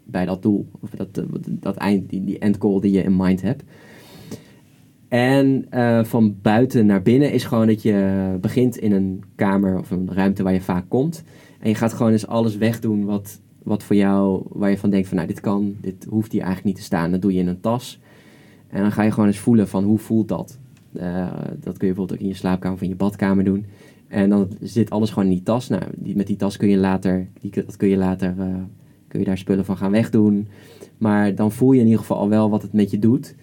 bij 0.04 0.26
dat 0.26 0.42
doel? 0.42 0.68
Of 0.80 0.90
dat, 0.90 1.24
dat 1.46 1.76
eind, 1.76 2.10
die, 2.10 2.24
die 2.24 2.40
end 2.40 2.56
goal 2.60 2.80
die 2.80 2.92
je 2.92 3.04
in 3.04 3.16
mind 3.16 3.42
hebt. 3.42 3.64
En 5.08 5.66
uh, 5.72 6.04
van 6.04 6.36
buiten 6.42 6.86
naar 6.86 7.02
binnen 7.02 7.32
is 7.32 7.44
gewoon 7.44 7.68
dat 7.68 7.82
je 7.82 8.38
begint 8.42 8.78
in 8.78 8.92
een 8.92 9.24
kamer 9.36 9.80
of 9.80 9.92
een 9.92 10.10
ruimte 10.14 10.44
waar 10.44 10.54
je 10.54 10.62
vaak 10.62 10.86
komt. 10.88 11.24
En 11.60 11.70
je 11.70 11.76
gaat 11.76 11.94
gewoon 11.94 12.12
eens 12.12 12.28
alles 12.28 12.58
wegdoen 12.58 13.06
wat, 13.06 13.42
wat 13.64 13.84
voor 13.84 13.96
jou, 13.96 14.44
waar 14.50 14.70
je 14.70 14.78
van 14.78 14.90
denkt 14.90 15.08
van 15.08 15.18
nou 15.18 15.30
dit 15.30 15.40
kan, 15.40 15.76
dit 15.82 16.06
hoeft 16.10 16.32
hier 16.32 16.42
eigenlijk 16.42 16.70
niet 16.70 16.78
te 16.78 16.90
staan. 16.90 17.12
Dat 17.12 17.22
doe 17.22 17.34
je 17.34 17.40
in 17.40 17.48
een 17.48 17.60
tas. 17.60 18.00
En 18.68 18.82
dan 18.82 18.92
ga 18.92 19.04
je 19.04 19.12
gewoon 19.12 19.28
eens 19.28 19.40
voelen 19.40 19.68
van 19.68 19.84
hoe 19.84 19.98
voelt 19.98 20.28
dat. 20.28 20.60
Uh, 20.94 21.32
dat 21.60 21.78
kun 21.78 21.88
je 21.88 21.94
bijvoorbeeld 21.94 22.14
ook 22.14 22.20
in 22.20 22.28
je 22.28 22.34
slaapkamer 22.34 22.78
of 22.78 22.84
in 22.84 22.90
je 22.90 22.96
badkamer 22.96 23.44
doen. 23.44 23.66
En 24.08 24.30
dan 24.30 24.48
zit 24.62 24.90
alles 24.90 25.10
gewoon 25.10 25.30
in 25.30 25.36
die 25.36 25.44
tas. 25.44 25.70
Nou, 25.70 25.84
die, 25.96 26.16
met 26.16 26.28
die 26.28 26.36
tas 26.36 26.58
kun 26.58 26.70
je 26.70 26.78
later, 26.78 27.28
die, 27.40 27.52
dat 27.52 27.78
kun 27.78 27.88
je 27.88 27.98
later, 27.98 28.36
uh, 28.40 28.46
kun 29.08 29.20
je 29.20 29.26
daar 29.26 29.38
spullen 29.38 29.66
van 29.66 29.78
gaan 29.78 29.92
wegdoen. 29.92 30.48
Maar 30.98 31.36
dan 31.36 31.52
voel 31.52 31.72
je 31.72 31.80
in 31.80 31.86
ieder 31.86 32.00
geval 32.00 32.18
al 32.18 32.30
wel 32.30 32.50
wat 32.50 32.62
het 32.62 32.74
met 32.74 32.92
je 32.92 33.00
doet. 33.00 33.36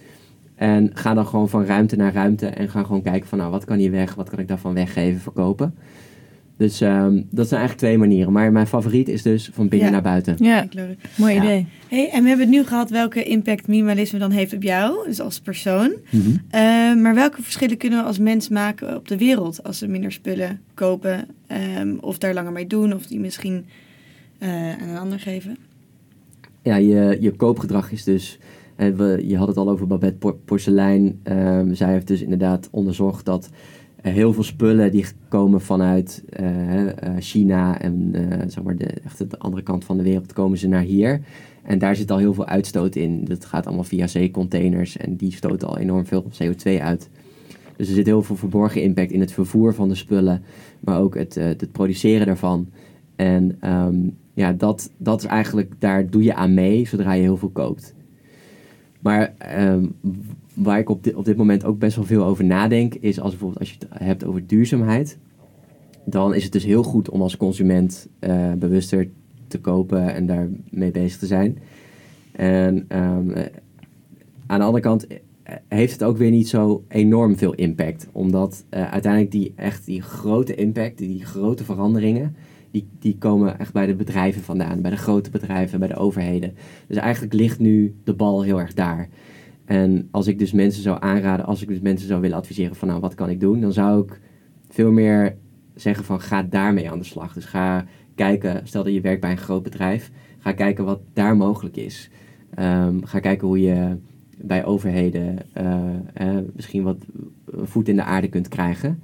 En 0.54 0.90
ga 0.94 1.14
dan 1.14 1.26
gewoon 1.26 1.48
van 1.48 1.64
ruimte 1.64 1.96
naar 1.96 2.12
ruimte 2.12 2.46
en 2.46 2.68
ga 2.68 2.82
gewoon 2.82 3.02
kijken 3.02 3.28
van 3.28 3.38
nou, 3.38 3.50
wat 3.50 3.64
kan 3.64 3.78
hier 3.78 3.90
weg, 3.90 4.14
wat 4.14 4.30
kan 4.30 4.38
ik 4.38 4.48
daarvan 4.48 4.74
weggeven, 4.74 5.20
verkopen. 5.20 5.74
Dus 6.60 6.80
um, 6.80 7.26
dat 7.30 7.48
zijn 7.48 7.60
eigenlijk 7.60 7.76
twee 7.78 7.98
manieren. 7.98 8.32
Maar 8.32 8.52
mijn 8.52 8.66
favoriet 8.66 9.08
is 9.08 9.22
dus 9.22 9.50
van 9.52 9.68
binnen 9.68 9.88
ja. 9.88 9.92
naar 9.92 10.02
buiten. 10.02 10.36
Ja, 10.38 10.66
mooi 11.16 11.34
ja. 11.34 11.42
idee. 11.42 11.66
Hey, 11.88 12.10
en 12.10 12.22
we 12.22 12.28
hebben 12.28 12.46
het 12.46 12.56
nu 12.56 12.64
gehad 12.64 12.90
welke 12.90 13.22
impact 13.22 13.66
minimalisme 13.66 14.18
dan 14.18 14.30
heeft 14.30 14.54
op 14.54 14.62
jou, 14.62 15.06
dus 15.06 15.20
als 15.20 15.40
persoon. 15.40 15.92
Mm 16.10 16.20
-hmm. 16.20 16.30
uh, 16.30 17.02
maar 17.02 17.14
welke 17.14 17.42
verschillen 17.42 17.76
kunnen 17.76 17.98
we 17.98 18.04
als 18.04 18.18
mens 18.18 18.48
maken 18.48 18.96
op 18.96 19.08
de 19.08 19.18
wereld 19.18 19.62
als 19.62 19.80
we 19.80 19.86
minder 19.86 20.12
spullen 20.12 20.60
kopen? 20.74 21.26
Um, 21.78 21.98
of 22.00 22.18
daar 22.18 22.34
langer 22.34 22.52
mee 22.52 22.66
doen, 22.66 22.94
of 22.94 23.06
die 23.06 23.20
misschien 23.20 23.64
uh, 24.38 24.48
aan 24.82 24.88
een 24.88 24.98
ander 24.98 25.18
geven? 25.18 25.56
Ja, 26.62 26.76
je, 26.76 27.16
je 27.20 27.30
koopgedrag 27.30 27.92
is 27.92 28.04
dus... 28.04 28.38
Uh, 28.76 28.96
we, 28.96 29.22
je 29.26 29.36
had 29.36 29.48
het 29.48 29.56
al 29.56 29.70
over 29.70 29.86
Babette 29.86 30.34
Porselein. 30.44 31.20
Um, 31.24 31.74
zij 31.74 31.92
heeft 31.92 32.06
dus 32.06 32.22
inderdaad 32.22 32.68
onderzocht 32.70 33.24
dat 33.24 33.50
heel 34.02 34.32
veel 34.32 34.42
spullen 34.42 34.90
die 34.90 35.06
komen 35.28 35.60
vanuit 35.60 36.24
uh, 36.40 36.86
China 37.18 37.80
en 37.80 38.12
zeg 38.46 38.62
maar 38.64 38.76
de, 38.76 38.86
echt 38.86 39.30
de 39.30 39.38
andere 39.38 39.62
kant 39.62 39.84
van 39.84 39.96
de 39.96 40.02
wereld 40.02 40.32
komen 40.32 40.58
ze 40.58 40.68
naar 40.68 40.82
hier. 40.82 41.20
En 41.62 41.78
daar 41.78 41.96
zit 41.96 42.10
al 42.10 42.18
heel 42.18 42.34
veel 42.34 42.46
uitstoot 42.46 42.96
in. 42.96 43.24
Dat 43.24 43.44
gaat 43.44 43.66
allemaal 43.66 43.84
via 43.84 44.06
zeecontainers 44.06 44.96
en 44.96 45.16
die 45.16 45.32
stoten 45.32 45.68
al 45.68 45.78
enorm 45.78 46.06
veel 46.06 46.24
CO2 46.24 46.80
uit. 46.80 47.08
Dus 47.76 47.88
er 47.88 47.94
zit 47.94 48.06
heel 48.06 48.22
veel 48.22 48.36
verborgen 48.36 48.82
impact 48.82 49.12
in 49.12 49.20
het 49.20 49.32
vervoer 49.32 49.74
van 49.74 49.88
de 49.88 49.94
spullen, 49.94 50.42
maar 50.80 51.00
ook 51.00 51.14
het, 51.14 51.34
het 51.34 51.72
produceren 51.72 52.26
daarvan. 52.26 52.68
En 53.16 53.58
um, 53.64 54.16
ja, 54.34 54.52
dat, 54.52 54.90
dat 54.96 55.20
is 55.22 55.26
eigenlijk, 55.26 55.72
daar 55.78 56.10
doe 56.10 56.22
je 56.22 56.34
aan 56.34 56.54
mee 56.54 56.86
zodra 56.86 57.12
je 57.12 57.22
heel 57.22 57.36
veel 57.36 57.50
koopt. 57.50 57.94
Maar 59.00 59.34
um, 59.58 59.94
waar 60.62 60.78
ik 60.78 60.88
op 60.88 61.04
dit, 61.04 61.14
op 61.14 61.24
dit 61.24 61.36
moment 61.36 61.64
ook 61.64 61.78
best 61.78 61.96
wel 61.96 62.04
veel 62.04 62.24
over 62.24 62.44
nadenk, 62.44 62.94
is 62.94 63.20
als 63.20 63.30
bijvoorbeeld 63.30 63.60
als 63.60 63.70
je 63.70 63.76
het 63.78 64.02
hebt 64.02 64.24
over 64.24 64.46
duurzaamheid, 64.46 65.18
dan 66.04 66.34
is 66.34 66.42
het 66.42 66.52
dus 66.52 66.64
heel 66.64 66.82
goed 66.82 67.10
om 67.10 67.22
als 67.22 67.36
consument 67.36 68.08
uh, 68.20 68.52
bewuster 68.52 69.08
te 69.48 69.60
kopen 69.60 70.14
en 70.14 70.26
daarmee 70.26 70.90
bezig 70.90 71.18
te 71.18 71.26
zijn. 71.26 71.58
En 72.32 72.76
um, 72.76 73.32
aan 74.46 74.58
de 74.58 74.64
andere 74.64 74.80
kant 74.80 75.06
heeft 75.68 75.92
het 75.92 76.04
ook 76.04 76.16
weer 76.16 76.30
niet 76.30 76.48
zo 76.48 76.84
enorm 76.88 77.36
veel 77.36 77.54
impact, 77.54 78.08
omdat 78.12 78.64
uiteindelijk 78.70 79.32
die 79.32 79.52
echt 79.56 79.86
die 79.86 80.02
grote 80.02 80.54
impact, 80.54 80.98
die 80.98 81.24
grote 81.24 81.64
veranderingen, 81.64 82.36
die, 82.70 82.88
die 82.98 83.16
komen 83.18 83.58
echt 83.58 83.72
bij 83.72 83.86
de 83.86 83.94
bedrijven 83.94 84.42
vandaan, 84.42 84.80
bij 84.80 84.90
de 84.90 84.96
grote 84.96 85.30
bedrijven, 85.30 85.78
bij 85.78 85.88
de 85.88 85.96
overheden. 85.96 86.54
Dus 86.86 86.96
eigenlijk 86.96 87.34
ligt 87.34 87.58
nu 87.58 87.94
de 88.04 88.14
bal 88.14 88.42
heel 88.42 88.60
erg 88.60 88.74
daar. 88.74 89.08
En 89.70 90.08
als 90.10 90.26
ik 90.26 90.38
dus 90.38 90.52
mensen 90.52 90.82
zou 90.82 90.96
aanraden, 91.00 91.46
als 91.46 91.62
ik 91.62 91.68
dus 91.68 91.80
mensen 91.80 92.08
zou 92.08 92.20
willen 92.20 92.36
adviseren 92.36 92.76
van 92.76 92.88
nou 92.88 93.00
wat 93.00 93.14
kan 93.14 93.30
ik 93.30 93.40
doen, 93.40 93.60
dan 93.60 93.72
zou 93.72 94.02
ik 94.02 94.20
veel 94.68 94.90
meer 94.90 95.36
zeggen 95.74 96.04
van 96.04 96.20
ga 96.20 96.42
daarmee 96.42 96.90
aan 96.90 96.98
de 96.98 97.04
slag. 97.04 97.32
Dus 97.32 97.44
ga 97.44 97.84
kijken, 98.14 98.60
stel 98.66 98.84
dat 98.84 98.92
je 98.92 99.00
werkt 99.00 99.20
bij 99.20 99.30
een 99.30 99.36
groot 99.36 99.62
bedrijf, 99.62 100.10
ga 100.38 100.52
kijken 100.52 100.84
wat 100.84 101.00
daar 101.12 101.36
mogelijk 101.36 101.76
is. 101.76 102.10
Um, 102.58 103.04
ga 103.04 103.18
kijken 103.18 103.46
hoe 103.46 103.60
je 103.60 103.96
bij 104.36 104.64
overheden 104.64 105.38
uh, 106.20 106.38
misschien 106.54 106.82
wat 106.82 107.06
voet 107.46 107.88
in 107.88 107.96
de 107.96 108.02
aarde 108.02 108.28
kunt 108.28 108.48
krijgen. 108.48 109.02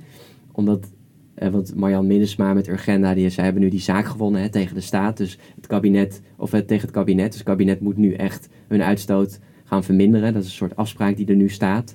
Omdat 0.53 0.93
uh, 1.39 1.49
want 1.49 1.75
Marjan 1.75 2.07
Minnesma 2.07 2.55
met 2.55 2.69
Urgenda, 2.69 3.14
die, 3.14 3.29
zij 3.29 3.45
hebben 3.45 3.62
nu 3.62 3.69
die 3.69 3.81
zaak 3.81 4.07
gewonnen 4.07 4.41
hè, 4.41 4.49
tegen 4.49 4.75
de 4.75 4.81
staat. 4.81 5.17
Dus 5.17 5.39
het 5.57 5.67
kabinet, 5.67 6.23
of 6.37 6.51
tegen 6.51 6.81
het 6.81 6.91
kabinet. 6.91 7.27
Dus 7.27 7.39
het 7.39 7.49
kabinet 7.49 7.81
moet 7.81 7.97
nu 7.97 8.12
echt 8.12 8.49
hun 8.69 8.83
uitstoot 8.83 9.41
gaan 9.67 9.85
verminderen. 9.85 10.33
Dat 10.33 10.43
is 10.43 10.49
een 10.49 10.55
soort 10.55 10.77
afspraak 10.77 11.17
die 11.17 11.27
er 11.27 11.37
nu 11.37 11.49
staat. 11.49 11.95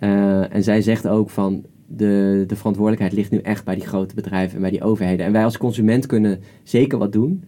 Uh, 0.00 0.54
en 0.54 0.62
zij 0.62 0.82
zegt 0.82 1.08
ook 1.08 1.30
van 1.30 1.64
de, 1.86 2.44
de 2.46 2.56
verantwoordelijkheid 2.56 3.12
ligt 3.12 3.30
nu 3.30 3.38
echt 3.38 3.64
bij 3.64 3.74
die 3.74 3.86
grote 3.86 4.14
bedrijven 4.14 4.54
en 4.54 4.60
bij 4.60 4.70
die 4.70 4.82
overheden. 4.82 5.26
En 5.26 5.32
wij 5.32 5.44
als 5.44 5.58
consument 5.58 6.06
kunnen 6.06 6.40
zeker 6.62 6.98
wat 6.98 7.12
doen. 7.12 7.44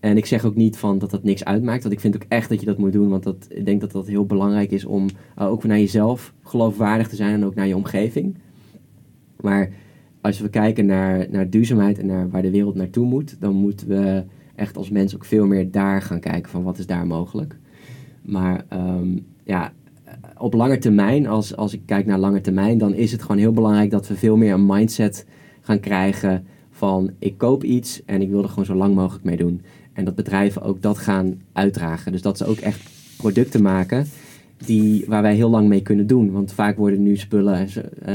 En 0.00 0.16
ik 0.16 0.26
zeg 0.26 0.44
ook 0.44 0.54
niet 0.54 0.76
van 0.76 0.98
dat 0.98 1.10
dat 1.10 1.22
niks 1.22 1.44
uitmaakt. 1.44 1.82
Want 1.82 1.94
ik 1.94 2.00
vind 2.00 2.14
ook 2.14 2.24
echt 2.28 2.48
dat 2.48 2.60
je 2.60 2.66
dat 2.66 2.78
moet 2.78 2.92
doen. 2.92 3.08
Want 3.08 3.22
dat, 3.22 3.46
ik 3.48 3.64
denk 3.64 3.80
dat 3.80 3.92
dat 3.92 4.06
heel 4.06 4.26
belangrijk 4.26 4.70
is 4.70 4.84
om 4.84 5.08
uh, 5.38 5.46
ook 5.46 5.64
naar 5.64 5.78
jezelf 5.78 6.34
geloofwaardig 6.42 7.08
te 7.08 7.16
zijn 7.16 7.34
en 7.34 7.44
ook 7.44 7.54
naar 7.54 7.66
je 7.66 7.76
omgeving. 7.76 8.38
Maar 9.40 9.72
als 10.20 10.40
we 10.40 10.48
kijken 10.48 10.86
naar, 10.86 11.26
naar 11.30 11.50
duurzaamheid 11.50 11.98
en 11.98 12.06
naar 12.06 12.30
waar 12.30 12.42
de 12.42 12.50
wereld 12.50 12.74
naartoe 12.74 13.06
moet, 13.06 13.40
dan 13.40 13.54
moeten 13.54 13.88
we 13.88 14.24
echt 14.54 14.76
als 14.76 14.90
mens 14.90 15.14
ook 15.14 15.24
veel 15.24 15.46
meer 15.46 15.70
daar 15.70 16.02
gaan 16.02 16.20
kijken 16.20 16.50
van 16.50 16.62
wat 16.62 16.78
is 16.78 16.86
daar 16.86 17.06
mogelijk. 17.06 17.58
Maar 18.24 18.64
um, 18.72 19.26
ja, 19.44 19.72
op 20.38 20.54
lange 20.54 20.78
termijn, 20.78 21.26
als, 21.26 21.56
als 21.56 21.72
ik 21.72 21.80
kijk 21.86 22.06
naar 22.06 22.18
lange 22.18 22.40
termijn, 22.40 22.78
dan 22.78 22.94
is 22.94 23.12
het 23.12 23.22
gewoon 23.22 23.38
heel 23.38 23.52
belangrijk 23.52 23.90
dat 23.90 24.08
we 24.08 24.14
veel 24.14 24.36
meer 24.36 24.52
een 24.52 24.66
mindset 24.66 25.26
gaan 25.60 25.80
krijgen 25.80 26.46
van 26.70 27.10
ik 27.18 27.38
koop 27.38 27.64
iets 27.64 28.04
en 28.04 28.22
ik 28.22 28.30
wil 28.30 28.42
er 28.42 28.48
gewoon 28.48 28.64
zo 28.64 28.74
lang 28.74 28.94
mogelijk 28.94 29.24
mee 29.24 29.36
doen. 29.36 29.62
En 29.92 30.04
dat 30.04 30.14
bedrijven 30.14 30.62
ook 30.62 30.82
dat 30.82 30.98
gaan 30.98 31.40
uitdragen. 31.52 32.12
Dus 32.12 32.22
dat 32.22 32.38
ze 32.38 32.46
ook 32.46 32.58
echt 32.58 32.80
producten 33.16 33.62
maken 33.62 34.06
die, 34.66 35.04
waar 35.08 35.22
wij 35.22 35.34
heel 35.34 35.50
lang 35.50 35.68
mee 35.68 35.82
kunnen 35.82 36.06
doen. 36.06 36.32
Want 36.32 36.52
vaak 36.52 36.76
worden 36.76 37.02
nu 37.02 37.16
spullen, 37.16 37.58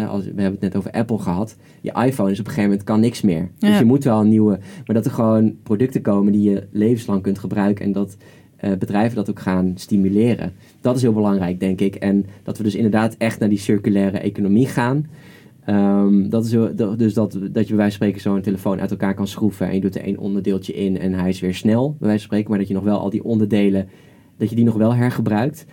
als, 0.09 0.23
we 0.23 0.41
hebben 0.41 0.51
het 0.51 0.61
net 0.61 0.75
over 0.75 0.91
Apple 0.91 1.19
gehad. 1.19 1.55
Je 1.81 1.91
iPhone 2.05 2.31
is 2.31 2.39
op 2.39 2.45
een 2.45 2.51
gegeven 2.51 2.69
moment 2.69 2.83
kan 2.83 2.99
niks 2.99 3.21
meer. 3.21 3.49
Dus 3.57 3.77
je 3.79 3.85
moet 3.85 4.03
wel 4.03 4.19
een 4.19 4.29
nieuwe, 4.29 4.59
maar 4.85 4.95
dat 4.95 5.05
er 5.05 5.11
gewoon 5.11 5.55
producten 5.63 6.01
komen 6.01 6.31
die 6.31 6.49
je 6.49 6.67
levenslang 6.71 7.21
kunt 7.21 7.39
gebruiken. 7.39 7.85
En 7.85 7.91
dat 7.91 8.17
uh, 8.63 8.71
bedrijven 8.77 9.15
dat 9.15 9.29
ook 9.29 9.39
gaan 9.39 9.71
stimuleren. 9.75 10.53
Dat 10.81 10.95
is 10.95 11.01
heel 11.01 11.13
belangrijk, 11.13 11.59
denk 11.59 11.81
ik. 11.81 11.95
En 11.95 12.25
dat 12.43 12.57
we 12.57 12.63
dus 12.63 12.75
inderdaad 12.75 13.15
echt 13.17 13.39
naar 13.39 13.49
die 13.49 13.57
circulaire 13.57 14.17
economie 14.17 14.67
gaan. 14.67 15.05
Um, 15.69 16.29
dat 16.29 16.45
is 16.45 16.51
dus 16.97 17.13
dat, 17.13 17.31
dat 17.31 17.41
je 17.41 17.51
bij 17.51 17.53
wijze 17.53 17.75
van 17.75 17.91
spreken 17.91 18.21
zo'n 18.21 18.41
telefoon 18.41 18.79
uit 18.79 18.91
elkaar 18.91 19.13
kan 19.13 19.27
schroeven 19.27 19.67
en 19.67 19.73
je 19.73 19.81
doet 19.81 19.95
er 19.95 20.03
één 20.03 20.17
onderdeeltje 20.17 20.73
in 20.73 20.99
en 20.99 21.13
hij 21.13 21.29
is 21.29 21.39
weer 21.39 21.53
snel, 21.55 21.87
bij 21.87 22.07
wijze 22.07 22.17
van 22.17 22.27
spreken, 22.27 22.49
maar 22.49 22.59
dat 22.59 22.67
je 22.67 22.73
nog 22.73 22.83
wel 22.83 22.99
al 22.99 23.09
die 23.09 23.23
onderdelen, 23.23 23.87
dat 24.37 24.49
je 24.49 24.55
die 24.55 24.65
nog 24.65 24.75
wel 24.75 24.95
hergebruikt. 24.95 25.65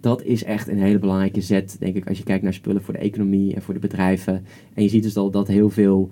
Dat 0.00 0.22
is 0.22 0.44
echt 0.44 0.68
een 0.68 0.78
hele 0.78 0.98
belangrijke 0.98 1.40
zet, 1.40 1.76
denk 1.78 1.96
ik, 1.96 2.08
als 2.08 2.18
je 2.18 2.24
kijkt 2.24 2.42
naar 2.42 2.54
spullen 2.54 2.82
voor 2.82 2.94
de 2.94 3.00
economie 3.00 3.54
en 3.54 3.62
voor 3.62 3.74
de 3.74 3.80
bedrijven. 3.80 4.44
En 4.74 4.82
je 4.82 4.88
ziet 4.88 5.02
dus 5.02 5.16
al 5.16 5.30
dat 5.30 5.48
heel 5.48 5.70
veel 5.70 6.10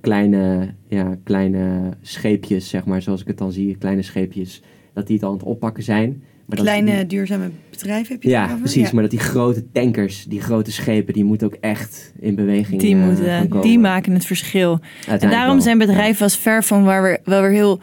kleine, 0.00 0.68
ja, 0.88 1.16
kleine 1.22 1.90
scheepjes, 2.00 2.68
zeg 2.68 2.84
maar, 2.84 3.02
zoals 3.02 3.20
ik 3.20 3.26
het 3.26 3.38
dan 3.38 3.52
zie, 3.52 3.76
kleine 3.76 4.02
scheepjes, 4.02 4.62
dat 4.96 5.06
die 5.06 5.16
het 5.16 5.24
al 5.24 5.30
aan 5.30 5.36
het 5.36 5.46
oppakken 5.46 5.82
zijn. 5.82 6.22
Maar 6.46 6.58
Kleine 6.58 7.06
duurzame 7.06 7.50
bedrijven 7.70 8.12
heb 8.12 8.22
je 8.22 8.28
Ja, 8.28 8.56
precies. 8.60 8.90
Maar 8.90 9.02
dat 9.02 9.10
die 9.10 9.20
grote 9.20 9.64
tankers, 9.72 10.24
die 10.24 10.40
grote 10.40 10.72
schepen, 10.72 11.14
die 11.14 11.24
moeten 11.24 11.46
ook 11.46 11.56
echt 11.60 12.12
in 12.20 12.34
beweging 12.34 12.80
die 12.80 12.94
uh, 12.94 13.04
moeten, 13.06 13.60
Die 13.60 13.78
maken 13.78 14.12
het 14.12 14.26
verschil. 14.26 14.80
En 15.06 15.30
daarom 15.30 15.60
zijn 15.60 15.78
bedrijven 15.78 16.22
als 16.22 16.36
ver 16.36 16.64
van 16.64 16.84
waar 16.84 17.02
we 17.02 17.20
wel 17.24 17.40
weer 17.40 17.50
heel 17.50 17.80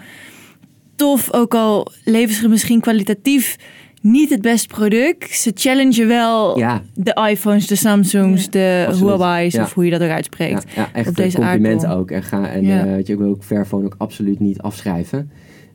tof, 0.96 1.34
ook 1.34 1.54
al 1.54 1.88
leveren 2.04 2.42
ze 2.42 2.48
misschien 2.48 2.80
kwalitatief 2.80 3.58
niet 4.02 4.30
het 4.30 4.42
beste 4.42 4.68
product. 4.68 5.36
Ze 5.36 5.52
challengen 5.56 6.08
wel 6.08 6.56
de 6.94 7.28
iPhones, 7.30 7.68
de 7.68 7.76
Samsungs, 7.76 8.50
de 8.50 8.96
Huawei's 9.00 9.56
of 9.56 9.74
hoe 9.74 9.86
je 9.86 9.92
dat 9.92 10.02
ook 10.02 10.10
uitspreekt. 10.10 10.66
Ja, 10.76 10.90
echt 10.94 11.08
op 11.08 11.16
deze 11.16 11.38
compliment 11.38 11.86
ook. 11.86 12.12
En, 12.12 12.24
ga, 12.24 12.50
en 12.50 12.64
uh, 12.64 13.04
je 13.04 13.18
wil 13.18 13.30
ook 13.30 13.44
Fairphone 13.44 13.86
ook 13.86 13.96
absoluut 13.98 14.40
niet 14.40 14.62
afschrijven. 14.62 15.32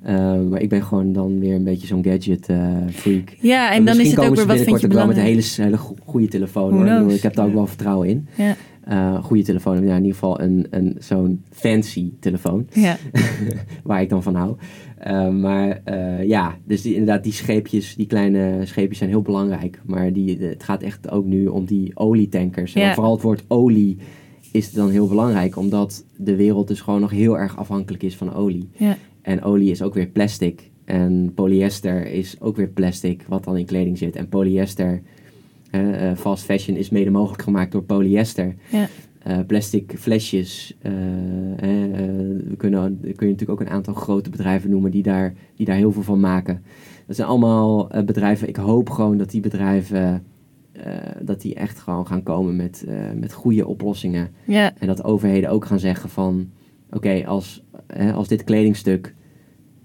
Uh, 0.07 0.41
maar 0.51 0.61
ik 0.61 0.69
ben 0.69 0.83
gewoon 0.83 1.13
dan 1.13 1.39
weer 1.39 1.55
een 1.55 1.65
beetje 1.65 1.87
zo'n 1.87 2.05
gadget 2.05 2.49
uh, 2.49 2.77
freak. 2.91 3.37
Ja, 3.41 3.73
en, 3.73 3.85
dan 3.85 4.01
is 4.01 4.11
het 4.11 4.21
ook 4.21 4.35
weer 4.35 4.47
wat 4.47 4.61
vind 4.61 4.81
je 4.81 4.89
wel 4.89 5.07
met 5.07 5.17
een 5.17 5.23
hele, 5.23 5.43
hele 5.57 5.77
goede 6.05 6.29
telefoon. 6.29 6.89
Hoor. 6.89 7.13
Ik 7.13 7.23
heb 7.23 7.35
daar 7.35 7.47
ook 7.47 7.53
wel 7.53 7.67
vertrouwen 7.67 8.09
in. 8.09 8.29
Ja. 8.37 8.57
Uh, 8.91 9.25
goede 9.25 9.43
telefoon, 9.43 9.85
ja, 9.85 9.91
in 9.91 9.97
ieder 9.97 10.13
geval 10.13 10.41
een, 10.41 10.67
een, 10.71 10.97
zo'n 10.99 11.43
fancy 11.51 12.13
telefoon. 12.21 12.67
Ja. 12.73 12.97
waar 13.85 14.03
ik 14.03 14.09
dan 14.09 14.23
van 14.23 14.35
hou. 14.35 14.57
maar 15.33 15.81
ja, 16.27 16.57
dus 16.65 16.83
die, 16.83 16.93
inderdaad, 16.93 17.23
die 17.23 17.33
scheepjes, 17.33 17.95
die 17.97 18.07
kleine 18.07 18.61
scheepjes 18.65 18.99
zijn 18.99 19.11
heel 19.11 19.23
belangrijk. 19.23 19.81
Maar 19.87 20.13
die, 20.13 20.39
het 20.39 20.63
gaat 20.63 20.83
echt 20.83 21.11
ook 21.11 21.25
nu 21.25 21.47
om 21.47 21.65
die 21.65 21.91
olietankers. 21.95 22.75
En 22.75 22.95
vooral 22.95 23.13
het 23.13 23.23
woord 23.23 23.45
olie 23.49 23.99
is 24.53 24.67
het 24.67 24.75
dan 24.75 24.91
heel 24.91 25.09
belangrijk, 25.09 25.57
omdat 25.57 26.05
de 26.17 26.37
wereld 26.37 26.69
dus 26.69 26.81
gewoon 26.81 27.01
nog 27.01 27.11
heel 27.11 27.39
erg 27.39 27.57
afhankelijk 27.57 28.03
is 28.03 28.17
van 28.17 28.35
olie. 28.35 28.69
Ja. 28.77 28.97
En 29.29 29.43
olie 29.43 29.71
is 29.71 29.83
ook 29.83 29.95
weer 29.95 30.07
plastic. 30.07 30.71
En 30.85 31.33
polyester 31.35 32.07
is 32.07 32.41
ook 32.41 32.57
weer 32.57 32.69
plastic, 32.69 33.25
wat 33.27 33.45
dan 33.45 33.57
in 33.57 33.67
kleding 33.67 33.99
zit. 33.99 34.17
En 34.17 34.29
polyester, 34.29 35.03
uh, 35.71 36.13
fast 36.17 36.45
fashion, 36.45 36.77
is 36.77 36.91
mede 36.91 37.11
mogelijk 37.11 37.43
gemaakt 37.43 37.73
door 37.73 37.83
polyester. 37.83 38.55
Ja. 38.71 38.89
Uh, 39.27 39.39
plastic 39.47 39.95
flesjes. 39.99 40.77
Uh, 40.83 40.93
we 42.49 42.55
kunnen, 42.57 43.01
kun 43.01 43.27
je 43.27 43.33
natuurlijk 43.33 43.51
ook 43.51 43.61
een 43.61 43.73
aantal 43.73 43.95
grote 43.95 44.31
bedrijven 44.31 44.71
noemen 44.71 44.91
die 44.91 45.03
daar, 45.03 45.35
die 45.57 45.67
daar 45.67 45.77
heel 45.77 45.93
veel 45.93 46.03
van 46.03 46.21
maken. 46.21 46.63
Dat 47.07 47.17
zijn 47.17 47.29
allemaal 47.29 47.87
bedrijven. 48.05 48.49
Ik 48.49 48.57
hoop 48.57 48.91
gewoon 48.91 49.19
dat 49.19 49.31
die 49.31 49.41
bedrijven. 49.41 50.25
dat 51.23 51.41
die 51.41 51.55
echt 51.55 51.79
gewoon 51.79 52.07
gaan 52.07 52.23
komen 52.23 52.57
met, 52.57 52.87
met 53.15 53.33
goede 53.33 53.67
oplossingen. 53.67 54.31
En 54.47 54.87
dat 54.87 55.05
overheden 55.05 55.51
ook 55.51 55.65
gaan 55.65 55.79
zeggen 55.79 56.11
van... 56.11 56.51
Oké, 56.91 57.27
als, 57.27 57.65
als 58.15 58.29
dit 58.29 58.45
kledingstuk 58.45 59.15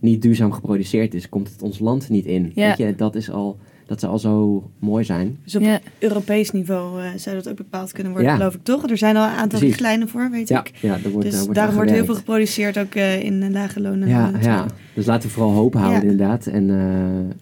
niet 0.04 0.22
duurzaam 0.22 0.52
geproduceerd 0.52 1.14
is, 1.14 1.30
komt 1.30 1.50
het 1.50 1.62
ons 1.62 1.80
land 1.80 2.10
niet 2.10 2.26
in. 2.26 2.52
Ja. 2.56 2.68
Weet 2.68 2.78
je, 2.78 2.96
dat 2.96 3.16
is 3.16 3.32
al 3.32 3.58
dat 3.86 4.00
zou 4.00 4.12
al 4.12 4.20
zo 4.20 4.64
mooi 4.80 5.04
zijn. 5.04 5.38
Dus 5.44 5.56
op 5.56 5.82
Europees 6.00 6.52
niveau 6.52 7.02
uh, 7.02 7.10
zou 7.16 7.36
dat 7.36 7.50
ook 7.50 7.56
bepaald 7.56 7.92
kunnen 7.92 8.12
worden, 8.12 8.32
ja. 8.32 8.38
geloof 8.38 8.54
ik 8.54 8.64
toch? 8.64 8.90
Er 8.90 8.98
zijn 8.98 9.18
al 9.18 9.24
een 9.24 9.36
aantal 9.36 9.60
richtlijnen 9.60 10.10
voor, 10.10 10.30
weet 10.32 10.50
ik. 10.50 10.72
Ja, 10.82 10.98
daar 10.98 11.12
wordt, 11.12 11.32
dus 11.32 11.40
wordt 11.40 11.56
daarom 11.56 11.76
wordt 11.76 11.92
heel 11.92 12.06
veel 12.06 12.16
geproduceerd, 12.16 12.80
ook 12.80 12.96
uh, 12.96 13.24
in 13.24 13.52
lage 13.52 13.82
lonen. 13.82 14.08
Ja, 14.08 14.32
ja, 14.42 14.66
dus 14.94 15.06
laten 15.06 15.28
we 15.28 15.34
vooral 15.34 15.52
hoop 15.52 15.74
houden 15.74 16.02
inderdaad. 16.02 16.48
En, 16.48 16.70
uh, 16.70 16.78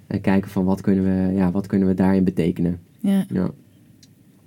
en 0.08 0.22
kijken 0.22 0.52
van 0.52 0.66
wat 0.66 0.82
kunnen, 0.82 1.04
we, 1.04 1.36
ja, 1.36 1.52
wat 1.52 1.68
kunnen 1.68 1.88
we 1.88 1.94
daarin 1.94 2.24
betekenen. 2.24 2.80
Ja. 3.00 3.26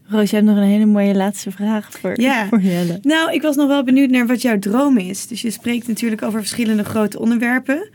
Roos, 0.07 0.30
je 0.30 0.36
hebt 0.36 0.48
nog 0.48 0.57
een 0.57 0.62
hele 0.62 0.86
mooie 0.86 1.14
laatste 1.14 1.50
vraag 1.50 1.90
voor, 1.90 2.20
ja. 2.20 2.46
voor 2.48 2.61
Jelle. 2.61 2.98
Nou, 3.02 3.32
ik 3.32 3.42
was 3.42 3.57
nog 3.57 3.68
wel 3.68 3.84
benieuwd 3.84 4.11
naar 4.11 4.26
wat 4.26 4.42
jouw 4.42 4.59
droom 4.59 4.98
is. 4.98 5.26
Dus 5.26 5.42
je 5.42 5.50
spreekt 5.50 5.88
natuurlijk 5.88 6.22
over 6.22 6.40
verschillende 6.40 6.84
grote 6.84 7.18
onderwerpen. 7.18 7.88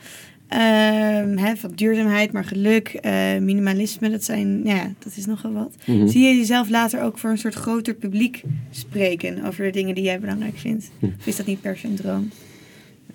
Um, 0.54 1.38
hè, 1.38 1.56
van 1.56 1.72
duurzaamheid, 1.76 2.32
maar 2.32 2.44
geluk, 2.44 3.00
uh, 3.02 3.38
minimalisme, 3.38 4.10
dat 4.10 4.24
zijn, 4.24 4.62
ja, 4.64 4.92
dat 5.00 5.16
is 5.16 5.26
nogal 5.26 5.52
wat. 5.52 5.76
Mhm. 5.86 6.08
Zie 6.08 6.28
je 6.28 6.36
jezelf 6.36 6.70
later 6.70 7.02
ook 7.02 7.18
voor 7.18 7.30
een 7.30 7.38
soort 7.38 7.54
groter 7.54 7.94
publiek 7.94 8.44
spreken 8.70 9.44
over 9.44 9.64
de 9.64 9.72
dingen 9.72 9.96
die 9.96 10.04
jij 10.04 10.20
belangrijk 10.20 10.58
vindt? 10.58 10.92
Hm. 11.00 11.06
Of 11.06 11.28
is 11.28 11.36
dat 11.36 11.46
niet 11.46 11.62
per 11.62 11.78
se 11.78 11.88
een 11.88 11.96
droom? 11.96 12.30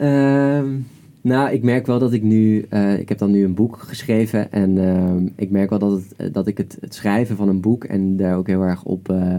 Um, 0.00 0.86
nou, 1.24 1.50
ik 1.50 1.62
merk 1.62 1.86
wel 1.86 1.98
dat 1.98 2.12
ik 2.12 2.22
nu, 2.22 2.66
uh, 2.70 2.98
ik 2.98 3.08
heb 3.08 3.18
dan 3.18 3.30
nu 3.30 3.44
een 3.44 3.54
boek 3.54 3.78
geschreven 3.78 4.52
en 4.52 4.76
uh, 4.76 5.30
ik 5.36 5.50
merk 5.50 5.70
wel 5.70 5.78
dat, 5.78 5.92
het, 5.92 6.14
eh, 6.16 6.32
dat 6.32 6.46
ik 6.46 6.58
het, 6.58 6.76
het, 6.80 6.94
schrijven 6.94 7.36
van 7.36 7.48
een 7.48 7.60
boek 7.60 7.84
en 7.84 8.16
daar 8.16 8.36
ook 8.36 8.46
heel 8.46 8.62
erg 8.62 8.84
op, 8.84 9.10
uh, 9.10 9.34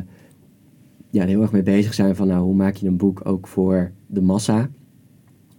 ja, 1.10 1.26
heel 1.26 1.42
erg 1.42 1.52
mee 1.52 1.64
bezig 1.64 1.94
zijn 1.94 2.16
van 2.16 2.28
nou, 2.28 2.44
hoe 2.44 2.56
maak 2.56 2.76
je 2.76 2.88
een 2.88 2.98
boek 2.98 3.22
ook 3.24 3.48
voor 3.48 3.92
de 4.08 4.22
massa? 4.22 4.70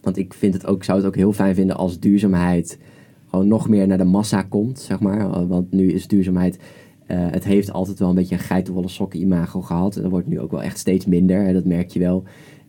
Want 0.01 0.17
ik 0.17 0.35
vind 0.35 0.55
het 0.55 0.67
ook, 0.67 0.85
zou 0.85 0.99
het 0.99 1.07
ook 1.07 1.17
heel 1.17 1.33
fijn 1.33 1.55
vinden 1.55 1.77
als 1.77 2.01
duurzaamheid 2.01 2.79
gewoon 3.27 3.49
nog 3.49 3.69
meer 3.69 3.87
naar 3.87 3.99
de 3.99 4.05
massa 4.05 4.43
komt, 4.43 4.79
zeg 4.79 5.01
maar. 5.01 5.47
Want 5.47 5.73
nu 5.73 5.93
is 5.93 6.07
duurzaamheid, 6.07 6.59
het 7.07 7.45
heeft 7.45 7.73
altijd 7.73 7.99
wel 7.99 8.09
een 8.09 8.15
beetje 8.15 8.35
een 8.35 8.41
geitenwolle 8.41 8.89
sokken 8.89 9.21
imago 9.21 9.61
gehad. 9.61 9.97
En 9.97 10.03
dat 10.03 10.11
wordt 10.11 10.27
nu 10.27 10.41
ook 10.41 10.51
wel 10.51 10.63
echt 10.63 10.79
steeds 10.79 11.07
minder, 11.07 11.45
hè, 11.45 11.53
dat 11.53 11.65
merk 11.65 11.91
je 11.91 11.99
wel. 11.99 12.25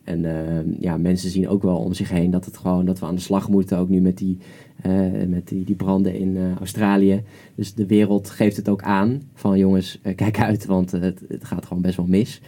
En 0.07 0.23
uh, 0.23 0.79
ja, 0.79 0.97
mensen 0.97 1.29
zien 1.29 1.47
ook 1.47 1.63
wel 1.63 1.77
om 1.77 1.93
zich 1.93 2.09
heen 2.09 2.31
dat, 2.31 2.45
het 2.45 2.57
gewoon, 2.57 2.85
dat 2.85 2.99
we 2.99 3.05
aan 3.05 3.15
de 3.15 3.21
slag 3.21 3.49
moeten. 3.49 3.77
Ook 3.77 3.89
nu 3.89 4.01
met 4.01 4.17
die, 4.17 4.37
uh, 4.85 5.27
met 5.27 5.47
die, 5.47 5.63
die 5.63 5.75
branden 5.75 6.15
in 6.15 6.35
uh, 6.35 6.55
Australië. 6.55 7.23
Dus 7.55 7.73
de 7.73 7.85
wereld 7.85 8.29
geeft 8.29 8.57
het 8.57 8.69
ook 8.69 8.81
aan 8.81 9.21
van 9.33 9.57
jongens, 9.57 10.01
kijk 10.15 10.39
uit, 10.39 10.65
want 10.65 10.91
het, 10.91 11.21
het 11.27 11.43
gaat 11.43 11.65
gewoon 11.65 11.81
best 11.81 11.97
wel 11.97 12.05
mis. 12.05 12.41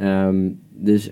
Um, 0.00 0.58
dus 0.70 1.10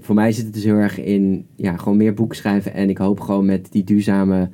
voor 0.00 0.14
mij 0.14 0.32
zit 0.32 0.44
het 0.44 0.54
dus 0.54 0.64
heel 0.64 0.74
erg 0.74 1.00
in 1.00 1.46
ja, 1.56 1.76
gewoon 1.76 1.98
meer 1.98 2.14
boeken 2.14 2.36
schrijven. 2.36 2.74
En 2.74 2.88
ik 2.88 2.98
hoop 2.98 3.20
gewoon 3.20 3.44
met 3.44 3.72
die 3.72 3.84
duurzame 3.84 4.50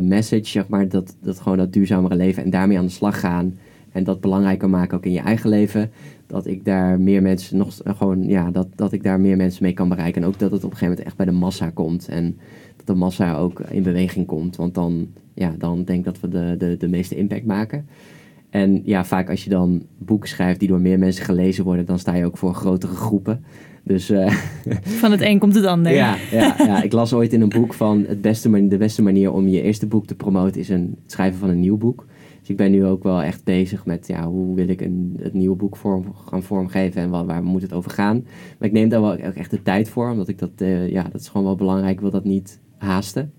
message, 0.00 0.44
zeg 0.44 0.68
maar, 0.68 0.88
dat, 0.88 1.16
dat 1.20 1.40
gewoon 1.40 1.58
dat 1.58 1.72
duurzamere 1.72 2.16
leven 2.16 2.44
en 2.44 2.50
daarmee 2.50 2.78
aan 2.78 2.84
de 2.84 2.90
slag 2.90 3.20
gaan. 3.20 3.58
En 3.92 4.04
dat 4.04 4.20
belangrijker 4.20 4.70
maken 4.70 4.96
ook 4.96 5.04
in 5.04 5.12
je 5.12 5.20
eigen 5.20 5.50
leven 5.50 5.90
dat 6.32 6.46
ik 6.46 6.64
daar 6.64 7.00
meer 7.00 7.22
mensen 7.22 7.56
nog 7.56 7.80
gewoon, 7.84 8.24
ja, 8.24 8.50
dat, 8.50 8.68
dat 8.74 8.92
ik 8.92 9.02
daar 9.02 9.20
meer 9.20 9.36
mensen 9.36 9.62
mee 9.62 9.72
kan 9.72 9.88
bereiken. 9.88 10.22
En 10.22 10.28
ook 10.28 10.38
dat 10.38 10.50
het 10.50 10.64
op 10.64 10.70
een 10.70 10.76
gegeven 10.76 10.88
moment 10.88 11.06
echt 11.06 11.16
bij 11.16 11.26
de 11.26 11.32
massa 11.32 11.70
komt. 11.70 12.08
En 12.08 12.38
dat 12.76 12.86
de 12.86 12.94
massa 12.94 13.36
ook 13.36 13.60
in 13.60 13.82
beweging 13.82 14.26
komt. 14.26 14.56
Want 14.56 14.74
dan, 14.74 15.08
ja, 15.34 15.54
dan 15.58 15.84
denk 15.84 15.98
ik 15.98 16.04
dat 16.04 16.20
we 16.20 16.28
de, 16.28 16.54
de, 16.58 16.76
de 16.76 16.88
meeste 16.88 17.16
impact 17.16 17.44
maken. 17.44 17.86
En 18.50 18.82
ja, 18.84 19.04
vaak 19.04 19.30
als 19.30 19.44
je 19.44 19.50
dan 19.50 19.82
boeken 19.98 20.28
schrijft 20.28 20.58
die 20.58 20.68
door 20.68 20.80
meer 20.80 20.98
mensen 20.98 21.24
gelezen 21.24 21.64
worden, 21.64 21.86
dan 21.86 21.98
sta 21.98 22.14
je 22.14 22.24
ook 22.24 22.38
voor 22.38 22.54
grotere 22.54 22.94
groepen. 22.94 23.44
Dus, 23.84 24.10
uh, 24.10 24.32
van 25.02 25.10
het 25.10 25.20
een 25.20 25.38
komt 25.38 25.54
het 25.54 25.64
ander. 25.64 25.92
Ja, 25.92 26.16
ja, 26.30 26.54
ja, 26.58 26.82
ik 26.82 26.92
las 26.92 27.12
ooit 27.12 27.32
in 27.32 27.40
een 27.40 27.48
boek 27.48 27.74
van 27.74 28.04
het 28.08 28.20
beste, 28.20 28.68
de 28.68 28.76
beste 28.76 29.02
manier 29.02 29.32
om 29.32 29.48
je 29.48 29.62
eerste 29.62 29.86
boek 29.86 30.06
te 30.06 30.14
promoten 30.14 30.60
is 30.60 30.68
een, 30.68 30.96
het 31.02 31.12
schrijven 31.12 31.38
van 31.38 31.48
een 31.48 31.60
nieuw 31.60 31.76
boek. 31.76 32.06
Dus 32.42 32.50
ik 32.50 32.56
ben 32.56 32.70
nu 32.70 32.84
ook 32.84 33.02
wel 33.02 33.22
echt 33.22 33.44
bezig 33.44 33.86
met 33.86 34.06
ja, 34.06 34.28
hoe 34.28 34.54
wil 34.54 34.68
ik 34.68 34.80
een, 34.80 35.16
het 35.20 35.32
nieuwe 35.32 35.56
boek 35.56 35.76
vorm, 35.76 36.14
gaan 36.26 36.42
vormgeven 36.42 37.02
en 37.02 37.10
waar, 37.10 37.26
waar 37.26 37.42
moet 37.42 37.62
het 37.62 37.72
over 37.72 37.90
gaan. 37.90 38.24
Maar 38.58 38.68
ik 38.68 38.74
neem 38.74 38.88
daar 38.88 39.00
wel 39.00 39.12
ook 39.12 39.18
echt 39.18 39.50
de 39.50 39.62
tijd 39.62 39.88
voor, 39.88 40.10
omdat 40.10 40.28
ik 40.28 40.38
dat, 40.38 40.50
uh, 40.58 40.88
ja, 40.88 41.02
dat 41.02 41.20
is 41.20 41.28
gewoon 41.28 41.46
wel 41.46 41.56
belangrijk. 41.56 41.94
Ik 41.94 42.00
wil 42.00 42.10
dat 42.10 42.24
niet 42.24 42.58
haasten. 42.76 43.32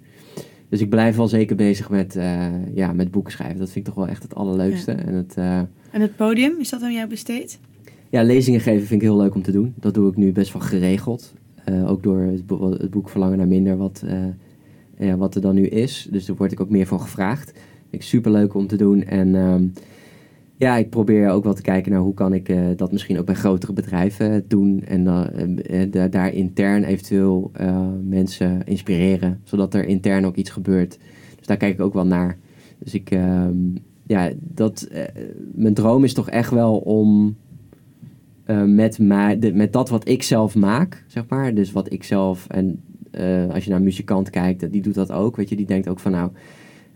Dus 0.70 0.82
ik 0.82 0.90
blijf 0.90 1.16
wel 1.16 1.28
zeker 1.28 1.56
bezig 1.56 1.90
met, 1.90 2.16
uh, 2.16 2.76
ja, 2.76 2.94
met 2.94 3.12
boeken 3.12 3.32
schrijven. 3.32 3.60
Dat 3.60 3.70
vind 3.70 3.88
ik 3.88 3.94
toch 3.94 4.04
wel 4.04 4.12
echt 4.12 4.24
het 4.24 4.36
allerleukste. 4.36 4.92
En, 4.92 5.14
het, 5.14 5.36
uh, 5.38 5.58
en 5.92 6.02
het 6.02 6.16
podium, 6.16 6.60
is 6.60 6.70
dat 6.70 6.82
aan 6.82 6.94
jou 6.94 7.10
besteed? 7.10 7.60
Ja, 8.10 8.24
lezingen 8.24 8.60
geven 8.60 8.88
vind 8.88 9.02
ik 9.02 9.08
heel 9.08 9.18
leuk 9.18 9.36
om 9.36 9.42
te 9.42 9.52
doen. 9.52 9.74
Dat 9.76 9.94
doe 9.94 10.10
ik 10.10 10.18
nu 10.18 10.32
best 10.32 10.54
wel 10.54 10.62
geregeld. 10.62 11.34
ook 11.86 12.04
door 12.04 12.20
het, 12.20 12.44
het, 12.80 12.90
boek 12.90 13.10
Verlangen 13.10 13.38
naar 13.38 13.48
Minder, 13.48 13.78
wat, 13.78 14.04
ja, 14.98 15.18
wat 15.18 15.36
er 15.36 15.42
dan 15.42 15.56
nu 15.56 15.66
is. 15.66 16.08
Dus 16.12 16.26
daar 16.26 16.36
word 16.36 16.52
ik 16.52 16.60
ook 16.60 16.70
meer 16.70 16.88
voor 16.88 17.00
gevraagd 17.00 17.54
ik 17.94 18.02
super 18.02 18.32
leuk 18.32 18.54
om 18.54 18.68
te 18.68 18.78
doen. 18.78 19.04
En, 19.04 19.36
ehm, 19.36 19.66
ja, 20.56 20.78
ik 20.78 20.90
probeer 20.90 21.30
ook 21.30 21.44
wel 21.44 21.54
te 21.54 21.62
kijken 21.62 21.92
naar 21.92 22.02
hoe 22.02 22.14
kan 22.14 22.34
ik 22.34 22.50
uh, 22.50 22.66
dat 22.76 22.92
misschien 22.92 23.20
ook 23.20 23.26
bij 23.26 23.36
grotere 23.36 23.74
bedrijven 23.74 24.46
doen. 24.48 24.84
En 24.84 25.08
uh, 25.72 26.12
daar 26.12 26.34
intern 26.34 26.84
eventueel 26.84 27.52
mensen 28.04 28.64
inspireren. 28.66 29.40
Zodat 29.44 29.74
er 29.74 29.86
intern 29.86 30.26
ook 30.26 30.36
iets 30.36 30.50
gebeurt. 30.50 31.00
Dus 31.38 31.48
daar 31.48 31.58
kijk 31.58 31.74
ik 31.74 31.82
ook 31.82 31.94
wel 31.94 32.06
naar. 32.06 32.38
Dus 32.80 32.94
ik, 32.94 33.12
ehm, 33.12 33.58
ja, 34.08 34.32
dat, 34.40 34.88
mijn 35.54 35.74
droom 35.74 36.04
is 36.04 36.14
toch 36.14 36.30
echt 36.30 36.52
wel 36.52 36.78
om 36.78 37.36
met, 38.66 39.00
met 39.54 39.74
dat 39.74 39.90
wat 39.90 40.08
ik 40.08 40.24
zelf 40.24 40.56
maak, 40.56 41.04
zeg 41.08 41.24
maar. 41.30 41.54
Dus 41.54 41.72
wat 41.72 41.92
ik 41.92 42.04
zelf, 42.04 42.48
en 42.48 42.82
als 43.52 43.64
je 43.64 43.70
naar 43.70 43.80
een 43.80 43.84
muzikant 43.84 44.30
kijkt, 44.30 44.72
die 44.72 44.82
doet 44.82 44.96
dat 44.96 45.12
ook. 45.12 45.36
Weet 45.36 45.50
je, 45.50 45.56
die 45.56 45.66
denkt 45.66 45.88
ook 45.88 46.00
van 46.00 46.12
nou 46.12 46.32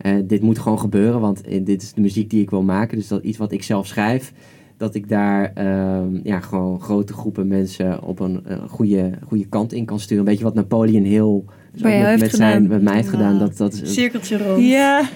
uh, 0.06 0.16
dit 0.24 0.42
moet 0.42 0.60
gewoon 0.60 0.80
gebeuren, 0.80 1.20
want 1.20 1.44
dit 1.64 1.82
is 1.82 1.94
de 1.94 2.02
muziek 2.02 2.30
die 2.30 2.42
ik 2.42 2.50
wil 2.50 2.62
maken. 2.62 2.98
Dus 2.98 3.08
dat 3.08 3.24
iets 3.24 3.38
wat 3.38 3.52
ik 3.52 3.64
zelf 3.64 3.88
schrijf, 3.88 4.34
dat 4.78 4.96
ik 4.96 5.10
daar 5.10 5.54
uh, 5.58 6.24
ja, 6.24 6.40
gewoon 6.40 6.82
grote 6.82 7.14
groepen 7.14 7.48
mensen 7.48 8.04
op 8.04 8.20
een 8.20 8.44
uh, 8.48 8.58
goede, 8.68 9.12
goede 9.28 9.48
kant 9.48 9.74
in 9.74 9.86
kan 9.86 10.00
sturen. 10.00 10.26
Weet 10.26 10.38
je 10.38 10.44
wat 10.44 10.54
Napoleon 10.54 11.04
Hill 11.04 11.44
dus 11.72 11.82
met, 11.82 12.20
met, 12.20 12.36
zijn, 12.36 12.68
met 12.68 12.82
mij 12.82 12.96
heeft 12.96 13.10
gedaan? 13.10 13.40
Dat, 13.40 13.58
dat, 13.58 13.82
Cirkeltje 13.84 14.38
rond. 14.44 14.66
Ja. 14.66 15.10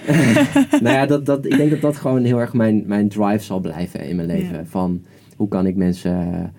nou 0.80 0.94
ja, 0.94 1.06
dat, 1.06 1.26
dat, 1.26 1.44
ik 1.44 1.56
denk 1.56 1.70
dat 1.70 1.80
dat 1.80 1.96
gewoon 1.96 2.24
heel 2.24 2.40
erg 2.40 2.52
mijn, 2.52 2.82
mijn 2.86 3.08
drive 3.08 3.44
zal 3.44 3.60
blijven 3.60 4.08
in 4.08 4.16
mijn 4.16 4.28
leven. 4.28 4.56
Ja. 4.56 4.64
Van 4.64 5.02
hoe 5.36 5.48
kan 5.48 5.66
ik 5.66 5.76
mensen 5.76 6.52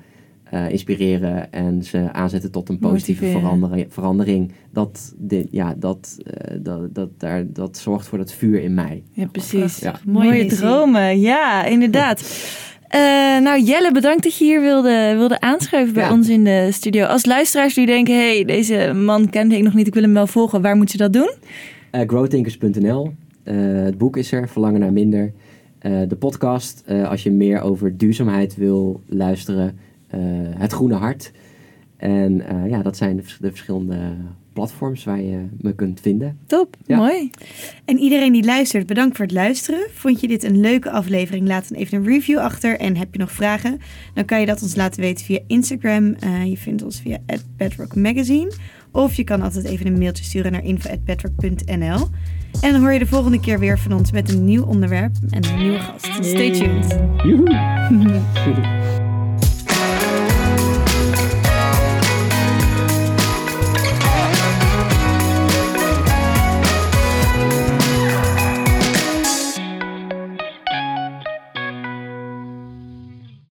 uh, 0.54 0.70
inspireren 0.70 1.52
en 1.52 1.84
ze 1.84 2.12
aanzetten 2.12 2.52
tot 2.52 2.70
een 2.70 2.80
positieve 2.80 3.26
verandering, 3.26 3.86
verandering. 3.90 4.52
Dat, 4.72 5.14
dit, 5.18 5.48
ja, 5.52 5.76
dat, 5.78 6.18
uh, 6.20 6.58
dat, 6.62 6.96
dat, 6.96 7.10
daar, 7.18 7.46
dat 7.48 7.78
zorgt 7.78 8.08
voor 8.08 8.18
dat 8.18 8.34
vuur 8.34 8.62
in 8.62 8.74
mij. 8.74 9.04
Ja, 9.12 9.26
precies. 9.26 9.80
Ja. 9.80 10.00
Mooie, 10.06 10.28
Mooie 10.28 10.46
dromen, 10.46 11.20
ja, 11.20 11.66
inderdaad. 11.66 12.22
Uh, 12.96 13.00
nou, 13.44 13.62
Jelle, 13.62 13.92
bedankt 13.92 14.24
dat 14.24 14.38
je 14.38 14.44
hier 14.46 14.62
wilde, 14.62 15.14
wilde 15.18 15.40
aanschuiven 15.40 15.94
bij 15.94 16.04
ja. 16.04 16.12
ons 16.12 16.30
in 16.30 16.44
de 16.44 16.68
studio. 16.72 17.06
Als 17.06 17.26
luisteraars 17.26 17.74
die 17.74 17.86
denken, 17.86 18.16
hey, 18.16 18.46
deze 18.46 18.94
man 18.94 19.30
kende 19.30 19.58
ik 19.58 19.64
nog 19.64 19.74
niet, 19.74 19.88
ik 19.88 19.94
wil 19.94 20.04
hem 20.04 20.14
wel 20.14 20.28
volgen. 20.28 20.62
Waar 20.62 20.76
moeten 20.76 20.98
ze 20.98 21.04
dat 21.04 21.14
doen? 21.14 21.32
Uh, 21.92 22.02
growthinkers.nl. 22.08 23.14
het 23.44 23.98
boek 23.98 24.18
is 24.18 24.32
er, 24.32 24.50
Verlangen 24.50 24.80
naar 24.80 24.94
Minder. 24.94 25.32
de 25.82 26.16
podcast, 26.20 26.84
als 27.06 27.24
je 27.24 27.32
meer 27.32 27.62
over 27.62 27.98
duurzaamheid 27.98 28.56
wil 28.56 29.02
luisteren, 29.06 29.68
eh, 29.68 29.74
het 30.58 30.74
Groene 30.74 30.96
Hart. 30.96 31.32
En 32.04 32.48
eh, 32.48 32.70
ja, 32.70 32.82
dat 32.82 32.98
zijn 32.98 33.16
de, 33.16 33.24
de, 33.40 33.50
verschillende 33.50 33.98
platforms 34.54 35.04
waar 35.04 35.22
je 35.22 35.46
me 35.62 35.76
kunt 35.76 36.00
vinden. 36.00 36.38
Top, 36.46 36.78
mooi. 36.88 37.30
En 37.86 37.98
iedereen 37.98 38.34
die 38.34 38.46
luistert, 38.46 38.86
bedankt 38.86 39.16
voor 39.16 39.26
het 39.26 39.34
luisteren. 39.34 39.88
Vond 39.94 40.22
je 40.22 40.28
dit 40.28 40.44
een 40.44 40.60
leuke 40.60 40.92
aflevering? 40.92 41.48
Laat 41.48 41.70
dan 41.70 41.78
even 41.78 41.98
een 41.98 42.06
review 42.06 42.38
achter. 42.38 42.80
En 42.80 42.96
heb 42.98 43.08
je 43.12 43.20
nog 43.20 43.32
vragen? 43.32 43.80
Dan 44.14 44.26
kan 44.26 44.40
je 44.40 44.46
dat 44.46 44.62
ons 44.62 44.76
laten 44.76 45.02
weten 45.02 45.26
via 45.26 45.40
Instagram. 45.48 46.16
Uh, 46.24 46.46
je 46.46 46.58
vindt 46.58 46.84
ons 46.84 47.02
via 47.02 47.18
Bedrock 47.58 47.96
Magazine. 47.96 48.54
Of 48.92 49.14
je 49.14 49.24
kan 49.24 49.42
altijd 49.42 49.66
even 49.66 49.88
een 49.88 49.98
mailtje 49.98 50.24
sturen 50.24 50.52
naar 50.52 50.64
info.bedrock.nl. 50.64 52.08
En 52.62 52.72
dan 52.72 52.82
hoor 52.82 52.94
je 52.94 53.00
de 53.00 53.08
volgende 53.08 53.40
keer 53.40 53.60
weer 53.60 53.80
van 53.80 53.94
ons 53.94 54.12
met 54.12 54.34
een 54.34 54.46
nieuw 54.46 54.64
onderwerp 54.64 55.16
en 55.30 55.46
een 55.46 55.58
nieuwe 55.58 55.80
gast. 55.80 56.26
Stay 56.26 56.52
tuned. 56.52 57.00